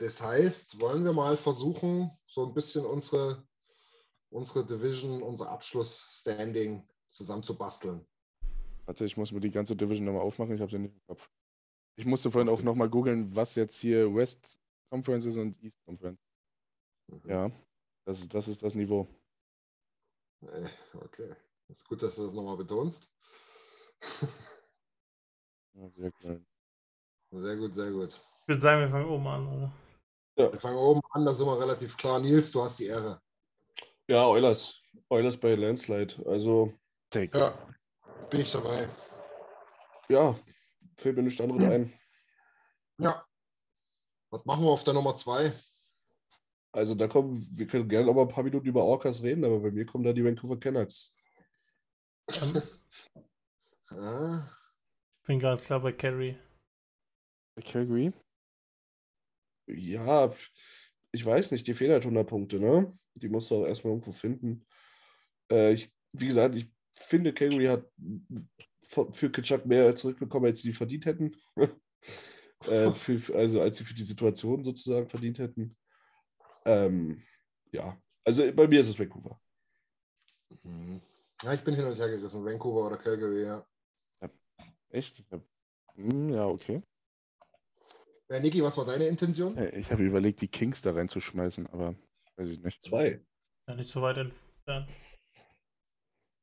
Das 0.04 0.20
heißt, 0.20 0.82
wollen 0.82 1.02
wir 1.02 1.14
mal 1.14 1.34
versuchen, 1.34 2.10
so 2.26 2.44
ein 2.44 2.52
bisschen 2.52 2.84
unsere, 2.84 3.42
unsere 4.28 4.66
Division, 4.66 5.22
unser 5.22 5.48
Abschlussstanding 5.48 6.86
zusammenzubasteln. 7.08 8.06
Warte, 8.84 9.06
ich 9.06 9.16
muss 9.16 9.32
mir 9.32 9.40
die 9.40 9.50
ganze 9.50 9.74
Division 9.74 10.04
nochmal 10.04 10.20
aufmachen, 10.20 10.54
ich 10.54 10.60
habe 10.60 10.70
sie 10.70 10.78
nicht 10.78 10.92
im 10.92 11.00
Kopf. 11.06 11.30
Ich 11.96 12.04
musste 12.04 12.30
vorhin 12.30 12.50
auch 12.50 12.60
nochmal 12.60 12.90
googeln, 12.90 13.34
was 13.34 13.54
jetzt 13.54 13.78
hier 13.78 14.14
West 14.14 14.60
Conference 14.90 15.24
ist 15.24 15.38
und 15.38 15.58
East 15.62 15.82
Conference. 15.86 16.20
Mhm. 17.06 17.22
Ja, 17.24 17.50
das, 18.04 18.28
das 18.28 18.46
ist 18.48 18.62
das 18.62 18.74
Niveau. 18.74 19.08
Äh, 20.42 20.68
okay, 20.96 21.34
ist 21.68 21.88
gut, 21.88 22.02
dass 22.02 22.16
du 22.16 22.26
das 22.26 22.34
nochmal 22.34 22.58
betonst. 22.58 23.10
Ja, 25.76 25.90
sehr. 25.96 26.40
Sehr 27.32 27.56
gut, 27.56 27.74
sehr 27.74 27.90
gut. 27.90 28.20
Ich 28.42 28.48
würde 28.48 28.62
sagen, 28.62 28.80
wir 28.82 28.90
fangen 28.90 29.08
oben 29.08 29.26
an, 29.26 29.48
oder? 29.48 29.72
Ja. 30.36 30.52
Wir 30.52 30.60
fangen 30.60 30.76
oben 30.76 31.00
an, 31.10 31.24
da 31.24 31.32
sind 31.32 31.46
wir 31.46 31.60
relativ 31.60 31.96
klar. 31.96 32.18
Nils, 32.18 32.50
du 32.50 32.62
hast 32.62 32.78
die 32.78 32.86
Ehre. 32.86 33.20
Ja, 34.08 34.26
Eulers. 34.26 34.80
Eulers 35.08 35.38
bei 35.38 35.54
Landslide. 35.54 36.14
Also. 36.26 36.72
Take. 37.10 37.38
Ja, 37.38 37.56
bin 38.30 38.40
ich 38.40 38.50
dabei. 38.50 38.88
Ja, 40.08 40.38
fällt 40.96 41.16
mir 41.16 41.22
nichts 41.22 41.40
anderes 41.40 41.62
hm. 41.62 41.70
ein. 41.70 41.92
Ja. 42.98 43.24
Was 44.30 44.44
machen 44.44 44.64
wir 44.64 44.70
auf 44.70 44.84
der 44.84 44.94
Nummer 44.94 45.16
zwei? 45.16 45.52
Also 46.72 46.96
da 46.96 47.06
kommen, 47.06 47.36
wir 47.56 47.68
können 47.68 47.88
gerne 47.88 48.06
noch 48.06 48.14
mal 48.14 48.22
ein 48.22 48.28
paar 48.28 48.42
Minuten 48.42 48.66
über 48.66 48.82
Orcas 48.82 49.22
reden, 49.22 49.44
aber 49.44 49.60
bei 49.60 49.70
mir 49.70 49.86
kommen 49.86 50.02
da 50.02 50.12
die 50.12 50.24
Vancouver 50.24 50.58
Canucks. 50.58 51.14
ah. 53.90 54.48
Ich 55.20 55.26
bin 55.26 55.38
ganz 55.38 55.64
klar 55.64 55.80
bei 55.80 55.92
Carrie. 55.92 56.36
Bei 57.54 57.62
Calgary? 57.62 58.12
Ja, 59.66 60.32
ich 61.12 61.24
weiß 61.24 61.50
nicht, 61.50 61.66
die 61.66 61.74
fehlen 61.74 61.92
halt 61.92 62.04
100 62.04 62.26
Punkte, 62.26 62.60
ne? 62.60 62.96
Die 63.14 63.28
musst 63.28 63.50
du 63.50 63.56
auch 63.56 63.66
erstmal 63.66 63.92
irgendwo 63.92 64.12
finden. 64.12 64.66
Äh, 65.50 65.72
ich, 65.72 65.92
wie 66.12 66.26
gesagt, 66.26 66.54
ich 66.56 66.70
finde, 66.94 67.32
Calgary 67.32 67.66
hat 67.66 67.86
für 69.12 69.30
Kitschak 69.30 69.66
mehr 69.66 69.94
zurückbekommen, 69.96 70.46
als 70.46 70.62
sie 70.62 70.72
verdient 70.72 71.06
hätten. 71.06 71.36
äh, 72.66 72.92
für, 72.92 73.34
also 73.36 73.60
als 73.60 73.78
sie 73.78 73.84
für 73.84 73.94
die 73.94 74.02
Situation 74.02 74.64
sozusagen 74.64 75.08
verdient 75.08 75.38
hätten. 75.38 75.76
Ähm, 76.64 77.22
ja, 77.72 78.00
also 78.24 78.50
bei 78.52 78.66
mir 78.66 78.80
ist 78.80 78.88
es 78.88 78.98
Vancouver. 78.98 79.40
Mhm. 80.62 81.00
Ja, 81.42 81.52
ich 81.52 81.62
bin 81.62 81.74
hin 81.74 81.84
und 81.84 81.96
her 81.96 82.08
gerissen. 82.08 82.44
Vancouver 82.44 82.86
oder 82.86 82.96
Calgary, 82.96 83.42
ja. 83.42 83.66
Echt? 84.88 85.24
Ja, 85.30 85.40
hm, 85.96 86.28
ja 86.30 86.46
okay. 86.46 86.82
Äh, 88.28 88.40
Niki, 88.40 88.62
was 88.62 88.76
war 88.78 88.86
deine 88.86 89.06
Intention? 89.06 89.56
Äh, 89.56 89.78
Ich 89.78 89.90
habe 89.90 90.02
überlegt, 90.02 90.40
die 90.40 90.48
Kings 90.48 90.82
da 90.82 90.92
reinzuschmeißen, 90.92 91.66
aber 91.68 91.94
weiß 92.36 92.48
ich 92.50 92.60
nicht. 92.60 92.82
Zwei. 92.82 93.24
Ja, 93.68 93.74
nicht 93.74 93.90
so 93.90 94.02
weit 94.02 94.16
entfernt. 94.18 94.88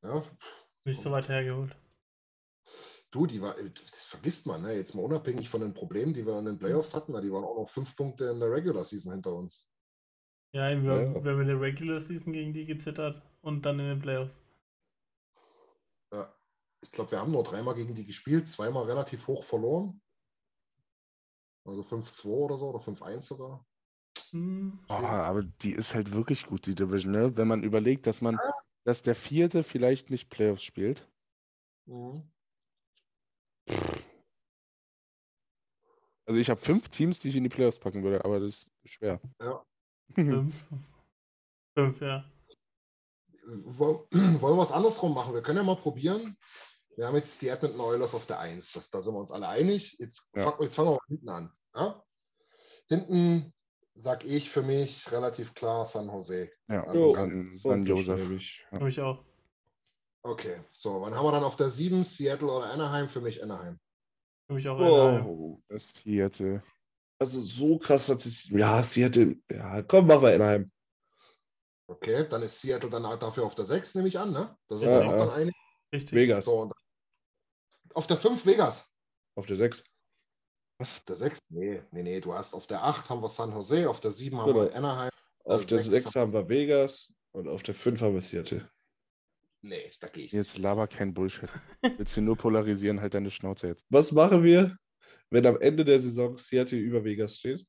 Ja, 0.03 0.23
Nicht 0.85 1.01
so 1.01 1.11
weit 1.11 1.29
hergeholt. 1.29 1.75
du, 3.11 3.27
die 3.27 3.41
war, 3.41 3.55
das 3.55 4.05
vergisst 4.07 4.45
man, 4.47 4.61
ne? 4.63 4.73
jetzt 4.73 4.95
mal 4.95 5.03
unabhängig 5.03 5.47
von 5.49 5.61
den 5.61 5.73
Problemen, 5.73 6.13
die 6.13 6.25
wir 6.25 6.37
in 6.39 6.45
den 6.45 6.57
Playoffs 6.57 6.95
hatten, 6.95 7.13
weil 7.13 7.21
die 7.21 7.31
waren 7.31 7.43
auch 7.43 7.55
noch 7.57 7.69
fünf 7.69 7.95
Punkte 7.95 8.25
in 8.25 8.39
der 8.39 8.51
Regular 8.51 8.83
Season 8.85 9.11
hinter 9.11 9.33
uns. 9.35 9.67
Ja, 10.55 10.69
wir, 10.69 11.01
Ja. 11.03 11.23
wir 11.23 11.31
haben 11.31 11.41
in 11.41 11.47
der 11.47 11.61
Regular 11.61 11.99
Season 11.99 12.33
gegen 12.33 12.53
die 12.53 12.65
gezittert 12.65 13.21
und 13.41 13.63
dann 13.63 13.79
in 13.79 13.85
den 13.87 13.99
Playoffs. 13.99 14.41
Ja. 16.13 16.33
Ich 16.83 16.89
glaube, 16.91 17.11
wir 17.11 17.19
haben 17.19 17.31
nur 17.31 17.43
dreimal 17.43 17.75
gegen 17.75 17.93
die 17.93 18.05
gespielt, 18.05 18.49
zweimal 18.49 18.85
relativ 18.85 19.27
hoch 19.27 19.43
verloren. 19.43 20.01
Also 21.63 21.83
5-2 21.83 22.29
oder 22.29 22.57
so, 22.57 22.69
oder 22.69 22.79
5-1 22.79 23.27
sogar. 23.27 23.65
Hm, 24.31 24.79
Oh, 24.89 24.93
aber 24.93 25.43
die 25.43 25.71
ist 25.73 25.93
halt 25.93 26.11
wirklich 26.11 26.45
gut, 26.45 26.65
die 26.65 26.75
Division, 26.75 27.11
ne? 27.11 27.37
Wenn 27.37 27.47
man 27.47 27.63
überlegt, 27.63 28.07
dass 28.07 28.21
man, 28.21 28.39
dass 28.83 29.03
der 29.03 29.15
vierte 29.15 29.63
vielleicht 29.63 30.09
nicht 30.09 30.29
Playoffs 30.29 30.63
spielt. 30.63 31.07
Mhm. 31.85 32.23
Also 36.25 36.39
ich 36.39 36.49
habe 36.49 36.61
fünf 36.61 36.89
Teams, 36.89 37.19
die 37.19 37.29
ich 37.29 37.35
in 37.35 37.43
die 37.43 37.49
Playoffs 37.49 37.79
packen 37.79 38.03
würde, 38.03 38.23
aber 38.23 38.39
das 38.39 38.67
ist 38.83 38.93
schwer. 38.93 39.19
Ja. 39.41 39.65
fünf. 40.15 40.55
Fünf, 41.73 42.01
ja. 42.01 42.23
Woll- 43.45 44.07
Wollen 44.41 44.57
wir 44.57 44.63
es 44.63 44.71
andersrum 44.71 45.13
machen? 45.13 45.33
Wir 45.33 45.41
können 45.41 45.57
ja 45.57 45.63
mal 45.63 45.75
probieren. 45.75 46.37
Wir 46.97 47.07
haben 47.07 47.15
jetzt 47.15 47.41
die 47.41 47.47
Edmonton 47.47 47.79
Oilers 47.79 48.13
auf 48.13 48.25
der 48.25 48.39
1. 48.39 48.73
Das, 48.73 48.89
da 48.89 49.01
sind 49.01 49.13
wir 49.13 49.19
uns 49.19 49.31
alle 49.31 49.47
einig. 49.47 49.95
Jetzt, 49.99 50.27
Ja. 50.35 50.43
fang, 50.51 50.61
jetzt 50.61 50.75
fangen 50.75 50.89
wir 50.89 50.93
mal 50.93 51.07
hinten 51.07 51.29
an. 51.29 51.51
Ja? 51.75 52.03
Hinten 52.87 53.53
sag 53.95 54.25
ich 54.25 54.49
für 54.49 54.61
mich 54.61 55.09
relativ 55.11 55.53
klar 55.53 55.85
San 55.85 56.07
Jose. 56.07 56.49
Ja, 56.69 56.83
Also, 56.85 57.13
San, 57.13 57.53
San 57.53 57.83
Josef. 57.83 58.19
Für 58.73 58.83
mich 58.83 58.99
auch. 59.01 59.23
Okay, 60.23 60.59
so, 60.71 61.01
wann 61.01 61.15
haben 61.15 61.25
wir 61.25 61.31
dann 61.31 61.43
auf 61.43 61.55
der 61.55 61.69
7? 61.69 62.03
Seattle 62.03 62.47
oder 62.51 62.71
Anaheim? 62.71 63.09
Für 63.09 63.21
mich 63.21 63.41
Anaheim. 63.41 63.79
Für 64.47 64.53
mich 64.53 64.67
auch 64.67 64.77
Anaheim. 64.77 65.25
Oh, 65.25 65.61
Das 65.67 65.93
Seattle. 65.95 66.61
also 67.19 67.41
so 67.41 67.77
krass 67.79 68.07
hat 68.09 68.19
sich. 68.19 68.45
Ja, 68.49 68.83
sie 68.83 69.03
hätte. 69.03 69.35
Ja, 69.49 69.81
komm, 69.81 70.07
machen 70.07 70.21
wir 70.23 70.35
Anaheim. 70.35 70.71
Okay, 71.87 72.27
dann 72.29 72.43
ist 72.43 72.61
Seattle 72.61 72.89
dann 72.89 73.07
halt 73.07 73.23
dafür 73.23 73.45
auf 73.45 73.55
der 73.55 73.65
6, 73.65 73.95
nehme 73.95 74.07
ich 74.09 74.19
an, 74.19 74.31
ne? 74.31 74.55
Da 74.67 74.75
sind 74.77 74.89
Ja, 74.89 74.99
wir 75.01 75.07
auch 75.07 75.11
ja. 75.11 75.17
dann 75.17 75.29
einig. 75.31 75.55
Richtig. 75.93 76.13
Vegas. 76.13 76.45
So, 76.45 76.61
und 76.61 76.73
auf 77.95 78.07
der 78.07 78.17
5 78.17 78.45
Vegas. 78.45 78.85
Auf 79.35 79.45
der 79.45 79.55
6. 79.55 79.83
Auf 80.79 80.99
der 81.07 81.15
6? 81.15 81.39
Nee, 81.49 81.81
nee, 81.91 82.03
nee, 82.03 82.19
du 82.19 82.33
hast 82.33 82.53
auf 82.53 82.67
der 82.67 82.83
8 82.83 83.09
haben 83.09 83.21
wir 83.21 83.29
San 83.29 83.51
Jose, 83.51 83.89
auf 83.89 83.99
der 83.99 84.11
7 84.11 84.37
haben 84.39 84.53
Genau. 84.53 84.65
wir 84.65 84.75
Anaheim. 84.75 85.11
Auf 85.43 85.51
Also 85.53 85.65
der 85.65 85.77
sechs 85.83 86.05
6 86.05 86.15
haben 86.15 86.33
wir 86.33 86.47
Vegas 86.49 87.11
und 87.31 87.47
auf 87.47 87.63
der 87.63 87.75
5 87.75 88.01
haben 88.01 88.13
wir 88.13 88.21
Seattle. 88.21 88.69
Nee, 89.63 89.91
da 89.99 90.07
gehe 90.07 90.25
ich. 90.25 90.31
Jetzt 90.31 90.57
laber 90.57 90.87
kein 90.87 91.13
Bullshit. 91.13 91.49
Willst 91.97 92.17
du 92.17 92.21
nur 92.21 92.35
polarisieren, 92.35 92.99
halt 92.99 93.13
deine 93.13 93.29
Schnauze 93.29 93.67
jetzt. 93.67 93.85
Was 93.89 94.11
machen 94.11 94.43
wir, 94.43 94.75
wenn 95.29 95.45
am 95.45 95.59
Ende 95.61 95.85
der 95.85 95.99
Saison 95.99 96.35
Seattle 96.37 96.79
über 96.79 97.03
Vegas 97.03 97.37
steht? 97.37 97.65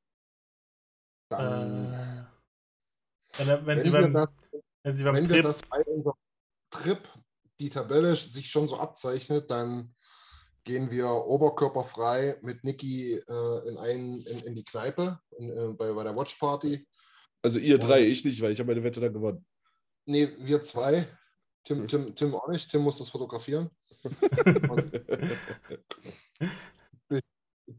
Dann, 1.31 1.93
Äh, 1.93 2.25
wenn, 3.39 3.49
wenn, 3.49 3.67
wenn, 3.67 3.85
sie 3.85 3.93
wir 3.93 4.01
beim, 4.03 4.13
das, 4.15 4.29
wenn 4.83 4.97
sie 4.97 5.05
beim 5.05 5.15
wenn 5.17 5.29
wir 5.29 5.35
Trip, 5.37 5.45
das 5.45 5.63
bei 5.63 5.83
unserem 5.85 6.17
Trip 6.71 7.09
die 7.61 7.71
Tabelle 7.71 8.17
sich 8.17 8.51
schon 8.51 8.69
so 8.69 8.79
abzeichnet, 8.79 9.51
dann 9.51 9.95
gehen 10.65 10.91
wir 10.91 11.09
oberkörperfrei 11.09 12.37
mit 12.43 12.63
Niki 12.65 13.15
äh, 13.15 13.69
in, 13.69 13.77
ein, 13.79 14.23
in, 14.23 14.39
in 14.47 14.55
die 14.55 14.65
Kneipe 14.65 15.19
in, 15.39 15.51
äh, 15.51 15.73
bei, 15.75 15.93
bei 15.93 16.05
der 16.05 16.17
Watch 16.17 16.37
Party. 16.37 16.87
Also 17.43 17.59
ihr 17.59 17.75
Und- 17.75 17.85
drei, 17.85 18.07
ich 18.07 18.25
nicht, 18.25 18.41
weil 18.41 18.53
ich 18.53 18.59
habe 18.61 18.69
meine 18.73 18.85
Wette 18.85 19.01
dann 19.01 19.13
gewonnen. 19.13 19.45
Nee, 20.07 20.31
wir 20.39 20.63
zwei. 20.65 21.07
Tim, 21.65 21.87
Tim, 21.87 22.15
Tim 22.15 22.35
auch 22.35 22.49
nicht. 22.49 22.71
Tim 22.71 22.83
muss 22.83 22.99
das 22.99 23.11
fotografieren. 23.11 23.71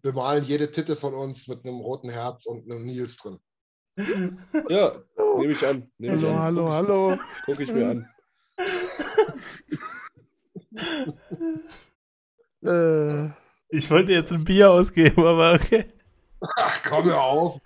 Bemalen 0.01 0.43
jede 0.45 0.71
Titte 0.71 0.95
von 0.95 1.13
uns 1.13 1.47
mit 1.47 1.65
einem 1.65 1.79
roten 1.79 2.09
Herz 2.09 2.45
und 2.45 2.69
einem 2.71 2.85
Nils 2.85 3.17
drin. 3.17 3.39
ja, 4.69 5.03
nehme 5.37 5.51
ich 5.51 5.65
an. 5.65 5.91
Nehme 5.97 6.15
ich 6.17 6.23
Hallo, 6.23 6.31
an. 6.31 6.39
hallo, 6.39 6.69
hallo. 6.71 7.17
Guck 7.45 7.59
ich 7.59 7.71
mir 7.71 7.89
an. 7.89 8.09
Äh, 12.63 13.29
ich 13.69 13.89
wollte 13.89 14.11
jetzt 14.11 14.31
ein 14.31 14.45
Bier 14.45 14.71
ausgeben, 14.71 15.25
aber 15.25 15.53
okay. 15.53 15.85
Ach, 16.57 16.83
komm 16.83 17.05
hör 17.05 17.21
auf. 17.21 17.59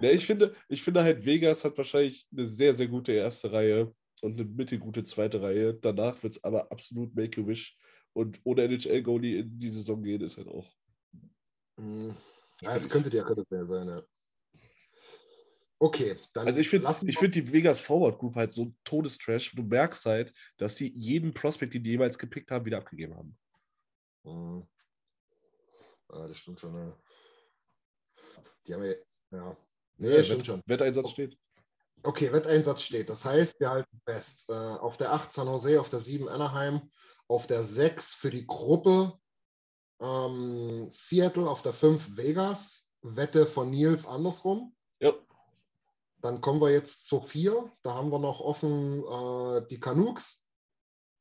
Ja, 0.00 0.10
ich, 0.10 0.26
finde, 0.26 0.54
ich 0.68 0.82
finde 0.82 1.02
halt, 1.02 1.24
Vegas 1.24 1.64
hat 1.64 1.76
wahrscheinlich 1.78 2.26
eine 2.32 2.46
sehr, 2.46 2.74
sehr 2.74 2.88
gute 2.88 3.12
erste 3.12 3.52
Reihe 3.52 3.94
und 4.22 4.38
eine 4.38 4.48
mittelgute 4.48 5.04
zweite 5.04 5.40
Reihe. 5.42 5.74
Danach 5.74 6.22
wird 6.22 6.34
es 6.34 6.44
aber 6.44 6.70
absolut 6.70 7.14
Make-A-Wish. 7.14 7.76
Und 8.12 8.40
ohne 8.44 8.64
NHL-Goalie 8.64 9.38
in 9.40 9.58
die 9.58 9.70
Saison 9.70 10.02
gehen, 10.02 10.20
ist 10.20 10.36
halt 10.36 10.48
auch. 10.48 10.68
Hm, 11.78 12.16
Ja, 12.60 12.74
es 12.74 12.88
könnte 12.88 13.08
der 13.08 13.22
könnte 13.24 13.44
der 13.50 13.64
sein, 13.66 13.86
ja. 13.86 14.02
Okay, 15.82 16.18
dann 16.34 16.46
Also 16.46 16.60
ich 16.60 16.68
finde 16.68 16.94
ich 17.06 17.16
find 17.16 17.34
die 17.34 17.50
Vegas 17.52 17.80
Forward 17.80 18.18
Group 18.18 18.34
halt 18.36 18.52
so 18.52 18.74
todestrash. 18.84 19.52
Du 19.54 19.62
merkst 19.62 20.04
halt, 20.04 20.32
dass 20.58 20.76
sie 20.76 20.92
jeden 20.94 21.32
Prospect, 21.32 21.72
den 21.72 21.82
die 21.82 21.90
jemals 21.92 22.18
gepickt 22.18 22.50
haben, 22.50 22.66
wieder 22.66 22.76
abgegeben 22.78 23.16
haben. 23.16 23.38
Hm. 24.24 24.68
Ja, 26.12 26.28
das 26.28 26.36
stimmt 26.36 26.60
schon, 26.60 26.74
ja. 26.74 26.98
Die 28.66 28.74
haben 28.74 28.84
ja. 28.84 28.92
ja. 29.30 29.56
Nee, 29.96 30.16
Ja, 30.16 30.22
stimmt 30.24 30.40
Wett- 30.40 30.46
schon. 30.46 30.62
Wetteinsatz 30.66 31.10
steht. 31.10 31.38
Okay, 32.02 32.30
Wetteinsatz 32.32 32.82
steht. 32.82 33.08
Das 33.08 33.24
heißt, 33.24 33.58
wir 33.60 33.70
halten 33.70 34.00
fest. 34.04 34.46
Äh, 34.50 34.52
auf 34.52 34.98
der 34.98 35.12
8 35.12 35.32
San 35.32 35.46
Jose, 35.46 35.80
auf 35.80 35.88
der 35.88 36.00
7 36.00 36.28
Anaheim, 36.28 36.90
auf 37.26 37.46
der 37.46 37.64
6 37.64 38.14
für 38.14 38.30
die 38.30 38.46
Gruppe 38.46 39.18
ähm, 40.00 40.88
Seattle, 40.90 41.48
auf 41.48 41.62
der 41.62 41.72
5 41.72 42.18
Vegas. 42.18 42.86
Wette 43.02 43.46
von 43.46 43.70
Nils 43.70 44.04
andersrum. 44.06 44.74
Ja. 45.00 45.14
Dann 46.22 46.40
kommen 46.40 46.60
wir 46.60 46.70
jetzt 46.70 47.06
zur 47.06 47.26
4. 47.26 47.72
Da 47.82 47.94
haben 47.94 48.10
wir 48.10 48.18
noch 48.18 48.40
offen 48.40 49.02
äh, 49.04 49.66
die 49.68 49.80
Canucks, 49.80 50.44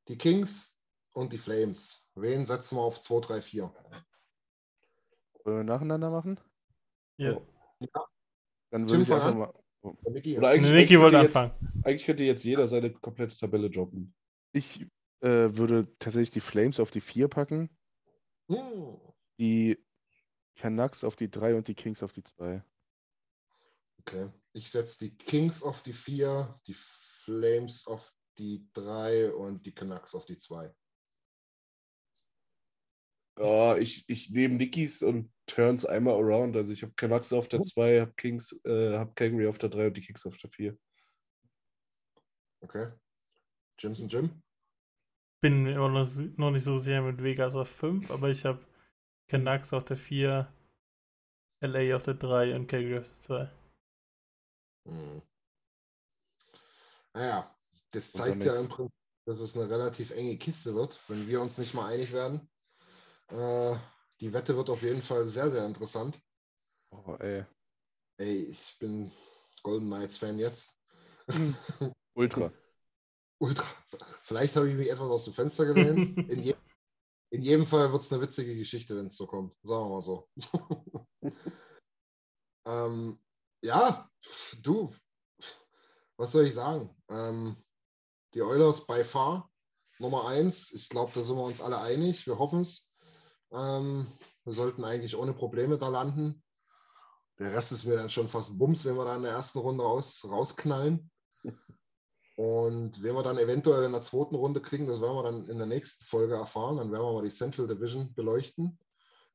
die 0.08 0.18
Kings 0.18 0.78
und 1.14 1.32
die 1.34 1.38
Flames. 1.38 2.06
Wen 2.16 2.46
setzen 2.46 2.78
wir 2.78 2.82
auf 2.82 3.02
2, 3.02 3.20
3, 3.22 3.42
4? 3.42 3.74
wollen 5.46 5.58
wir 5.58 5.64
nacheinander 5.64 6.10
machen? 6.10 6.40
Ja. 7.18 7.40
Dann 8.72 8.86
Tim, 8.86 8.90
würde 8.90 9.04
ich 9.04 9.14
einfach 9.14 9.36
mal. 9.36 9.54
Niki, 10.10 10.38
Oder 10.38 10.50
eigentlich, 10.50 10.72
Niki 10.74 10.98
eigentlich, 10.98 11.00
wollte 11.00 11.16
könnte 11.18 11.28
jetzt, 11.28 11.36
anfangen. 11.38 11.82
eigentlich 11.84 12.06
könnte 12.06 12.24
jetzt 12.24 12.44
jeder 12.44 12.68
seine 12.68 12.92
komplette 12.92 13.38
Tabelle 13.38 13.70
droppen. 13.70 14.14
Ich 14.52 14.82
äh, 15.22 15.28
würde 15.56 15.88
tatsächlich 16.00 16.32
die 16.32 16.40
Flames 16.42 16.80
auf 16.80 16.92
die 16.92 17.02
4 17.02 17.28
packen, 17.30 17.70
Hm, 18.50 18.98
die 19.40 19.78
Canucks 20.58 21.04
auf 21.04 21.16
die 21.16 21.30
3 21.32 21.56
und 21.56 21.68
die 21.68 21.76
Kings 21.76 22.04
auf 22.04 22.12
die 22.12 22.24
2. 22.24 22.64
Okay. 24.10 24.32
Ich 24.54 24.72
setze 24.72 24.98
die 25.00 25.16
Kings 25.16 25.62
auf 25.62 25.84
die 25.84 25.94
4, 25.94 26.56
die 26.66 26.74
Flames 26.74 27.86
auf 27.86 28.12
die 28.40 28.68
3 28.74 29.32
und 29.34 29.66
die 29.66 29.74
Canucks 29.74 30.16
auf 30.16 30.26
die 30.26 30.38
2. 30.38 30.74
Ja, 33.38 33.78
ich, 33.78 34.10
ich 34.10 34.32
nehme 34.32 34.56
Nikis 34.56 35.04
und 35.04 35.32
Turns 35.46 35.86
einmal 35.86 36.16
around. 36.16 36.56
Also 36.56 36.74
ich 36.74 36.82
habe 36.82 36.94
Canucks 36.94 37.32
auf 37.32 37.48
der 37.48 37.62
2, 37.62 38.02
habe 38.02 38.14
Kings, 38.14 38.60
äh, 38.66 38.98
habe 38.98 39.14
Calgary 39.14 39.48
auf 39.48 39.60
der 39.60 39.70
3 39.70 39.88
und 39.88 39.98
die 39.98 40.02
Kings 40.02 40.26
auf 40.26 40.38
der 40.38 40.50
4. 40.50 40.78
Okay. 42.62 42.92
Jimson 43.78 44.10
Jim? 44.10 44.42
Bin 45.42 45.64
mir 45.64 45.76
immer 45.76 45.90
noch, 45.90 46.10
noch 46.38 46.52
nicht 46.52 46.64
so 46.64 46.80
sehr 46.80 47.02
mit 47.02 47.24
Vegas 47.24 47.56
auf 47.56 47.70
5, 47.70 48.10
aber 48.12 48.30
ich 48.30 48.44
habe 48.44 48.66
Canucks 49.30 49.72
auf 49.72 49.86
der 49.86 49.98
4, 49.98 50.52
LA 51.62 51.96
auf 51.96 52.04
der 52.04 52.16
3 52.16 52.56
und 52.56 52.68
Calgary 52.68 52.98
auf 52.98 53.08
der 53.08 53.22
2. 53.22 53.59
Hm. 54.86 55.22
Naja, 57.14 57.56
das 57.92 58.12
Und 58.12 58.18
zeigt 58.18 58.46
ja 58.46 58.60
im 58.60 58.70
Prinzip, 58.70 58.94
dass 59.26 59.40
es 59.40 59.56
eine 59.56 59.70
relativ 59.70 60.12
enge 60.12 60.38
Kiste 60.38 60.76
wird, 60.76 61.00
wenn 61.10 61.28
wir 61.28 61.42
uns 61.42 61.58
nicht 61.58 61.74
mal 61.74 61.92
einig 61.92 62.12
werden. 62.12 62.50
Äh, 63.28 63.76
die 64.20 64.34
Wette 64.34 64.56
wird 64.56 64.70
auf 64.70 64.82
jeden 64.82 65.02
Fall 65.02 65.28
sehr, 65.28 65.50
sehr 65.50 65.66
interessant. 65.66 66.20
Oh, 66.92 67.16
ey. 67.20 67.46
Ey, 68.18 68.44
ich 68.46 68.78
bin 68.80 69.12
Golden 69.64 69.88
Knights-Fan 69.88 70.40
jetzt. 70.40 70.70
Ultra. 72.16 72.52
Ultra. 73.40 73.66
Vielleicht 74.24 74.56
habe 74.56 74.70
ich 74.70 74.76
mich 74.76 74.90
etwas 74.90 75.10
aus 75.10 75.26
dem 75.26 75.34
Fenster 75.34 75.66
gelehnt. 75.66 76.18
In, 76.30 76.42
je, 76.42 76.56
in 77.30 77.42
jedem 77.42 77.66
Fall 77.66 77.92
wird 77.92 78.04
es 78.04 78.12
eine 78.12 78.22
witzige 78.22 78.56
Geschichte, 78.56 78.96
wenn 78.98 79.08
es 79.08 79.16
so 79.16 79.26
kommt. 79.28 79.56
Sagen 79.64 79.86
wir 79.86 79.90
mal 79.90 80.02
so. 80.02 80.30
ähm, 82.66 83.20
ja, 83.62 84.10
du, 84.62 84.94
was 86.18 86.32
soll 86.32 86.46
ich 86.46 86.54
sagen? 86.54 86.96
Ähm, 87.10 87.56
die 88.34 88.42
Oilers 88.42 88.86
by 88.86 89.04
far 89.04 89.50
Nummer 90.00 90.28
eins. 90.28 90.72
Ich 90.72 90.90
glaube, 90.90 91.12
da 91.14 91.24
sind 91.24 91.36
wir 91.36 91.44
uns 91.44 91.62
alle 91.62 91.80
einig. 91.80 92.26
Wir 92.26 92.38
hoffen 92.38 92.62
es. 92.62 92.90
Ähm, 93.52 94.08
Wir 94.46 94.54
sollten 94.54 94.84
eigentlich 94.84 95.16
ohne 95.16 95.34
Probleme 95.34 95.78
da 95.78 95.90
landen. 95.90 96.44
Der 97.38 97.54
Rest 97.54 97.72
ist 97.72 97.86
mir 97.86 97.96
dann 97.96 98.10
schon 98.10 98.28
fast 98.28 98.58
Bums, 98.58 98.86
wenn 98.86 98.96
wir 98.96 99.06
da 99.06 99.16
in 99.16 99.24
der 99.24 99.32
ersten 99.32 99.60
Runde 99.60 99.84
raus, 99.84 100.26
rausknallen. 100.26 101.12
Und 102.36 103.04
wenn 103.04 103.16
wir 103.16 103.24
dann 103.24 103.38
eventuell 103.38 103.84
in 103.84 103.92
der 103.92 104.02
zweiten 104.02 104.36
Runde 104.36 104.62
kriegen, 104.62 104.88
das 104.88 105.02
werden 105.02 105.16
wir 105.16 105.24
dann 105.24 105.46
in 105.50 105.58
der 105.58 105.68
nächsten 105.68 106.06
Folge 106.06 106.36
erfahren. 106.36 106.78
Dann 106.78 106.92
werden 106.92 107.04
wir 107.04 107.14
mal 107.14 107.24
die 107.24 107.32
Central 107.32 107.68
Division 107.68 108.14
beleuchten. 108.14 108.80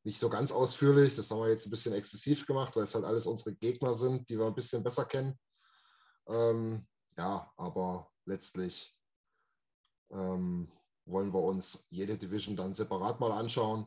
Nicht 0.05 0.21
so 0.21 0.29
ganz 0.29 0.53
ausführlich, 0.53 1.17
das 1.17 1.31
haben 1.31 1.41
wir 1.41 1.49
jetzt 1.49 1.67
ein 1.67 1.71
bisschen 1.71 1.95
exzessiv 1.95 2.47
gemacht, 2.47 2.77
weil 2.77 2.85
es 2.85 2.95
halt 2.95 3.05
alles 3.05 3.27
unsere 3.27 3.55
Gegner 3.55 3.95
sind, 3.95 4.29
die 4.29 4.39
wir 4.39 4.47
ein 4.47 4.55
bisschen 4.55 4.83
besser 4.83 5.07
kennen. 5.07 5.39
Ähm, 6.29 6.87
ja, 7.17 7.51
aber 7.57 8.11
letztlich 8.27 8.95
ähm, 10.11 10.71
wollen 11.07 11.33
wir 11.33 11.43
uns 11.43 11.85
jede 11.89 12.19
Division 12.19 12.57
dann 12.57 12.75
separat 12.75 13.19
mal 13.21 13.33
anschauen. 13.33 13.87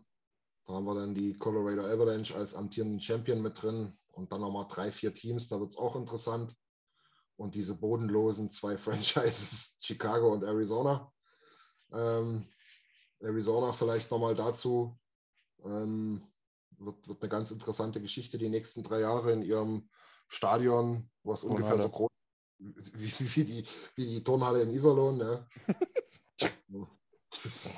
Da 0.65 0.73
haben 0.73 0.85
wir 0.85 0.95
dann 0.95 1.13
die 1.13 1.37
Colorado 1.37 1.81
Avalanche 1.85 2.35
als 2.35 2.53
amtierenden 2.55 2.99
Champion 2.99 3.41
mit 3.41 3.61
drin 3.61 3.97
und 4.11 4.31
dann 4.31 4.41
nochmal 4.41 4.65
drei, 4.67 4.91
vier 4.91 5.13
Teams, 5.13 5.47
da 5.47 5.59
wird 5.59 5.71
es 5.71 5.77
auch 5.77 5.95
interessant. 5.95 6.55
Und 7.35 7.53
diese 7.53 7.75
bodenlosen 7.75 8.49
zwei 8.49 8.77
Franchises, 8.77 9.77
Chicago 9.81 10.33
und 10.33 10.43
Arizona. 10.43 11.11
Ähm, 11.93 12.47
Arizona 13.19 13.71
vielleicht 13.71 14.11
nochmal 14.11 14.35
dazu. 14.35 14.97
Ähm, 15.65 16.21
wird, 16.79 17.07
wird 17.07 17.21
eine 17.21 17.29
ganz 17.29 17.51
interessante 17.51 18.01
Geschichte 18.01 18.37
die 18.37 18.49
nächsten 18.49 18.83
drei 18.83 19.01
Jahre 19.01 19.31
in 19.31 19.41
ihrem 19.41 19.89
Stadion, 20.27 21.09
was 21.23 21.43
ungefähr 21.43 21.77
so 21.77 21.89
groß 21.89 22.09
wie, 22.59 23.13
wie, 23.35 23.45
die, 23.45 23.65
wie 23.95 24.07
die 24.07 24.23
Turnhalle 24.23 24.63
in 24.63 24.71
Iserlohn. 24.71 25.17
Ne? 25.17 25.47
das, 27.43 27.69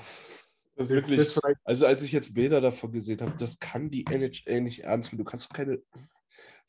das 0.76 0.90
wirklich, 0.90 1.34
das 1.34 1.40
also 1.66 1.86
als 1.86 2.02
ich 2.02 2.12
jetzt 2.12 2.34
Bilder 2.34 2.62
davon 2.62 2.92
gesehen 2.92 3.22
habe, 3.22 3.36
das 3.38 3.60
kann 3.60 3.90
die 3.90 4.06
NHL 4.06 4.62
nicht 4.62 4.84
ernst 4.84 5.12
nehmen. 5.12 5.24
Du 5.24 5.30
kannst 5.30 5.50
doch 5.50 5.54
keine, 5.54 5.82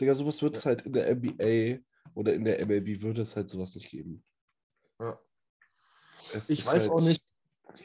Digga, 0.01 0.15
sowas 0.15 0.43
wird 0.43 0.57
es 0.57 0.65
ja. 0.65 0.70
halt 0.70 0.82
in 0.82 0.93
der 0.93 1.15
NBA 1.15 1.85
oder 2.15 2.35
in 2.35 2.45
der 2.45 2.65
MLB 2.66 3.01
würde 3.03 3.23
es 3.23 3.37
halt 3.37 3.51
sowas 3.51 3.74
nicht 3.74 3.91
geben. 3.91 4.24
Ja. 4.99 5.19
ich 6.49 6.66
weiß 6.66 6.82
halt... 6.82 6.91
auch 6.91 7.01
nicht, 7.01 7.23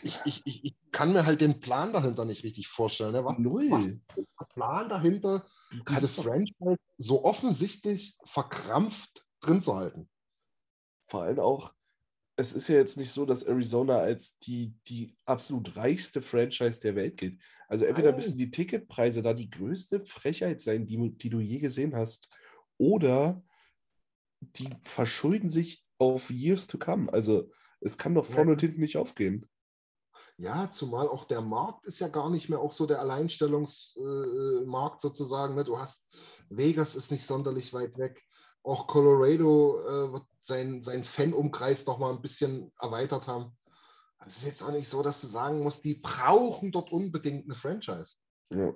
ich, 0.03 0.19
ich, 0.25 0.65
ich, 0.65 0.75
kann 0.91 1.11
mir 1.11 1.25
halt 1.25 1.41
den 1.41 1.59
Plan 1.59 1.91
dahinter 1.91 2.23
nicht 2.23 2.43
richtig 2.43 2.67
vorstellen. 2.67 3.11
Ne? 3.11 3.25
Was, 3.25 3.37
Null. 3.37 3.69
Was 3.69 3.85
der 3.85 4.45
Plan 4.53 4.89
dahinter, 4.89 5.45
dieses 5.89 6.15
Franchise 6.15 6.77
so 6.97 7.25
offensichtlich 7.25 8.17
verkrampft 8.23 9.25
drin 9.41 9.61
zu 9.61 9.75
halten? 9.75 10.09
Vor 11.07 11.23
allem 11.23 11.39
auch, 11.39 11.73
es 12.37 12.53
ist 12.53 12.67
ja 12.67 12.75
jetzt 12.75 12.97
nicht 12.97 13.11
so, 13.11 13.25
dass 13.25 13.43
Arizona 13.43 13.97
als 13.97 14.39
die, 14.39 14.73
die 14.87 15.15
absolut 15.25 15.75
reichste 15.75 16.21
Franchise 16.21 16.81
der 16.81 16.95
Welt 16.95 17.17
gilt. 17.17 17.41
Also 17.67 17.85
entweder 17.85 18.13
müssen 18.13 18.37
die 18.37 18.51
Ticketpreise 18.51 19.21
da 19.21 19.33
die 19.33 19.49
größte 19.49 20.05
Frechheit 20.05 20.61
sein, 20.61 20.85
die, 20.85 21.11
die 21.17 21.29
du 21.29 21.39
je 21.39 21.59
gesehen 21.59 21.95
hast, 21.95 22.29
oder 22.77 23.43
die 24.41 24.69
verschulden 24.83 25.49
sich 25.49 25.83
auf 25.97 26.29
years 26.29 26.67
to 26.67 26.77
come. 26.77 27.11
Also 27.11 27.51
es 27.79 27.97
kann 27.97 28.15
doch 28.15 28.25
vorne 28.25 28.51
ja. 28.51 28.53
und 28.53 28.61
hinten 28.61 28.81
nicht 28.81 28.97
aufgehen. 28.97 29.45
Ja, 30.37 30.69
zumal 30.69 31.07
auch 31.07 31.23
der 31.23 31.41
Markt 31.41 31.85
ist 31.85 31.99
ja 31.99 32.09
gar 32.09 32.29
nicht 32.29 32.49
mehr 32.49 32.59
auch 32.59 32.73
so 32.73 32.85
der 32.85 32.99
Alleinstellungsmarkt 32.99 34.97
äh, 34.97 35.01
sozusagen. 35.01 35.55
Ne? 35.55 35.63
Du 35.63 35.79
hast 35.79 36.05
Vegas 36.49 36.95
ist 36.95 37.11
nicht 37.11 37.25
sonderlich 37.25 37.73
weit 37.73 37.97
weg. 37.97 38.21
Auch 38.61 38.87
Colorado 38.87 39.79
äh, 39.79 40.11
wird 40.11 40.25
seinen 40.41 40.81
sein 40.81 41.03
Fanumkreis 41.03 41.85
noch 41.85 41.99
mal 41.99 42.11
ein 42.11 42.21
bisschen 42.21 42.71
erweitert 42.79 43.27
haben. 43.27 43.55
Es 44.25 44.37
ist 44.37 44.45
jetzt 44.45 44.63
auch 44.63 44.71
nicht 44.71 44.89
so, 44.89 45.03
dass 45.03 45.21
du 45.21 45.27
sagen 45.27 45.61
musst, 45.61 45.83
die 45.85 45.95
brauchen 45.95 46.71
dort 46.71 46.91
unbedingt 46.91 47.45
eine 47.45 47.55
Franchise. 47.55 48.15
Ja. 48.49 48.73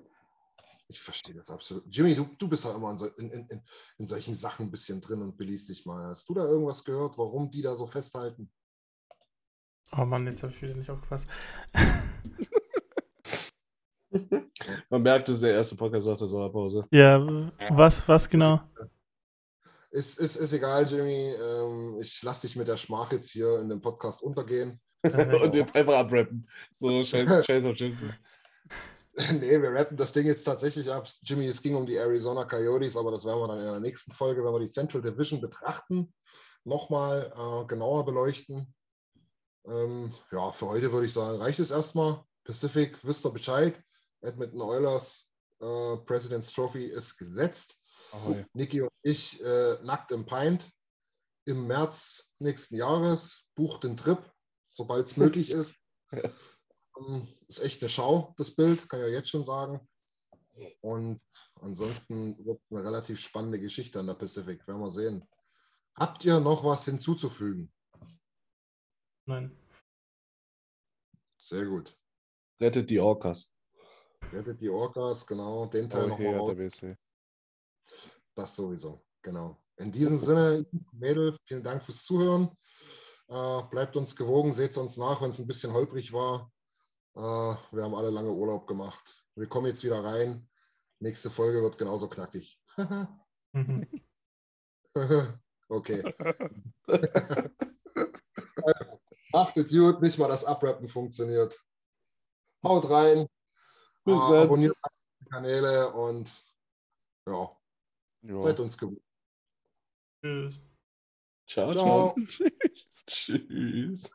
Ich 0.87 1.01
verstehe 1.01 1.35
das 1.35 1.49
absolut. 1.49 1.83
Jimmy, 1.89 2.15
du, 2.15 2.27
du 2.37 2.47
bist 2.47 2.65
ja 2.65 2.73
immer 2.73 2.91
in, 2.91 2.97
so, 2.97 3.05
in, 3.05 3.31
in, 3.31 3.63
in, 3.97 4.07
solchen 4.07 4.35
Sachen 4.35 4.67
ein 4.67 4.71
bisschen 4.71 5.01
drin 5.01 5.21
und 5.21 5.37
beliest 5.37 5.69
dich 5.69 5.85
mal. 5.85 6.07
Hast 6.07 6.27
du 6.29 6.33
da 6.33 6.45
irgendwas 6.45 6.83
gehört, 6.83 7.17
warum 7.17 7.51
die 7.51 7.61
da 7.61 7.75
so 7.75 7.85
festhalten? 7.85 8.51
Oh 9.97 10.05
Mann, 10.05 10.27
jetzt 10.27 10.43
habe 10.43 10.53
ich 10.53 10.61
wieder 10.61 10.75
nicht 10.75 10.89
aufgepasst. 10.89 11.27
Man 14.89 15.01
merkt, 15.01 15.29
dass 15.29 15.41
der 15.41 15.53
erste 15.53 15.75
Podcast 15.75 16.07
nach 16.07 16.17
der 16.17 16.27
Sommerpause. 16.27 16.85
Ja, 16.91 17.19
was, 17.69 18.07
was 18.07 18.29
genau? 18.29 18.61
Ist, 19.91 20.19
ist, 20.19 20.35
ist 20.35 20.53
egal, 20.53 20.87
Jimmy. 20.87 21.33
Ähm, 21.33 21.97
ich 21.99 22.21
lasse 22.21 22.47
dich 22.47 22.55
mit 22.55 22.67
der 22.67 22.77
Schmach 22.77 23.11
jetzt 23.11 23.31
hier 23.31 23.59
in 23.59 23.69
dem 23.69 23.81
Podcast 23.81 24.21
untergehen. 24.21 24.79
und 25.03 25.55
jetzt 25.55 25.75
einfach 25.75 25.95
abrappen. 25.95 26.47
So, 26.73 27.03
scheiß, 27.03 27.29
scheiß 27.45 27.65
auf 27.65 27.75
Jimson. 27.75 28.13
nee, 29.33 29.61
wir 29.61 29.71
rappen 29.71 29.97
das 29.97 30.11
Ding 30.11 30.27
jetzt 30.27 30.43
tatsächlich 30.43 30.91
ab. 30.91 31.07
Jimmy, 31.23 31.47
es 31.47 31.61
ging 31.61 31.75
um 31.75 31.87
die 31.87 31.95
Arizona 31.95 32.45
Coyotes, 32.45 32.95
aber 32.95 33.11
das 33.11 33.25
werden 33.25 33.39
wir 33.39 33.47
dann 33.47 33.59
in 33.59 33.65
der 33.65 33.79
nächsten 33.79 34.11
Folge, 34.11 34.43
wenn 34.43 34.53
wir 34.53 34.59
die 34.59 34.67
Central 34.67 35.01
Division 35.01 35.41
betrachten, 35.41 36.13
nochmal 36.63 37.33
äh, 37.35 37.65
genauer 37.65 38.05
beleuchten. 38.05 38.73
Ähm, 39.65 40.13
ja, 40.31 40.51
für 40.51 40.67
heute 40.67 40.91
würde 40.91 41.07
ich 41.07 41.13
sagen, 41.13 41.41
reicht 41.41 41.59
es 41.59 41.71
erstmal. 41.71 42.23
Pacific, 42.43 42.97
wisst 43.03 43.25
ihr 43.25 43.31
Bescheid. 43.31 43.81
Edmonton 44.21 44.61
Oilers, 44.61 45.27
äh, 45.59 45.97
President's 46.05 46.51
Trophy 46.51 46.85
ist 46.85 47.17
gesetzt. 47.17 47.79
Ahoi. 48.11 48.45
Niki 48.53 48.81
und 48.81 48.91
ich 49.03 49.41
äh, 49.43 49.77
nackt 49.83 50.11
im 50.11 50.25
Pint 50.25 50.69
im 51.45 51.67
März 51.67 52.29
nächsten 52.39 52.75
Jahres. 52.75 53.45
Bucht 53.55 53.83
den 53.83 53.97
Trip, 53.97 54.19
sobald 54.67 55.07
es 55.07 55.17
möglich 55.17 55.51
ist. 55.51 55.77
Ähm, 56.11 57.27
ist 57.47 57.59
echt 57.59 57.81
eine 57.81 57.89
Schau, 57.89 58.33
das 58.37 58.55
Bild, 58.55 58.89
kann 58.89 58.99
ich 58.99 59.07
ja 59.07 59.11
jetzt 59.13 59.29
schon 59.29 59.45
sagen. 59.45 59.87
Und 60.81 61.21
ansonsten 61.61 62.37
wird 62.45 62.59
es 62.59 62.71
eine 62.71 62.83
relativ 62.83 63.19
spannende 63.19 63.59
Geschichte 63.59 63.99
an 63.99 64.07
der 64.07 64.15
Pacific, 64.15 64.67
werden 64.67 64.81
wir 64.81 64.91
sehen. 64.91 65.25
Habt 65.95 66.25
ihr 66.25 66.39
noch 66.39 66.63
was 66.63 66.85
hinzuzufügen? 66.85 67.71
Nein. 69.29 69.55
Sehr 71.37 71.65
gut. 71.65 71.95
Rettet 72.59 72.89
die 72.89 72.99
Orcas. 72.99 73.51
Rettet 74.33 74.59
die 74.59 74.69
Orcas, 74.69 75.27
genau. 75.27 75.67
Den 75.67 75.87
Teil 75.87 76.09
okay, 76.09 76.31
nochmal 76.31 76.97
Das 78.33 78.55
sowieso, 78.55 79.05
genau. 79.21 79.61
In 79.77 79.91
diesem 79.91 80.17
Sinne, 80.17 80.65
Mädels, 80.93 81.37
vielen 81.45 81.61
Dank 81.61 81.85
fürs 81.85 82.03
Zuhören. 82.03 82.49
Äh, 83.27 83.61
bleibt 83.69 83.95
uns 83.95 84.15
gewogen, 84.15 84.51
seht 84.51 84.75
uns 84.77 84.97
nach, 84.97 85.21
wenn 85.21 85.29
es 85.29 85.37
ein 85.37 85.45
bisschen 85.45 85.73
holprig 85.73 86.11
war. 86.11 86.51
Uh, 87.15 87.55
wir 87.71 87.83
haben 87.83 87.93
alle 87.93 88.09
lange 88.09 88.31
Urlaub 88.31 88.65
gemacht. 88.65 89.23
Wir 89.35 89.47
kommen 89.47 89.67
jetzt 89.67 89.83
wieder 89.83 90.03
rein. 90.03 90.49
Nächste 90.97 91.29
Folge 91.29 91.61
wird 91.61 91.77
genauso 91.77 92.09
knackig. 92.09 92.59
okay. 95.69 96.03
Achtet 99.31 99.69
gut, 99.69 100.01
nicht 100.01 100.17
mal 100.17 100.27
das 100.27 100.43
Abrappen 100.43 100.89
funktioniert. 100.89 101.59
Haut 102.63 102.89
rein. 102.89 103.27
Bis 104.03 104.15
uh, 104.15 104.35
abonniert 104.35 104.75
die 105.19 105.25
Kanäle 105.29 105.91
und 105.93 106.29
ja, 107.27 107.51
ja. 108.23 108.41
seid 108.41 108.59
uns 108.59 108.77
gewohnt. 108.77 109.01
Tschüss. 110.21 110.55
Ciao, 111.47 111.71
ciao. 111.73 112.15
ciao. 112.27 112.49
Tschüss. 113.07 114.11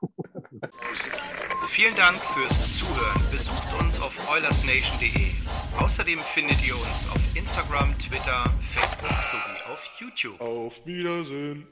Vielen 1.69 1.97
Dank 1.97 2.23
fürs 2.23 2.78
Zuhören. 2.78 3.20
Besucht 3.32 3.81
uns 3.81 4.01
auf 4.01 4.16
oilersnation.de. 4.31 5.32
Außerdem 5.81 6.20
findet 6.20 6.65
ihr 6.65 6.77
uns 6.77 7.09
auf 7.09 7.20
Instagram, 7.35 7.99
Twitter, 7.99 8.45
Facebook 8.61 9.11
sowie 9.24 9.73
auf 9.73 9.91
YouTube. 9.99 10.41
Auf 10.41 10.86
Wiedersehen. 10.86 11.66